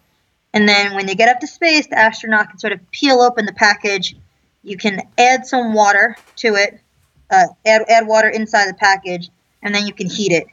And 0.53 0.69
then 0.69 0.93
when 0.93 1.07
you 1.07 1.15
get 1.15 1.27
up 1.27 1.39
to 1.41 1.47
space, 1.47 1.87
the 1.87 1.97
astronaut 1.99 2.49
can 2.49 2.59
sort 2.59 2.73
of 2.73 2.79
peel 2.91 3.19
open 3.21 3.45
the 3.45 3.53
package. 3.53 4.15
You 4.63 4.77
can 4.77 5.01
add 5.17 5.45
some 5.45 5.73
water 5.73 6.15
to 6.37 6.55
it, 6.55 6.79
uh, 7.31 7.47
add 7.65 7.81
add 7.89 8.07
water 8.07 8.29
inside 8.29 8.69
the 8.69 8.75
package, 8.75 9.29
and 9.63 9.73
then 9.73 9.87
you 9.87 9.93
can 9.93 10.07
heat 10.07 10.31
it. 10.31 10.45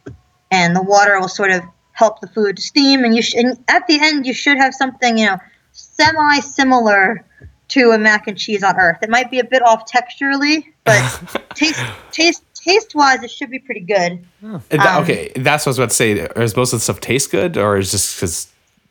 And 0.51 0.75
the 0.75 0.83
water 0.83 1.21
will 1.21 1.29
sort 1.29 1.51
of 1.51 1.63
help 1.93 2.21
the 2.21 2.27
food 2.29 2.59
steam. 2.59 3.05
And 3.05 3.15
you 3.15 3.23
sh- 3.23 3.35
and 3.35 3.59
at 3.69 3.87
the 3.87 3.99
end, 4.01 4.27
you 4.27 4.35
should 4.35 4.57
have 4.59 4.75
something 4.75 5.19
you 5.19 5.27
know 5.27 5.39
semi 5.73 6.41
similar 6.41 7.25
to 7.69 7.91
a 7.93 7.99
mac 7.99 8.27
and 8.27 8.37
cheese 8.37 8.63
on 8.63 8.79
Earth. 8.79 8.99
It 9.03 9.09
might 9.11 9.31
be 9.31 9.39
a 9.39 9.45
bit 9.45 9.63
off 9.63 9.91
texturally, 9.91 10.67
but 10.85 11.01
taste 11.55 11.81
taste 12.11 12.45
taste 12.55 12.95
wise, 12.95 13.23
it 13.23 13.31
should 13.31 13.51
be 13.51 13.59
pretty 13.59 13.81
good. 13.81 14.25
That- 14.43 14.87
Um, 14.87 15.03
okay, 15.05 15.33
that's 15.37 15.65
what 15.67 15.71
I 15.71 15.73
was 15.73 15.79
about 15.79 15.91
to 15.91 15.97
say. 15.97 16.13
Is 16.13 16.57
most 16.57 16.73
of 16.73 16.79
the 16.79 16.83
stuff 16.85 17.01
taste 17.01 17.31
good, 17.31 17.57
or 17.57 17.79
is 17.79 17.91
just 17.91 18.17
because 18.17 18.49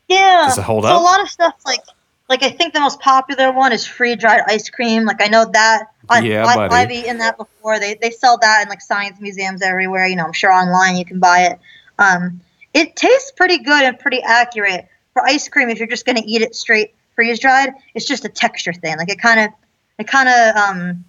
Yeah. 0.08 0.44
Does 0.48 0.58
it 0.58 0.62
hold 0.64 0.84
so 0.84 0.90
up? 0.90 1.00
a 1.00 1.02
lot 1.02 1.20
of 1.22 1.28
stuff 1.28 1.54
like 1.64 1.80
like 2.28 2.42
I 2.42 2.50
think 2.50 2.72
the 2.74 2.80
most 2.80 2.98
popular 3.00 3.52
one 3.52 3.72
is 3.72 3.86
free 3.86 4.16
dried 4.16 4.40
ice 4.48 4.68
cream. 4.70 5.04
Like 5.04 5.22
I 5.22 5.26
know 5.28 5.44
that 5.52 5.84
I, 6.08 6.20
Yeah, 6.20 6.44
I, 6.46 6.56
buddy. 6.56 6.74
I've 6.74 6.90
eaten 6.90 7.18
that 7.18 7.36
before. 7.36 7.78
They 7.78 7.94
they 8.00 8.10
sell 8.10 8.36
that 8.38 8.62
in 8.62 8.68
like 8.68 8.80
science 8.80 9.20
museums 9.20 9.62
everywhere. 9.62 10.06
You 10.06 10.16
know, 10.16 10.24
I'm 10.24 10.32
sure 10.32 10.50
online 10.50 10.96
you 10.96 11.04
can 11.04 11.20
buy 11.20 11.40
it. 11.42 11.58
Um, 11.98 12.40
it 12.74 12.96
tastes 12.96 13.32
pretty 13.32 13.58
good 13.58 13.82
and 13.84 13.98
pretty 13.98 14.20
accurate 14.22 14.88
for 15.12 15.24
ice 15.24 15.48
cream. 15.48 15.68
If 15.68 15.78
you're 15.78 15.88
just 15.88 16.06
gonna 16.06 16.22
eat 16.24 16.42
it 16.42 16.54
straight 16.54 16.94
freeze 17.14 17.38
dried. 17.38 17.70
It's 17.94 18.06
just 18.06 18.24
a 18.24 18.28
texture 18.28 18.72
thing. 18.72 18.96
Like 18.96 19.10
it 19.10 19.18
kind 19.20 19.40
of, 19.40 19.50
it 19.98 20.06
kind 20.06 20.28
of, 20.28 20.56
um, 20.56 21.04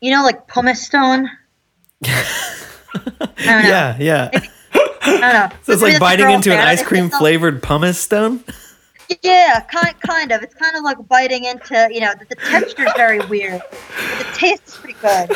you 0.00 0.10
know, 0.10 0.22
like 0.22 0.46
pumice 0.46 0.84
stone. 0.84 1.28
I 2.04 2.24
don't 2.94 3.18
know. 3.46 3.68
Yeah, 3.68 3.96
yeah. 3.98 4.30
I 4.32 5.10
don't 5.10 5.20
know. 5.20 5.48
So 5.62 5.72
it's 5.72 5.82
Maybe 5.82 5.92
like 5.92 6.00
biting 6.00 6.30
into 6.30 6.52
an 6.52 6.58
ice 6.58 6.82
cream 6.82 7.10
flavored 7.10 7.62
pumice 7.62 7.98
stone. 7.98 8.44
Yeah, 9.22 9.64
kind 9.70 9.94
kind 10.00 10.32
of. 10.32 10.42
It's 10.42 10.56
kind 10.56 10.74
of 10.74 10.82
like 10.82 10.96
biting 11.06 11.44
into, 11.44 11.88
you 11.92 12.00
know, 12.00 12.12
the, 12.18 12.24
the 12.24 12.66
is 12.66 12.92
very 12.96 13.20
weird, 13.26 13.62
but 13.70 14.18
the 14.18 14.24
taste 14.34 14.66
is 14.66 14.74
pretty 14.74 14.98
good. 15.00 15.30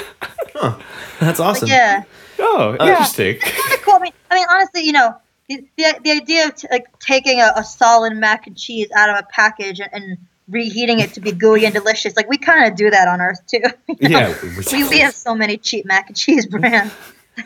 Huh. 0.56 0.76
That's 1.20 1.38
awesome. 1.38 1.68
Yeah. 1.68 2.02
Oh, 2.40 2.72
interesting. 2.80 3.38
kind 3.38 3.72
of 3.72 3.82
cool. 3.82 3.94
I 3.94 3.98
mean, 4.00 4.12
I 4.28 4.34
mean, 4.34 4.46
honestly, 4.50 4.82
you 4.82 4.90
know, 4.90 5.16
the 5.56 6.00
the, 6.02 6.10
idea 6.10 6.46
of 6.46 6.54
t- 6.54 6.68
like 6.70 6.86
taking 6.98 7.40
a, 7.40 7.52
a 7.56 7.64
solid 7.64 8.14
mac 8.14 8.46
and 8.46 8.56
cheese 8.56 8.88
out 8.94 9.10
of 9.10 9.16
a 9.16 9.26
package 9.30 9.80
and, 9.80 9.90
and 9.92 10.18
reheating 10.48 11.00
it 11.00 11.12
to 11.14 11.20
be 11.20 11.32
gooey 11.32 11.64
and 11.64 11.74
delicious, 11.74 12.16
like 12.16 12.28
we 12.28 12.36
kind 12.36 12.70
of 12.70 12.76
do 12.76 12.90
that 12.90 13.08
on 13.08 13.20
Earth 13.20 13.40
too. 13.46 13.62
you 14.00 14.08
know? 14.08 14.34
Yeah, 14.42 14.62
we, 14.72 14.88
we 14.88 14.98
have 15.00 15.14
so 15.14 15.34
many 15.34 15.56
cheap 15.56 15.86
mac 15.86 16.08
and 16.08 16.16
cheese 16.16 16.46
brands. 16.50 16.92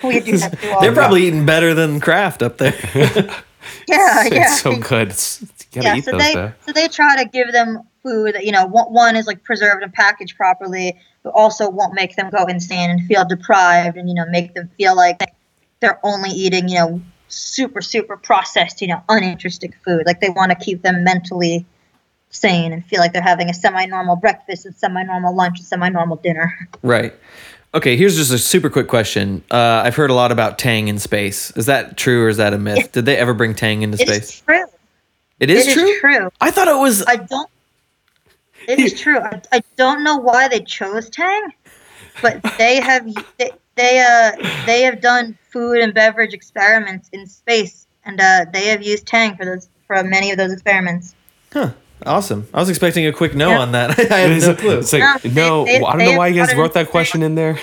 we 0.02 0.20
do 0.20 0.36
that 0.38 0.60
too. 0.60 0.74
They're 0.80 0.90
the 0.90 0.96
probably 0.96 1.26
eating 1.26 1.46
better 1.46 1.74
than 1.74 2.00
Kraft 2.00 2.42
up 2.42 2.58
there. 2.58 2.74
yeah, 2.94 4.24
it's 4.26 4.34
yeah. 4.34 4.54
so 4.54 4.76
good. 4.76 5.08
It's, 5.08 5.44
yeah, 5.72 5.98
so 6.00 6.12
those 6.12 6.20
they 6.20 6.34
though. 6.34 6.52
so 6.66 6.72
they 6.72 6.88
try 6.88 7.22
to 7.22 7.28
give 7.28 7.52
them 7.52 7.80
food 8.02 8.34
that 8.34 8.44
you 8.44 8.52
know 8.52 8.66
one, 8.66 8.92
one 8.92 9.16
is 9.16 9.26
like 9.26 9.42
preserved 9.42 9.82
and 9.82 9.92
packaged 9.92 10.36
properly, 10.36 10.98
but 11.22 11.30
also 11.30 11.68
won't 11.68 11.94
make 11.94 12.16
them 12.16 12.30
go 12.30 12.44
insane 12.46 12.90
and 12.90 13.06
feel 13.06 13.24
deprived, 13.24 13.96
and 13.96 14.08
you 14.08 14.14
know 14.14 14.24
make 14.26 14.54
them 14.54 14.70
feel 14.76 14.94
like 14.94 15.20
they're 15.80 15.98
only 16.04 16.30
eating 16.30 16.68
you 16.68 16.78
know 16.78 17.00
super 17.34 17.80
super 17.82 18.16
processed 18.16 18.80
you 18.80 18.88
know 18.88 19.02
uninteresting 19.08 19.74
food. 19.84 20.04
Like 20.06 20.20
they 20.20 20.30
want 20.30 20.50
to 20.50 20.56
keep 20.56 20.82
them 20.82 21.04
mentally 21.04 21.64
sane 22.30 22.72
and 22.72 22.84
feel 22.86 23.00
like 23.00 23.12
they're 23.12 23.22
having 23.22 23.48
a 23.48 23.54
semi-normal 23.54 24.16
breakfast 24.16 24.66
and 24.66 24.74
semi-normal 24.74 25.34
lunch 25.34 25.58
and 25.58 25.66
semi-normal 25.66 26.16
dinner. 26.16 26.68
right. 26.82 27.14
Okay, 27.74 27.96
here's 27.96 28.14
just 28.16 28.30
a 28.32 28.38
super 28.38 28.70
quick 28.70 28.86
question. 28.86 29.42
Uh, 29.50 29.82
I've 29.84 29.96
heard 29.96 30.10
a 30.10 30.14
lot 30.14 30.30
about 30.30 30.58
Tang 30.60 30.86
in 30.86 31.00
space. 31.00 31.50
Is 31.56 31.66
that 31.66 31.96
true 31.96 32.24
or 32.24 32.28
is 32.28 32.36
that 32.36 32.54
a 32.54 32.58
myth? 32.58 32.92
Did 32.92 33.04
they 33.04 33.16
ever 33.16 33.34
bring 33.34 33.52
Tang 33.52 33.82
into 33.82 34.00
It 34.00 34.06
space? 34.06 34.28
is 34.34 34.40
true. 34.42 34.64
It 35.40 35.50
is 35.50 35.66
It 35.66 35.70
is 35.70 35.74
true? 35.74 35.98
true. 36.00 36.30
I 36.40 36.52
thought 36.52 36.68
it 36.68 36.76
was. 36.78 37.04
I 37.04 37.16
don't. 37.16 37.50
It 38.68 38.78
is 38.78 38.94
true. 39.00 39.18
I, 39.18 39.42
I 39.50 39.62
don't 39.76 40.04
know 40.04 40.16
why 40.18 40.46
they 40.46 40.60
chose 40.60 41.10
Tang, 41.10 41.52
but 42.22 42.40
they 42.58 42.80
have 42.80 43.08
they, 43.38 43.50
they 43.76 44.00
uh 44.00 44.32
they 44.66 44.82
have 44.82 45.00
done 45.00 45.36
food 45.50 45.78
and 45.78 45.92
beverage 45.94 46.32
experiments 46.34 47.08
in 47.12 47.26
space, 47.26 47.86
and 48.04 48.20
uh, 48.20 48.46
they 48.52 48.66
have 48.66 48.82
used 48.82 49.06
Tang 49.06 49.36
for 49.36 49.44
those 49.44 49.68
for 49.86 50.02
many 50.02 50.30
of 50.30 50.38
those 50.38 50.52
experiments. 50.52 51.14
Huh. 51.52 51.70
Awesome. 52.04 52.46
I 52.52 52.58
was 52.60 52.68
expecting 52.68 53.06
a 53.06 53.12
quick 53.12 53.34
no 53.34 53.50
Yeah. 53.50 53.60
on 53.60 53.72
that. 53.72 53.98
I 54.12 54.18
had 54.18 54.40
no 54.42 54.54
clue. 54.54 54.78
it's 54.78 54.92
like 54.92 55.24
No, 55.24 55.30
no, 55.32 55.64
they- 55.64 55.76
I 55.80 55.96
don't 55.96 55.98
know 56.12 56.18
why 56.18 56.28
you 56.28 56.34
guys 56.44 56.54
wrote 56.54 56.66
in 56.66 56.72
that 56.72 56.84
space. 56.86 56.90
question 56.90 57.22
in 57.22 57.34
there. 57.36 57.58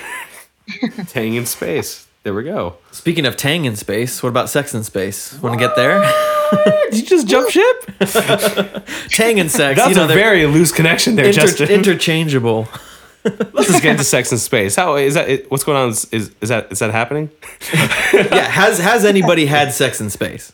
Tang 1.07 1.33
in 1.35 1.45
space. 1.45 2.07
There 2.23 2.33
we 2.33 2.43
go. 2.43 2.75
Speaking 2.91 3.25
of 3.25 3.35
Tang 3.35 3.65
in 3.65 3.75
space, 3.75 4.21
what 4.23 4.29
about 4.29 4.49
Sex 4.49 4.73
in 4.75 4.83
Space? 4.83 5.33
Want 5.41 5.59
to 5.59 5.67
get 5.67 5.75
there? 5.75 6.01
Did 6.91 6.99
you 6.99 7.05
just 7.05 7.27
jump 7.27 7.49
ship? 7.49 7.85
Tang 9.09 9.39
and 9.39 9.49
sex. 9.51 9.77
That's 9.79 9.89
you 9.89 9.95
know, 9.95 10.05
a 10.05 10.07
very 10.07 10.45
loose 10.45 10.71
connection 10.71 11.15
there, 11.15 11.25
inter- 11.25 11.41
Justin. 11.41 11.69
interchangeable. 11.69 12.67
Let's 13.23 13.67
just 13.67 13.83
get 13.83 13.91
into 13.91 14.03
sex 14.03 14.31
in 14.31 14.37
space. 14.37 14.75
How 14.75 14.95
is 14.95 15.13
that? 15.13 15.49
What's 15.51 15.63
going 15.63 15.77
on? 15.77 15.89
Is, 15.89 16.05
is 16.05 16.31
is 16.41 16.49
that 16.49 16.71
is 16.71 16.79
that 16.79 16.91
happening? 16.91 17.29
yeah. 18.13 18.49
Has 18.49 18.79
Has 18.79 19.05
anybody 19.05 19.45
had 19.45 19.73
sex 19.73 20.01
in 20.01 20.09
space? 20.09 20.51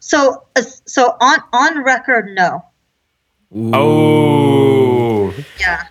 So 0.00 0.44
uh, 0.56 0.62
so 0.86 1.16
on 1.20 1.38
on 1.52 1.84
record, 1.84 2.34
no. 2.34 2.64
Oh, 3.54 5.34
Yeah, 5.60 5.86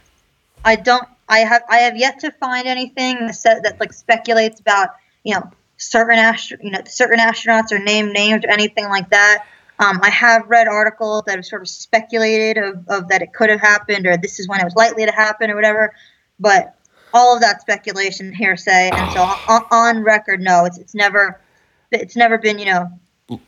I 0.66 0.76
don't. 0.76 1.08
I 1.30 1.40
have 1.40 1.64
I 1.70 1.78
have 1.78 1.98
yet 1.98 2.20
to 2.20 2.32
find 2.32 2.68
anything 2.68 3.28
that 3.28 3.36
said 3.36 3.64
that 3.64 3.80
like 3.80 3.94
speculates 3.94 4.60
about 4.60 4.90
you 5.24 5.34
know 5.34 5.50
certain 5.78 6.20
astro- 6.20 6.58
you 6.62 6.72
know 6.72 6.82
certain 6.86 7.20
astronauts 7.20 7.72
or 7.72 7.80
named 7.80 8.12
names 8.12 8.44
or 8.46 8.50
anything 8.50 8.90
like 8.90 9.10
that. 9.12 9.46
Um, 9.84 10.00
I 10.02 10.10
have 10.10 10.48
read 10.48 10.68
articles 10.68 11.24
that 11.26 11.36
have 11.36 11.46
sort 11.46 11.62
of 11.62 11.68
speculated 11.68 12.64
of, 12.64 12.88
of 12.88 13.10
that 13.10 13.22
it 13.22 13.34
could 13.34 13.50
have 13.50 13.60
happened 13.60 14.08
or 14.08 14.16
this 14.18 14.40
is 14.40 14.48
when 14.48 14.62
it 14.62 14.64
was 14.64 14.76
likely 14.76 15.06
to 15.06 15.12
happen 15.12 15.52
or 15.52 15.56
whatever, 15.56 15.94
but 16.40 16.76
all 17.14 17.36
of 17.36 17.42
that 17.42 17.62
speculation, 17.62 18.34
hearsay, 18.34 18.90
and 18.92 19.12
so 19.12 19.22
on, 19.48 19.64
on 19.72 20.04
record, 20.04 20.42
no, 20.42 20.66
it's 20.66 20.78
it's 20.78 20.96
never 20.96 21.40
it's 21.92 22.16
never 22.16 22.38
been 22.38 22.60
you 22.60 22.66
know 22.66 22.88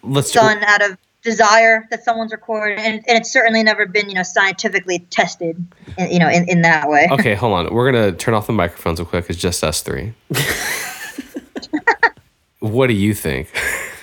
let's 0.04 0.32
done 0.32 0.64
out 0.64 0.84
of 0.84 0.98
desire 1.24 1.88
that 1.90 2.04
someone's 2.04 2.32
recorded, 2.32 2.78
and, 2.78 3.04
and 3.08 3.18
it's 3.18 3.32
certainly 3.32 3.64
never 3.64 3.86
been 3.86 4.10
you 4.10 4.16
know 4.16 4.24
scientifically 4.24 5.00
tested, 5.10 5.66
in, 5.98 6.12
you 6.12 6.20
know, 6.20 6.30
in, 6.30 6.48
in 6.48 6.62
that 6.62 6.88
way. 6.88 7.08
Okay, 7.12 7.34
hold 7.34 7.54
on. 7.54 7.74
We're 7.74 7.92
gonna 7.92 8.12
turn 8.12 8.34
off 8.34 8.48
the 8.48 8.54
microphones 8.54 9.00
real 9.00 9.08
quick. 9.08 9.26
It's 9.30 9.40
just 9.40 9.64
us 9.64 9.82
three. 9.82 10.14
what 12.60 12.88
do 12.88 12.94
you 12.94 13.14
think? 13.14 13.52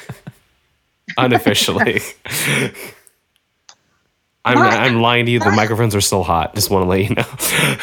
Unofficially. 1.17 2.01
I'm 4.45 4.59
I'm 4.59 5.01
lying 5.01 5.27
to 5.27 5.33
you. 5.33 5.39
The 5.39 5.53
microphones 5.53 5.95
are 5.95 6.01
still 6.01 6.25
hot. 6.25 6.55
Just 6.55 6.71
want 6.71 6.85
to 6.85 6.89
let 6.89 7.01
you 7.03 7.15
know. 7.15 7.77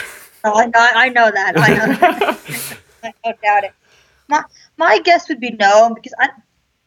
Oh, 0.43 0.57
I 0.57 0.65
know, 0.67 0.71
I 0.75 1.09
know 1.09 1.31
that. 1.31 1.57
I 1.57 1.67
know 1.73 1.93
that. 1.95 2.77
I 3.03 3.13
don't 3.23 3.41
doubt 3.41 3.63
it. 3.65 3.73
My 4.27 4.43
my 4.77 4.99
guess 4.99 5.27
would 5.29 5.39
be 5.39 5.51
no 5.51 5.93
because 5.93 6.13
I, 6.19 6.29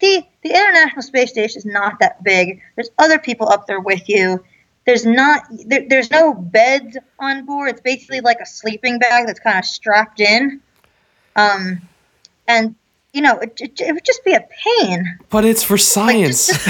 the 0.00 0.24
the 0.42 0.50
International 0.50 1.02
Space 1.02 1.30
Station 1.30 1.58
is 1.58 1.66
not 1.66 1.98
that 2.00 2.22
big. 2.22 2.60
There's 2.76 2.90
other 2.98 3.18
people 3.18 3.48
up 3.48 3.66
there 3.66 3.80
with 3.80 4.08
you. 4.08 4.42
There's 4.84 5.06
not 5.06 5.42
there, 5.66 5.86
there's 5.88 6.10
no 6.10 6.34
beds 6.34 6.96
on 7.18 7.44
board. 7.44 7.70
It's 7.70 7.80
basically 7.80 8.20
like 8.20 8.38
a 8.40 8.46
sleeping 8.46 8.98
bag 8.98 9.26
that's 9.26 9.40
kind 9.40 9.58
of 9.58 9.64
strapped 9.64 10.20
in. 10.20 10.60
Um, 11.36 11.80
and 12.48 12.74
you 13.12 13.20
know 13.22 13.38
it, 13.38 13.52
it, 13.60 13.80
it 13.80 13.92
would 13.92 14.04
just 14.04 14.24
be 14.24 14.32
a 14.34 14.44
pain. 14.80 15.18
but 15.30 15.44
it's 15.44 15.62
for 15.62 15.74
Like, 15.74 15.80
science. 15.80 16.46
just, 16.48 16.64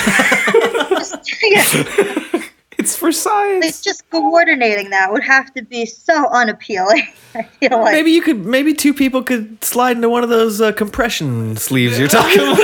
just, 0.91 1.43
yeah, 1.43 2.43
it's 2.79 2.97
for 2.97 3.07
like, 3.09 3.15
science. 3.15 3.81
just 3.83 4.09
coordinating 4.11 4.91
that 4.91 5.13
would 5.13 5.23
have 5.23 5.53
to 5.55 5.63
be 5.63 5.87
so 5.87 6.29
unappealing. 6.31 7.07
I 7.35 7.43
feel 7.45 7.79
like 7.81 7.93
Maybe 7.93 8.11
you 8.11 8.21
could. 8.23 8.45
Maybe 8.45 8.75
two 8.75 8.93
people 8.93 9.23
could 9.23 9.63
slide 9.65 9.97
into 9.97 10.09
one 10.11 10.23
of 10.23 10.29
those 10.31 10.61
uh, 10.61 10.73
compression 10.73 11.57
sleeves 11.57 11.99
you're 11.99 12.09
talking 12.09 12.39
about. 12.43 12.57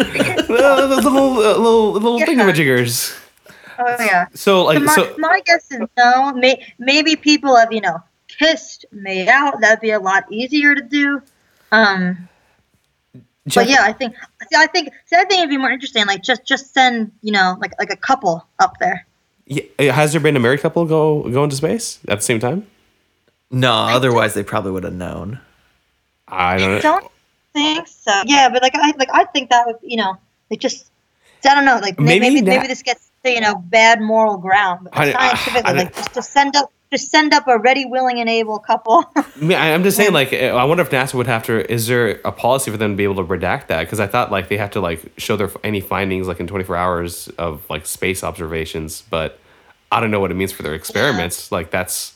Uh, 0.00 0.86
the 0.86 0.96
little 0.96 1.34
uh, 1.38 1.56
little 1.56 1.92
little 1.92 2.18
Yeah. 2.18 2.26
thingamajiggers. 2.26 3.16
Oh 3.78 3.96
yeah. 4.00 4.26
So 4.34 4.64
like 4.64 4.78
So 4.78 4.84
my, 4.84 4.94
so. 4.94 5.14
my 5.18 5.40
guess 5.46 5.70
is 5.70 5.80
no. 5.96 6.32
May, 6.32 6.66
maybe 6.80 7.14
people 7.14 7.54
have 7.56 7.72
you 7.72 7.80
know 7.80 7.98
kissed, 8.26 8.86
made 8.90 9.28
out. 9.28 9.60
That'd 9.60 9.80
be 9.80 9.90
a 9.90 10.00
lot 10.00 10.24
easier 10.32 10.74
to 10.74 10.82
do. 10.82 11.22
Um, 11.70 12.28
Jeff- 13.48 13.64
but 13.64 13.70
yeah, 13.70 13.82
I 13.82 13.92
think 13.92 14.14
see, 14.42 14.56
I 14.56 14.66
think 14.66 14.90
see, 15.06 15.16
I 15.16 15.24
think 15.24 15.38
it'd 15.40 15.50
be 15.50 15.56
more 15.56 15.70
interesting. 15.70 16.06
Like 16.06 16.22
just 16.22 16.44
just 16.46 16.72
send 16.74 17.12
you 17.22 17.32
know 17.32 17.56
like 17.60 17.72
like 17.78 17.90
a 17.90 17.96
couple 17.96 18.46
up 18.58 18.78
there. 18.78 19.06
Yeah, 19.46 19.92
has 19.92 20.12
there 20.12 20.20
been 20.20 20.36
a 20.36 20.40
married 20.40 20.60
couple 20.60 20.84
go 20.84 21.22
go 21.30 21.44
into 21.44 21.56
space 21.56 21.98
at 22.08 22.18
the 22.18 22.24
same 22.24 22.38
time? 22.40 22.66
no, 23.50 23.72
otherwise 23.72 24.34
they 24.34 24.42
probably 24.42 24.72
would 24.72 24.84
have 24.84 24.92
known. 24.94 25.40
I 26.28 26.58
don't 26.58 26.70
know. 26.74 26.80
Don't 26.80 27.10
think 27.54 27.88
so. 27.88 28.12
Yeah, 28.26 28.50
but 28.50 28.60
like 28.62 28.74
I 28.74 28.92
like 28.98 29.08
I 29.12 29.24
think 29.24 29.48
that 29.50 29.66
would 29.66 29.76
you 29.82 29.96
know 29.96 30.18
like 30.50 30.60
just 30.60 30.90
I 31.48 31.54
don't 31.54 31.64
know 31.64 31.78
like 31.80 31.98
Maybe 31.98 32.20
maybe 32.20 32.42
maybe, 32.42 32.56
that- 32.58 32.68
this 32.68 32.82
gets 32.82 33.10
to 33.24 33.30
you 33.30 33.40
know 33.40 33.54
bad 33.56 34.00
moral 34.02 34.36
ground. 34.36 34.88
But 34.92 34.98
I- 34.98 35.30
I- 35.30 35.34
scientifically, 35.34 35.62
I- 35.70 35.72
like 35.84 35.96
just, 35.96 36.14
just 36.14 36.32
send 36.32 36.56
up 36.56 36.70
just 36.90 37.10
send 37.10 37.32
up 37.34 37.46
a 37.48 37.58
ready, 37.58 37.84
willing, 37.84 38.18
and 38.20 38.28
able 38.28 38.58
couple. 38.58 39.04
I 39.16 39.24
mean, 39.40 39.58
I'm 39.58 39.82
just 39.82 39.96
saying, 39.96 40.12
like, 40.12 40.32
I 40.32 40.64
wonder 40.64 40.82
if 40.82 40.90
NASA 40.90 41.14
would 41.14 41.26
have 41.26 41.44
to. 41.44 41.70
Is 41.70 41.86
there 41.86 42.20
a 42.24 42.32
policy 42.32 42.70
for 42.70 42.76
them 42.76 42.92
to 42.92 42.96
be 42.96 43.04
able 43.04 43.16
to 43.16 43.24
redact 43.24 43.66
that? 43.68 43.80
Because 43.80 44.00
I 44.00 44.06
thought 44.06 44.30
like 44.30 44.48
they 44.48 44.56
have 44.56 44.70
to 44.72 44.80
like 44.80 45.12
show 45.18 45.36
their 45.36 45.50
any 45.62 45.80
findings 45.80 46.26
like 46.28 46.40
in 46.40 46.46
24 46.46 46.76
hours 46.76 47.28
of 47.38 47.68
like 47.68 47.84
space 47.86 48.24
observations, 48.24 49.02
but 49.10 49.38
I 49.92 50.00
don't 50.00 50.10
know 50.10 50.20
what 50.20 50.30
it 50.30 50.34
means 50.34 50.52
for 50.52 50.62
their 50.62 50.74
experiments. 50.74 51.50
Like 51.52 51.70
that's, 51.70 52.14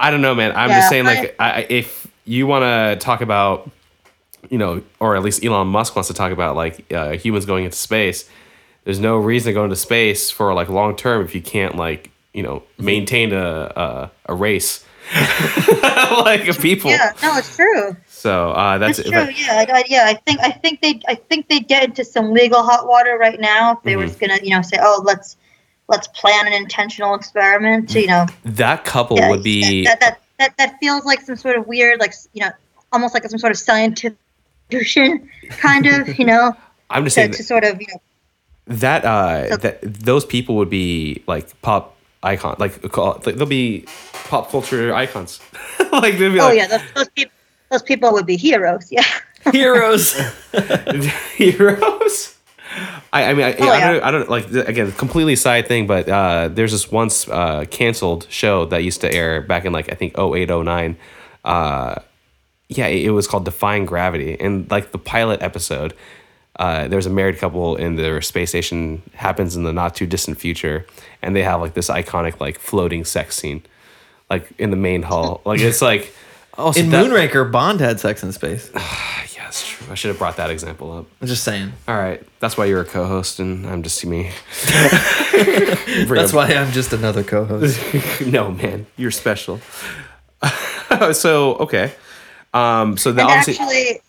I 0.00 0.10
don't 0.10 0.22
know, 0.22 0.34
man. 0.34 0.52
I'm 0.56 0.70
Yeah, 0.70 0.76
just 0.78 0.88
saying, 0.88 1.04
like, 1.04 1.34
I, 1.38 1.50
I- 1.62 1.66
if 1.68 2.06
you 2.24 2.46
want 2.46 2.62
to 2.62 3.04
talk 3.04 3.20
about, 3.20 3.70
you 4.50 4.58
know, 4.58 4.82
or 5.00 5.16
at 5.16 5.22
least 5.22 5.44
Elon 5.44 5.68
Musk 5.68 5.96
wants 5.96 6.08
to 6.08 6.14
talk 6.14 6.32
about 6.32 6.54
like 6.56 6.90
uh, 6.92 7.12
humans 7.12 7.44
going 7.46 7.64
into 7.64 7.76
space. 7.76 8.28
There's 8.84 9.00
no 9.00 9.16
reason 9.16 9.50
to 9.50 9.54
go 9.54 9.64
into 9.64 9.76
space 9.76 10.30
for 10.30 10.52
like 10.52 10.68
long 10.68 10.94
term 10.96 11.24
if 11.24 11.34
you 11.34 11.40
can't 11.40 11.76
like 11.76 12.10
you 12.34 12.42
know 12.42 12.62
maintain 12.78 13.32
a 13.32 13.72
a, 13.76 14.10
a 14.26 14.34
race 14.34 14.84
like 16.24 16.58
people. 16.60 16.90
yeah, 16.90 17.12
no, 17.22 17.36
it's 17.36 17.54
true. 17.56 17.94
So 18.06 18.50
uh, 18.52 18.78
that's, 18.78 18.96
That's 18.96 19.08
it. 19.08 19.12
true. 19.12 19.32
Yeah, 19.36 19.64
I, 19.68 19.78
I- 19.80 19.84
yeah. 19.86 20.04
I 20.06 20.14
think 20.14 20.40
I 20.40 20.50
think 20.50 20.80
they 20.80 21.00
I 21.08 21.14
think 21.14 21.48
they 21.48 21.60
get 21.60 21.84
into 21.84 22.04
some 22.04 22.32
legal 22.32 22.62
hot 22.62 22.86
water 22.88 23.18
right 23.18 23.38
now 23.38 23.72
if 23.72 23.82
they 23.82 23.96
were 23.96 24.04
Mhm. 24.04 24.08
just 24.08 24.20
gonna 24.20 24.38
you 24.42 24.50
know 24.56 24.62
say 24.62 24.78
oh 24.80 25.02
let's 25.04 25.36
let's 25.88 26.08
plan 26.08 26.46
an 26.46 26.54
intentional 26.54 27.14
experiment 27.14 27.90
to, 27.90 28.00
you 28.00 28.06
know 28.06 28.26
that 28.44 28.84
couple 28.86 29.18
yeah, 29.18 29.28
would 29.28 29.42
be 29.42 29.84
that, 29.84 30.00
that 30.00 30.20
that 30.38 30.56
that 30.56 30.78
feels 30.80 31.04
like 31.04 31.20
some 31.20 31.36
sort 31.36 31.56
of 31.56 31.66
weird 31.66 32.00
like 32.00 32.14
you 32.32 32.40
know 32.40 32.50
almost 32.92 33.12
like 33.12 33.24
some 33.24 33.38
sort 33.38 33.50
of 33.52 33.58
scientific 33.58 34.16
kind 35.50 35.86
of 35.86 36.18
you 36.18 36.24
know 36.24 36.56
I'm 36.90 37.04
just 37.04 37.14
to, 37.14 37.20
saying 37.20 37.32
to 37.32 37.42
sort 37.42 37.64
of 37.64 37.80
you 37.80 37.86
know 37.92 38.00
that 38.66 39.04
uh 39.04 39.56
that 39.58 39.80
those 39.82 40.24
people 40.24 40.56
would 40.56 40.70
be 40.70 41.22
like 41.26 41.60
pop 41.60 41.93
icon 42.24 42.56
like 42.58 42.80
call 42.90 43.20
like, 43.24 43.36
they'll 43.36 43.46
be 43.46 43.84
pop 44.28 44.50
culture 44.50 44.94
icons 44.94 45.40
like 45.92 46.18
they'd 46.18 46.30
be 46.30 46.40
Oh 46.40 46.46
like 46.46 46.56
yeah, 46.58 46.66
those, 46.66 46.80
those 46.94 47.08
people 47.10 47.32
those 47.70 47.82
people 47.82 48.12
would 48.12 48.26
be 48.26 48.36
heroes. 48.36 48.90
Yeah. 48.90 49.04
Heroes. 49.52 50.14
heroes 51.36 52.34
I, 53.12 53.24
I 53.24 53.34
mean, 53.34 53.46
I, 53.46 53.54
Oh, 53.60 53.68
I, 53.68 53.78
yeah. 53.78 53.92
don't, 53.92 54.02
I 54.02 54.10
don't 54.10 54.28
like 54.28 54.50
again, 54.50 54.90
completely 54.92 55.36
side 55.36 55.68
thing, 55.68 55.86
but 55.86 56.08
uh, 56.08 56.48
there's 56.48 56.72
this 56.72 56.90
once 56.90 57.28
uh, 57.28 57.64
canceled 57.70 58.26
show 58.30 58.64
that 58.66 58.82
used 58.82 59.00
to 59.02 59.12
air 59.12 59.40
back 59.40 59.64
in 59.64 59.72
like 59.72 59.90
I 59.92 59.94
think 59.94 60.18
08, 60.18 60.48
09. 60.48 60.96
Uh, 61.44 61.96
yeah, 62.68 62.86
it, 62.86 63.06
it 63.06 63.10
was 63.10 63.26
called 63.28 63.44
Defying 63.44 63.86
Gravity, 63.86 64.38
and 64.40 64.68
like 64.70 64.90
the 64.92 64.98
pilot 64.98 65.42
episode, 65.42 65.94
uh, 66.58 66.88
there's 66.88 67.06
a 67.06 67.10
married 67.10 67.38
couple 67.38 67.76
in 67.76 67.96
their 67.96 68.20
space 68.20 68.50
station 68.50 69.02
happens 69.14 69.56
in 69.56 69.64
the 69.64 69.72
not 69.72 69.94
too 69.94 70.06
distant 70.06 70.38
future, 70.38 70.86
and 71.22 71.34
they 71.34 71.42
have 71.42 71.60
like 71.60 71.74
this 71.74 71.88
iconic 71.88 72.40
like 72.40 72.58
floating 72.58 73.04
sex 73.04 73.36
scene, 73.36 73.62
like 74.30 74.50
in 74.58 74.70
the 74.70 74.76
main 74.76 75.02
hall. 75.02 75.40
Like 75.46 75.60
it's 75.60 75.82
like. 75.82 76.14
Oh, 76.56 76.70
so 76.70 76.78
In 76.80 76.90
that- 76.90 77.04
Moonraker, 77.06 77.50
Bond 77.50 77.80
had 77.80 77.98
sex 77.98 78.22
in 78.22 78.32
space. 78.32 78.70
Yeah, 79.36 79.48
it's 79.48 79.66
true. 79.66 79.88
I 79.90 79.94
should 79.96 80.10
have 80.10 80.18
brought 80.18 80.36
that 80.36 80.50
example 80.50 80.92
up. 80.96 81.06
I'm 81.20 81.26
just 81.26 81.42
saying. 81.42 81.72
All 81.88 81.96
right, 81.96 82.22
that's 82.38 82.56
why 82.56 82.66
you're 82.66 82.82
a 82.82 82.84
co-host, 82.84 83.40
and 83.40 83.66
I'm 83.66 83.82
just 83.82 84.04
me. 84.06 84.30
That's 86.08 86.32
why 86.32 86.46
I'm 86.54 86.70
just 86.70 86.92
another 86.92 87.24
co-host. 87.24 87.80
no, 88.26 88.52
man, 88.52 88.86
you're 88.96 89.10
special. 89.10 89.60
so 91.12 91.54
okay, 91.56 91.92
um, 92.52 92.96
so 92.96 93.10
the 93.12 93.22
And 93.22 93.30
obviously, 93.30 93.64
actually, 93.64 94.00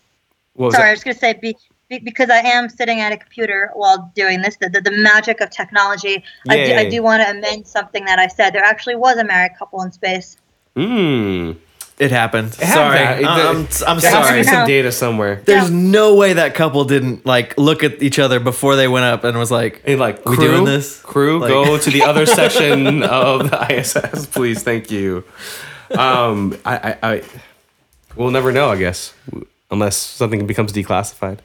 what 0.54 0.66
was 0.66 0.74
sorry, 0.76 0.88
I 0.90 0.92
was 0.92 1.02
gonna 1.02 1.16
say 1.16 1.32
be, 1.34 1.52
be, 1.52 1.56
because 1.88 2.30
I 2.30 2.38
am 2.38 2.68
sitting 2.68 3.00
at 3.00 3.12
a 3.12 3.16
computer 3.16 3.70
while 3.74 4.10
doing 4.14 4.42
this. 4.42 4.56
The, 4.56 4.68
the, 4.68 4.80
the 4.80 4.90
magic 4.90 5.40
of 5.40 5.50
technology. 5.50 6.24
I 6.48 6.56
do, 6.66 6.74
I 6.74 6.88
do 6.88 7.02
want 7.02 7.22
to 7.22 7.30
amend 7.30 7.66
something 7.66 8.04
that 8.06 8.18
I 8.18 8.26
said. 8.26 8.50
There 8.50 8.64
actually 8.64 8.96
was 8.96 9.16
a 9.18 9.24
married 9.24 9.52
couple 9.58 9.82
in 9.82 9.92
space. 9.92 10.36
Mm. 10.76 11.56
It 11.98 12.10
happened. 12.10 12.48
It 12.48 12.56
had 12.60 12.74
sorry. 12.74 12.98
that. 12.98 13.20
It- 13.20 13.26
I'm, 13.26 13.56
I'm 13.56 14.00
There 14.00 14.10
has 14.10 14.20
to 14.20 14.26
sorry. 14.26 14.40
be 14.40 14.44
some 14.44 14.66
data 14.66 14.92
somewhere. 14.92 15.42
There's 15.46 15.70
Yeah. 15.70 15.76
no 15.76 16.14
way 16.16 16.34
that 16.34 16.54
couple 16.54 16.84
didn't 16.84 17.24
like 17.24 17.56
look 17.56 17.82
at 17.84 18.02
each 18.02 18.18
other 18.18 18.38
before 18.40 18.76
they 18.76 18.88
went 18.88 19.06
up 19.06 19.24
and 19.24 19.38
was 19.38 19.50
like, 19.50 19.82
Hey, 19.84 19.96
like 19.96 20.24
We 20.26 20.36
crew, 20.36 20.48
doing 20.48 20.64
this? 20.64 21.00
crew, 21.00 21.38
Like- 21.38 21.48
go 21.50 21.78
to 21.86 21.90
the 21.90 22.02
other 22.02 22.26
section 22.26 23.02
of 23.02 23.50
the 23.50 23.66
ISS, 23.74 24.26
please. 24.26 24.62
Thank 24.62 24.90
you. 24.90 25.24
Um, 25.96 26.58
I, 26.66 26.76
I, 26.76 26.98
I, 27.14 27.22
we'll 28.16 28.32
never 28.32 28.50
know, 28.52 28.70
I 28.70 28.76
guess, 28.76 29.14
unless 29.70 29.96
something 29.96 30.46
becomes 30.46 30.72
declassified. 30.72 31.38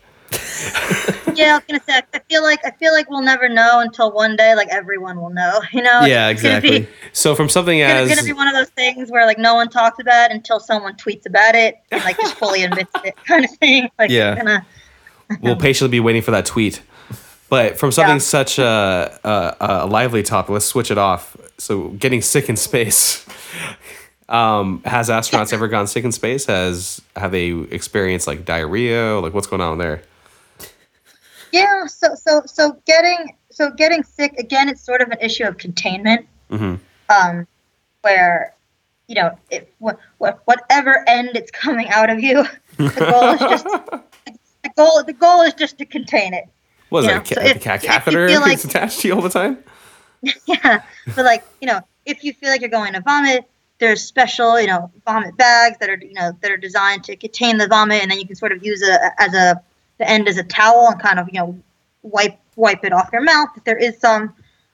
Yeah, 1.34 1.54
I 1.54 1.56
was 1.56 1.64
gonna 1.68 1.82
say. 1.88 2.02
I 2.14 2.20
feel 2.30 2.44
like 2.44 2.60
I 2.66 2.72
feel 2.72 2.94
like 2.94 3.10
we'll 3.10 3.22
never 3.22 3.48
know 3.48 3.80
until 3.80 4.12
one 4.12 4.36
day, 4.36 4.54
like 4.56 4.68
everyone 4.70 5.20
will 5.20 5.30
know. 5.30 5.62
You 5.74 5.82
know? 5.82 6.02
Yeah, 6.02 6.28
It's 6.30 6.42
exactly. 6.42 6.80
be- 6.82 6.88
So 7.14 7.36
from 7.36 7.48
something 7.50 7.80
It's 7.80 7.90
as 7.90 8.10
gonna 8.10 8.24
be 8.26 8.34
one 8.34 8.48
of 8.48 8.54
those 8.54 8.70
things 8.70 9.10
where 9.10 9.26
like 9.26 9.38
no 9.38 9.56
one 9.56 9.70
talks 9.70 10.00
about 10.00 10.30
it 10.32 10.36
until 10.36 10.60
someone 10.60 10.96
tweets 10.98 11.26
about 11.26 11.56
it 11.56 11.76
and 11.92 12.04
like 12.04 12.18
just 12.18 12.36
fully 12.36 12.64
admits 12.64 12.92
it, 13.06 13.16
kind 13.26 13.46
of 13.46 13.52
thing. 13.58 13.90
Like, 13.98 14.10
Yeah. 14.12 14.36
gonna, 14.36 14.66
we'll 15.42 15.56
patiently 15.56 15.92
be 15.92 16.00
waiting 16.02 16.22
for 16.22 16.32
that 16.32 16.46
tweet. 16.46 16.82
But 17.50 17.78
from 17.80 17.92
something 17.92 18.16
Yeah. 18.16 18.20
such 18.20 18.60
a, 18.60 19.20
a, 19.24 19.56
a 19.60 19.86
lively 19.88 20.24
topic, 20.24 20.50
let's 20.52 20.66
switch 20.66 20.92
it 20.92 20.98
off. 20.98 21.36
So, 21.58 21.90
getting 21.90 22.22
sick 22.22 22.48
in 22.50 22.56
space. 22.58 23.26
Um, 24.30 24.82
has 24.86 25.10
astronauts 25.10 25.52
ever 25.52 25.68
gone 25.68 25.88
sick 25.88 26.06
in 26.06 26.12
space? 26.14 26.46
Has 26.46 27.02
have 27.18 27.32
they 27.34 27.50
experienced 27.52 28.26
like 28.28 28.46
diarrhea? 28.46 29.20
Like 29.20 29.34
what's 29.34 29.48
going 29.48 29.62
on 29.62 29.78
there? 29.78 30.02
Yeah, 31.52 31.86
so 31.88 32.16
so 32.16 32.44
so 32.46 32.78
getting 32.86 33.36
so 33.52 33.72
getting 33.72 34.04
sick 34.04 34.34
again. 34.38 34.70
It's 34.70 34.82
sort 34.82 35.02
of 35.02 35.10
an 35.10 35.18
issue 35.22 35.44
of 35.44 35.58
containment, 35.58 36.28
hmm 36.50 36.76
um, 37.10 37.48
where 38.02 38.54
you 39.08 39.16
know 39.16 39.38
it, 39.50 39.74
what, 39.80 40.00
what 40.18 40.42
whatever 40.46 41.04
end 41.08 41.32
it's 41.36 41.52
coming 41.52 41.90
out 41.90 42.10
of 42.10 42.20
you, 42.22 42.46
the 42.78 42.90
goal 42.90 43.34
is 43.34 43.40
just 43.40 43.66
the 44.64 44.70
goal. 44.78 45.04
The 45.04 45.14
goal 45.14 45.42
is 45.42 45.54
just 45.54 45.78
to 45.80 45.86
contain 45.86 46.34
it. 46.34 46.46
Was 46.90 47.06
it 47.06 47.32
a, 47.32 47.36
so 47.36 47.42
a 47.42 47.54
ca- 47.60 47.78
catheter 47.78 48.28
feel 48.28 48.42
like- 48.42 48.64
attached 48.64 49.00
to 49.02 49.08
you 49.08 49.16
all 49.16 49.22
the 49.22 49.30
time? 49.30 49.58
Yeah, 50.46 50.84
but 51.16 51.26
like 51.26 51.44
you 51.62 51.68
know, 51.68 51.82
if 52.06 52.24
you 52.24 52.32
feel 52.34 52.50
like 52.50 52.62
you're 52.62 52.70
going 52.70 52.94
to 52.94 53.02
vomit, 53.02 53.44
there's 53.80 54.04
special 54.04 54.60
you 54.62 54.68
know 54.68 54.92
vomit 55.04 55.36
bags 55.36 55.78
that 55.80 55.90
are 55.90 55.98
you 55.98 56.14
know 56.14 56.32
that 56.42 56.52
are 56.52 56.58
designed 56.58 57.04
to 57.06 57.16
contain 57.16 57.58
the 57.58 57.68
vomit, 57.68 58.04
and 58.04 58.12
then 58.12 58.20
you 58.20 58.28
can 58.28 58.36
sort 58.36 58.52
of 58.52 58.64
use 58.64 58.82
it 58.84 59.00
as 59.18 59.34
a 59.34 59.62
the 60.02 60.10
end 60.10 60.28
as 60.28 60.38
a 60.38 60.44
towel 60.44 60.88
and 60.88 61.00
kind 61.00 61.20
of 61.20 61.30
you 61.32 61.40
know 61.40 61.58
wipe 62.02 62.38
wipe 62.56 62.84
it 62.84 62.92
off 62.92 63.10
your 63.14 63.22
mouth 63.22 63.50
if 63.56 63.64
there 63.64 63.78
is 63.78 63.98
some. 64.00 64.34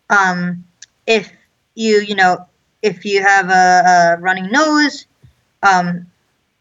Um, 0.09 0.63
if 1.05 1.31
you 1.75 1.99
you 1.99 2.15
know 2.15 2.47
if 2.81 3.05
you 3.05 3.21
have 3.21 3.49
a, 3.49 4.15
a 4.15 4.21
running 4.21 4.49
nose, 4.49 5.05
um, 5.61 6.07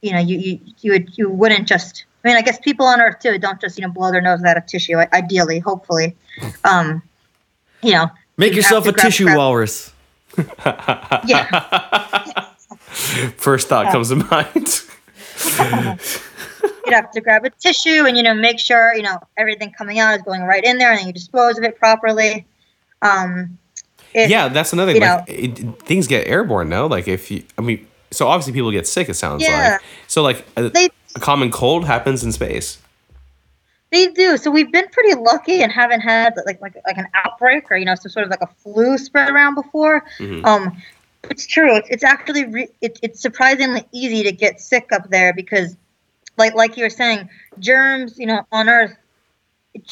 you 0.03 0.13
know 0.13 0.19
you, 0.19 0.39
you 0.39 0.61
you 0.81 0.93
would 0.93 1.17
you 1.17 1.31
wouldn't 1.31 1.67
just. 1.67 2.05
I 2.25 2.29
mean, 2.29 2.37
I 2.37 2.43
guess 2.43 2.59
people 2.59 2.87
on 2.87 3.01
Earth 3.01 3.21
too 3.21 3.39
don't 3.39 3.61
just 3.61 3.79
you 3.79 3.87
know 3.87 3.93
blow 3.93 4.11
their 4.11 4.21
nose 4.21 4.43
out 4.43 4.57
of 4.57 4.67
tissue. 4.67 4.97
Ideally, 5.13 5.61
hopefully, 5.61 6.17
um, 6.65 7.01
you 7.83 7.93
know. 7.93 8.11
make 8.37 8.51
you 8.51 8.57
yourself 8.57 8.87
a 8.87 8.93
tissue 8.93 9.25
grab- 9.25 9.39
walrus. 9.39 9.93
Yeah. 10.37 12.51
First 13.37 13.69
thought 13.69 13.93
comes 13.93 14.09
to 14.09 14.17
mind. 14.17 14.83
you'd 16.87 16.95
have 16.95 17.11
to 17.11 17.21
grab 17.21 17.45
a 17.45 17.51
tissue 17.51 18.07
and 18.07 18.17
you 18.17 18.23
know 18.23 18.33
make 18.35 18.59
sure 18.59 18.95
you 18.95 19.03
know 19.03 19.19
everything 19.37 19.73
coming 19.77 19.99
out 19.99 20.15
is 20.17 20.23
going 20.23 20.43
right 20.43 20.65
in 20.65 20.79
there 20.79 20.91
and 20.91 21.01
then 21.01 21.07
you 21.09 21.13
dispose 21.13 21.59
of 21.59 21.65
it 21.65 21.79
properly 21.79 22.47
um 23.03 23.59
if, 24.15 24.31
yeah, 24.31 24.49
that's 24.49 24.73
another 24.73 24.95
thing. 24.95 25.03
Like, 25.03 25.25
it, 25.29 25.83
things 25.83 26.07
get 26.07 26.27
airborne, 26.27 26.71
no? 26.71 26.87
Like 26.87 27.07
if 27.07 27.31
you, 27.31 27.43
I 27.59 27.61
mean, 27.61 27.87
so 28.11 28.29
obviously 28.29 28.55
people 28.55 28.71
get 28.71 28.87
sick. 28.87 29.11
It 29.11 29.15
sounds 29.15 29.43
Yeah. 29.43 29.73
like 29.73 29.81
so. 30.07 30.23
Like 30.23 30.47
a, 30.57 30.71
they 30.71 30.89
a 31.15 31.21
common 31.21 31.51
cold 31.51 31.85
happens 31.85 32.25
in 32.25 32.33
space. 32.33 32.79
they 33.91 34.07
do 34.09 34.39
so 34.39 34.51
we've 34.51 34.73
been 34.73 34.89
pretty 34.89 35.15
lucky 35.15 35.63
and 35.63 35.71
haven't 35.71 36.01
had 36.01 36.33
like 36.47 36.63
like 36.63 36.77
like 36.87 36.97
an 36.97 37.09
outbreak 37.13 37.71
or 37.71 37.77
you 37.77 37.85
know 37.85 37.95
some 37.95 38.11
sort 38.11 38.25
of 38.25 38.31
like 38.31 38.41
a 38.41 38.47
flu 38.47 38.97
spread 38.97 39.29
around 39.29 39.55
before 39.55 40.05
Mhm. 40.19 40.45
um 40.47 40.83
it's 41.31 41.47
true 41.47 41.77
it's, 41.77 41.89
it's 41.91 42.05
actually 42.05 42.45
re- 42.47 42.69
it, 42.81 42.99
it's 43.03 43.21
surprisingly 43.21 43.85
easy 43.93 44.23
to 44.23 44.33
get 44.33 44.61
sick 44.61 44.89
up 44.93 45.11
there 45.11 45.35
because 45.35 45.77
like 46.37 46.55
like 46.55 46.77
you 46.77 46.85
were 46.85 46.91
saying 46.91 47.29
germs 47.59 48.19
you 48.19 48.27
know 48.27 48.47
on 48.53 48.69
earth 48.69 48.97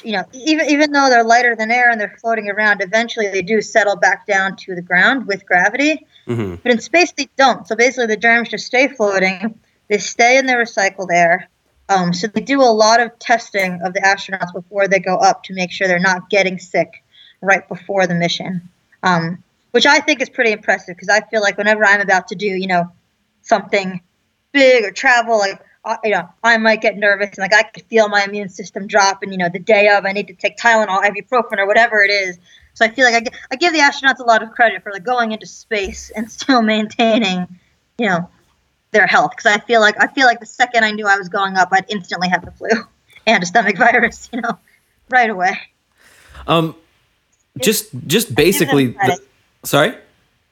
you 0.03 0.13
know 0.13 0.25
even 0.33 0.69
even 0.69 0.93
though 0.93 1.09
they're 1.11 1.25
lighter 1.25 1.55
than 1.55 1.71
air 1.71 1.91
and 1.91 2.01
they're 2.01 2.17
floating 2.21 2.49
around 2.49 2.81
eventually 2.81 3.29
they 3.29 3.43
do 3.43 3.61
settle 3.61 3.97
back 3.97 4.27
down 4.27 4.57
to 4.57 4.75
the 4.75 4.83
ground 4.83 5.27
with 5.27 5.45
gravity 5.47 6.07
hmm 6.27 6.55
But 6.63 6.73
in 6.73 6.81
space, 6.81 7.13
they 7.13 7.29
don't. 7.37 7.67
So 7.67 7.77
basically, 7.77 8.07
the 8.07 8.17
germs 8.17 8.49
just 8.49 8.67
stay 8.67 8.89
floating. 8.89 9.59
They 9.89 9.99
stay 9.99 10.39
in 10.39 10.47
the 10.47 10.55
recycled 10.55 11.09
air. 11.13 11.49
Um, 11.91 12.15
so 12.15 12.27
they 12.27 12.41
do 12.41 12.63
a 12.63 12.73
lot 12.73 13.01
of 13.01 13.19
testing 13.19 13.81
of 13.83 13.93
the 13.93 14.01
astronauts 14.01 14.55
before 14.55 14.89
they 14.89 14.99
go 14.99 15.17
up 15.17 15.43
to 15.45 15.55
make 15.55 15.71
sure 15.71 15.87
they're 15.87 15.99
not 15.99 16.31
getting 16.31 16.59
sick 16.59 17.05
right 17.43 17.69
before 17.69 18.07
the 18.07 18.15
mission, 18.15 18.67
um, 19.03 19.43
which 19.73 19.85
I 19.85 20.01
think 20.01 20.23
is 20.23 20.31
pretty 20.31 20.53
impressive 20.53 20.97
because 20.97 21.11
I 21.11 21.21
feel 21.29 21.43
like 21.43 21.59
whenever 21.59 21.85
I'm 21.85 22.01
about 22.01 22.29
to 22.29 22.35
do, 22.35 22.47
you 22.47 22.67
know, 22.67 22.91
something 23.43 24.01
big 24.53 24.85
or 24.85 24.91
travel, 24.91 25.39
like 25.39 25.61
I- 25.85 25.99
you 26.05 26.11
know, 26.13 26.29
I 26.43 26.57
might 26.59 26.81
get 26.81 26.97
nervous 26.97 27.29
and 27.31 27.39
like 27.39 27.55
I 27.55 27.63
could 27.63 27.83
feel 27.85 28.09
my 28.09 28.25
immune 28.25 28.49
system 28.49 28.87
drop, 28.87 29.23
and 29.23 29.31
you 29.33 29.39
know, 29.39 29.49
the 29.49 29.59
day 29.59 29.89
of, 29.89 30.05
I 30.07 30.13
need 30.13 30.29
to 30.29 30.35
take 30.35 30.57
Tylenol, 30.57 31.03
ibuprofen, 31.03 31.59
or 31.59 31.67
whatever 31.67 32.03
it 32.03 32.11
is. 32.11 32.39
So 32.75 32.85
I 32.85 32.89
feel 32.89 33.05
like 33.05 33.15
I, 33.15 33.21
gi- 33.21 33.37
I 33.53 33.57
give 33.57 33.73
the 33.73 33.79
astronauts 33.81 34.19
a 34.19 34.25
lot 34.25 34.43
of 34.43 34.51
credit 34.51 34.83
for 34.83 34.91
like 34.93 35.05
going 35.05 35.33
into 35.33 35.47
space 35.47 36.11
and 36.17 36.31
still 36.39 36.63
maintaining, 36.63 37.47
you 37.99 38.07
know, 38.09 38.29
their 38.93 39.07
health. 39.07 39.33
Because 39.37 39.47
I 39.53 39.59
feel 39.59 39.81
like 39.81 40.01
I 40.03 40.07
feel 40.09 40.27
like 40.27 40.41
the 40.41 40.47
second 40.47 40.85
I 40.85 40.91
knew 40.91 41.07
I 41.07 41.17
was 41.17 41.29
going 41.29 41.57
up, 41.57 41.69
I'd 41.73 41.85
instantly 41.89 42.29
have 42.29 42.45
the 42.45 42.51
flu 42.53 42.69
and 43.27 43.43
a 43.43 43.47
stomach 43.47 43.77
virus, 43.79 44.29
you 44.33 44.41
know, 44.41 44.59
right 45.11 45.31
away. 45.31 45.59
Um, 46.47 46.75
just 47.61 47.91
just 48.07 48.29
I 48.29 48.29
give 48.29 48.37
them 48.37 48.45
basically. 48.45 48.93
credit. 48.93 49.21
sorry. 49.65 49.95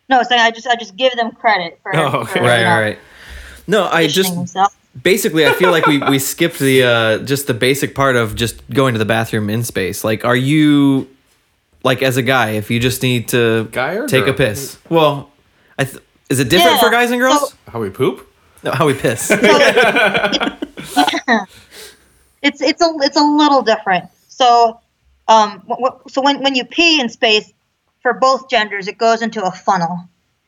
No, 0.08 0.22
so 0.22 0.36
I 0.36 0.50
just 0.50 0.66
I 0.66 0.76
just 0.76 0.94
give 0.96 1.14
them 1.16 1.32
credit 1.32 1.78
for, 1.82 1.94
Oh, 1.96 2.20
okay. 2.20 2.32
for, 2.34 2.40
Right, 2.40 2.58
you 2.58 2.64
know, 2.64 2.70
right, 2.70 2.80
right. 2.82 2.98
No, 3.66 3.88
I 3.88 4.06
just 4.06 4.34
themselves. 4.34 4.74
Basically 5.00 5.46
I 5.46 5.52
feel 5.52 5.70
like 5.70 5.86
we 5.86 5.98
we 5.98 6.18
skipped 6.18 6.58
the 6.58 6.82
uh 6.84 7.18
just 7.18 7.46
the 7.46 7.54
basic 7.54 7.94
part 7.94 8.16
of 8.16 8.34
just 8.34 8.60
going 8.70 8.94
to 8.94 8.98
the 8.98 9.04
bathroom 9.04 9.48
in 9.50 9.62
space. 9.64 10.04
Like, 10.04 10.24
are 10.24 10.36
you 10.36 11.08
like 11.84 12.02
as 12.02 12.16
a 12.16 12.22
guy 12.22 12.50
if 12.50 12.70
you 12.70 12.78
just 12.80 13.02
need 13.02 13.28
to 13.28 13.64
Guy 13.72 13.94
or 13.96 14.06
take 14.08 14.26
a 14.26 14.32
piss? 14.32 14.78
Well, 14.88 15.30
I 15.78 15.84
th- 15.84 16.02
is 16.30 16.40
it 16.40 16.48
different 16.48 16.76
Yeah, 16.76 16.80
for 16.80 16.90
guys 16.90 17.10
and 17.10 17.20
girls? 17.20 17.50
so- 17.50 17.56
How 17.70 17.80
we 17.80 17.90
poop? 17.90 18.26
no, 18.62 18.70
how 18.72 18.86
we 18.86 18.94
piss. 18.94 19.30
it's 22.42 22.60
it's 22.60 22.80
a 22.82 22.88
it's 23.00 23.16
a 23.16 23.22
little 23.24 23.62
different. 23.62 24.04
So, 24.28 24.80
um, 25.28 25.60
wh- 25.68 25.80
wh- 25.84 26.10
so 26.10 26.22
when 26.22 26.40
when 26.42 26.54
you 26.54 26.64
pee 26.64 27.00
in 27.00 27.08
space, 27.08 27.52
for 28.02 28.12
both 28.14 28.48
genders, 28.48 28.88
it 28.88 28.98
goes 28.98 29.22
into 29.22 29.42
a 29.44 29.50
funnel, 29.50 29.98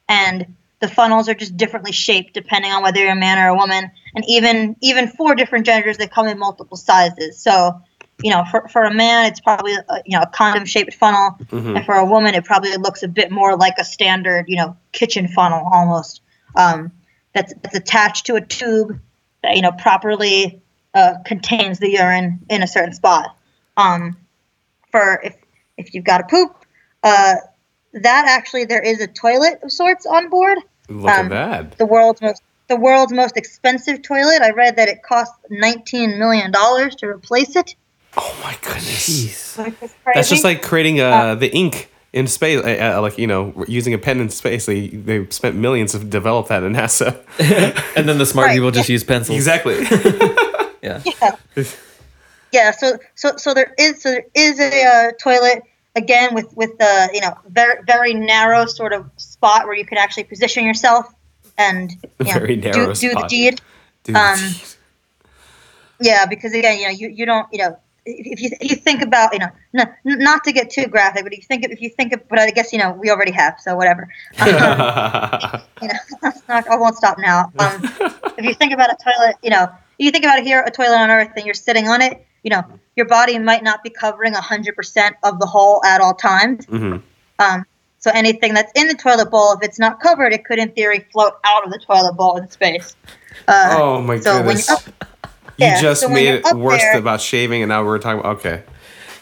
and 0.08 0.54
the 0.80 0.88
funnels 0.88 1.28
are 1.28 1.34
just 1.34 1.56
differently 1.56 1.92
shaped 1.92 2.34
depending 2.34 2.72
on 2.72 2.82
whether 2.82 3.00
you're 3.00 3.12
a 3.12 3.16
man 3.16 3.38
or 3.38 3.48
a 3.48 3.56
woman, 3.56 3.90
and 4.14 4.24
even 4.28 4.76
even 4.80 5.08
for 5.08 5.34
different 5.34 5.66
genders, 5.66 5.96
they 5.96 6.06
come 6.06 6.26
in 6.26 6.38
multiple 6.38 6.76
sizes. 6.76 7.38
So, 7.38 7.80
you 8.22 8.30
know, 8.30 8.44
for, 8.50 8.68
for 8.68 8.84
a 8.84 8.92
man, 8.92 9.26
it's 9.26 9.40
probably 9.40 9.74
a, 9.74 10.02
you 10.04 10.16
know 10.16 10.22
a 10.22 10.26
condom 10.26 10.64
shaped 10.66 10.94
funnel, 10.94 11.36
Mhm. 11.50 11.76
and 11.76 11.86
for 11.86 11.94
a 11.94 12.04
woman, 12.04 12.34
it 12.34 12.44
probably 12.44 12.76
looks 12.76 13.02
a 13.02 13.08
bit 13.08 13.30
more 13.30 13.56
like 13.56 13.74
a 13.78 13.84
standard, 13.84 14.46
you 14.48 14.56
know, 14.56 14.76
kitchen 14.92 15.28
funnel 15.28 15.66
almost. 15.72 16.20
Um, 16.56 16.92
that's, 17.34 17.52
that's 17.62 17.74
attached 17.74 18.26
to 18.26 18.36
a 18.36 18.40
tube 18.40 19.00
that 19.42 19.56
you 19.56 19.62
know 19.62 19.72
properly 19.72 20.60
uh, 20.94 21.14
contains 21.24 21.78
the 21.78 21.90
urine 21.90 22.40
in 22.48 22.62
a 22.62 22.66
certain 22.66 22.94
spot. 22.94 23.36
Um, 23.76 24.16
for 24.90 25.20
if 25.24 25.34
if 25.76 25.94
you've 25.94 26.04
got 26.04 26.18
to 26.18 26.24
poop, 26.24 26.54
uh, 27.02 27.36
that 27.94 28.26
actually 28.28 28.64
there 28.64 28.82
is 28.82 29.00
a 29.00 29.06
toilet 29.06 29.60
of 29.62 29.72
sorts 29.72 30.04
on 30.06 30.28
board. 30.28 30.58
Look 30.88 31.08
Um, 31.10 31.26
at 31.26 31.28
that. 31.30 31.78
The 31.78 31.86
world's 31.86 32.20
most 32.20 32.42
the 32.68 32.76
world's 32.76 33.12
most 33.12 33.36
expensive 33.36 34.00
toilet. 34.02 34.40
I 34.42 34.50
read 34.50 34.76
that 34.76 34.88
it 34.88 35.02
costs 35.02 35.34
19 35.50 36.18
million 36.18 36.50
dollars 36.50 36.94
to 36.96 37.06
replace 37.06 37.56
it. 37.56 37.74
Oh 38.16 38.36
my 38.42 38.54
goodness. 38.62 39.56
Jeez. 39.56 39.64
Which 39.80 39.90
That's 40.14 40.28
just 40.30 40.44
like 40.44 40.62
creating 40.62 41.00
uh, 41.00 41.34
the 41.34 41.52
ink 41.54 41.90
in 42.12 42.26
space, 42.28 42.64
uh, 42.64 42.94
uh, 42.96 43.00
like 43.02 43.18
you 43.18 43.26
know, 43.26 43.64
using 43.68 43.92
a 43.92 43.98
pen 43.98 44.20
in 44.20 44.28
space. 44.30 44.66
They 44.66 44.88
they 44.88 45.26
spent 45.30 45.56
millions 45.56 45.92
to 45.92 45.98
develop 45.98 46.48
that 46.48 46.62
in 46.62 46.72
NASA. 46.74 47.18
And 47.96 48.08
then 48.08 48.18
the 48.18 48.26
smart 48.26 48.46
Right, 48.48 48.54
people 48.54 48.70
just 48.70 48.88
use 48.88 49.04
pencils. 49.04 49.36
exactly. 49.36 49.84
Yeah. 50.82 51.00
yeah. 51.22 51.64
yeah. 52.52 52.70
So 52.72 52.98
so 53.14 53.36
so 53.38 53.54
there 53.54 53.74
is 53.78 54.02
so 54.02 54.10
there 54.12 54.26
is 54.34 54.60
a 54.60 54.84
uh, 54.84 55.12
toilet 55.18 55.62
again 55.96 56.34
with 56.34 56.54
with 56.56 56.76
the 56.78 57.10
you 57.12 57.20
know 57.20 57.34
very 57.48 57.82
very 57.86 58.14
narrow 58.14 58.66
sort 58.66 58.92
of 58.92 59.10
spot 59.16 59.66
where 59.66 59.76
you 59.76 59.86
can 59.86 59.98
actually 59.98 60.24
position 60.24 60.64
yourself 60.64 61.12
and 61.58 61.92
you 61.92 62.26
know, 62.26 62.32
Very 62.32 62.56
narrow 62.56 62.92
do, 62.92 62.94
do 62.94 63.14
the 63.14 63.26
deed. 63.28 63.60
Dude, 64.02 64.16
Um, 64.16 64.38
jeez. 64.38 64.76
Yeah, 66.00 66.26
because 66.26 66.52
again, 66.54 66.78
you 66.78 66.84
know, 66.84 66.90
you, 66.90 67.08
you 67.08 67.26
don't, 67.26 67.46
you 67.52 67.58
know, 67.58 67.78
if 68.04 68.40
you, 68.40 68.50
if 68.60 68.70
you 68.70 68.76
think 68.76 69.00
about, 69.00 69.32
you 69.32 69.38
know, 69.38 69.48
no, 69.72 69.84
n- 69.84 70.18
not 70.18 70.44
to 70.44 70.52
get 70.52 70.68
too 70.70 70.86
graphic, 70.86 71.22
but 71.22 71.32
if 71.32 71.38
you 71.38 71.44
think, 71.44 71.64
if 71.64 71.80
you 71.80 71.88
think, 71.88 72.12
of, 72.12 72.28
but 72.28 72.38
I 72.38 72.50
guess 72.50 72.72
you 72.72 72.78
know, 72.78 72.92
we 72.92 73.10
already 73.10 73.32
have, 73.32 73.58
so 73.60 73.74
whatever. 73.76 74.08
Um, 74.40 74.48
you 75.80 75.88
know, 75.88 76.30
not, 76.48 76.68
I 76.70 76.76
won't 76.76 76.96
stop 76.96 77.18
now. 77.18 77.52
Um, 77.58 77.80
if 78.36 78.44
you 78.44 78.54
think 78.54 78.74
about 78.74 78.90
a 78.90 78.96
toilet, 79.02 79.36
you 79.42 79.50
know, 79.50 79.68
you 79.98 80.10
think 80.10 80.24
about 80.24 80.42
here, 80.42 80.62
a 80.62 80.70
toilet 80.70 80.96
on 80.96 81.10
Earth, 81.10 81.30
and 81.36 81.46
you're 81.46 81.54
sitting 81.54 81.88
on 81.88 82.02
it, 82.02 82.26
you 82.44 82.50
know, 82.50 82.62
your 82.94 83.06
body 83.06 83.38
might 83.40 83.64
not 83.64 83.82
be 83.82 83.90
covering 83.90 84.34
hundred 84.34 84.76
percent 84.76 85.16
of 85.24 85.40
the 85.40 85.46
hole 85.46 85.82
at 85.84 86.00
all 86.00 86.14
times. 86.14 86.64
Mhm. 86.66 87.02
Um, 87.40 87.64
so 87.98 88.10
anything 88.14 88.54
that's 88.54 88.70
in 88.76 88.86
the 88.86 88.94
toilet 88.94 89.30
bowl, 89.30 89.54
if 89.54 89.62
it's 89.62 89.78
not 89.80 89.98
covered, 89.98 90.32
it 90.32 90.44
could, 90.44 90.58
in 90.60 90.70
theory, 90.72 91.06
float 91.12 91.32
out 91.42 91.64
of 91.64 91.72
the 91.72 91.78
toilet 91.78 92.12
bowl 92.12 92.36
in 92.36 92.48
space. 92.50 92.94
Uh, 93.48 93.76
Oh 93.80 94.00
my 94.02 94.20
so 94.20 94.36
goodness. 94.42 94.68
you 95.56 95.66
just 95.80 96.02
so 96.02 96.08
made 96.08 96.28
it 96.44 96.52
worse 96.54 96.80
there- 96.82 96.98
about 96.98 97.20
shaving, 97.20 97.62
and 97.62 97.70
now 97.70 97.82
we're 97.82 97.98
talking 97.98 98.20
about. 98.20 98.36
Okay, 98.36 98.62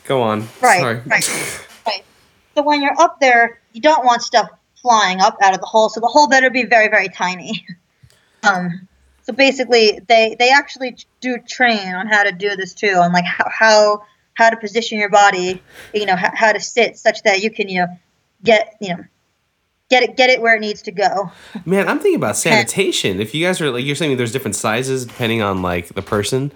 go 0.05 0.21
on. 0.23 0.41
Right, 0.61 0.81
Sorry. 0.81 1.01
right, 1.07 1.57
right. 1.87 2.05
So 2.57 2.63
when 2.63 2.83
you're 2.83 3.01
up 3.01 3.21
there, 3.21 3.61
you 3.73 3.81
don't 3.81 4.05
want 4.05 4.21
stuff 4.23 4.49
flying 4.83 5.21
up 5.21 5.37
out 5.41 5.55
of 5.55 5.61
the 5.61 5.67
hole. 5.67 5.89
So 5.89 6.01
the 6.01 6.09
hole 6.09 6.29
better 6.29 6.51
be 6.51 6.65
very, 6.65 6.89
very 6.89 7.09
tiny. 7.09 7.65
Um, 8.45 8.89
so 9.23 9.33
basically, 9.33 10.01
they 10.09 10.37
they 10.39 10.51
actually 10.51 10.97
do 11.21 11.39
train 11.49 11.95
on 11.95 12.07
how 12.07 12.23
to 12.23 12.33
do 12.33 12.57
this 12.57 12.75
too, 12.75 12.95
on 12.97 13.13
like 13.13 13.25
how 13.25 13.47
how 13.51 14.03
how 14.35 14.51
to 14.51 14.57
position 14.57 14.99
your 14.99 15.11
body, 15.11 15.63
you 15.95 16.07
know, 16.07 16.17
how, 16.17 16.31
how 16.35 16.53
to 16.53 16.61
sit 16.61 16.97
such 16.97 17.23
that 17.23 17.43
you 17.43 17.51
can 17.51 17.69
you 17.69 17.81
know 17.81 17.87
get 18.45 18.75
you 18.81 18.89
know 18.97 19.05
get 19.91 20.03
it 20.03 20.17
get 20.17 20.31
it 20.31 20.41
where 20.41 20.57
it 20.57 20.61
needs 20.61 20.83
to 20.83 20.91
go. 20.93 21.31
Man, 21.65 21.87
I'm 21.89 21.99
thinking 21.99 22.17
about 22.17 22.37
sanitation. 22.37 23.21
If 23.21 23.35
you 23.35 23.45
guys 23.47 23.61
are 23.61 23.71
like, 23.71 23.85
you're 23.85 23.95
saying 23.97 24.17
there's 24.17 24.33
different 24.33 24.57
sizes 24.57 25.05
depending 25.07 25.43
on 25.43 25.63
like 25.63 25.89
the 25.89 26.03
person, 26.03 26.51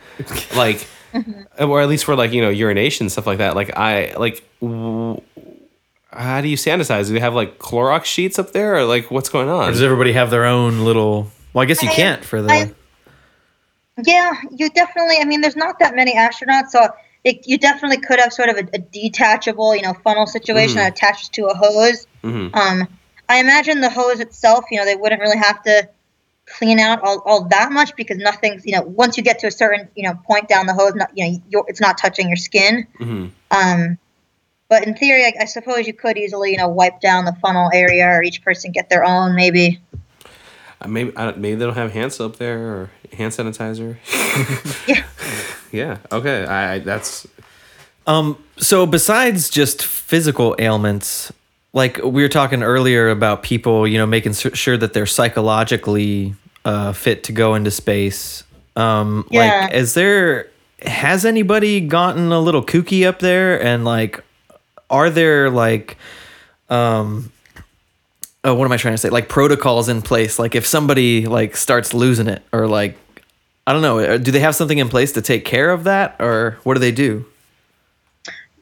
like, 0.57 0.87
Mm-hmm. 1.15 1.71
or 1.71 1.81
at 1.81 1.89
least 1.89 2.05
for 2.05 2.15
like 2.15 2.33
you 2.33 2.43
know 2.43 2.51
urination 2.51 3.09
stuff 3.09 3.27
like 3.27 3.39
that. 3.39 3.55
Like 3.55 3.75
I 3.79 4.13
like, 4.19 4.43
w- 4.61 5.19
how 6.13 6.41
do 6.43 6.49
you 6.49 6.57
sanitize? 6.59 7.07
Do 7.07 7.15
they 7.15 7.21
have 7.21 7.33
like 7.33 7.59
Clorox 7.59 8.05
sheets 8.07 8.39
up 8.39 8.53
there, 8.53 8.75
or 8.77 8.85
like 8.85 9.11
what's 9.11 9.29
going 9.31 9.49
Or 9.49 9.63
on? 9.63 9.71
does 9.73 9.81
everybody 9.83 10.13
have 10.13 10.31
their 10.31 10.45
own 10.45 10.81
little? 10.81 11.31
Well, 11.57 11.63
I 11.63 11.67
guess 11.67 11.83
you 11.83 11.89
I- 11.89 11.95
can't 11.95 12.23
for 12.23 12.43
the. 12.43 12.51
I- 12.53 12.71
Yeah, 14.05 14.35
you 14.51 14.69
definitely. 14.69 15.17
I 15.23 15.25
mean, 15.25 15.41
there's 15.41 15.57
not 15.57 15.79
that 15.79 15.97
many 15.97 16.15
astronauts, 16.15 16.69
so 16.69 16.87
it, 17.25 17.49
you 17.49 17.57
definitely 17.57 17.97
could 17.97 18.21
have 18.21 18.31
sort 18.31 18.51
of 18.51 18.57
a, 18.59 18.69
a 18.75 18.79
detachable, 18.79 19.75
you 19.75 19.81
know, 19.81 19.95
funnel 20.05 20.27
situation 20.27 20.75
Mhm. 20.77 20.81
that 20.81 20.93
attaches 20.93 21.31
to 21.31 21.47
a 21.47 21.55
hose. 21.55 22.07
Mhm. 22.23 22.55
Um, 22.55 22.87
I 23.31 23.39
imagine 23.39 23.81
the 23.81 23.89
hose 23.89 24.21
itself, 24.21 24.67
you 24.71 24.77
know, 24.79 24.85
they 24.85 24.97
wouldn't 24.97 25.19
really 25.23 25.39
have 25.39 25.63
to 25.63 25.89
clean 26.45 26.79
out 26.79 27.01
all, 27.03 27.23
all 27.25 27.45
that 27.47 27.73
much 27.73 27.97
because 27.97 28.19
nothing's, 28.19 28.67
you 28.67 28.73
know, 28.73 28.83
once 28.83 29.17
you 29.17 29.23
get 29.23 29.39
to 29.39 29.47
a 29.47 29.51
certain, 29.51 29.89
you 29.97 30.03
know, 30.03 30.13
point 30.27 30.49
down 30.49 30.67
the 30.67 30.75
hose, 30.75 30.95
not, 30.95 31.11
you 31.15 31.25
know, 31.25 31.41
you're, 31.49 31.65
it's 31.69 31.81
not 31.81 31.97
touching 31.97 32.29
your 32.29 32.37
skin. 32.37 32.87
Mhm. 33.01 33.31
Um, 33.51 33.97
but 34.69 34.87
in 34.87 34.95
theory, 34.95 35.25
I, 35.25 35.33
I 35.41 35.45
suppose 35.47 35.87
you 35.87 35.95
could 35.95 36.19
easily, 36.19 36.51
you 36.51 36.59
know, 36.59 36.69
wipe 36.69 37.01
down 37.01 37.25
the 37.25 37.33
funnel 37.41 37.71
area, 37.73 38.07
or 38.09 38.23
each 38.23 38.43
person 38.45 38.73
get 38.73 38.91
their 38.91 39.05
own, 39.05 39.35
maybe. 39.35 39.81
Uh, 40.81 40.89
Maybe 40.89 41.13
I 41.17 41.33
maybe 41.33 41.55
they 41.57 41.65
don't 41.65 41.75
have 41.75 41.93
hand 41.93 42.13
soap 42.13 42.37
there 42.37 42.59
or 42.59 42.91
hand 43.13 43.33
sanitizer. 43.33 43.97
Yeah. 44.87 45.05
yeah. 45.73 45.99
Okay. 46.13 46.45
I, 46.45 46.75
I 46.75 46.79
that's 46.81 47.27
Um, 48.07 48.37
so 48.59 48.87
besides 48.87 49.49
just 49.51 49.83
physical 49.85 50.55
ailments, 50.59 51.33
like 51.73 51.99
we 52.03 52.23
were 52.23 52.29
talking 52.29 52.63
earlier 52.63 53.09
about 53.11 53.43
people, 53.43 53.87
you 53.89 53.99
know, 53.99 54.07
making 54.07 54.35
su- 54.35 54.55
sure 54.55 54.77
that 54.77 54.93
they're 54.93 55.07
psychologically 55.07 56.35
uh, 56.65 56.93
fit 56.93 57.25
to 57.25 57.33
go 57.33 57.55
into 57.55 57.71
space. 57.71 58.45
Um, 58.77 59.27
Yeah. 59.31 59.63
like, 59.67 59.75
is 59.75 59.95
there 59.95 60.49
has 60.83 61.25
anybody 61.25 61.81
gotten 61.81 62.31
a 62.33 62.39
little 62.41 62.63
kooky 62.63 63.07
up 63.07 63.19
there? 63.21 63.61
And 63.63 63.85
like, 63.85 64.23
are 64.91 65.09
there 65.11 65.49
like, 65.51 65.97
um, 66.69 67.33
oh, 68.47 68.55
what 68.55 68.65
am 68.65 68.73
I 68.73 68.77
trying 68.77 68.95
to 68.95 68.99
say? 68.99 69.11
Like 69.11 69.29
protocols 69.29 69.89
in 69.89 70.01
place? 70.01 70.39
Like 70.39 70.55
if 70.55 70.65
somebody 70.65 71.27
like 71.27 71.57
starts 71.57 71.93
losing 71.93 72.29
it, 72.29 72.43
or 72.53 72.67
like, 72.69 72.97
I 73.67 73.73
don't 73.73 73.83
know, 73.83 73.99
uh, 73.99 74.17
do 74.17 74.31
they 74.31 74.41
have 74.41 74.55
something 74.55 74.79
in 74.79 74.89
place 74.89 75.13
to 75.13 75.23
take 75.23 75.45
care 75.45 75.71
of 75.71 75.85
that, 75.85 76.17
or 76.21 76.59
what 76.63 76.75
do 76.75 76.81
they 76.81 76.93
do? 76.93 77.27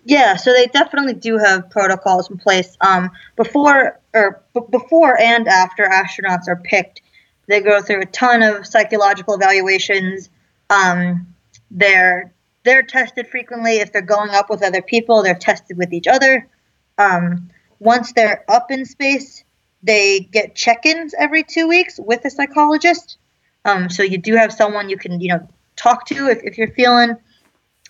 Yeah, 0.07 0.37
so 0.37 0.53
they 0.53 0.67
definitely 0.67 1.15
do 1.15 1.39
have 1.39 1.69
protocols 1.71 2.31
in 2.31 2.39
place. 2.39 2.77
Um, 2.81 3.11
before 3.37 4.01
or 4.15 4.43
b- 4.55 4.61
before 4.71 5.21
and 5.21 5.47
after 5.47 5.85
astronauts 5.85 6.49
are 6.49 6.57
picked, 6.57 7.03
they 7.47 7.61
go 7.61 7.81
through 7.83 8.01
a 8.01 8.07
ton 8.07 8.43
of 8.43 8.67
psychological 8.67 9.35
evaluations. 9.35 10.31
Um, 10.71 11.27
they're 11.71 12.33
they're 12.65 12.83
tested 12.83 13.29
frequently. 13.29 13.77
If 13.77 13.93
they're 13.93 14.03
going 14.03 14.31
up 14.31 14.49
with 14.49 14.63
other 14.63 14.81
people, 14.83 15.23
they're 15.23 15.35
tested 15.35 15.77
with 15.77 15.93
each 15.93 16.07
other. 16.07 16.49
Um, 16.97 17.51
once 17.81 18.13
they're 18.13 18.45
up 18.49 18.71
in 18.71 18.87
space, 18.87 19.45
they 19.85 20.21
get 20.21 20.55
check-ins 20.55 21.15
every 21.17 21.43
two 21.43 21.69
weeks 21.69 22.01
with 22.03 22.25
a 22.25 22.31
psychologist. 22.31 23.19
Um, 23.65 23.89
so 23.91 24.03
you 24.03 24.19
do 24.19 24.35
have 24.35 24.53
someone 24.53 24.89
you 24.89 24.97
can 24.97 25.21
you 25.21 25.29
know 25.29 25.49
talk 25.77 26.07
to 26.07 26.29
if, 26.29 26.43
if 26.43 26.59
you're 26.59 26.73
feeling 26.73 27.17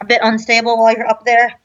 a 0.00 0.04
bit 0.04 0.20
unstable 0.22 0.76
while 0.78 0.94
you're 0.94 1.08
up 1.08 1.24
there. 1.24 1.58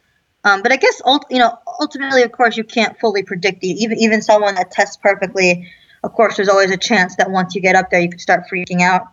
Um, 0.44 0.62
but 0.62 0.72
I 0.72 0.78
guess 0.78 1.02
you 1.30 1.40
know 1.40 1.58
ultimately, 1.80 2.24
of 2.24 2.32
course, 2.32 2.56
you 2.56 2.64
can't 2.64 2.98
fully 3.00 3.24
predict. 3.24 3.64
Even 3.64 3.98
even 3.98 4.22
someone 4.22 4.56
that 4.56 4.72
tests 4.72 4.98
perfectly, 4.98 5.68
of 6.04 6.14
course, 6.14 6.38
there's 6.38 6.50
always 6.50 6.72
a 6.72 6.78
chance 6.78 7.16
that 7.18 7.30
once 7.30 7.56
you 7.56 7.62
get 7.62 7.76
up 7.76 7.90
there, 7.90 8.00
you 8.00 8.10
could 8.10 8.22
start 8.22 8.46
freaking 8.52 8.82
out. 8.82 9.08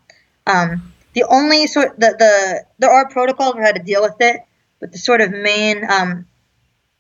Um, 0.47 0.93
the 1.15 1.25
only 1.25 1.67
sort 1.67 1.99
the, 1.99 2.15
the 2.19 2.65
there 2.79 2.91
are 2.91 3.09
protocols 3.09 3.55
for 3.55 3.63
how 3.63 3.73
to 3.73 3.83
deal 3.83 4.03
with 4.03 4.21
it, 4.21 4.41
but 4.81 4.93
the 4.93 4.99
sort 4.99 5.21
of 5.21 5.31
main 5.31 5.83
um, 5.91 6.27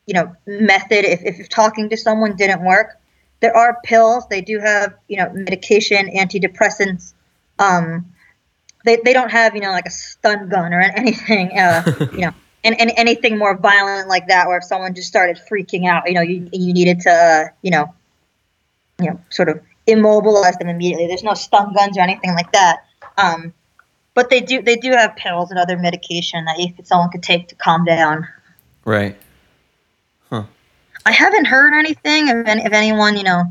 you 0.07 0.15
know 0.15 0.35
method 0.47 1.05
if, 1.05 1.21
if 1.23 1.49
talking 1.49 1.91
to 1.91 1.97
someone 1.97 2.35
didn't 2.35 2.65
work, 2.65 2.99
there 3.41 3.57
are 3.57 3.79
pills. 3.85 4.27
They 4.29 4.41
do 4.41 4.59
have 4.59 4.95
you 5.09 5.19
know 5.19 5.31
medication, 5.33 6.09
antidepressants. 6.09 7.15
Um, 7.59 8.13
they, 8.85 9.01
they 9.05 9.13
don't 9.13 9.31
have 9.31 9.55
you 9.55 9.61
know 9.61 9.71
like 9.71 9.87
a 9.87 9.91
stun 9.91 10.49
gun 10.49 10.73
or 10.73 10.81
anything 10.81 11.59
uh, 11.59 11.83
you 12.13 12.21
know 12.21 12.33
and, 12.65 12.81
and 12.81 12.93
anything 12.97 13.37
more 13.39 13.57
violent 13.57 14.09
like 14.09 14.29
that 14.29 14.47
where 14.47 14.59
if 14.59 14.65
someone 14.65 14.95
just 14.95 15.09
started 15.09 15.39
freaking 15.51 15.89
out 15.89 16.05
you 16.07 16.15
know 16.15 16.21
you, 16.21 16.49
you 16.53 16.73
needed 16.73 17.01
to 17.01 17.11
uh, 17.11 17.45
you 17.63 17.71
know 17.71 17.93
you 19.01 19.11
know 19.11 19.21
sort 19.31 19.49
of 19.49 19.61
immobilize 19.87 20.57
them 20.59 20.69
immediately 20.69 21.07
there's 21.07 21.23
no 21.23 21.35
stun 21.35 21.73
guns 21.75 21.99
or 21.99 22.01
anything 22.01 22.35
like 22.35 22.51
that 22.53 22.85
um, 23.19 23.53
but 24.15 24.31
they 24.31 24.41
do 24.41 24.63
they 24.63 24.77
do 24.77 24.93
have 24.93 25.17
pills 25.17 25.51
and 25.51 25.59
other 25.59 25.77
medication 25.77 26.45
that 26.45 26.57
if 26.59 26.87
someone 26.87 27.11
could 27.11 27.23
take 27.23 27.49
to 27.49 27.55
calm 27.57 27.85
down 27.85 28.27
Right. 28.87 29.19
I 31.07 31.13
haven't 31.13 31.47
heard 31.47 31.73
anything 31.79 32.29
of, 32.31 32.47
any, 32.47 32.65
of 32.67 32.73
anyone 32.75 33.17
you 33.17 33.23
know 33.23 33.45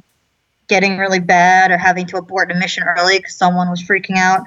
getting 0.67 0.97
really 0.97 1.19
bad 1.19 1.71
or 1.71 1.77
having 1.77 2.05
to 2.05 2.17
abort 2.17 2.51
a 2.51 2.55
mission 2.55 2.83
early 2.83 3.17
because 3.17 3.35
someone 3.35 3.69
was 3.69 3.81
freaking 3.81 4.17
out 4.17 4.41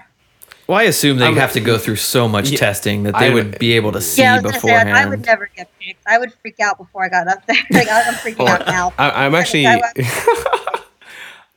Well, 0.68 0.78
I 0.78 0.82
assume 0.84 1.18
they 1.18 1.24
I'm- 1.24 1.36
have 1.36 1.52
to 1.54 1.60
go 1.60 1.78
through 1.78 1.96
so 1.96 2.28
much 2.28 2.50
Yeah, 2.50 2.58
testing 2.58 3.04
that 3.04 3.18
they 3.18 3.30
I- 3.30 3.34
would 3.34 3.58
be 3.58 3.72
able 3.72 3.92
to 3.92 4.00
see 4.00 4.22
yeah, 4.22 4.34
I 4.34 4.36
was 4.36 4.42
gonna 4.42 4.60
say, 4.60 4.68
I- 4.74 4.84
beforehand. 4.84 4.98
I 4.98 5.06
would 5.08 5.24
never 5.26 5.48
get 5.56 5.70
picked. 5.80 6.02
I 6.06 6.18
would 6.18 6.32
freak 6.42 6.60
out 6.60 6.76
before 6.76 7.04
I 7.04 7.08
got 7.08 7.26
up 7.28 7.46
there. 7.46 7.56
like 7.70 7.88
I'm 7.90 8.14
freaking 8.14 8.38
Well, 8.44 8.48
out 8.48 8.66
now. 8.66 8.92
I, 8.98 9.24
I'm 9.26 9.34
actually. 9.34 9.66
I- 9.66 9.80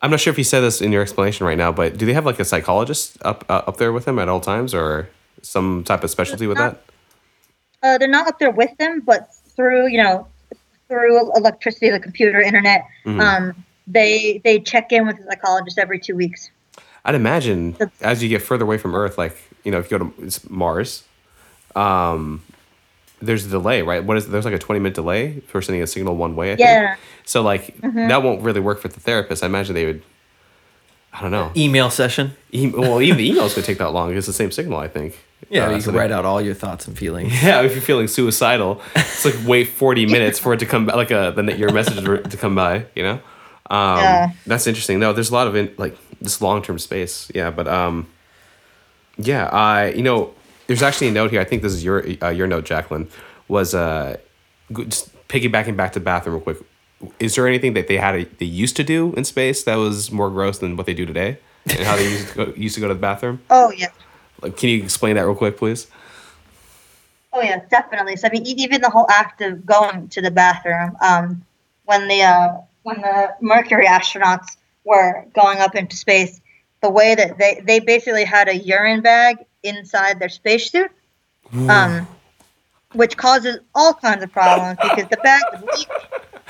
I'm 0.03 0.09
not 0.09 0.19
sure 0.19 0.31
if 0.31 0.37
you 0.37 0.43
said 0.43 0.61
this 0.61 0.81
in 0.81 0.91
your 0.91 1.01
explanation 1.03 1.45
right 1.45 1.57
now, 1.57 1.71
but 1.71 1.97
do 1.97 2.05
they 2.07 2.13
have 2.13 2.25
like 2.25 2.39
a 2.39 2.45
psychologist 2.45 3.17
up 3.23 3.45
uh, 3.49 3.61
up 3.67 3.77
there 3.77 3.91
with 3.91 4.05
them 4.05 4.17
at 4.17 4.27
all 4.29 4.39
times, 4.39 4.73
or 4.73 5.09
some 5.43 5.83
type 5.83 6.03
of 6.03 6.09
specialty 6.09 6.47
with 6.47 6.57
that? 6.57 6.81
uh, 7.83 7.97
they're 7.97 8.07
not 8.07 8.27
up 8.27 8.39
there 8.39 8.49
with 8.51 8.75
them, 8.77 9.01
but 9.01 9.29
through 9.55 9.87
you 9.87 10.01
know 10.01 10.27
through 10.91 11.33
electricity, 11.35 11.89
the 11.89 11.99
computer, 11.99 12.41
internet, 12.41 12.85
Mhm. 13.05 13.19
um, 13.21 13.63
they 13.87 14.41
they 14.43 14.59
check 14.59 14.91
in 14.91 15.07
with 15.07 15.17
a 15.19 15.23
psychologist 15.23 15.79
every 15.79 15.99
two 15.99 16.15
weeks. 16.15 16.51
I'd 17.05 17.15
imagine 17.15 17.71
That's- 17.79 18.01
as 18.01 18.21
you 18.21 18.27
get 18.29 18.41
further 18.41 18.65
away 18.65 18.77
from 18.77 18.93
Earth, 18.93 19.17
like 19.17 19.35
you 19.63 19.71
know, 19.71 19.79
if 19.79 19.89
you 19.89 19.97
go 19.97 20.05
to 20.05 20.13
it's 20.23 20.47
Mars, 20.49 21.03
um, 21.75 22.41
there's 23.21 23.45
a 23.45 23.49
delay, 23.49 23.81
right? 23.81 24.03
What 24.03 24.17
is 24.17 24.27
there's 24.27 24.45
like 24.45 24.53
a 24.53 24.59
twenty 24.59 24.79
minute 24.79 24.95
delay 24.95 25.41
for 25.47 25.61
sending 25.61 25.81
a 25.81 25.87
signal 25.87 26.15
one 26.17 26.35
way. 26.35 26.51
I 26.51 26.55
think. 26.57 26.67
Yeah. 26.67 26.95
So 27.25 27.41
like 27.41 27.79
Mhm. 27.81 28.09
that 28.09 28.21
won't 28.21 28.41
really 28.41 28.59
work 28.59 28.81
for 28.81 28.89
the 28.89 28.99
therapist. 28.99 29.43
I 29.43 29.45
imagine 29.47 29.73
they 29.75 29.85
would. 29.85 30.01
I 31.13 31.21
don't 31.21 31.31
know. 31.31 31.51
Email 31.55 31.89
session. 31.89 32.33
E- 32.51 32.67
well, 32.73 33.01
even 33.01 33.17
the 33.17 33.29
emails 33.31 33.53
could 33.53 33.65
take 33.65 33.77
that 33.79 33.91
long. 33.91 34.15
It's 34.15 34.27
the 34.27 34.33
same 34.33 34.51
signal, 34.51 34.79
I 34.79 34.87
think. 34.87 35.17
Yeah, 35.49 35.67
Uh, 35.67 35.71
you 35.75 35.81
so 35.81 35.91
can 35.91 35.99
write 35.99 36.11
out 36.11 36.25
all 36.25 36.41
your 36.41 36.53
thoughts 36.53 36.87
and 36.87 36.97
feelings. 36.97 37.31
Yeah, 37.43 37.61
if 37.61 37.73
you're 37.73 37.81
feeling 37.81 38.07
suicidal, 38.07 38.81
it's 38.95 39.25
like 39.25 39.35
wait 39.45 39.67
40 39.69 40.05
minutes 40.05 40.39
for 40.39 40.53
it 40.53 40.59
to 40.59 40.65
come 40.65 40.85
back, 40.85 40.95
like 40.95 41.11
a 41.11 41.33
the, 41.35 41.57
your 41.57 41.71
message 41.71 42.03
to 42.03 42.37
come 42.37 42.55
by. 42.55 42.85
You 42.95 43.03
know, 43.03 43.19
um, 43.69 43.97
Yeah. 43.97 44.31
that's 44.45 44.67
interesting. 44.67 44.99
No, 44.99 45.13
there's 45.13 45.29
a 45.29 45.33
lot 45.33 45.47
of 45.47 45.55
in, 45.55 45.73
like 45.77 45.97
this 46.21 46.41
long 46.41 46.61
term 46.61 46.79
space. 46.79 47.29
Yeah, 47.35 47.49
but 47.51 47.67
um, 47.67 48.07
yeah, 49.17 49.47
I 49.47 49.89
you 49.89 50.03
know, 50.03 50.33
there's 50.67 50.83
actually 50.83 51.07
a 51.09 51.11
note 51.11 51.31
here. 51.31 51.41
I 51.41 51.45
think 51.45 51.61
this 51.63 51.73
is 51.73 51.83
your 51.83 52.05
uh, 52.21 52.29
your 52.29 52.47
note, 52.47 52.65
Jacklyn. 52.65 53.07
Was 53.47 53.73
uh, 53.75 54.17
g- 54.75 54.85
just 54.85 55.09
piggybacking 55.27 55.75
back 55.75 55.91
to 55.93 55.99
the 55.99 56.05
bathroom 56.05 56.35
real 56.35 56.43
quick. 56.43 56.57
Is 57.19 57.35
there 57.35 57.47
anything 57.47 57.73
that 57.73 57.87
they 57.87 57.97
had 57.97 58.27
they 58.37 58.45
used 58.45 58.75
to 58.77 58.83
do 58.83 59.13
in 59.17 59.25
space 59.25 59.63
that 59.63 59.75
was 59.75 60.11
more 60.11 60.29
gross 60.29 60.59
than 60.59 60.77
what 60.77 60.85
they 60.85 60.93
do 60.93 61.05
today, 61.05 61.39
and 61.65 61.79
how 61.79 61.95
they 61.97 62.09
used 62.09 62.29
to 62.29 62.35
go, 62.45 62.53
used 62.55 62.75
to 62.75 62.81
go 62.81 62.87
to 62.87 62.93
the 62.93 62.99
bathroom? 62.99 63.41
Oh 63.49 63.71
yeah. 63.75 63.87
Like, 64.41 64.57
can 64.57 64.69
you 64.69 64.83
explain 64.83 65.15
that 65.15 65.21
real 65.21 65.35
quick, 65.35 65.57
please? 65.57 65.87
Oh 67.33 67.41
yeah, 67.41 67.61
definitely. 67.69 68.15
So 68.17 68.27
I 68.27 68.31
mean, 68.31 68.45
even 68.45 68.81
the 68.81 68.89
whole 68.89 69.09
act 69.09 69.41
of 69.41 69.65
going 69.65 70.09
to 70.09 70.21
the 70.21 70.31
bathroom, 70.31 70.97
um, 71.01 71.43
when 71.85 72.07
the 72.07 72.21
uh, 72.21 72.57
when 72.83 73.01
the 73.01 73.35
Mercury 73.39 73.85
astronauts 73.85 74.57
were 74.83 75.25
going 75.33 75.59
up 75.59 75.75
into 75.75 75.95
space, 75.95 76.41
the 76.81 76.89
way 76.89 77.15
that 77.15 77.37
they 77.37 77.61
they 77.65 77.79
basically 77.79 78.25
had 78.25 78.49
a 78.49 78.57
urine 78.57 79.01
bag 79.01 79.37
inside 79.63 80.19
their 80.19 80.29
spacesuit, 80.29 80.91
um, 81.69 82.05
which 82.93 83.15
causes 83.15 83.59
all 83.75 83.93
kinds 83.93 84.23
of 84.23 84.31
problems 84.31 84.77
because 84.81 85.09
the 85.09 85.17
bag 85.17 85.41
would 85.53 85.61
leak. 85.61 85.87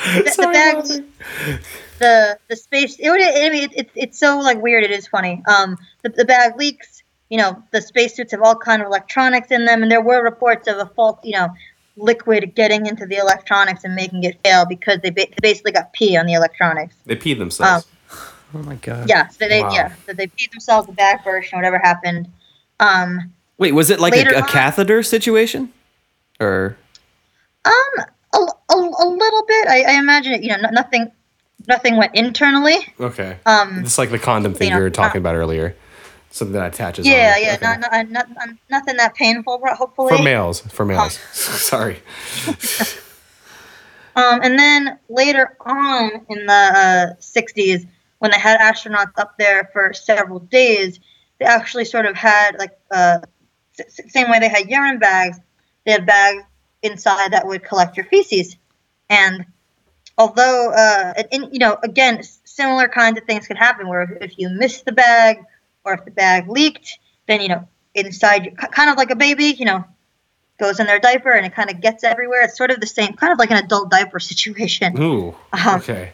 The, 0.03 0.33
the 0.35 0.47
bag, 0.51 1.61
the 1.99 2.39
the 2.49 2.55
space. 2.55 2.95
It 2.97 3.07
would. 3.11 3.21
I 3.21 3.49
mean, 3.51 3.69
it, 3.69 3.77
it, 3.77 3.89
it's 3.93 4.17
so 4.17 4.39
like 4.39 4.59
weird. 4.59 4.83
It 4.83 4.89
is 4.89 5.05
funny. 5.05 5.43
Um, 5.47 5.77
the, 6.01 6.09
the 6.09 6.25
bag 6.25 6.57
leaks. 6.57 6.90
You 7.31 7.37
know, 7.37 7.63
the 7.71 7.81
spacesuits 7.81 8.33
have 8.33 8.41
all 8.41 8.57
kind 8.57 8.81
of 8.81 8.87
electronics 8.89 9.51
in 9.51 9.63
them, 9.63 9.81
and 9.83 9.89
there 9.89 10.01
were 10.01 10.21
reports 10.21 10.67
of 10.67 10.77
a 10.79 10.85
fault. 10.85 11.21
You 11.23 11.37
know, 11.37 11.47
liquid 11.95 12.53
getting 12.55 12.85
into 12.87 13.05
the 13.05 13.15
electronics 13.15 13.85
and 13.85 13.95
making 13.95 14.23
it 14.25 14.37
fail 14.43 14.65
because 14.65 14.99
they, 15.01 15.11
ba- 15.11 15.27
they 15.29 15.37
basically 15.41 15.71
got 15.71 15.93
pee 15.93 16.17
on 16.17 16.25
the 16.25 16.33
electronics. 16.33 16.93
They 17.05 17.15
peed 17.15 17.37
themselves. 17.39 17.87
Oh 18.53 18.57
my 18.63 18.75
god. 18.75 19.07
Yeah, 19.07 19.29
so 19.29 19.47
they 19.47 19.61
Wow. 19.61 19.71
yeah, 19.71 19.93
so 20.05 20.11
they 20.11 20.27
peed 20.27 20.51
themselves. 20.51 20.87
The 20.87 20.93
bag 20.93 21.23
burst, 21.23 21.53
and 21.53 21.59
whatever 21.59 21.79
happened. 21.79 22.27
Um, 22.81 23.31
Wait, 23.57 23.71
was 23.71 23.89
it 23.89 24.01
like 24.01 24.11
a, 24.13 24.17
Later 24.17 24.33
a 24.33 24.41
on- 24.41 24.47
catheter 24.49 25.01
situation? 25.01 25.71
Or 26.41 26.75
um, 27.63 28.05
a, 28.33 28.37
a, 28.39 28.75
a 28.75 29.07
little 29.07 29.45
bit. 29.47 29.67
I, 29.69 29.83
I 29.87 29.99
imagine 29.99 30.33
it. 30.33 30.43
You 30.43 30.49
know, 30.49 30.57
no, 30.63 30.69
nothing, 30.71 31.09
nothing 31.65 31.95
went 31.95 32.13
internally. 32.13 32.75
Okay. 32.99 33.37
Um, 33.45 33.79
It's 33.85 33.97
like 33.97 34.09
the 34.09 34.19
condom 34.19 34.53
thing 34.53 34.67
you 34.67 34.73
you 34.73 34.79
know, 34.79 34.83
were 34.83 34.89
talking 34.89 35.19
uh, 35.19 35.23
about 35.23 35.35
earlier. 35.35 35.77
Something 36.31 36.53
that 36.53 36.73
attaches. 36.73 37.05
yeah, 37.05 37.33
on. 37.35 37.43
yeah, 37.43 37.57
not, 37.61 37.79
not, 37.81 38.09
not, 38.09 38.29
not, 38.29 38.49
nothing 38.69 38.97
that 38.97 39.15
painful. 39.15 39.61
Hopefully, 39.63 40.17
For 40.17 40.23
males. 40.23 40.61
For 40.61 40.85
males. 40.85 41.13
Sorry. 41.33 41.99
Um, 44.15 44.41
and 44.43 44.59
then 44.59 44.99
later 45.09 45.55
on 45.61 46.25
in 46.29 46.45
the 46.45 46.53
uh, 46.53 47.13
60s, 47.21 47.87
when 48.19 48.31
they 48.31 48.37
had 48.37 48.59
astronauts 48.59 49.17
up 49.17 49.37
there 49.37 49.69
for 49.73 49.93
several 49.93 50.39
days, 50.39 50.99
they 51.39 51.45
actually 51.45 51.85
sort 51.85 52.05
of 52.05 52.15
had 52.15 52.57
like 52.59 52.77
uh, 52.91 53.19
same 54.09 54.29
way 54.29 54.39
they 54.39 54.49
had 54.49 54.69
urine 54.69 54.99
bags, 54.99 55.39
they 55.85 55.93
had 55.93 56.05
bags 56.05 56.43
inside 56.83 57.31
that 57.31 57.47
would 57.47 57.63
collect 57.63 57.97
your 57.97 58.05
feces. 58.05 58.57
And 59.09 59.45
although, 60.17 60.71
uh, 60.71 61.13
and, 61.15 61.27
and, 61.31 61.53
you 61.53 61.59
know, 61.59 61.77
again, 61.81 62.21
similar 62.43 62.87
kinds 62.87 63.17
of 63.17 63.23
things 63.23 63.47
could 63.47 63.57
happen 63.57 63.87
where 63.87 64.03
if, 64.03 64.31
if 64.31 64.37
you 64.37 64.49
miss 64.49 64.81
the 64.81 64.91
bag 64.91 65.37
or 65.83 65.93
if 65.93 66.05
the 66.05 66.11
bag 66.11 66.49
leaked, 66.49 66.99
then 67.27 67.41
you 67.41 67.49
know 67.49 67.67
inside, 67.93 68.45
your, 68.45 68.53
kind 68.53 68.89
of 68.89 68.97
like 68.97 69.09
a 69.09 69.15
baby, 69.15 69.45
you 69.45 69.65
know, 69.65 69.83
goes 70.59 70.79
in 70.79 70.87
their 70.87 70.99
diaper 70.99 71.31
and 71.31 71.45
it 71.45 71.53
kind 71.53 71.69
of 71.69 71.81
gets 71.81 72.03
everywhere. 72.03 72.43
It's 72.43 72.57
sort 72.57 72.71
of 72.71 72.79
the 72.79 72.87
same, 72.87 73.13
kind 73.13 73.33
of 73.33 73.39
like 73.39 73.51
an 73.51 73.57
adult 73.57 73.91
diaper 73.91 74.19
situation. 74.19 75.01
Ooh. 75.01 75.35
Um, 75.53 75.79
Okay. 75.79 76.13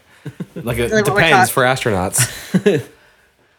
Like 0.55 0.77
it 0.77 0.91
really 0.91 1.03
depends 1.03 1.49
for 1.51 1.63
astronauts. 1.63 2.85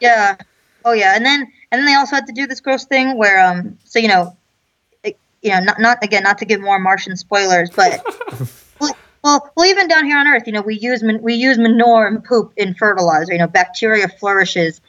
Yeah. 0.01 0.37
Oh 0.85 0.93
yeah. 0.93 1.17
And 1.17 1.25
then 1.25 1.41
and 1.71 1.79
then 1.79 1.87
they 1.87 1.95
also 1.95 2.15
had 2.15 2.27
to 2.27 2.33
do 2.33 2.47
this 2.47 2.61
gross 2.61 2.85
thing 2.85 3.17
where 3.17 3.45
um 3.45 3.79
so 3.85 3.99
you 3.99 4.09
know 4.09 4.37
it, 5.03 5.19
you 5.43 5.51
know 5.51 5.61
not 5.61 5.81
not 5.81 6.05
again 6.05 6.23
not 6.23 6.39
to 6.39 6.45
give 6.45 6.61
more 6.61 6.79
Martian 6.79 7.17
spoilers 7.17 7.71
but 7.71 8.05
well, 8.81 8.97
well 9.23 9.53
well 9.57 9.67
even 9.67 9.89
down 9.89 10.05
here 10.05 10.19
on 10.19 10.27
Earth 10.27 10.45
you 10.47 10.53
know 10.53 10.63
we 10.63 10.77
use 10.77 11.03
man, 11.03 11.21
we 11.21 11.35
use 11.35 11.59
manure 11.59 12.07
and 12.07 12.23
poop 12.25 12.53
in 12.57 12.75
fertilizer 12.75 13.33
you 13.33 13.39
know 13.39 13.47
bacteria 13.49 14.09
flourishes 14.09 14.81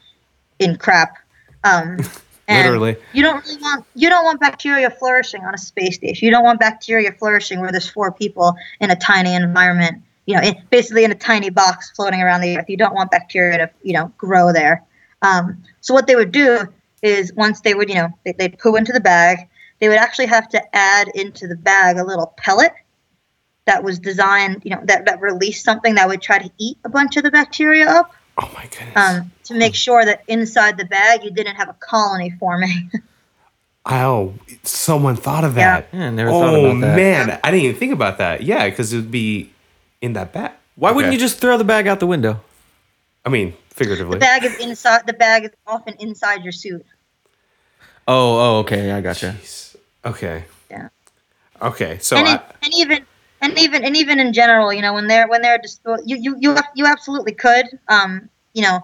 in 0.60 0.76
crap. 0.76 1.16
Um 1.64 1.98
Literally. 2.48 2.96
you 3.12 3.22
don't 3.22 3.44
really 3.44 3.62
want 3.62 3.86
you 3.94 4.08
don't 4.08 4.24
want 4.24 4.40
bacteria 4.40 4.90
flourishing 4.90 5.44
on 5.44 5.54
a 5.54 5.58
space 5.58 5.94
station. 5.96 6.26
You 6.26 6.32
don't 6.32 6.42
want 6.42 6.58
bacteria 6.58 7.12
flourishing 7.12 7.60
where 7.60 7.70
there's 7.70 7.88
four 7.88 8.10
people 8.10 8.56
in 8.80 8.90
a 8.90 8.96
tiny 8.96 9.34
environment 9.34 10.02
you 10.26 10.34
know 10.34 10.42
in, 10.42 10.60
basically 10.68 11.04
in 11.04 11.12
a 11.12 11.16
tiny 11.16 11.50
box 11.50 11.92
floating 11.92 12.20
around 12.20 12.40
the 12.40 12.58
earth. 12.58 12.68
You 12.68 12.76
don't 12.76 12.94
want 12.94 13.10
bacteria 13.10 13.58
to 13.58 13.70
you 13.82 13.92
know 13.92 14.12
grow 14.18 14.52
there. 14.52 14.84
Um, 15.22 15.62
so 15.80 15.94
what 15.94 16.06
they 16.06 16.16
would 16.16 16.32
do 16.32 16.66
is 17.02 17.32
once 17.34 17.60
they 17.60 17.74
would 17.74 17.88
you 17.88 17.96
know 17.96 18.08
they, 18.24 18.32
they'd 18.32 18.58
poo 18.58 18.76
into 18.76 18.92
the 18.92 19.00
bag 19.00 19.48
they 19.80 19.88
would 19.88 19.98
actually 19.98 20.26
have 20.26 20.48
to 20.50 20.76
add 20.76 21.08
into 21.14 21.46
the 21.46 21.56
bag 21.56 21.96
a 21.96 22.04
little 22.04 22.34
pellet 22.36 22.72
that 23.64 23.82
was 23.82 23.98
designed 23.98 24.62
you 24.64 24.70
know 24.70 24.80
that, 24.84 25.06
that 25.06 25.20
released 25.20 25.64
something 25.64 25.94
that 25.94 26.08
would 26.08 26.22
try 26.22 26.38
to 26.38 26.50
eat 26.58 26.78
a 26.84 26.88
bunch 26.88 27.16
of 27.16 27.22
the 27.22 27.30
bacteria 27.30 27.88
up 27.88 28.14
Oh 28.40 28.50
my 28.54 28.62
goodness. 28.62 28.96
um, 28.96 29.30
to 29.44 29.54
make 29.54 29.74
sure 29.74 30.04
that 30.04 30.24
inside 30.26 30.78
the 30.78 30.86
bag 30.86 31.24
you 31.24 31.30
didn't 31.30 31.56
have 31.56 31.68
a 31.68 31.74
colony 31.74 32.30
forming 32.38 32.90
oh, 33.86 34.34
someone 34.62 35.16
thought 35.16 35.44
of 35.44 35.54
that. 35.54 35.88
Yeah, 35.92 36.06
I 36.06 36.10
never 36.10 36.30
thought 36.30 36.54
oh 36.54 36.66
about 36.66 36.80
that. 36.80 36.96
man, 36.96 37.40
I 37.42 37.50
didn't 37.50 37.64
even 37.66 37.76
think 37.76 37.92
about 37.92 38.18
that. 38.18 38.42
Yeah, 38.42 38.68
because 38.68 38.92
it 38.92 38.96
would 38.96 39.10
be 39.10 39.52
in 40.00 40.14
that 40.14 40.32
bag. 40.32 40.52
why 40.76 40.92
wouldn't 40.92 41.12
you 41.12 41.18
just 41.18 41.38
throw 41.38 41.56
the 41.56 41.64
bag 41.64 41.86
out 41.86 42.00
the 42.00 42.06
window? 42.06 42.40
I 43.24 43.28
mean, 43.28 43.54
figuratively. 43.68 44.14
The 44.14 44.20
bag 44.20 44.44
is 44.44 44.58
inside. 44.58 45.06
The 45.06 45.12
bag 45.12 45.44
is 45.44 45.50
often 45.66 45.94
inside 45.98 46.42
your 46.42 46.52
suit. 46.52 46.84
Oh, 48.08 48.38
oh, 48.38 48.58
okay, 48.60 48.90
I 48.90 49.00
gotcha. 49.00 49.36
Jeez. 49.38 49.76
Okay. 50.04 50.44
Yeah. 50.70 50.88
Okay. 51.60 51.98
So 51.98 52.16
and, 52.16 52.26
I, 52.26 52.34
it, 52.36 52.42
and 52.62 52.74
even 52.74 53.06
and 53.40 53.58
even 53.58 53.84
and 53.84 53.96
even 53.96 54.20
in 54.20 54.32
general, 54.32 54.72
you 54.72 54.82
know, 54.82 54.94
when 54.94 55.06
they're 55.06 55.28
when 55.28 55.42
they're 55.42 55.58
just 55.58 55.80
you 56.04 56.16
you 56.16 56.36
you 56.40 56.56
you 56.74 56.86
absolutely 56.86 57.32
could, 57.32 57.66
um, 57.88 58.28
you 58.54 58.62
know, 58.62 58.80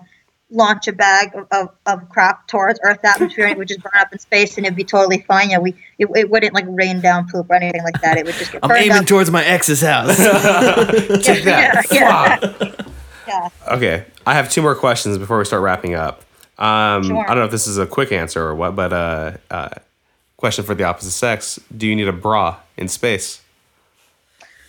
launch 0.51 0.87
a 0.87 0.93
bag 0.93 1.35
of, 1.35 1.47
of, 1.51 1.69
of 1.87 2.09
crap 2.09 2.47
towards 2.47 2.79
Earth's 2.85 3.05
atmosphere, 3.05 3.45
and 3.45 3.53
it 3.53 3.59
would 3.59 3.69
just 3.69 3.83
burn 3.83 3.93
up 3.97 4.13
in 4.13 4.19
space, 4.19 4.57
and 4.57 4.65
it'd 4.67 4.77
be 4.77 4.85
totally 4.85 5.23
fine. 5.23 5.51
You 5.51 5.57
know, 5.57 5.63
we 5.63 5.75
it, 5.99 6.09
it 6.15 6.31
wouldn't 6.31 6.55
like 6.55 6.65
rain 6.69 7.01
down 7.01 7.29
poop 7.29 7.51
or 7.51 7.55
anything 7.55 7.83
like 7.83 8.01
that. 8.03 8.17
It 8.17 8.27
would 8.27 8.35
just 8.35 8.53
get 8.53 8.65
I'm 8.65 8.71
aiming 8.71 8.93
up. 8.99 9.07
towards 9.07 9.31
my 9.31 9.45
ex's 9.45 9.81
house. 9.81 10.17
take 10.17 11.45
that. 11.45 11.87
Yeah, 11.91 12.37
Fuck. 12.37 12.87
yeah. 13.27 13.49
Okay, 13.69 14.05
I 14.27 14.35
have 14.35 14.51
two 14.51 14.63
more 14.63 14.75
questions 14.75 15.19
before 15.19 15.39
we 15.39 15.45
start 15.45 15.63
wrapping 15.63 15.95
up. 15.95 16.23
Um, 16.59 17.03
Sure. 17.05 17.19
I 17.25 17.29
don't 17.29 17.39
know 17.39 17.45
if 17.45 17.51
this 17.51 17.67
is 17.67 17.77
a 17.77 17.87
quick 17.87 18.13
answer 18.13 18.43
or 18.43 18.55
what, 18.55 18.75
but 18.75 18.93
uh, 18.93 19.33
uh, 19.51 19.69
question 20.39 20.65
for 20.65 20.75
the 20.75 20.85
opposite 20.85 21.11
sex: 21.11 21.61
Do 21.77 21.87
you 21.87 21.95
need 21.95 22.09
a 22.09 22.13
bra 22.13 22.57
in 22.79 22.89
space? 22.89 23.43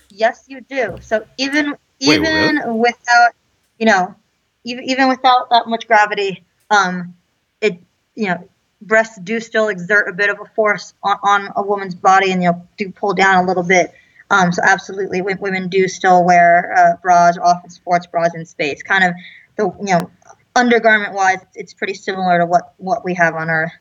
Yes, 0.09 0.45
you 0.47 0.61
do. 0.61 0.97
So 1.01 1.25
even 1.37 1.75
Wait, 2.01 2.21
even 2.21 2.77
without 2.77 3.31
you 3.79 3.85
know, 3.85 4.15
even 4.63 4.83
even 4.85 5.07
without 5.09 5.49
that 5.49 5.67
much 5.67 5.87
gravity, 5.87 6.43
um, 6.69 7.15
it 7.61 7.79
you 8.15 8.27
know, 8.27 8.47
breasts 8.81 9.19
do 9.19 9.39
still 9.39 9.69
exert 9.69 10.07
a 10.07 10.13
bit 10.13 10.29
of 10.29 10.39
a 10.39 10.45
force 10.55 10.93
on, 11.03 11.17
on 11.23 11.53
a 11.55 11.61
woman's 11.61 11.95
body, 11.95 12.31
and 12.31 12.41
you 12.41 12.51
know, 12.51 12.67
do 12.77 12.91
pull 12.91 13.13
down 13.13 13.43
a 13.43 13.47
little 13.47 13.63
bit. 13.63 13.93
Um, 14.29 14.51
so 14.51 14.61
absolutely, 14.63 15.21
wo- 15.21 15.37
women 15.39 15.69
do 15.69 15.87
still 15.87 16.23
wear 16.23 16.73
uh, 16.77 16.97
bras, 17.01 17.37
often 17.37 17.69
sports 17.69 18.07
bras 18.07 18.35
in 18.35 18.45
space. 18.45 18.83
Kind 18.83 19.03
of 19.03 19.13
the 19.55 19.65
you 19.79 19.97
know, 19.97 20.11
undergarment 20.55 21.13
wise, 21.13 21.39
it's 21.55 21.73
pretty 21.73 21.93
similar 21.93 22.39
to 22.39 22.45
what 22.45 22.73
what 22.77 23.03
we 23.05 23.15
have 23.15 23.35
on 23.35 23.49
Earth. 23.49 23.71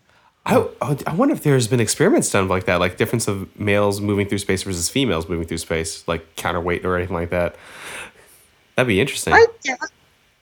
I, 0.48 0.54
oh, 0.80 0.96
I 1.06 1.14
wonder 1.14 1.34
if 1.34 1.42
there's 1.42 1.66
been 1.66 1.80
experiments 1.80 2.30
done 2.30 2.46
like 2.46 2.66
that, 2.66 2.78
like 2.78 2.96
difference 2.96 3.26
of 3.26 3.48
males 3.58 4.00
moving 4.00 4.28
through 4.28 4.38
space 4.38 4.62
versus 4.62 4.88
females 4.88 5.28
moving 5.28 5.46
through 5.46 5.58
space, 5.58 6.06
like 6.06 6.36
counterweight 6.36 6.84
or 6.86 6.96
anything 6.96 7.16
like 7.16 7.30
that. 7.30 7.56
That'd 8.76 8.86
be 8.88 9.00
interesting. 9.00 9.32
I 9.34 9.44
doubt, 9.64 9.78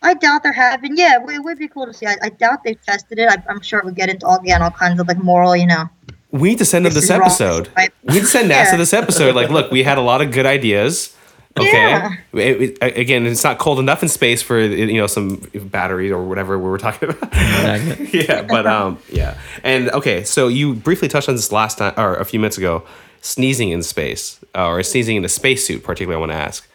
I 0.02 0.14
doubt 0.14 0.42
there 0.42 0.52
have 0.52 0.82
been. 0.82 0.96
Yeah, 0.96 1.18
it 1.26 1.42
would 1.42 1.58
be 1.58 1.68
cool 1.68 1.86
to 1.86 1.94
see. 1.94 2.04
I, 2.06 2.16
I 2.22 2.28
doubt 2.28 2.64
they've 2.64 2.80
tested 2.84 3.18
it. 3.18 3.28
I, 3.30 3.42
I'm 3.48 3.62
sure 3.62 3.78
it 3.78 3.86
would 3.86 3.94
get 3.94 4.10
into 4.10 4.26
all 4.26 4.38
again 4.40 4.60
all 4.60 4.70
kinds 4.70 5.00
of 5.00 5.08
like 5.08 5.18
moral, 5.18 5.56
you 5.56 5.66
know, 5.66 5.88
We 6.32 6.50
need 6.50 6.58
to 6.58 6.64
send 6.66 6.84
them 6.84 6.92
This 6.92 7.04
this 7.04 7.04
is 7.04 7.10
wrong, 7.10 7.20
episode. 7.22 7.68
right? 7.76 7.90
We 8.02 8.14
need 8.14 8.20
to 8.20 8.26
send 8.26 8.50
NASA 8.50 8.64
Yeah. 8.72 8.76
this 8.76 8.92
episode. 8.92 9.34
Like, 9.34 9.48
look, 9.50 9.70
we 9.70 9.84
had 9.84 9.96
a 9.96 10.02
lot 10.02 10.20
of 10.20 10.32
good 10.32 10.44
ideas. 10.46 11.16
Okay. 11.56 11.70
Yeah. 11.72 12.14
It- 12.32 12.78
it- 12.82 12.96
again, 12.98 13.26
it's 13.26 13.44
not 13.44 13.58
cold 13.58 13.78
enough 13.78 14.02
in 14.02 14.08
space 14.08 14.42
for 14.42 14.58
you 14.60 14.96
know 15.00 15.06
some 15.06 15.36
batteries 15.54 16.10
or 16.10 16.24
whatever 16.24 16.58
we 16.58 16.68
were 16.68 16.78
talking 16.78 17.10
about. 17.10 17.32
Yeah, 18.12 18.42
but 18.42 18.66
um, 18.66 18.98
yeah, 19.10 19.36
and 19.62 19.90
okay. 19.90 20.24
So 20.24 20.48
you 20.48 20.74
briefly 20.74 21.08
touched 21.08 21.28
on 21.28 21.36
this 21.36 21.52
last 21.52 21.78
time 21.78 21.94
or 21.96 22.16
a 22.16 22.24
few 22.24 22.40
minutes 22.40 22.58
ago. 22.58 22.82
Sneezing 23.20 23.70
in 23.70 23.82
space 23.82 24.38
uh, 24.54 24.66
or 24.68 24.82
sneezing 24.82 25.16
in 25.16 25.24
a 25.24 25.30
spacesuit, 25.30 25.82
particularly, 25.82 26.16
I 26.16 26.20
want 26.20 26.32
to 26.32 26.36
ask. 26.36 26.68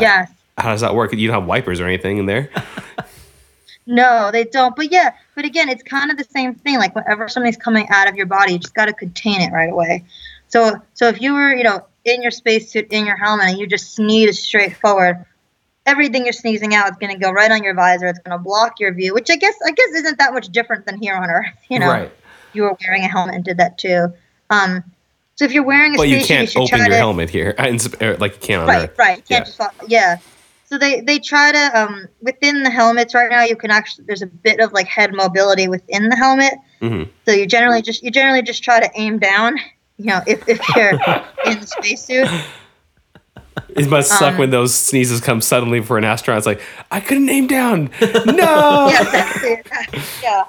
yes. 0.00 0.30
How 0.56 0.70
does 0.70 0.82
that 0.82 0.94
work? 0.94 1.12
You 1.12 1.26
don't 1.26 1.34
have 1.34 1.48
wipers 1.48 1.80
or 1.80 1.86
anything 1.86 2.18
in 2.18 2.26
there? 2.26 2.48
No, 3.86 4.30
they 4.32 4.44
don't. 4.44 4.74
But 4.74 4.90
yeah, 4.90 5.12
but 5.34 5.44
again, 5.44 5.68
it's 5.68 5.82
kind 5.82 6.10
of 6.10 6.16
the 6.16 6.24
same 6.24 6.54
thing. 6.54 6.78
Like 6.78 6.94
whenever 6.94 7.28
something's 7.28 7.56
coming 7.58 7.86
out 7.90 8.08
of 8.08 8.16
your 8.16 8.26
body, 8.26 8.52
you 8.54 8.58
just 8.58 8.74
got 8.74 8.86
to 8.86 8.94
contain 8.94 9.40
it 9.42 9.52
right 9.52 9.70
away. 9.70 10.04
So, 10.48 10.80
so 10.94 11.08
if 11.08 11.20
you 11.20 11.34
were, 11.34 11.52
you 11.54 11.64
know, 11.64 11.84
in 12.04 12.22
your 12.22 12.30
spacesuit, 12.30 12.88
in 12.92 13.06
your 13.06 13.16
helmet, 13.16 13.46
and 13.48 13.58
you 13.58 13.66
just 13.66 13.94
sneeze 13.94 14.38
straight 14.42 14.76
forward, 14.76 15.24
everything 15.86 16.24
you're 16.24 16.32
sneezing 16.32 16.74
out 16.74 16.90
is 16.90 16.96
going 16.98 17.12
to 17.12 17.18
go 17.18 17.30
right 17.30 17.50
on 17.50 17.62
your 17.62 17.74
visor. 17.74 18.06
It's 18.06 18.18
going 18.20 18.36
to 18.36 18.42
block 18.42 18.78
your 18.80 18.92
view, 18.92 19.14
which 19.14 19.30
I 19.30 19.36
guess, 19.36 19.54
I 19.66 19.70
guess, 19.72 19.90
isn't 19.90 20.18
that 20.18 20.32
much 20.32 20.48
different 20.48 20.86
than 20.86 20.98
here 21.00 21.14
on 21.16 21.28
Earth. 21.30 21.46
You 21.70 21.78
know, 21.78 21.88
Right. 21.88 22.12
you 22.52 22.62
were 22.62 22.76
wearing 22.86 23.04
a 23.04 23.08
helmet 23.08 23.34
and 23.36 23.44
did 23.44 23.56
that 23.58 23.78
too. 23.78 24.12
Um, 24.50 24.84
so 25.34 25.44
if 25.44 25.52
you're 25.52 25.64
wearing 25.64 25.94
a 25.94 25.96
But 25.96 26.08
you 26.08 26.20
can't 26.24 26.48
should 26.48 26.62
open 26.62 26.78
your 26.78 26.88
to, 26.90 26.96
helmet 26.96 27.30
here, 27.30 27.50
in 27.58 27.78
sp- 27.80 28.00
or 28.02 28.16
like 28.18 28.34
you 28.34 28.40
can 28.40 28.60
on 28.60 28.68
right 28.68 28.88
Earth. 28.90 28.98
right 28.98 29.16
you 29.18 29.22
can't 29.24 29.48
Yeah. 29.58 29.66
just 29.68 29.90
yeah 29.90 30.16
so 30.66 30.78
they 30.78 31.00
they 31.00 31.18
try 31.18 31.50
to 31.52 31.80
um 31.82 32.06
within 32.22 32.62
the 32.62 32.70
helmets 32.70 33.14
right 33.14 33.28
now 33.30 33.42
you 33.42 33.56
can 33.56 33.70
actually 33.72 34.04
there's 34.06 34.22
a 34.22 34.26
bit 34.26 34.60
of 34.60 34.72
like 34.72 34.86
head 34.86 35.12
mobility 35.12 35.66
within 35.68 36.08
the 36.08 36.14
helmet 36.16 36.54
Mhm. 36.80 37.08
so 37.26 37.32
you 37.32 37.46
generally 37.46 37.82
just 37.82 38.02
you 38.04 38.10
generally 38.12 38.42
just 38.42 38.62
try 38.62 38.78
to 38.80 38.88
aim 38.94 39.18
down 39.18 39.58
you 39.98 40.06
know 40.06 40.20
if, 40.26 40.46
if 40.48 40.60
you're 40.76 40.90
in 40.90 41.60
the 41.60 41.66
spacesuit 41.66 42.28
It 43.68 43.88
must 43.88 44.10
suck 44.10 44.32
Um, 44.32 44.38
when 44.38 44.50
those 44.50 44.74
sneezes 44.74 45.20
come 45.20 45.40
suddenly 45.40 45.80
for 45.80 45.96
an 45.96 46.04
astronaut. 46.04 46.38
It's 46.38 46.46
like 46.46 46.60
I 46.90 46.98
couldn't 47.00 47.26
name 47.26 47.46
down. 47.46 47.90
No. 48.26 48.88
yeah 48.90 49.00
exactly 49.44 50.00
yeah 50.22 50.44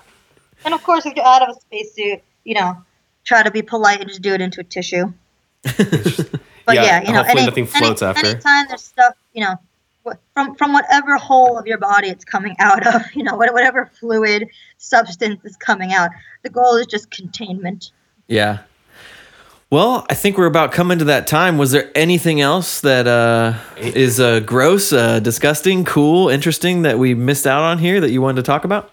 and 0.65 0.73
of 0.73 0.81
course 0.83 1.05
if 1.05 1.15
you're 1.15 1.25
out 1.25 1.41
of 1.47 1.55
a 1.55 1.59
spacesuit 1.61 2.21
you 2.43 2.55
know 2.55 2.75
try 3.23 3.43
to 3.43 3.51
be 3.51 3.61
polite 3.61 3.99
and 3.99 4.09
just 4.09 4.21
do 4.21 4.33
it 4.33 4.41
into 4.41 4.59
a 4.61 4.63
tissue 4.63 5.11
but 5.63 6.75
Yeah, 6.75 6.83
yeah, 6.83 7.01
you 7.03 7.11
know 7.13 7.17
hopefully 7.19 7.41
any, 7.41 7.45
nothing 7.49 7.65
floats 7.67 8.01
any, 8.01 8.09
after. 8.09 8.27
anytime 8.27 8.65
there's 8.67 8.83
stuff 8.83 9.13
you 9.33 9.43
know 9.43 9.55
from 10.33 10.55
from 10.55 10.73
whatever 10.73 11.17
hole 11.17 11.57
of 11.57 11.65
your 11.67 11.77
body 11.79 12.09
it's 12.09 12.25
coming 12.25 12.55
out 12.59 12.85
of 12.87 13.01
you 13.15 13.23
know 13.23 13.35
whatever 13.35 13.85
fluid 13.99 14.47
substance 14.77 15.43
is 15.45 15.55
coming 15.57 15.93
out 15.93 16.09
the 16.43 16.49
goal 16.49 16.75
is 16.75 16.85
just 16.87 17.09
containment 17.11 17.91
Yeah. 18.27 18.59
Well, 19.71 20.05
I 20.09 20.13
think 20.13 20.37
we're 20.37 20.45
about 20.45 20.71
coming 20.71 20.99
to 20.99 21.05
that 21.05 21.25
time. 21.27 21.57
Was 21.57 21.71
there 21.71 21.91
anything 21.95 22.39
else 22.39 22.81
that 22.81 23.07
uh, 23.07 23.55
is 23.77 24.19
uh, 24.19 24.39
gross, 24.41 24.93
uh, 24.93 25.19
disgusting, 25.19 25.83
cool, 25.83 26.29
interesting 26.29 26.83
that 26.83 26.99
we 26.99 27.13
missed 27.15 27.47
out 27.47 27.63
on 27.63 27.79
here 27.79 27.99
that 27.99 28.11
you 28.11 28.21
wanted 28.21 28.37
to 28.37 28.43
talk 28.43 28.63
about? 28.63 28.91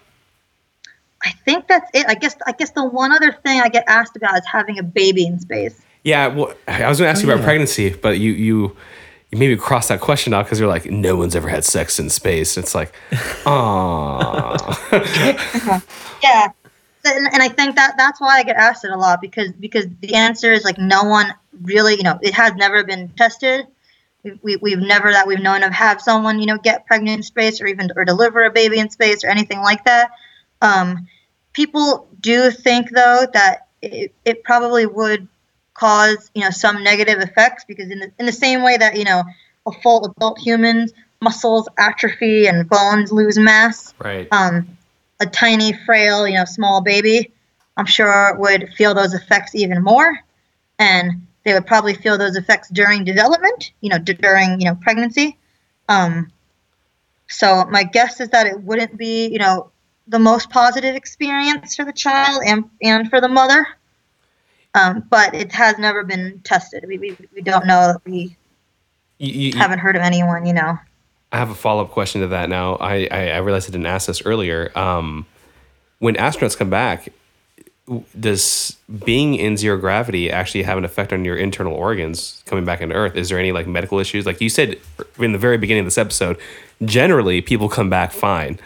i 1.25 1.31
think 1.45 1.67
that's 1.69 1.89
it 1.93 2.05
i 2.09 2.13
guess 2.15 2.35
i 2.47 2.51
guess 2.51 2.71
the 2.71 2.83
one 2.83 3.13
other 3.13 3.31
thing 3.31 3.61
i 3.61 3.69
get 3.69 3.85
asked 3.87 4.17
about 4.17 4.35
is 4.37 4.45
having 4.45 4.77
a 4.77 4.83
baby 4.83 5.25
in 5.25 5.39
space 5.39 5.79
Yeah, 6.03 6.27
well, 6.27 6.53
I 6.67 6.89
was 6.89 6.99
going 6.99 7.07
to 7.07 7.11
ask 7.11 7.23
you 7.23 7.29
Oh, 7.29 7.33
about 7.33 7.39
yeah. 7.43 7.45
pregnancy, 7.45 7.89
but 7.93 8.19
you 8.19 8.33
you 8.33 8.75
you 9.31 9.37
maybe 9.37 9.55
cross 9.55 9.87
that 9.87 10.01
question 10.01 10.33
out 10.33 10.43
because 10.45 10.59
you're 10.59 10.67
like, 10.67 10.85
no 10.91 11.15
one's 11.15 11.33
ever 11.33 11.47
had 11.47 11.63
sex 11.63 11.97
in 11.97 12.09
space. 12.09 12.57
It's 12.57 12.75
like, 12.75 12.93
ah, 13.45 14.51
yeah 16.21 16.51
and, 17.05 17.27
and 17.33 17.41
i 17.41 17.47
think 17.47 17.75
that 17.75 17.95
that's 17.97 18.19
why 18.19 18.39
i 18.39 18.43
get 18.43 18.55
asked 18.55 18.85
it 18.85 18.91
a 18.91 18.97
lot 18.97 19.21
because 19.21 19.51
because 19.53 19.85
the 20.01 20.15
answer 20.15 20.51
is 20.51 20.63
like 20.63 20.77
no 20.77 21.03
one 21.03 21.33
really 21.61 21.95
you 21.95 22.03
know 22.03 22.17
it 22.21 22.33
has 22.33 22.53
never 22.55 22.83
been 22.83 23.09
tested 23.09 23.65
we, 24.23 24.39
we, 24.41 24.55
we've 24.57 24.79
never 24.79 25.11
that 25.11 25.27
we've 25.27 25.41
known 25.41 25.63
of 25.63 25.71
have 25.71 26.01
someone 26.01 26.39
you 26.39 26.45
know 26.45 26.57
get 26.57 26.85
pregnant 26.85 27.17
in 27.17 27.23
space 27.23 27.61
or 27.61 27.67
even 27.67 27.89
or 27.95 28.05
deliver 28.05 28.43
a 28.43 28.51
baby 28.51 28.79
in 28.79 28.89
space 28.89 29.23
or 29.23 29.27
anything 29.27 29.61
like 29.61 29.83
that 29.85 30.11
um, 30.61 31.07
people 31.51 32.07
do 32.21 32.49
think 32.49 32.89
though 32.91 33.27
that 33.33 33.67
it, 33.81 34.13
it 34.23 34.43
probably 34.43 34.85
would 34.85 35.27
cause 35.73 36.31
you 36.33 36.41
know 36.41 36.49
some 36.49 36.83
negative 36.83 37.19
effects 37.19 37.65
because 37.65 37.89
in 37.89 37.99
the, 37.99 38.11
in 38.19 38.25
the 38.25 38.31
same 38.31 38.61
way 38.61 38.77
that 38.77 38.97
you 38.97 39.03
know 39.03 39.23
a 39.65 39.71
full 39.71 40.05
adult 40.05 40.39
human's 40.39 40.93
muscles 41.21 41.67
atrophy 41.77 42.47
and 42.47 42.67
bones 42.69 43.11
lose 43.11 43.37
mass 43.37 43.93
right. 43.99 44.27
um, 44.31 44.67
a 45.23 45.29
tiny, 45.29 45.73
frail, 45.85 46.27
you 46.27 46.35
know, 46.35 46.45
small 46.45 46.81
baby, 46.81 47.31
I'm 47.77 47.85
sure 47.85 48.35
would 48.37 48.69
feel 48.77 48.93
those 48.93 49.13
effects 49.13 49.55
even 49.55 49.81
more, 49.83 50.19
and 50.77 51.25
they 51.43 51.53
would 51.53 51.65
probably 51.65 51.93
feel 51.95 52.17
those 52.17 52.35
effects 52.35 52.69
during 52.69 53.03
development, 53.03 53.71
you 53.81 53.89
know, 53.89 53.97
d- 53.97 54.13
during 54.13 54.59
you 54.61 54.65
know 54.67 54.75
pregnancy. 54.75 55.37
Um, 55.89 56.31
so 57.27 57.65
my 57.65 57.83
guess 57.83 58.21
is 58.21 58.29
that 58.29 58.45
it 58.47 58.61
wouldn't 58.61 58.97
be, 58.97 59.27
you 59.27 59.39
know, 59.39 59.71
the 60.07 60.19
most 60.19 60.49
positive 60.49 60.95
experience 60.95 61.75
for 61.75 61.85
the 61.85 61.93
child 61.93 62.43
and 62.45 62.69
and 62.81 63.09
for 63.09 63.19
the 63.21 63.29
mother. 63.29 63.65
Um, 64.75 65.05
but 65.09 65.33
it 65.35 65.51
has 65.51 65.77
never 65.77 66.03
been 66.03 66.39
tested. 66.43 66.85
We, 66.87 66.97
we, 66.97 67.17
we 67.33 67.41
don't 67.41 67.65
know. 67.67 67.97
We 68.05 68.35
you, 69.19 69.33
you- 69.51 69.57
haven't 69.57 69.79
heard 69.79 69.95
of 69.95 70.01
anyone, 70.01 70.45
you 70.45 70.53
know. 70.53 70.77
I 71.33 71.37
have 71.37 71.49
a 71.49 71.55
follow 71.55 71.83
up 71.83 71.89
question 71.91 72.21
to 72.21 72.27
that 72.27 72.47
now. 72.47 72.75
I, 72.75 73.07
I, 73.11 73.29
I 73.31 73.37
realized 73.37 73.67
I 73.69 73.71
didn't 73.71 73.87
ask 73.87 74.07
this 74.07 74.21
earlier. 74.25 74.71
Um, 74.77 75.25
when 75.99 76.15
astronauts 76.15 76.55
come 76.57 76.69
back, 76.69 77.09
does 78.19 78.77
being 79.03 79.35
in 79.35 79.57
zero 79.57 79.77
gravity 79.77 80.29
actually 80.31 80.63
have 80.63 80.77
an 80.77 80.85
effect 80.85 81.11
on 81.11 81.25
your 81.25 81.35
internal 81.35 81.73
organs 81.73 82.43
coming 82.45 82.63
back 82.65 82.81
into 82.81 82.95
Earth? 82.95 83.15
Is 83.15 83.29
there 83.29 83.39
any 83.39 83.51
like 83.51 83.65
medical 83.67 83.99
issues? 83.99 84.25
Like 84.25 84.39
you 84.41 84.49
said 84.49 84.77
in 85.19 85.31
the 85.31 85.37
very 85.39 85.57
beginning 85.57 85.81
of 85.81 85.87
this 85.87 85.97
episode, 85.97 86.37
generally 86.85 87.41
people 87.41 87.67
come 87.67 87.89
back 87.89 88.11
fine. 88.11 88.59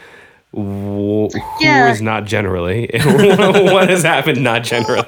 Wh- 0.54 0.58
Who 0.58 1.28
is 1.28 1.36
Yeah. 1.62 1.98
not 2.02 2.26
generally? 2.26 2.90
what 2.94 3.90
has 3.90 4.04
happened 4.04 4.44
not 4.44 4.64
generally? 4.64 5.08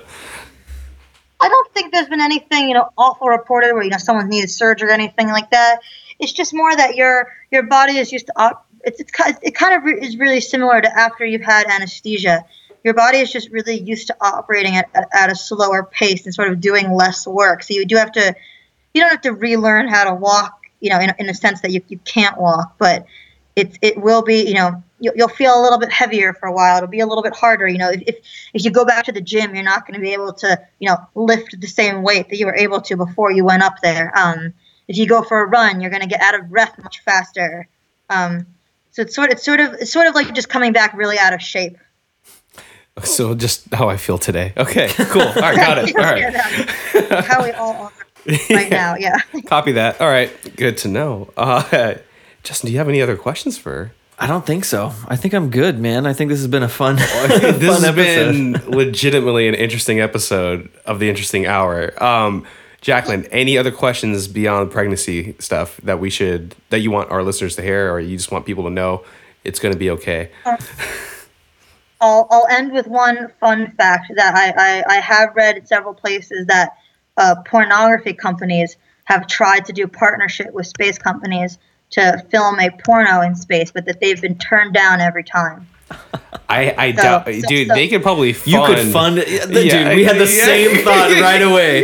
I 1.41 1.47
don't 1.47 1.73
think 1.73 1.93
there's 1.93 2.09
been 2.09 2.21
anything, 2.21 2.67
you 2.67 2.73
know, 2.73 2.89
awful 2.97 3.27
reported 3.29 3.73
where 3.73 3.83
you 3.83 3.89
know 3.89 3.97
someone's 3.97 4.29
needed 4.29 4.49
surgery 4.49 4.89
or 4.89 4.91
anything 4.91 5.27
like 5.27 5.51
that. 5.51 5.79
It's 6.19 6.31
just 6.33 6.53
more 6.53 6.75
that 6.75 6.95
your 6.95 7.33
your 7.51 7.63
body 7.63 7.97
is 7.97 8.11
used 8.11 8.27
to 8.27 8.33
op- 8.35 8.65
it's, 8.83 8.99
it's 8.99 9.11
it 9.41 9.55
kind 9.55 9.75
of 9.75 9.83
re- 9.83 9.99
is 9.99 10.17
really 10.17 10.41
similar 10.41 10.81
to 10.81 10.99
after 10.99 11.25
you've 11.25 11.41
had 11.41 11.67
anesthesia. 11.67 12.45
Your 12.83 12.93
body 12.93 13.17
is 13.17 13.31
just 13.31 13.49
really 13.49 13.77
used 13.77 14.07
to 14.07 14.15
operating 14.21 14.75
at, 14.75 14.89
at, 14.93 15.07
at 15.13 15.31
a 15.31 15.35
slower 15.35 15.83
pace 15.83 16.25
and 16.25 16.33
sort 16.33 16.49
of 16.49 16.61
doing 16.61 16.93
less 16.93 17.27
work. 17.27 17.63
So 17.63 17.73
you 17.73 17.85
do 17.85 17.97
have 17.97 18.11
to 18.13 18.35
you 18.93 19.01
don't 19.01 19.11
have 19.11 19.21
to 19.21 19.33
relearn 19.33 19.87
how 19.87 20.05
to 20.05 20.15
walk, 20.15 20.61
you 20.79 20.89
know, 20.89 20.99
in, 20.99 21.13
in 21.19 21.29
a 21.29 21.33
sense 21.33 21.61
that 21.61 21.71
you, 21.71 21.81
you 21.87 21.99
can't 21.99 22.39
walk, 22.39 22.75
but 22.77 23.05
it, 23.55 23.77
it 23.81 24.01
will 24.01 24.21
be, 24.21 24.47
you 24.47 24.53
know, 24.53 24.81
you'll, 24.99 25.13
you'll 25.15 25.27
feel 25.27 25.59
a 25.59 25.61
little 25.61 25.77
bit 25.77 25.91
heavier 25.91 26.33
for 26.33 26.47
a 26.47 26.53
while. 26.53 26.77
It'll 26.77 26.89
be 26.89 27.01
a 27.01 27.05
little 27.05 27.23
bit 27.23 27.35
harder. 27.35 27.67
You 27.67 27.77
know, 27.77 27.89
if, 27.89 28.01
if, 28.07 28.15
if 28.53 28.65
you 28.65 28.71
go 28.71 28.85
back 28.85 29.05
to 29.05 29.11
the 29.11 29.21
gym, 29.21 29.53
you're 29.53 29.63
not 29.63 29.85
going 29.85 29.95
to 29.95 29.99
be 29.99 30.13
able 30.13 30.33
to, 30.33 30.59
you 30.79 30.89
know, 30.89 30.97
lift 31.15 31.59
the 31.59 31.67
same 31.67 32.01
weight 32.01 32.29
that 32.29 32.37
you 32.37 32.45
were 32.45 32.55
able 32.55 32.81
to 32.81 32.95
before 32.95 33.31
you 33.31 33.43
went 33.45 33.63
up 33.63 33.75
there. 33.83 34.17
Um, 34.17 34.53
if 34.89 34.97
you 34.97 35.07
go 35.07 35.21
for 35.21 35.39
a 35.39 35.45
run, 35.45 35.79
you're 35.79 35.91
going 35.91 36.01
to 36.01 36.07
get 36.07 36.19
out 36.19 36.35
of 36.37 36.49
breath 36.49 36.77
much 36.83 36.99
faster. 37.03 37.67
Um, 38.09 38.45
so 38.91 39.03
it's 39.03 39.15
sort, 39.15 39.31
it's 39.31 39.45
sort 39.45 39.61
of, 39.61 39.73
it's 39.75 39.93
sort 39.93 40.07
of 40.07 40.15
like 40.15 40.25
you're 40.25 40.35
just 40.35 40.49
coming 40.49 40.73
back 40.73 40.93
really 40.93 41.17
out 41.17 41.31
of 41.31 41.41
shape. 41.41 41.77
So 43.03 43.33
just 43.35 43.73
how 43.73 43.87
I 43.87 43.95
feel 43.95 44.17
today. 44.17 44.51
Okay, 44.57 44.89
cool. 44.89 45.21
All 45.21 45.33
right, 45.35 45.55
got 45.55 45.77
it. 45.77 45.95
All 45.95 46.03
right. 46.03 47.25
How 47.25 47.41
we 47.43 47.51
all 47.51 47.73
are 47.73 47.91
right 48.49 48.69
now. 48.69 48.95
Yeah. 48.95 49.19
Copy 49.45 49.73
that. 49.73 50.01
All 50.01 50.09
right, 50.09 50.31
good 50.57 50.77
to 50.79 50.87
know. 50.87 51.31
Uh, 51.37 51.95
Justin, 52.43 52.67
do 52.67 52.73
you 52.73 52.77
have 52.79 52.89
any 52.89 53.01
other 53.01 53.15
questions 53.15 53.57
for 53.57 53.71
her? 53.71 53.91
I 54.17 54.27
don't 54.27 54.45
think 54.45 54.65
so. 54.65 54.91
I 55.07 55.15
think 55.15 55.33
I'm 55.33 55.49
good, 55.49 55.79
man. 55.79 56.05
I 56.05 56.11
think 56.11 56.29
this 56.29 56.39
has 56.39 56.47
been 56.47 56.63
a 56.63 56.67
fun, 56.67 56.97
this 56.97 57.09
fun 57.09 57.83
has 57.83 57.95
been 57.95 58.51
legitimately 58.67 59.47
an 59.47 59.55
interesting 59.55 60.01
episode 60.01 60.69
of 60.85 60.99
the 60.99 61.09
interesting 61.09 61.45
hour. 61.45 62.03
Um, 62.03 62.45
Jacklyn, 62.81 63.25
any 63.25 63.57
other 63.57 63.71
questions 63.71 64.27
beyond 64.27 64.71
pregnancy 64.71 65.35
stuff 65.39 65.77
that 65.77 65.99
we 65.99 66.09
should 66.09 66.55
that 66.69 66.79
you 66.79 66.91
want 66.91 67.11
our 67.11 67.23
listeners 67.23 67.55
to 67.57 67.61
hear, 67.61 67.91
or 67.91 67.99
you 67.99 68.15
just 68.15 68.31
want 68.31 68.45
people 68.45 68.63
to 68.63 68.69
know 68.69 69.03
it's 69.43 69.59
going 69.59 69.73
to 69.73 69.79
be 69.79 69.89
okay? 69.89 70.31
I'll, 72.01 72.27
I'll 72.29 72.47
end 72.49 72.71
with 72.71 72.87
one 72.87 73.31
fun 73.39 73.71
fact 73.71 74.11
that 74.15 74.33
I, 74.33 74.53
I, 74.57 74.97
I 74.97 74.99
have 75.01 75.35
read 75.35 75.57
in 75.57 75.65
several 75.65 75.93
places 75.93 76.45
that 76.47 76.77
uh, 77.17 77.35
pornography 77.45 78.13
companies 78.13 78.77
have 79.03 79.27
tried 79.27 79.65
to 79.65 79.73
do 79.73 79.87
partnership 79.87 80.53
with 80.53 80.67
space 80.67 80.97
companies 80.97 81.57
to 81.91 82.23
film 82.29 82.59
a 82.59 82.69
porno 82.69 83.21
in 83.21 83.35
space, 83.35 83.71
but 83.71 83.85
that 83.85 83.99
they've 83.99 84.21
been 84.21 84.37
turned 84.37 84.73
down 84.73 85.01
every 85.01 85.23
time. 85.23 85.67
I, 86.51 86.73
I 86.77 86.91
So- 86.95 87.01
doubt, 87.03 87.25
so- 87.25 87.41
dude. 87.47 87.67
so- 87.67 87.73
they 87.75 87.87
could 87.87 88.01
probably 88.01 88.33
fund. 88.33 88.47
You 88.51 88.65
could 88.65 88.91
fund 88.91 89.17
it, 89.19 89.27
Yeah, 89.29 89.45
dude. 89.85 89.95
We 89.95 90.03
had 90.03 90.15
the 90.17 90.25
yeah. 90.25 90.45
same 90.45 90.77
thought 90.83 91.11
right 91.21 91.41
away. 91.41 91.83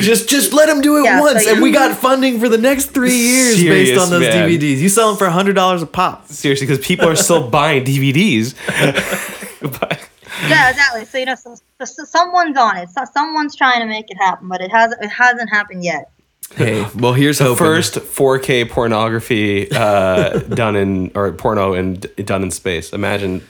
Just, 0.00 0.28
just 0.28 0.52
let 0.52 0.66
them 0.66 0.80
do 0.82 0.98
it 0.98 1.04
Yeah, 1.04 1.18
so 1.18 1.22
once, 1.24 1.46
and 1.46 1.62
we 1.62 1.70
got 1.72 1.96
funding 1.96 2.38
for 2.38 2.48
the 2.48 2.58
next 2.58 2.86
three 2.92 3.14
years 3.16 3.56
based 3.62 3.98
on 4.00 4.10
those 4.10 4.20
man. 4.20 4.48
DVDs. 4.48 4.78
You 4.78 4.88
sell 4.90 5.08
them 5.08 5.16
for 5.16 5.28
hundred 5.30 5.54
dollars 5.54 5.80
a 5.82 5.86
pop. 5.86 6.28
seriously 6.28 6.66
because 6.66 6.84
people 6.84 7.08
are 7.08 7.16
still 7.16 7.48
buying 7.58 7.84
DVDs. 7.84 8.54
but, 9.60 10.08
yeah, 10.48 10.70
exactly. 10.70 11.04
So 11.04 11.18
you 11.18 11.24
know, 11.26 11.34
so, 11.34 11.56
so, 11.78 11.84
so 11.84 12.04
someone's 12.04 12.56
on 12.58 12.76
it. 12.76 12.90
So 12.90 13.04
someone's 13.12 13.56
trying 13.56 13.80
to 13.80 13.86
make 13.86 14.10
it 14.10 14.16
happen, 14.18 14.48
but 14.48 14.60
it 14.60 14.70
hasn't. 14.70 15.02
It 15.02 15.08
hasn't 15.10 15.48
happened 15.50 15.84
yet. 15.84 16.10
Hey, 16.56 16.86
well, 16.94 17.12
here's 17.12 17.38
the 17.38 17.44
hoping. 17.44 17.58
first 17.58 17.94
4K 17.94 18.70
pornography 18.70 19.70
uh, 19.70 20.38
done 20.38 20.76
in 20.76 21.12
or 21.14 21.32
porno 21.32 21.74
and 21.74 22.00
done 22.16 22.42
in 22.42 22.50
space. 22.50 22.92
Imagine. 22.92 23.42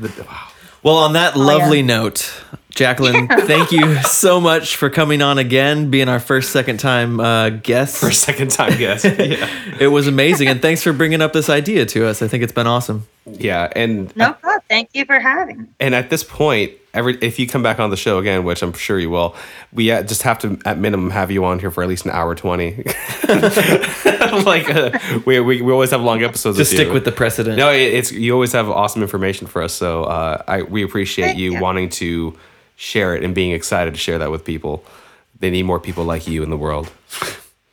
The, 0.00 0.24
wow. 0.26 0.48
Well, 0.82 0.96
on 0.96 1.14
that 1.14 1.34
yeah. 1.34 1.42
lovely 1.42 1.80
note, 1.82 2.30
Jacklyn, 2.74 3.26
thank 3.46 3.72
you 3.72 3.96
so 4.02 4.38
much 4.40 4.76
for 4.76 4.90
coming 4.90 5.22
on 5.22 5.38
again, 5.38 5.90
being 5.90 6.08
our 6.10 6.20
first 6.20 6.50
second 6.50 6.78
time 6.78 7.20
uh, 7.20 7.48
guest. 7.50 7.96
For 7.96 8.08
a 8.08 8.12
second 8.12 8.50
time 8.50 8.76
guest. 8.78 9.04
Yeah. 9.24 9.48
It 9.80 9.88
was 9.88 10.06
amazing, 10.06 10.48
and 10.48 10.60
thanks 10.60 10.82
for 10.82 10.92
bringing 10.92 11.22
up 11.22 11.32
this 11.32 11.48
idea 11.48 11.86
to 11.86 12.06
us. 12.06 12.20
I 12.20 12.28
think 12.28 12.42
it's 12.42 12.52
been 12.52 12.66
awesome. 12.66 13.06
Yeah. 13.26 13.72
And 13.74 14.14
No 14.16 14.32
problem. 14.34 14.60
Thank 14.68 14.90
you 14.94 15.04
for 15.04 15.18
having. 15.18 15.62
me. 15.62 15.66
and 15.80 15.94
at 15.94 16.10
this 16.10 16.22
point, 16.22 16.72
every 16.92 17.16
if 17.22 17.38
you 17.38 17.46
come 17.46 17.62
back 17.62 17.78
on 17.80 17.90
the 17.90 17.96
show 17.96 18.18
again, 18.18 18.44
which 18.44 18.62
I'm 18.62 18.72
sure 18.72 18.98
you 18.98 19.10
will, 19.10 19.34
we 19.72 19.90
uh, 19.90 20.02
just 20.02 20.22
have 20.22 20.38
to 20.40 20.58
at 20.64 20.78
minimum 20.78 21.10
have 21.10 21.30
you 21.30 21.44
on 21.44 21.58
here 21.58 21.70
for 21.70 21.82
at 21.82 21.88
least 21.88 22.04
an 22.04 22.10
hour 22.10 22.34
twenty. 22.34 22.84
like 24.44 24.68
uh, 24.70 24.98
we, 25.26 25.40
we 25.40 25.62
we 25.62 25.72
always 25.72 25.90
have 25.90 26.00
long 26.02 26.22
episodes. 26.22 26.56
Just 26.58 26.72
with 26.72 26.76
stick 26.78 26.88
you. 26.88 26.94
with 26.94 27.04
the 27.04 27.12
precedent. 27.12 27.56
No, 27.56 27.70
it- 27.72 27.94
it's 27.94 28.12
you 28.12 28.32
always 28.32 28.52
have 28.52 28.68
awesome 28.68 29.02
information 29.02 29.46
for 29.46 29.62
us. 29.62 29.72
So 29.72 30.04
uh, 30.04 30.42
I 30.46 30.62
we 30.62 30.82
appreciate 30.82 31.36
you, 31.36 31.52
you. 31.54 31.60
wanting 31.60 31.88
to 31.90 32.36
share 32.76 33.14
it 33.16 33.22
and 33.22 33.34
being 33.34 33.52
excited 33.52 33.94
to 33.94 34.00
share 34.00 34.18
that 34.18 34.30
with 34.30 34.44
people. 34.44 34.84
They 35.40 35.50
need 35.50 35.64
more 35.64 35.80
people 35.80 36.04
like 36.04 36.26
you 36.26 36.42
in 36.42 36.50
the 36.50 36.56
world. 36.56 36.90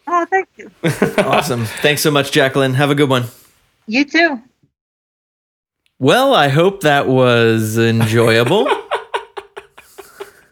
Oh, 0.08 0.26
thank 0.30 0.48
you. 0.58 0.72
Awesome. 1.24 1.66
Thanks 1.66 2.02
so 2.02 2.12
much, 2.12 2.32
Jacklyn. 2.32 2.74
Have 2.74 2.90
a 2.90 2.96
good 2.96 3.10
one. 3.10 3.26
You 3.88 4.04
too. 4.06 4.42
Well, 6.02 6.34
I 6.34 6.48
hope 6.48 6.82
that 6.82 7.08
was 7.08 7.78
enjoyable. 7.78 8.66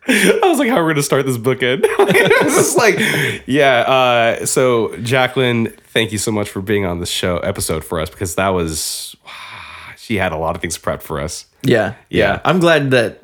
I 0.08 0.40
was 0.44 0.60
like, 0.60 0.70
how 0.70 0.76
are 0.76 0.86
we 0.86 0.94
gonna 0.94 1.02
start 1.02 1.26
this 1.26 1.38
book 1.40 1.58
bookend? 1.58 1.80
it's 1.86 2.56
just 2.56 2.78
like, 2.78 3.00
yeah. 3.48 3.80
Uh, 3.80 4.46
so 4.46 4.96
Jacklyn, 4.98 5.74
thank 5.88 6.12
you 6.12 6.20
so 6.20 6.32
much 6.32 6.52
for 6.52 6.62
being 6.62 6.86
on 6.86 7.00
this 7.00 7.10
show 7.10 7.40
episode 7.40 7.84
for 7.84 8.00
us 8.00 8.12
because 8.12 8.36
that 8.36 8.50
was 8.50 9.16
she 9.98 10.18
had 10.18 10.34
a 10.34 10.38
lot 10.38 10.56
of 10.56 10.62
things 10.62 10.78
prepped 10.78 11.02
for 11.02 11.20
us. 11.20 11.48
Yeah, 11.64 11.96
Yeah. 12.12 12.42
I'm 12.46 12.60
glad 12.60 12.92
that. 12.92 13.18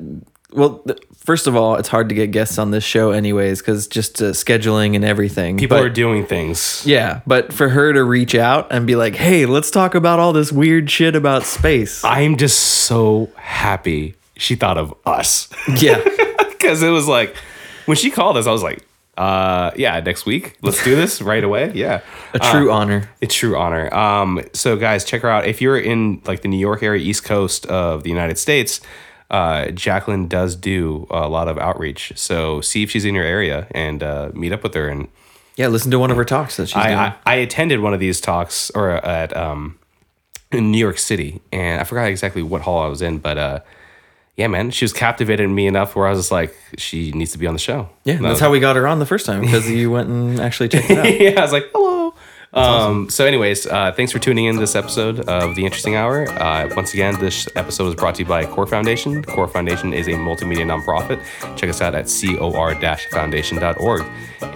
Well, 0.50 0.80
th- 0.80 0.98
first 1.26 1.46
of 1.46 1.54
all, 1.56 1.74
it's 1.74 1.88
hard 1.88 2.08
to 2.08 2.14
get 2.14 2.30
guests 2.30 2.56
on 2.56 2.70
this 2.70 2.84
show, 2.84 3.10
anyways, 3.10 3.60
because 3.60 3.86
just 3.88 4.22
uh, 4.22 4.26
scheduling 4.30 4.94
and 4.96 5.04
everything. 5.04 5.58
People 5.58 5.76
But- 5.76 5.84
are 5.84 5.90
doing 5.90 6.24
things. 6.24 6.82
Yeah, 6.86 7.20
but 7.26 7.52
for 7.52 7.68
her 7.68 7.92
to 7.92 8.02
reach 8.04 8.34
out 8.34 8.68
and 8.70 8.86
be 8.86 8.96
like, 8.96 9.16
"Hey, 9.16 9.44
let's 9.44 9.70
talk 9.70 9.94
about 9.94 10.18
all 10.20 10.32
this 10.32 10.50
weird 10.52 10.90
shit 10.90 11.14
about 11.14 11.42
space." 11.44 12.02
I'm 12.04 12.36
just 12.36 12.58
so 12.58 13.28
happy 13.36 14.14
she 14.36 14.54
thought 14.54 14.78
of 14.78 14.94
us. 15.04 15.48
yeah, 15.80 16.02
because 16.48 16.82
it 16.82 16.90
was 16.90 17.06
like 17.08 17.36
when 17.86 17.96
she 17.96 18.10
called 18.10 18.36
us, 18.36 18.46
I 18.46 18.52
was 18.52 18.62
like, 18.62 18.84
uh, 19.18 19.70
yeah, 19.76 19.98
next 20.00 20.26
week, 20.26 20.56
let's 20.62 20.82
do 20.84 20.94
this 20.94 21.22
right 21.22 21.42
away. 21.42 21.72
Yeah, 21.74 22.02
a 22.34 22.38
true 22.38 22.70
honor. 22.70 23.08
it's 23.20 23.34
true 23.34 23.56
honor. 23.56 23.92
Um, 23.94 24.42
so 24.52 24.76
guys, 24.76 25.04
check 25.04 25.22
her 25.22 25.28
out 25.30 25.46
if 25.46 25.60
you're 25.62 25.78
in 25.78 26.20
like 26.26 26.42
the 26.42 26.48
New 26.48 26.58
York 26.58 26.82
area, 26.82 27.02
East 27.02 27.24
Coast 27.24 27.64
of 27.66 28.02
the 28.02 28.10
United 28.10 28.38
States. 28.38 28.80
Uh, 29.30 29.70
Jacklyn 29.70 30.28
does 30.28 30.54
do 30.54 31.06
a 31.10 31.28
lot 31.28 31.48
of 31.48 31.58
outreach, 31.58 32.12
so 32.16 32.60
see 32.60 32.82
if 32.82 32.90
she's 32.90 33.04
in 33.04 33.14
your 33.14 33.24
area 33.24 33.66
and 33.72 34.02
uh, 34.02 34.30
meet 34.34 34.52
up 34.52 34.62
with 34.62 34.74
her. 34.74 34.88
And 34.88 35.08
Yeah, 35.56 35.68
listen 35.68 35.90
to 35.90 35.98
one 35.98 36.10
of 36.10 36.16
her 36.16 36.24
talks 36.24 36.56
that 36.58 36.68
she's 36.68 36.82
doing. 36.82 36.94
I, 36.94 37.08
I, 37.08 37.14
I 37.26 37.34
attended 37.36 37.80
one 37.80 37.92
of 37.92 38.00
these 38.00 38.20
talks 38.20 38.70
or 38.74 38.90
at 38.90 39.36
um, 39.36 39.78
in 40.52 40.70
New 40.70 40.78
York 40.78 40.98
City, 40.98 41.40
and 41.52 41.80
I 41.80 41.84
forgot 41.84 42.04
exactly 42.08 42.42
what 42.42 42.62
hall 42.62 42.82
I 42.84 42.88
was 42.88 43.02
in, 43.02 43.18
but 43.18 43.36
uh, 43.36 43.60
yeah, 44.36 44.48
man, 44.48 44.70
she 44.70 44.84
was 44.84 44.92
captivated 44.92 45.48
me 45.48 45.66
enough 45.66 45.96
where 45.96 46.06
I 46.06 46.10
was 46.10 46.18
just 46.20 46.30
like, 46.30 46.54
she 46.76 47.10
needs 47.12 47.32
to 47.32 47.38
be 47.38 47.46
on 47.46 47.54
the 47.54 47.58
show. 47.58 47.88
yeah, 48.04 48.14
And 48.14 48.24
that's 48.24 48.38
how 48.38 48.50
we 48.50 48.60
got 48.60 48.76
her 48.76 48.86
on 48.86 48.98
the 48.98 49.06
first 49.06 49.24
time 49.24 49.40
because 49.40 49.68
you 49.68 49.90
went 49.90 50.08
and 50.08 50.38
actually 50.38 50.68
checked 50.68 50.90
it 50.90 50.98
out. 50.98 51.20
yeah, 51.20 51.40
I 51.40 51.42
was 51.42 51.52
like, 51.52 51.70
hello. 51.72 51.95
Um, 52.52 53.10
So, 53.10 53.26
anyways, 53.26 53.66
uh, 53.66 53.92
thanks 53.92 54.12
for 54.12 54.18
tuning 54.18 54.46
in 54.46 54.54
to 54.54 54.60
this 54.60 54.74
episode 54.74 55.20
of 55.28 55.54
The 55.56 55.64
Interesting 55.64 55.94
Hour. 55.96 56.28
Uh, 56.30 56.68
once 56.74 56.94
again, 56.94 57.18
this 57.20 57.48
episode 57.56 57.84
was 57.84 57.94
brought 57.94 58.14
to 58.16 58.22
you 58.22 58.28
by 58.28 58.44
Core 58.46 58.66
Foundation. 58.66 59.22
Core 59.24 59.48
Foundation 59.48 59.92
is 59.92 60.06
a 60.08 60.12
multimedia 60.12 60.64
nonprofit. 60.64 61.20
Check 61.56 61.68
us 61.70 61.80
out 61.82 61.94
at 61.94 62.06
cor-foundation.org. 62.06 64.04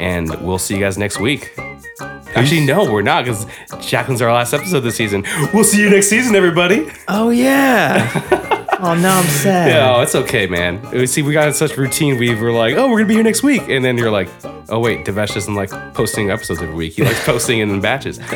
And 0.00 0.30
we'll 0.40 0.58
see 0.58 0.74
you 0.74 0.80
guys 0.80 0.96
next 0.98 1.20
week. 1.20 1.52
Actually, 2.34 2.64
no, 2.64 2.90
we're 2.90 3.02
not 3.02 3.24
because 3.24 3.44
Jacklyn's 3.80 4.22
our 4.22 4.32
last 4.32 4.54
episode 4.54 4.80
this 4.80 4.96
season. 4.96 5.24
We'll 5.52 5.64
see 5.64 5.80
you 5.82 5.90
next 5.90 6.08
season, 6.08 6.36
everybody. 6.36 6.88
oh 7.08 7.30
yeah. 7.30 8.56
oh, 8.82 8.94
now 8.94 9.18
I'm 9.18 9.24
sad. 9.26 9.68
Yeah, 9.70 9.94
oh, 9.96 10.00
it's 10.02 10.14
okay, 10.14 10.46
man. 10.46 10.80
We 10.90 11.06
See, 11.06 11.22
we 11.22 11.32
got 11.32 11.48
in 11.48 11.54
such 11.54 11.76
routine. 11.76 12.18
We 12.18 12.34
were 12.34 12.52
like, 12.52 12.74
oh, 12.76 12.88
we're 12.88 12.98
gonna 12.98 13.08
be 13.08 13.14
here 13.14 13.22
next 13.22 13.42
week, 13.42 13.62
and 13.68 13.84
then 13.84 13.96
you're 13.98 14.10
like, 14.10 14.28
oh 14.68 14.78
wait, 14.80 15.04
Devesh 15.06 15.34
doesn't 15.34 15.54
like 15.54 15.70
posting 15.94 16.30
episodes 16.30 16.62
every 16.62 16.74
week. 16.74 16.94
He 16.94 17.02
likes 17.04 17.24
posting 17.24 17.58
in 17.58 17.80
batches. 17.80 18.18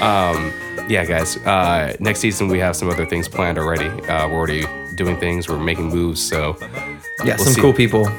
Um, 0.00 0.52
yeah, 0.88 1.04
guys. 1.04 1.36
Uh, 1.38 1.94
next 2.00 2.20
season 2.20 2.48
we 2.48 2.58
have 2.58 2.74
some 2.74 2.88
other 2.88 3.04
things 3.06 3.28
planned 3.28 3.58
already. 3.58 3.86
Uh, 4.08 4.26
we're 4.28 4.34
already 4.34 4.64
doing 4.96 5.16
things. 5.18 5.46
We're 5.48 5.58
making 5.58 5.88
moves. 5.90 6.20
So 6.26 6.56
Yeah, 6.60 7.36
We'll 7.36 7.38
some 7.38 7.52
see. 7.52 7.60
cool 7.60 7.72
people. 7.74 8.10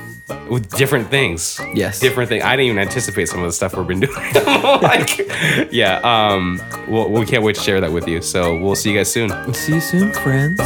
with 0.50 0.70
different 0.78 1.10
things. 1.10 1.60
Yes. 1.74 2.00
Different 2.00 2.30
thing. 2.30 2.42
I 2.44 2.56
didn't 2.56 2.68
even 2.68 2.80
anticipate 2.80 3.28
some 3.28 3.40
of 3.40 3.48
the 3.48 3.52
stuff 3.52 3.76
we've 3.76 3.88
been 3.88 4.00
doing. 4.08 4.14
like, 4.82 5.18
yeah. 5.74 6.00
Um, 6.04 6.62
we'll, 6.88 7.10
we 7.10 7.26
can't 7.26 7.44
wait 7.44 7.56
to 7.56 7.62
share 7.62 7.82
that 7.82 7.92
with 7.92 8.08
you. 8.08 8.22
So 8.22 8.58
we'll 8.62 8.76
see 8.76 8.92
you 8.92 8.98
guys 8.98 9.12
soon. 9.12 9.54
See 9.54 9.74
you 9.74 9.82
soon, 9.82 10.14
friends. 10.14 10.60